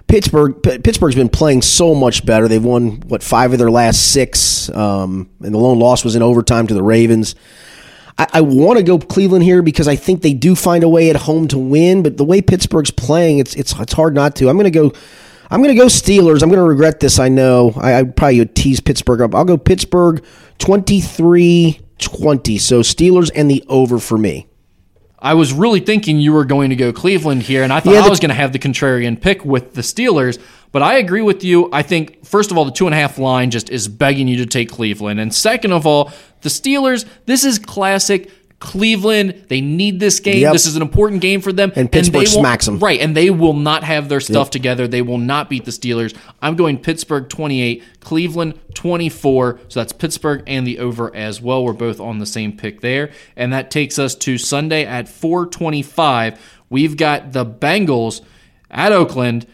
Pittsburgh 0.07 0.61
Pittsburgh's 0.61 1.15
been 1.15 1.29
playing 1.29 1.61
so 1.61 1.95
much 1.95 2.25
better. 2.25 2.47
They've 2.49 2.63
won 2.63 3.01
what 3.07 3.23
five 3.23 3.53
of 3.53 3.59
their 3.59 3.71
last 3.71 4.11
six, 4.11 4.69
um, 4.71 5.29
and 5.41 5.53
the 5.53 5.57
lone 5.57 5.79
loss 5.79 6.03
was 6.03 6.15
in 6.15 6.21
overtime 6.21 6.67
to 6.67 6.73
the 6.73 6.83
Ravens. 6.83 7.33
I, 8.17 8.27
I 8.33 8.41
want 8.41 8.77
to 8.77 8.83
go 8.83 8.99
Cleveland 8.99 9.43
here 9.45 9.61
because 9.61 9.87
I 9.87 9.95
think 9.95 10.21
they 10.21 10.33
do 10.33 10.53
find 10.53 10.83
a 10.83 10.89
way 10.89 11.09
at 11.09 11.15
home 11.15 11.47
to 11.47 11.57
win. 11.57 12.03
But 12.03 12.17
the 12.17 12.25
way 12.25 12.41
Pittsburgh's 12.41 12.91
playing, 12.91 13.39
it's 13.39 13.55
it's 13.55 13.73
it's 13.79 13.93
hard 13.93 14.13
not 14.13 14.35
to. 14.37 14.49
I'm 14.49 14.57
going 14.57 14.65
to 14.65 14.69
go. 14.71 14.91
I'm 15.51 15.61
going 15.61 15.75
to 15.75 15.81
go 15.81 15.87
Steelers. 15.87 16.41
I'm 16.41 16.49
going 16.49 16.61
to 16.61 16.63
regret 16.63 17.01
this. 17.01 17.19
I 17.19 17.27
know. 17.27 17.73
I, 17.75 17.99
I 17.99 18.03
probably 18.03 18.39
would 18.39 18.55
tease 18.55 18.79
Pittsburgh 18.79 19.19
up. 19.19 19.35
I'll 19.35 19.43
go 19.43 19.57
Pittsburgh 19.57 20.23
23-20. 20.59 22.59
So 22.59 22.79
Steelers 22.79 23.29
and 23.35 23.51
the 23.51 23.63
over 23.67 23.99
for 23.99 24.17
me. 24.17 24.47
I 25.19 25.35
was 25.35 25.53
really 25.53 25.81
thinking 25.81 26.19
you 26.19 26.33
were 26.33 26.45
going 26.45 26.71
to 26.71 26.75
go 26.75 26.91
Cleveland 26.91 27.43
here, 27.43 27.61
and 27.61 27.71
I 27.71 27.79
thought 27.79 27.93
Yeah, 27.93 28.05
I 28.05 28.09
was 28.09 28.19
going 28.19 28.29
to 28.29 28.35
have 28.35 28.53
the 28.53 28.59
contrarian 28.59 29.21
pick 29.21 29.45
with 29.45 29.75
the 29.75 29.81
Steelers. 29.81 30.41
But 30.71 30.81
I 30.81 30.95
agree 30.95 31.21
with 31.21 31.43
you. 31.43 31.69
I 31.71 31.83
think, 31.83 32.25
first 32.25 32.49
of 32.49 32.57
all, 32.57 32.65
the 32.65 32.71
two 32.71 32.87
and 32.87 32.95
a 32.95 32.97
half 32.97 33.19
line 33.19 33.51
just 33.51 33.69
is 33.69 33.87
begging 33.87 34.27
you 34.27 34.37
to 34.37 34.45
take 34.45 34.69
Cleveland. 34.69 35.19
And 35.19 35.35
second 35.35 35.73
of 35.73 35.85
all, 35.85 36.11
the 36.41 36.49
Steelers, 36.49 37.05
this 37.25 37.43
is 37.43 37.59
classic 37.59 38.31
Cleveland. 38.61 39.45
They 39.49 39.59
need 39.59 39.99
this 39.99 40.21
game. 40.21 40.39
Yep. 40.39 40.53
This 40.53 40.65
is 40.65 40.77
an 40.77 40.81
important 40.81 41.19
game 41.21 41.41
for 41.41 41.51
them. 41.51 41.73
And 41.75 41.91
Pittsburgh 41.91 42.19
won't- 42.19 42.29
smacks 42.29 42.67
'em. 42.67 42.79
Right. 42.79 43.01
And 43.01 43.17
they 43.17 43.29
will 43.29 43.53
not 43.55 43.83
have 43.83 44.07
their 44.07 44.21
stuff 44.21 44.49
together. 44.51 44.87
They 44.87 45.01
will 45.01 45.17
not 45.17 45.49
beat 45.49 45.65
the 45.65 45.71
Steelers. 45.71 46.15
I'm 46.41 46.55
going 46.55 46.77
Pittsburgh 46.77 47.27
28, 47.27 47.83
Cleveland 47.99 48.53
24. 48.75 49.59
So 49.67 49.79
that's 49.81 49.91
Pittsburgh 49.91 50.43
and 50.47 50.65
the 50.65 50.79
over 50.79 51.13
as 51.13 51.41
well. 51.41 51.65
We're 51.65 51.73
both 51.73 51.99
on 51.99 52.19
the 52.19 52.25
same 52.25 52.53
pick 52.53 52.81
there. 52.81 53.09
And 53.35 53.51
that 53.51 53.71
takes 53.71 53.99
us 53.99 54.15
to 54.15 54.37
Sunday 54.37 54.85
at 54.85 55.09
425. 55.09 56.39
We've 56.69 56.95
got 56.95 57.33
the 57.33 57.45
Bengals 57.45 58.21
at 58.69 58.91
Oakland. 58.91 59.45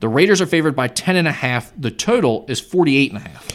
The 0.00 0.08
Raiders 0.08 0.40
are 0.42 0.46
favored 0.46 0.76
by 0.76 0.88
10 0.88 1.16
and 1.16 1.26
a 1.26 1.32
half. 1.32 1.72
The 1.78 1.90
total 1.90 2.44
is 2.48 2.60
48 2.60 3.12
and 3.12 3.18
a 3.24 3.28
half. 3.28 3.46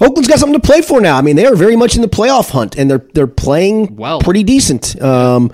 Oakland's 0.00 0.28
got 0.28 0.38
something 0.38 0.58
to 0.60 0.66
play 0.66 0.80
for 0.82 1.00
now. 1.00 1.16
I 1.18 1.22
mean, 1.22 1.36
they 1.36 1.46
are 1.46 1.56
very 1.56 1.76
much 1.76 1.96
in 1.96 2.02
the 2.02 2.08
playoff 2.08 2.50
hunt, 2.50 2.76
and 2.76 2.90
they're 2.90 3.04
they're 3.14 3.26
playing 3.26 3.96
Well. 3.96 4.20
pretty 4.20 4.42
decent. 4.44 5.00
Um, 5.02 5.50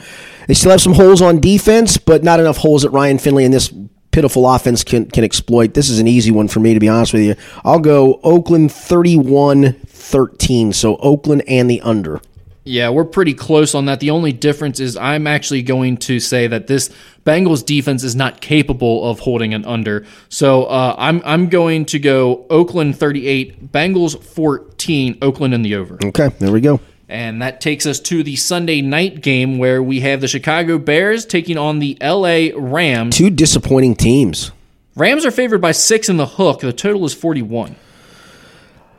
they 0.48 0.54
still 0.54 0.70
have 0.70 0.82
some 0.82 0.92
holes 0.94 1.22
on 1.22 1.40
defense, 1.40 1.96
but 1.96 2.22
not 2.22 2.40
enough 2.40 2.58
holes 2.58 2.82
that 2.82 2.90
Ryan 2.90 3.18
Finley 3.18 3.44
and 3.44 3.54
this 3.54 3.72
pitiful 4.10 4.48
offense 4.48 4.84
can 4.84 5.06
can 5.06 5.24
exploit. 5.24 5.72
This 5.74 5.88
is 5.88 5.98
an 5.98 6.06
easy 6.06 6.30
one 6.30 6.48
for 6.48 6.60
me, 6.60 6.74
to 6.74 6.80
be 6.80 6.88
honest 6.88 7.14
with 7.14 7.22
you. 7.22 7.34
I'll 7.64 7.80
go 7.80 8.20
Oakland 8.22 8.70
31-13, 8.70 10.74
so 10.74 10.96
Oakland 10.96 11.42
and 11.48 11.70
the 11.70 11.80
under. 11.80 12.20
Yeah, 12.64 12.88
we're 12.88 13.04
pretty 13.04 13.34
close 13.34 13.74
on 13.74 13.84
that. 13.86 14.00
The 14.00 14.10
only 14.10 14.32
difference 14.32 14.80
is 14.80 14.96
I'm 14.96 15.26
actually 15.26 15.62
going 15.62 15.98
to 15.98 16.18
say 16.18 16.46
that 16.46 16.66
this 16.66 16.90
Bengals 17.24 17.64
defense 17.64 18.02
is 18.02 18.16
not 18.16 18.40
capable 18.40 19.08
of 19.08 19.20
holding 19.20 19.52
an 19.52 19.66
under. 19.66 20.06
So 20.30 20.64
uh, 20.64 20.94
I'm 20.96 21.20
I'm 21.24 21.48
going 21.50 21.84
to 21.86 21.98
go 21.98 22.46
Oakland 22.48 22.98
38, 22.98 23.70
Bengals 23.70 24.22
14, 24.22 25.18
Oakland 25.20 25.52
in 25.52 25.62
the 25.62 25.74
over. 25.74 25.98
Okay, 26.02 26.28
there 26.38 26.52
we 26.52 26.62
go. 26.62 26.80
And 27.06 27.42
that 27.42 27.60
takes 27.60 27.84
us 27.84 28.00
to 28.00 28.22
the 28.22 28.36
Sunday 28.36 28.80
night 28.80 29.20
game 29.20 29.58
where 29.58 29.82
we 29.82 30.00
have 30.00 30.22
the 30.22 30.28
Chicago 30.28 30.78
Bears 30.78 31.26
taking 31.26 31.58
on 31.58 31.78
the 31.78 31.98
LA 32.00 32.48
Rams. 32.56 33.16
Two 33.16 33.28
disappointing 33.28 33.94
teams. 33.94 34.52
Rams 34.96 35.26
are 35.26 35.30
favored 35.30 35.60
by 35.60 35.72
six 35.72 36.08
in 36.08 36.16
the 36.16 36.26
hook. 36.26 36.60
The 36.60 36.72
total 36.72 37.04
is 37.04 37.12
41. 37.12 37.76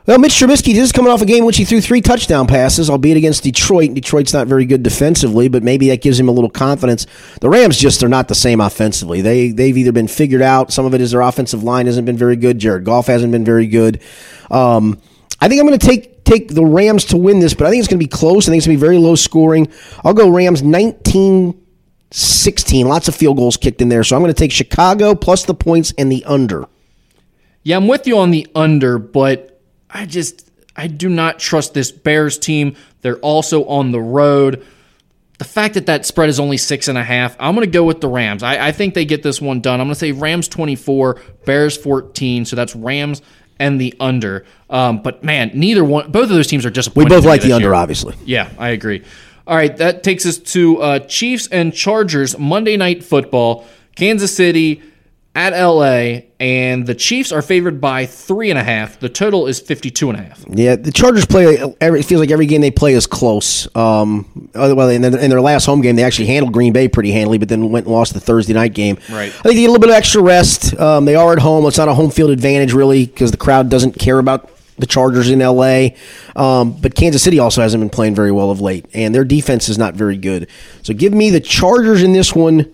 Well, 0.06 0.20
Mitch 0.20 0.34
Trubisky 0.34 0.72
is 0.74 0.92
coming 0.92 1.10
off 1.10 1.20
a 1.20 1.26
game 1.26 1.38
in 1.38 1.44
which 1.46 1.56
he 1.56 1.64
threw 1.64 1.80
three 1.80 2.00
touchdown 2.00 2.46
passes, 2.46 2.88
albeit 2.88 3.16
against 3.16 3.42
Detroit. 3.42 3.92
Detroit's 3.92 4.32
not 4.32 4.46
very 4.46 4.64
good 4.64 4.84
defensively, 4.84 5.48
but 5.48 5.64
maybe 5.64 5.88
that 5.88 6.00
gives 6.00 6.20
him 6.20 6.28
a 6.28 6.30
little 6.30 6.48
confidence. 6.48 7.08
The 7.40 7.48
Rams 7.48 7.76
just 7.76 8.04
are 8.04 8.08
not 8.08 8.28
the 8.28 8.34
same 8.36 8.60
offensively. 8.60 9.20
They 9.20 9.50
they've 9.50 9.76
either 9.76 9.90
been 9.90 10.06
figured 10.06 10.42
out. 10.42 10.72
Some 10.72 10.86
of 10.86 10.94
it 10.94 11.00
is 11.00 11.10
their 11.10 11.22
offensive 11.22 11.64
line 11.64 11.86
hasn't 11.86 12.06
been 12.06 12.16
very 12.16 12.36
good. 12.36 12.60
Jared 12.60 12.84
Goff 12.84 13.08
hasn't 13.08 13.32
been 13.32 13.44
very 13.44 13.66
good. 13.66 14.00
Um, 14.48 15.00
I 15.40 15.48
think 15.48 15.60
I'm 15.60 15.66
going 15.66 15.78
to 15.78 15.86
take 15.86 16.24
take 16.24 16.54
the 16.54 16.64
Rams 16.64 17.06
to 17.06 17.16
win 17.16 17.40
this, 17.40 17.54
but 17.54 17.66
I 17.66 17.70
think 17.70 17.80
it's 17.80 17.88
going 17.88 17.98
to 17.98 18.04
be 18.04 18.08
close. 18.08 18.46
I 18.46 18.52
think 18.52 18.60
it's 18.60 18.66
going 18.66 18.78
to 18.78 18.80
be 18.80 18.86
very 18.86 18.98
low 18.98 19.16
scoring. 19.16 19.66
I'll 20.04 20.14
go 20.14 20.30
Rams 20.30 20.62
19 20.62 21.60
16. 22.12 22.86
Lots 22.86 23.08
of 23.08 23.16
field 23.16 23.38
goals 23.38 23.56
kicked 23.56 23.82
in 23.82 23.88
there. 23.88 24.04
So 24.04 24.14
I'm 24.14 24.22
going 24.22 24.32
to 24.32 24.38
take 24.38 24.52
Chicago 24.52 25.16
plus 25.16 25.44
the 25.44 25.54
points 25.54 25.92
and 25.98 26.12
the 26.12 26.24
under. 26.26 26.66
Yeah, 27.64 27.76
I'm 27.76 27.88
with 27.88 28.06
you 28.06 28.16
on 28.18 28.30
the 28.30 28.46
under, 28.54 28.98
but 28.98 29.55
I 29.96 30.04
just 30.04 30.50
I 30.76 30.88
do 30.88 31.08
not 31.08 31.38
trust 31.38 31.72
this 31.72 31.90
Bears 31.90 32.38
team. 32.38 32.76
They're 33.00 33.16
also 33.16 33.64
on 33.64 33.92
the 33.92 34.00
road. 34.00 34.64
The 35.38 35.44
fact 35.44 35.74
that 35.74 35.86
that 35.86 36.04
spread 36.04 36.28
is 36.28 36.38
only 36.38 36.58
six 36.58 36.88
and 36.88 36.98
a 36.98 37.02
half, 37.02 37.34
I'm 37.38 37.54
going 37.54 37.66
to 37.66 37.70
go 37.70 37.84
with 37.84 38.02
the 38.02 38.08
Rams. 38.08 38.42
I, 38.42 38.68
I 38.68 38.72
think 38.72 38.94
they 38.94 39.06
get 39.06 39.22
this 39.22 39.40
one 39.40 39.60
done. 39.60 39.80
I'm 39.80 39.86
going 39.86 39.94
to 39.94 39.98
say 39.98 40.12
Rams 40.12 40.48
24, 40.48 41.20
Bears 41.46 41.76
14. 41.76 42.44
So 42.44 42.56
that's 42.56 42.76
Rams 42.76 43.22
and 43.58 43.80
the 43.80 43.94
under. 44.00 44.44
Um, 44.68 45.02
but 45.02 45.24
man, 45.24 45.50
neither 45.54 45.84
one, 45.84 46.10
both 46.10 46.24
of 46.24 46.30
those 46.30 46.46
teams 46.46 46.66
are 46.66 46.70
disappointing. 46.70 47.10
We 47.10 47.16
both 47.16 47.24
like 47.24 47.42
the 47.42 47.52
under, 47.52 47.68
year. 47.68 47.74
obviously. 47.74 48.14
Yeah, 48.24 48.50
I 48.58 48.70
agree. 48.70 49.02
All 49.46 49.56
right, 49.56 49.74
that 49.76 50.02
takes 50.02 50.26
us 50.26 50.38
to 50.38 50.82
uh, 50.82 50.98
Chiefs 51.00 51.48
and 51.48 51.72
Chargers 51.72 52.36
Monday 52.38 52.76
Night 52.76 53.04
Football, 53.04 53.66
Kansas 53.94 54.34
City 54.34 54.82
at 55.36 55.52
LA, 55.52 56.22
and 56.40 56.86
the 56.86 56.94
Chiefs 56.94 57.30
are 57.30 57.42
favored 57.42 57.78
by 57.78 58.06
three 58.06 58.48
and 58.48 58.58
a 58.58 58.64
half. 58.64 58.98
The 58.98 59.10
total 59.10 59.46
is 59.46 59.60
52 59.60 60.08
and 60.08 60.18
a 60.18 60.22
half. 60.22 60.42
Yeah, 60.48 60.76
the 60.76 60.90
Chargers 60.90 61.26
play. 61.26 61.58
Every, 61.78 62.00
it 62.00 62.04
feels 62.04 62.20
like 62.20 62.30
every 62.30 62.46
game 62.46 62.62
they 62.62 62.70
play 62.70 62.94
is 62.94 63.06
close. 63.06 63.68
Um, 63.76 64.50
well, 64.54 64.88
in 64.88 65.02
their, 65.02 65.18
in 65.20 65.28
their 65.28 65.42
last 65.42 65.66
home 65.66 65.82
game, 65.82 65.94
they 65.94 66.04
actually 66.04 66.28
handled 66.28 66.54
Green 66.54 66.72
Bay 66.72 66.88
pretty 66.88 67.12
handily, 67.12 67.36
but 67.36 67.50
then 67.50 67.70
went 67.70 67.84
and 67.84 67.94
lost 67.94 68.14
the 68.14 68.20
Thursday 68.20 68.54
night 68.54 68.72
game. 68.72 68.96
Right. 69.10 69.28
I 69.28 69.42
think 69.42 69.44
they 69.44 69.54
get 69.56 69.66
a 69.66 69.72
little 69.72 69.78
bit 69.78 69.90
of 69.90 69.96
extra 69.96 70.22
rest. 70.22 70.74
Um, 70.80 71.04
they 71.04 71.14
are 71.14 71.34
at 71.34 71.38
home. 71.38 71.66
It's 71.66 71.76
not 71.76 71.88
a 71.88 71.94
home 71.94 72.10
field 72.10 72.30
advantage 72.30 72.72
really 72.72 73.04
because 73.04 73.30
the 73.30 73.36
crowd 73.36 73.68
doesn't 73.68 73.98
care 73.98 74.18
about 74.18 74.50
the 74.78 74.86
Chargers 74.86 75.28
in 75.28 75.40
LA. 75.40 75.88
Um, 76.34 76.72
but 76.80 76.94
Kansas 76.94 77.22
City 77.22 77.38
also 77.38 77.60
hasn't 77.60 77.82
been 77.82 77.90
playing 77.90 78.14
very 78.14 78.32
well 78.32 78.50
of 78.50 78.62
late, 78.62 78.86
and 78.94 79.14
their 79.14 79.24
defense 79.24 79.68
is 79.68 79.76
not 79.76 79.94
very 79.94 80.16
good. 80.16 80.48
So 80.82 80.94
give 80.94 81.12
me 81.12 81.28
the 81.28 81.40
Chargers 81.40 82.02
in 82.02 82.14
this 82.14 82.34
one. 82.34 82.72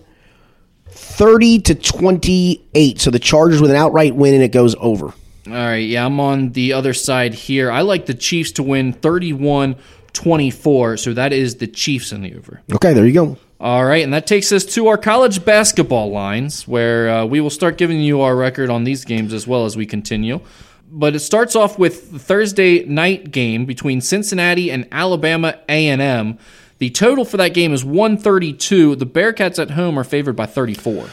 30 1.23 1.59
to 1.61 1.75
28. 1.75 2.99
So 2.99 3.09
the 3.09 3.17
Chargers 3.17 3.61
with 3.61 3.71
an 3.71 3.77
outright 3.77 4.13
win 4.13 4.33
and 4.33 4.43
it 4.43 4.51
goes 4.51 4.75
over. 4.77 5.13
All 5.47 5.53
right, 5.53 5.77
yeah, 5.77 6.05
I'm 6.05 6.19
on 6.19 6.51
the 6.51 6.73
other 6.73 6.93
side 6.93 7.33
here. 7.33 7.71
I 7.71 7.81
like 7.81 8.07
the 8.07 8.13
Chiefs 8.13 8.51
to 8.53 8.63
win 8.63 8.91
31 8.91 9.77
24, 10.11 10.97
so 10.97 11.13
that 11.13 11.31
is 11.31 11.55
the 11.55 11.67
Chiefs 11.67 12.11
in 12.11 12.23
the 12.23 12.35
over. 12.35 12.61
Okay, 12.73 12.93
there 12.93 13.05
you 13.05 13.13
go. 13.13 13.37
All 13.59 13.85
right, 13.85 14.03
and 14.03 14.13
that 14.13 14.27
takes 14.27 14.51
us 14.51 14.65
to 14.75 14.87
our 14.87 14.97
college 14.97 15.45
basketball 15.45 16.11
lines, 16.11 16.67
where 16.67 17.09
uh, 17.09 17.25
we 17.25 17.39
will 17.39 17.49
start 17.49 17.77
giving 17.77 18.01
you 18.01 18.19
our 18.19 18.35
record 18.35 18.69
on 18.69 18.83
these 18.83 19.05
games 19.05 19.33
as 19.33 19.47
well 19.47 19.65
as 19.65 19.77
we 19.77 19.85
continue. 19.85 20.41
But 20.91 21.15
it 21.15 21.19
starts 21.19 21.55
off 21.55 21.79
with 21.79 22.11
the 22.11 22.19
Thursday 22.19 22.83
night 22.83 23.31
game 23.31 23.65
between 23.65 24.01
Cincinnati 24.01 24.69
and 24.69 24.87
Alabama 24.91 25.57
A&M. 25.69 26.37
The 26.83 26.89
total 26.89 27.23
for 27.23 27.37
that 27.37 27.53
game 27.53 27.71
is 27.71 27.85
132. 27.85 28.97
The 28.97 29.05
Bearcats 29.05 29.57
at 29.57 29.71
home 29.71 29.97
are 29.97 30.03
favored 30.03 30.35
by 30.35 30.45
34. 30.47 31.07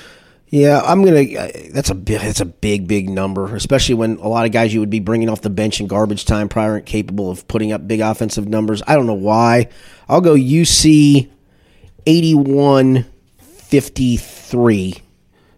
Yeah, 0.48 0.80
I'm 0.84 1.04
gonna. 1.04 1.22
That's 1.70 1.90
a. 1.90 1.94
That's 1.94 2.40
a 2.40 2.44
big, 2.44 2.88
big 2.88 3.08
number, 3.08 3.54
especially 3.54 3.94
when 3.94 4.16
a 4.16 4.26
lot 4.26 4.46
of 4.46 4.50
guys 4.50 4.74
you 4.74 4.80
would 4.80 4.90
be 4.90 4.98
bringing 4.98 5.28
off 5.28 5.42
the 5.42 5.48
bench 5.48 5.80
in 5.80 5.86
garbage 5.86 6.24
time 6.24 6.48
prior 6.48 6.72
aren't 6.72 6.86
capable 6.86 7.30
of 7.30 7.46
putting 7.46 7.70
up 7.70 7.86
big 7.86 8.00
offensive 8.00 8.48
numbers. 8.48 8.82
I 8.84 8.96
don't 8.96 9.06
know 9.06 9.14
why. 9.14 9.68
I'll 10.08 10.20
go 10.20 10.34
UC 10.34 11.30
81 12.04 13.06
53. 13.38 14.94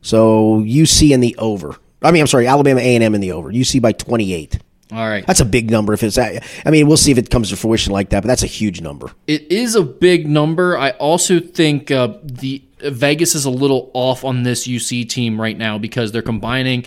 So 0.02 0.58
UC 0.60 1.10
in 1.10 1.20
the 1.20 1.34
over. 1.38 1.76
I 2.02 2.10
mean, 2.10 2.20
I'm 2.20 2.26
sorry, 2.26 2.46
Alabama 2.46 2.80
A&M 2.80 3.14
in 3.14 3.20
the 3.22 3.32
over. 3.32 3.50
UC 3.50 3.80
by 3.80 3.92
28. 3.92 4.58
All 4.92 5.08
right. 5.08 5.26
That's 5.26 5.40
a 5.40 5.44
big 5.44 5.70
number. 5.70 5.92
If 5.94 6.02
it's, 6.02 6.16
that- 6.16 6.44
I 6.66 6.70
mean, 6.70 6.86
we'll 6.86 6.96
see 6.96 7.10
if 7.12 7.18
it 7.18 7.30
comes 7.30 7.48
to 7.50 7.56
fruition 7.56 7.92
like 7.92 8.10
that, 8.10 8.22
but 8.22 8.28
that's 8.28 8.42
a 8.42 8.46
huge 8.48 8.80
number. 8.80 9.10
It 9.26 9.50
is 9.50 9.74
a 9.74 9.82
big 9.82 10.28
number. 10.28 10.76
I 10.76 10.90
also 10.90 11.40
think 11.40 11.90
uh, 11.90 12.14
the 12.22 12.62
Vegas 12.80 13.34
is 13.34 13.44
a 13.44 13.50
little 13.50 13.90
off 13.94 14.24
on 14.24 14.42
this 14.42 14.66
UC 14.68 15.08
team 15.08 15.40
right 15.40 15.56
now 15.56 15.78
because 15.78 16.12
they're 16.12 16.20
combining 16.22 16.84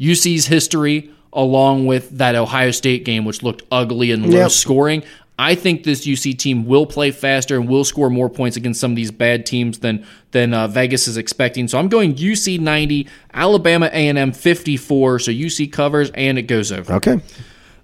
UC's 0.00 0.46
history 0.46 1.10
along 1.32 1.86
with 1.86 2.10
that 2.18 2.34
Ohio 2.34 2.70
State 2.70 3.04
game, 3.04 3.24
which 3.24 3.42
looked 3.42 3.62
ugly 3.70 4.10
and 4.12 4.30
low 4.30 4.38
Yep. 4.38 4.50
scoring. 4.50 5.02
I 5.38 5.56
think 5.56 5.82
this 5.82 6.06
UC 6.06 6.38
team 6.38 6.64
will 6.64 6.86
play 6.86 7.10
faster 7.10 7.56
and 7.58 7.68
will 7.68 7.82
score 7.84 8.08
more 8.08 8.30
points 8.30 8.56
against 8.56 8.80
some 8.80 8.92
of 8.92 8.96
these 8.96 9.10
bad 9.10 9.46
teams 9.46 9.80
than 9.80 10.06
than 10.30 10.54
uh, 10.54 10.68
Vegas 10.68 11.08
is 11.08 11.16
expecting. 11.16 11.66
So 11.66 11.78
I'm 11.78 11.88
going 11.88 12.14
UC 12.14 12.60
90, 12.60 13.08
Alabama 13.32 13.86
A&M 13.92 14.32
54. 14.32 15.18
So 15.18 15.30
UC 15.32 15.72
covers 15.72 16.10
and 16.12 16.38
it 16.38 16.42
goes 16.42 16.70
over. 16.70 16.92
Okay. 16.94 17.20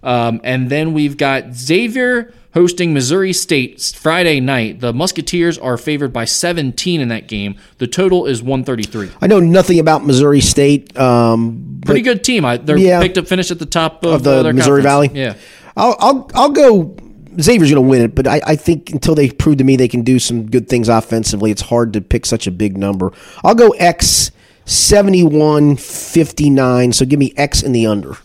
Um, 0.03 0.41
and 0.45 0.71
then 0.71 0.93
we've 0.95 1.17
got 1.17 1.53
Xavier 1.55 2.33
hosting 2.55 2.95
Missouri 2.95 3.33
State 3.33 3.81
Friday 3.97 4.41
night. 4.41 4.81
The 4.81 4.93
Musketeers 4.93 5.59
are 5.59 5.77
favored 5.77 6.13
by 6.13 6.25
17 6.25 7.01
in 7.01 7.09
that 7.09 7.29
game. 7.29 7.57
The 7.79 7.87
total 7.87 8.27
is 8.27 8.43
133. 8.43 9.11
I 9.21 9.27
know 9.27 9.41
nothing 9.41 9.79
about 9.79 10.07
Missouri 10.07 10.41
State. 10.41 10.97
Um, 10.99 11.81
Pretty 11.85 12.03
good 12.03 12.25
team. 12.25 12.45
I, 12.45 12.57
they're 12.57 12.77
Yeah. 12.79 13.01
picked 13.01 13.19
up, 13.19 13.27
finished 13.27 13.51
at 13.51 13.59
the 13.59 13.67
top 13.67 14.05
of, 14.05 14.13
of 14.15 14.23
the 14.25 14.49
uh, 14.49 14.53
Missouri 14.53 14.83
conference. 14.83 14.85
Valley. 14.85 15.11
Yeah. 15.21 15.35
I'll 15.77 15.97
I'll 15.99 16.31
I'll 16.35 16.51
go. 16.51 16.97
Xavier's 17.39 17.71
going 17.71 17.85
to 17.85 17.89
win 17.89 18.03
it, 18.03 18.15
but 18.15 18.27
I, 18.27 18.41
I 18.47 18.57
think 18.57 18.91
until 18.91 19.15
they 19.15 19.31
prove 19.31 19.59
to 19.59 19.65
me 19.65 19.77
they 19.77 19.89
can 19.89 20.03
do 20.03 20.19
some 20.19 20.51
good 20.51 20.69
things 20.69 20.89
offensively, 20.89 21.51
it's 21.51 21.63
hard 21.63 21.93
to 21.93 22.01
pick 22.01 22.27
such 22.27 22.47
a 22.47 22.51
big 22.51 22.77
number. 22.79 23.13
I'll 23.45 23.55
go 23.55 23.71
X 23.71 24.31
71 24.65 25.77
59. 25.77 26.93
So 26.93 27.05
give 27.05 27.19
me 27.19 27.33
X 27.37 27.63
in 27.63 27.73
the 27.73 27.87
under. 27.87 28.17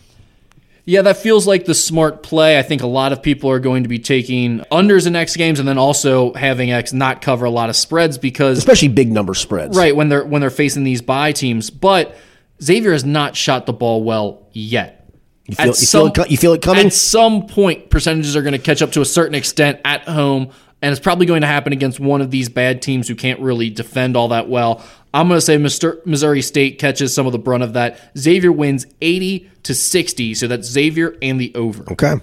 Yeah, 0.88 1.02
that 1.02 1.16
feels 1.16 1.48
like 1.48 1.64
the 1.64 1.74
smart 1.74 2.22
play. 2.22 2.60
I 2.60 2.62
think 2.62 2.80
a 2.82 2.86
lot 2.86 3.10
of 3.10 3.20
people 3.20 3.50
are 3.50 3.58
going 3.58 3.82
to 3.82 3.88
be 3.88 3.98
taking 3.98 4.60
unders 4.70 5.08
in 5.08 5.16
X 5.16 5.34
games 5.34 5.58
and 5.58 5.66
then 5.66 5.78
also 5.78 6.32
having 6.34 6.70
X 6.70 6.92
not 6.92 7.20
cover 7.22 7.44
a 7.44 7.50
lot 7.50 7.68
of 7.68 7.74
spreads 7.74 8.18
because 8.18 8.56
Especially 8.58 8.86
big 8.86 9.10
number 9.10 9.34
spreads. 9.34 9.76
right 9.76 9.96
when 9.96 10.08
they're 10.08 10.24
when 10.24 10.40
they're 10.40 10.48
facing 10.48 10.84
these 10.84 11.02
buy 11.02 11.32
teams. 11.32 11.70
But 11.70 12.16
Xavier 12.62 12.92
has 12.92 13.04
not 13.04 13.34
shot 13.34 13.66
the 13.66 13.72
ball 13.72 14.04
well 14.04 14.46
yet. 14.52 14.95
You 15.48 15.54
feel, 15.54 15.66
you, 15.66 15.74
feel 15.74 16.06
it, 16.06 16.30
you 16.30 16.36
feel 16.36 16.52
it 16.54 16.62
coming? 16.62 16.86
At 16.86 16.92
some 16.92 17.46
point, 17.46 17.88
percentages 17.88 18.34
are 18.34 18.42
going 18.42 18.52
to 18.52 18.58
catch 18.58 18.82
up 18.82 18.92
to 18.92 19.00
a 19.00 19.04
certain 19.04 19.34
extent 19.34 19.80
at 19.84 20.02
home, 20.02 20.50
and 20.82 20.90
it's 20.90 21.00
probably 21.00 21.26
going 21.26 21.42
to 21.42 21.46
happen 21.46 21.72
against 21.72 22.00
one 22.00 22.20
of 22.20 22.30
these 22.30 22.48
bad 22.48 22.82
teams 22.82 23.06
who 23.06 23.14
can't 23.14 23.38
really 23.40 23.70
defend 23.70 24.16
all 24.16 24.28
that 24.28 24.48
well. 24.48 24.84
I'm 25.14 25.28
going 25.28 25.38
to 25.38 25.44
say 25.44 25.56
Mr. 25.56 26.04
Missouri 26.04 26.42
State 26.42 26.78
catches 26.78 27.14
some 27.14 27.26
of 27.26 27.32
the 27.32 27.38
brunt 27.38 27.62
of 27.62 27.74
that. 27.74 27.98
Xavier 28.18 28.50
wins 28.50 28.86
80 29.00 29.48
to 29.62 29.74
60, 29.74 30.34
so 30.34 30.48
that's 30.48 30.68
Xavier 30.68 31.16
and 31.22 31.40
the 31.40 31.54
over. 31.54 31.90
Okay. 31.92 32.14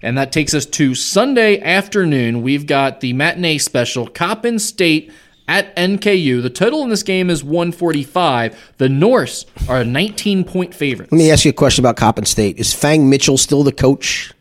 And 0.00 0.16
that 0.16 0.32
takes 0.32 0.54
us 0.54 0.64
to 0.66 0.94
Sunday 0.94 1.60
afternoon. 1.60 2.42
We've 2.42 2.66
got 2.66 3.00
the 3.00 3.12
matinee 3.12 3.58
special, 3.58 4.06
Coppin 4.06 4.58
State 4.58 5.12
at 5.48 5.74
NKU. 5.74 6.42
The 6.42 6.50
total 6.50 6.82
in 6.82 6.90
this 6.90 7.02
game 7.02 7.30
is 7.30 7.42
145. 7.42 8.74
The 8.76 8.88
Norse 8.88 9.46
are 9.68 9.80
a 9.80 9.84
19 9.84 10.44
point 10.44 10.74
favorite. 10.74 11.10
Let 11.10 11.18
me 11.18 11.30
ask 11.30 11.44
you 11.44 11.50
a 11.50 11.54
question 11.54 11.82
about 11.82 11.96
Coppin 11.96 12.26
State. 12.26 12.58
Is 12.58 12.72
Fang 12.72 13.10
Mitchell 13.10 13.38
still 13.38 13.64
the 13.64 13.72
coach? 13.72 14.32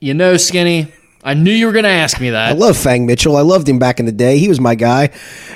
You 0.00 0.14
know, 0.14 0.36
Skinny, 0.36 0.92
I 1.22 1.34
knew 1.34 1.52
you 1.52 1.66
were 1.66 1.72
going 1.72 1.84
to 1.84 1.90
ask 1.90 2.20
me 2.20 2.30
that. 2.30 2.50
I 2.50 2.52
love 2.52 2.76
Fang 2.76 3.06
Mitchell. 3.06 3.36
I 3.36 3.42
loved 3.42 3.68
him 3.68 3.78
back 3.78 4.00
in 4.00 4.06
the 4.06 4.12
day. 4.12 4.38
He 4.38 4.48
was 4.48 4.60
my 4.60 4.74
guy. 4.74 5.10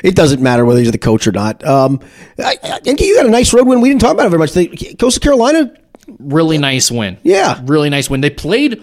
It 0.05 0.15
doesn't 0.15 0.41
matter 0.41 0.65
whether 0.65 0.79
he's 0.79 0.93
the 0.93 0.99
coach 0.99 1.27
or 1.27 1.33
not. 1.33 1.67
Um, 1.67 2.01
I, 2.39 2.57
I, 2.63 2.81
NKU 2.81 3.17
got 3.17 3.27
a 3.27 3.31
nice 3.31 3.53
road 3.53 3.67
win. 3.67 3.81
We 3.81 3.89
didn't 3.89 4.01
talk 4.01 4.15
about 4.15 4.27
it 4.27 4.31
very 4.31 4.39
much. 4.39 4.53
They, 4.53 4.69
Coastal 4.69 5.21
Carolina, 5.21 5.73
Really 6.19 6.59
nice 6.59 6.91
win. 6.91 7.19
Yeah. 7.23 7.61
Really 7.65 7.91
nice 7.91 8.09
win. 8.09 8.21
They 8.21 8.31
played 8.31 8.83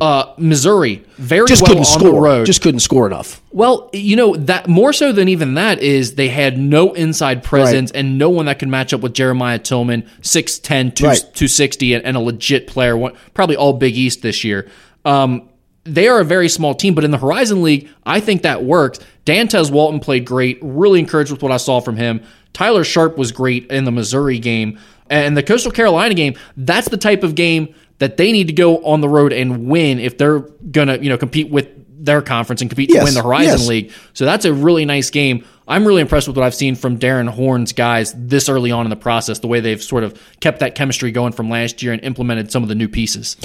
uh, 0.00 0.32
Missouri 0.38 1.04
very 1.16 1.46
just 1.46 1.62
well 1.62 1.68
couldn't 1.68 1.86
on 1.86 1.98
score. 2.00 2.12
the 2.12 2.20
road. 2.20 2.46
Just 2.46 2.62
couldn't 2.62 2.80
score 2.80 3.06
enough. 3.06 3.42
Well, 3.50 3.90
you 3.92 4.16
know 4.16 4.36
that 4.36 4.68
more 4.68 4.92
so 4.92 5.12
than 5.12 5.28
even 5.28 5.54
that 5.54 5.80
is 5.80 6.14
they 6.14 6.28
had 6.28 6.56
no 6.58 6.92
inside 6.92 7.42
presence 7.42 7.90
and 7.90 8.16
no 8.18 8.30
one 8.30 8.46
that 8.46 8.58
could 8.58 8.68
match 8.68 8.92
up 8.92 9.00
with 9.00 9.12
Jeremiah 9.14 9.58
Tilmon, 9.58 10.06
6'10", 10.20 10.94
two- 10.94 11.04
Right. 11.06 11.18
260, 11.18 11.94
and, 11.94 12.04
and 12.04 12.16
a 12.16 12.20
legit 12.20 12.66
player. 12.66 12.96
One, 12.96 13.14
probably 13.34 13.56
all 13.56 13.72
Big 13.72 13.96
East 13.96 14.22
this 14.22 14.44
year. 14.44 14.68
Um, 15.04 15.48
they 15.84 16.06
are 16.06 16.20
a 16.20 16.24
very 16.24 16.48
small 16.48 16.74
team, 16.74 16.94
but 16.94 17.02
in 17.02 17.10
the 17.10 17.18
Horizon 17.18 17.62
League, 17.62 17.88
I 18.06 18.20
think 18.20 18.42
that 18.42 18.62
works. 18.62 19.00
Dantez 19.26 19.70
Walton 19.72 19.98
played 19.98 20.24
great. 20.24 20.58
Really 20.62 21.00
encouraged 21.00 21.32
with 21.32 21.42
what 21.42 21.50
I 21.50 21.56
saw 21.56 21.80
from 21.80 21.96
him. 21.96 22.22
Tyler 22.52 22.84
Sharpe 22.84 23.16
was 23.18 23.32
great 23.32 23.66
in 23.70 23.84
the 23.84 23.90
Missouri 23.90 24.38
game. 24.38 24.78
And 25.10 25.36
the 25.36 25.42
Coastal 25.42 25.72
Carolina 25.72 26.14
game, 26.14 26.34
that's 26.56 26.88
the 26.88 26.96
type 26.96 27.22
of 27.24 27.34
game 27.34 27.74
that 28.02 28.16
they 28.16 28.32
need 28.32 28.48
to 28.48 28.52
go 28.52 28.84
on 28.84 29.00
the 29.00 29.08
road 29.08 29.32
and 29.32 29.66
win 29.66 29.98
if 29.98 30.18
they're 30.18 30.40
gonna, 30.40 30.98
you 30.98 31.08
know, 31.08 31.16
compete 31.16 31.50
with 31.50 31.68
their 32.04 32.20
conference 32.20 32.60
and 32.60 32.68
compete 32.68 32.90
Yes, 32.90 32.98
to 32.98 33.04
win 33.04 33.14
the 33.14 33.22
Horizon 33.22 33.58
yes. 33.58 33.68
League. 33.68 33.92
So 34.12 34.24
that's 34.24 34.44
a 34.44 34.52
really 34.52 34.84
nice 34.84 35.10
game. 35.10 35.44
I'm 35.68 35.86
really 35.86 36.00
impressed 36.00 36.26
with 36.26 36.36
what 36.36 36.44
I've 36.44 36.54
seen 36.54 36.74
from 36.74 36.96
Darrin 36.96 37.28
Horn's 37.28 37.72
guys 37.72 38.12
this 38.16 38.48
early 38.48 38.72
on 38.72 38.84
in 38.86 38.90
the 38.90 38.96
process, 38.96 39.38
the 39.38 39.46
way 39.46 39.60
they've 39.60 39.82
sort 39.82 40.02
of 40.02 40.20
kept 40.40 40.58
that 40.58 40.74
chemistry 40.74 41.12
going 41.12 41.32
from 41.32 41.48
last 41.48 41.80
year 41.80 41.92
and 41.92 42.02
implemented 42.02 42.50
some 42.50 42.64
of 42.64 42.68
the 42.68 42.74
new 42.74 42.88
pieces. 42.88 43.36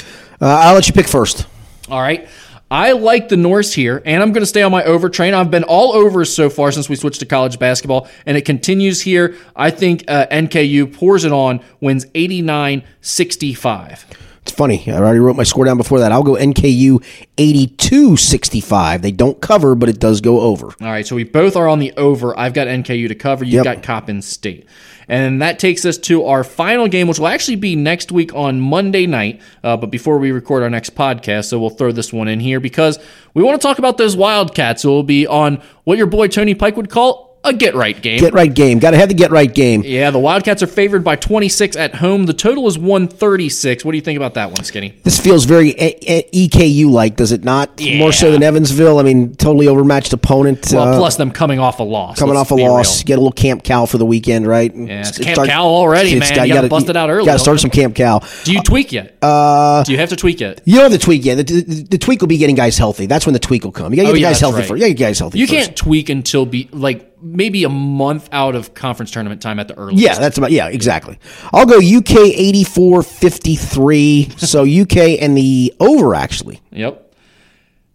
Uh, 0.41 0.47
I'll 0.47 0.73
let 0.73 0.87
you 0.87 0.93
pick 0.93 1.07
first. 1.07 1.45
All 1.89 2.01
right. 2.01 2.27
I 2.69 2.93
like 2.93 3.29
the 3.29 3.37
Norse 3.37 3.71
here, 3.71 4.01
and 4.05 4.21
I'm 4.21 4.33
going 4.33 4.41
to 4.41 4.47
stay 4.47 4.61
on 4.61 4.71
my 4.73 4.83
over 4.83 5.09
train. 5.09 5.33
I've 5.33 5.49
been 5.49 5.63
all 5.63 5.93
over 5.93 6.25
so 6.25 6.49
far 6.49 6.71
since 6.73 6.89
we 6.89 6.97
switched 6.97 7.21
to 7.21 7.25
college 7.25 7.59
basketball, 7.59 8.09
and 8.25 8.35
it 8.35 8.43
continues 8.43 9.01
here. 9.01 9.37
I 9.55 9.69
think 9.69 10.03
uh, 10.09 10.25
NKU 10.29 10.93
pours 10.93 11.23
it 11.23 11.31
on, 11.31 11.61
wins 11.79 12.05
89 12.13 12.83
65. 12.99 14.05
It's 14.47 14.55
funny. 14.55 14.81
I 14.87 14.93
already 14.93 15.19
wrote 15.19 15.35
my 15.35 15.43
score 15.43 15.65
down 15.65 15.75
before 15.75 15.99
that. 15.99 16.13
I'll 16.13 16.23
go 16.23 16.35
NKU 16.35 17.03
82-65. 17.37 19.01
They 19.01 19.11
don't 19.11 19.41
cover, 19.41 19.75
but 19.75 19.89
it 19.89 19.99
does 19.99 20.21
go 20.21 20.39
over. 20.39 20.67
All 20.67 20.87
right, 20.87 21.05
so 21.05 21.17
we 21.17 21.25
both 21.25 21.57
are 21.57 21.67
on 21.67 21.79
the 21.79 21.91
over. 21.97 22.37
I've 22.39 22.53
got 22.53 22.67
NKU 22.67 23.09
to 23.09 23.15
cover. 23.15 23.43
You've 23.43 23.55
Yep. 23.55 23.63
got 23.65 23.83
Coppin 23.83 24.21
State. 24.21 24.65
And 25.09 25.41
that 25.41 25.59
takes 25.59 25.85
us 25.85 25.97
to 25.99 26.23
our 26.25 26.43
final 26.45 26.87
game, 26.87 27.07
which 27.09 27.19
will 27.19 27.27
actually 27.27 27.55
be 27.57 27.75
next 27.75 28.09
week 28.11 28.33
on 28.35 28.59
Monday 28.61 29.05
night. 29.05 29.41
Uh, 29.65 29.75
but 29.75 29.91
before 29.91 30.17
we 30.17 30.31
record 30.31 30.63
our 30.63 30.69
next 30.69 30.95
podcast, 30.95 31.45
so 31.45 31.59
we'll 31.59 31.69
throw 31.69 31.91
this 31.91 32.13
one 32.13 32.27
in 32.29 32.39
here 32.39 32.59
because 32.61 32.99
we 33.33 33.43
want 33.43 33.59
to 33.61 33.65
talk 33.65 33.79
about 33.79 33.97
those 33.97 34.15
Wildcats. 34.17 34.81
So 34.81 34.91
we'll 34.93 35.03
be 35.03 35.27
on 35.27 35.61
what 35.83 35.97
your 35.97 36.07
boy 36.07 36.27
Tony 36.29 36.55
Pike 36.55 36.75
would 36.77 36.89
call 36.89 37.26
a 37.43 37.53
get 37.53 37.75
right 37.75 37.99
game. 38.01 38.19
Get 38.19 38.33
right 38.33 38.53
game. 38.53 38.79
Got 38.79 38.91
to 38.91 38.97
have 38.97 39.07
the 39.09 39.15
get 39.15 39.31
right 39.31 39.53
game. 39.53 39.83
yeah, 39.85 40.11
the 40.11 40.19
Wildcats 40.19 40.61
are 40.63 40.67
favored 40.67 41.03
by 41.03 41.15
26 41.15 41.75
at 41.77 41.95
home. 41.95 42.25
The 42.25 42.33
total 42.33 42.67
is 42.67 42.77
136. 42.77 43.85
What 43.85 43.91
do 43.91 43.97
you 43.97 44.01
think 44.01 44.17
about 44.17 44.33
that 44.33 44.51
one, 44.51 44.63
Skinny? 44.63 44.93
This 45.03 45.19
feels 45.19 45.45
very 45.45 45.73
EKU 45.73 46.89
like, 46.89 47.15
does 47.15 47.31
it 47.31 47.43
not? 47.43 47.79
Yeah. 47.79 47.99
More 47.99 48.11
so 48.11 48.31
than 48.31 48.43
Evansville. 48.43 48.99
I 48.99 49.03
mean, 49.03 49.35
totally 49.35 49.67
overmatched 49.67 50.13
opponent. 50.13 50.67
Well, 50.71 50.93
uh, 50.93 50.97
plus 50.97 51.15
them 51.15 51.31
coming 51.31 51.59
off 51.59 51.79
a 51.79 51.83
loss. 51.83 52.19
coming 52.19 52.35
let's 52.35 52.51
off 52.51 52.57
a 52.57 52.61
loss, 52.61 52.99
real. 52.99 53.05
get 53.07 53.13
a 53.13 53.21
little 53.21 53.31
Camp 53.31 53.63
Cal 53.63 53.87
for 53.87 53.97
the 53.97 54.05
weekend, 54.05 54.45
right? 54.47 54.73
Yeah, 54.75 54.99
it's 55.07 55.17
Camp 55.17 55.45
Cal 55.47 55.65
already, 55.65 56.19
man. 56.19 56.47
You 56.47 56.53
gotta 56.53 56.67
bust 56.67 56.89
it 56.89 56.97
out 56.97 57.09
early, 57.09 57.25
Got 57.25 57.33
to 57.33 57.39
start 57.39 57.59
some 57.59 57.69
Camp 57.71 57.95
Cal. 57.95 58.23
Do 58.43 58.51
you 58.53 58.61
tweak 58.61 58.91
yet? 58.91 59.17
Uh, 59.21 59.83
do 59.83 59.91
you 59.91 59.97
have 59.99 60.09
to 60.09 60.15
tweak 60.15 60.39
yet? 60.39 60.61
You 60.65 60.75
don't 60.75 60.83
have 60.83 60.91
the 60.91 60.97
tweak 60.97 61.23
yet. 61.25 61.35
The, 61.35 61.43
the, 61.43 61.83
the 61.91 61.97
tweak 61.97 62.21
will 62.21 62.27
be 62.27 62.37
getting 62.37 62.55
guys 62.55 62.77
healthy. 62.77 63.05
That's 63.05 63.25
when 63.25 63.33
the 63.33 63.39
tweak 63.39 63.63
will 63.63 63.71
come. 63.71 63.93
You 63.93 63.97
got 63.97 64.03
to 64.03 64.07
get 64.07 64.09
Oh, 64.09 64.13
the 64.13 64.19
yeah, 64.19 64.27
guys 64.27 64.35
that's 64.35 64.41
healthy 64.41 64.59
right. 64.59 64.67
first. 64.67 64.79
You 64.79 64.85
got 64.85 64.87
to 64.87 64.93
get 64.93 65.05
guys 65.05 65.19
healthy. 65.19 65.39
You 65.39 65.47
can't 65.47 65.75
tweak 65.75 66.09
until 66.09 66.45
be 66.45 66.69
like 66.71 67.16
maybe 67.21 67.63
a 67.63 67.69
month 67.69 68.27
out 68.31 68.55
of 68.55 68.73
conference 68.73 69.11
tournament 69.11 69.39
time 69.41 69.59
at 69.59 69.67
the 69.67 69.77
earliest. 69.77 70.01
Yeah, 70.01 70.17
that's 70.19 70.37
about 70.37 70.51
yeah, 70.51 70.67
exactly. 70.67 71.19
I'll 71.53 71.65
go 71.65 71.77
UK 71.77 72.37
84-53. 72.37 74.39
so 74.39 74.63
UK 74.63 75.21
and 75.21 75.37
the 75.37 75.73
over 75.79 76.15
actually. 76.15 76.61
Yep. 76.71 77.03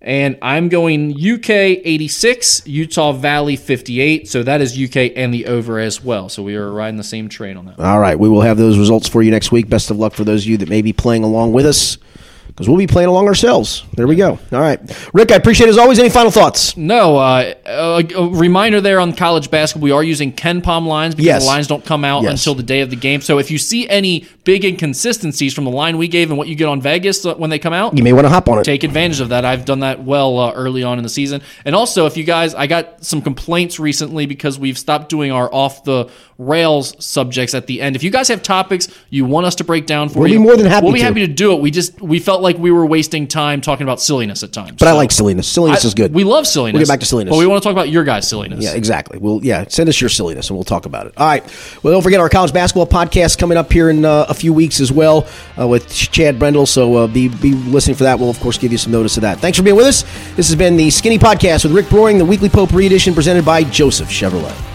And 0.05 0.37
I'm 0.43 0.69
going 0.69 1.13
UK 1.13 1.51
86, 1.51 2.67
Utah 2.67 3.13
Valley 3.13 3.55
58. 3.55 4.29
So 4.29 4.43
that 4.43 4.61
is 4.61 4.77
UK 4.77 5.13
and 5.15 5.33
the 5.33 5.47
over 5.47 5.79
as 5.79 6.03
well. 6.03 6.29
So 6.29 6.43
we 6.43 6.57
are 6.57 6.73
riding 6.73 6.97
the 6.97 7.05
same 7.05 7.29
train 7.29 7.57
on 7.57 7.67
that. 7.67 7.79
All 7.79 8.01
right, 8.01 8.19
we 8.19 8.29
will 8.29 8.41
have 8.41 8.57
those 8.57 8.79
results 8.79 9.07
for 9.07 9.23
you 9.23 9.31
next 9.31 9.53
week. 9.53 9.69
Best 9.69 9.93
of 9.93 9.99
luck 9.99 10.15
for 10.15 10.25
those 10.25 10.43
of 10.43 10.49
you 10.49 10.57
that 10.57 10.69
may 10.69 10.83
be 10.83 10.93
playing 10.93 11.23
along 11.23 11.53
with 11.53 11.67
us 11.67 11.99
because 12.53 12.69
we'll 12.69 12.79
be 12.79 12.87
playing 12.87 13.09
along 13.09 13.27
ourselves. 13.29 13.85
There 13.95 14.07
we 14.07 14.15
go. 14.15 14.39
All 14.53 14.61
right, 14.61 14.79
Rick, 15.15 15.33
I 15.33 15.37
appreciate 15.37 15.67
it 15.69 15.71
as 15.71 15.79
always. 15.79 15.99
Any 15.99 16.11
final 16.11 16.31
thoughts? 16.31 16.77
No, 16.77 17.17
uh, 17.17 17.55
a, 17.67 18.05
a 18.15 18.29
reminder 18.29 18.81
there 18.81 19.01
on 19.01 19.13
college 19.15 19.51
basketball, 19.51 19.85
we 19.85 19.91
are 19.91 20.03
using 20.05 20.33
KenPom 20.33 20.87
lines 20.87 21.15
because 21.15 21.27
Yes. 21.27 21.43
the 21.43 21.47
lines 21.49 21.67
don't 21.67 21.85
come 21.85 22.05
out 22.05 22.23
Yes. 22.23 22.33
until 22.33 22.55
the 22.55 22.63
day 22.63 22.81
of 22.81 22.91
the 22.91 22.97
game. 22.97 23.21
So 23.23 23.39
if 23.39 23.51
you 23.51 23.59
see 23.59 23.89
any 23.89 24.27
big 24.45 24.65
inconsistencies 24.65 25.55
from 25.55 25.65
the 25.65 25.71
line 25.71 25.97
we 25.99 26.09
gave 26.09 26.29
and 26.31 26.37
what 26.39 26.49
you 26.49 26.55
get 26.55 26.69
on 26.69 26.81
Vegas 26.81 27.25
uh, 27.25 27.35
when 27.35 27.49
they 27.51 27.59
come 27.59 27.73
out, 27.73 27.97
You 27.97 28.03
may 28.05 28.13
want 28.13 28.25
to 28.27 28.29
hop 28.29 28.49
on 28.49 28.59
it. 28.59 28.65
take 28.65 28.85
advantage 28.85 29.21
of 29.21 29.31
that. 29.31 29.45
I've 29.45 29.65
done 29.65 29.81
that 29.81 30.03
well 30.05 30.39
uh, 30.39 30.53
early 30.53 30.83
on 30.83 30.99
in 30.99 31.03
the 31.05 31.09
season. 31.11 31.41
And 31.65 31.75
also, 31.75 32.07
if 32.07 32.17
you 32.17 32.25
guys, 32.25 32.55
I 32.55 32.67
got 32.67 33.05
some 33.05 33.23
complaints 33.23 33.79
recently 33.81 34.27
because 34.27 34.59
we've 34.59 34.77
stopped 34.79 35.09
doing 35.09 35.33
our 35.33 35.53
off 35.53 35.85
the 35.85 36.11
rails 36.39 36.95
subjects 37.05 37.55
at 37.55 37.67
the 37.67 37.81
end. 37.81 37.95
If 37.97 38.03
you 38.03 38.11
guys 38.11 38.29
have 38.29 38.43
topics 38.43 38.89
you 39.11 39.25
want 39.25 39.47
us 39.47 39.55
to 39.57 39.65
break 39.65 39.87
down 39.87 40.09
for 40.09 40.21
We'll 40.21 40.29
you, 40.29 40.39
be 40.39 40.43
more 40.43 40.57
than 40.57 40.67
happy 40.67 40.85
We'll 40.85 40.93
be 40.93 40.99
to. 41.01 41.05
happy 41.05 41.21
to 41.21 41.33
do 41.33 41.53
it. 41.53 41.61
We 41.61 41.71
just 41.71 42.01
we 42.03 42.19
felt 42.19 42.42
like 42.43 42.59
we 42.59 42.71
were 42.71 42.85
wasting 42.85 43.27
time 43.29 43.61
talking 43.61 43.85
about 43.85 44.01
silliness 44.01 44.43
at 44.43 44.53
times. 44.53 44.73
but 44.73 44.89
I 44.89 44.93
like 44.93 45.11
silliness. 45.13 45.49
Silliness 45.49 45.85
is 45.85 45.95
good. 45.95 46.13
We 46.13 46.25
love 46.25 46.47
silliness. 46.47 46.75
We'll 46.79 46.87
get 46.87 46.93
back 46.93 47.01
to 47.01 47.07
silliness. 47.07 47.33
but 47.33 47.39
we 47.39 47.47
want 47.47 47.63
to 47.63 47.67
talk 47.67 47.73
about 47.73 47.89
your 47.89 48.05
guys' 48.05 48.29
silliness. 48.29 48.63
Yeah, 48.65 48.73
exactly. 48.75 49.19
Well, 49.19 49.41
yeah, 49.43 49.65
send 49.69 49.89
us 49.89 50.01
your 50.01 50.11
silliness 50.11 50.51
and 50.51 50.57
we'll 50.57 50.65
talk 50.65 50.85
about 50.87 51.07
it. 51.07 51.15
All 51.17 51.27
right. 51.27 51.43
Well, 51.83 51.95
don't 51.95 52.03
forget 52.03 52.21
our 52.21 52.29
college 52.29 52.53
basketball 52.53 52.87
podcast 52.87 53.39
coming 53.39 53.57
up 53.57 53.73
here 53.73 53.89
in 53.91 54.05
uh, 54.05 54.27
a 54.29 54.35
few 54.35 54.53
weeks 54.53 54.81
as 54.81 54.91
well 54.93 55.27
uh, 55.59 55.67
with 55.67 55.89
Chad 55.93 56.39
Brendel. 56.39 56.67
So 56.67 56.97
uh, 56.97 57.07
be 57.07 57.29
be 57.29 57.53
listening 57.53 57.97
for 57.97 58.05
that. 58.05 58.19
We'll 58.19 58.31
of 58.31 58.41
course 58.41 58.59
give 58.59 58.73
you 58.73 58.79
some 58.79 58.93
notice 58.93 59.17
of 59.17 59.23
that. 59.23 59.39
Thanks 59.39 59.57
for 59.59 59.65
being 59.65 59.77
with 59.77 59.87
us. 59.87 60.03
This 60.37 60.49
has 60.49 60.57
been 60.57 60.77
the 60.77 60.91
Skinny 60.91 61.19
Podcast 61.19 61.65
with 61.65 61.73
Rick 61.73 61.89
Broering, 61.89 62.19
the 62.19 62.25
weekly 62.25 62.49
Potpourri 62.49 62.87
edition 62.87 63.15
presented 63.15 63.45
by 63.45 63.63
Joseph 63.65 64.09
Chevrolet. 64.09 64.72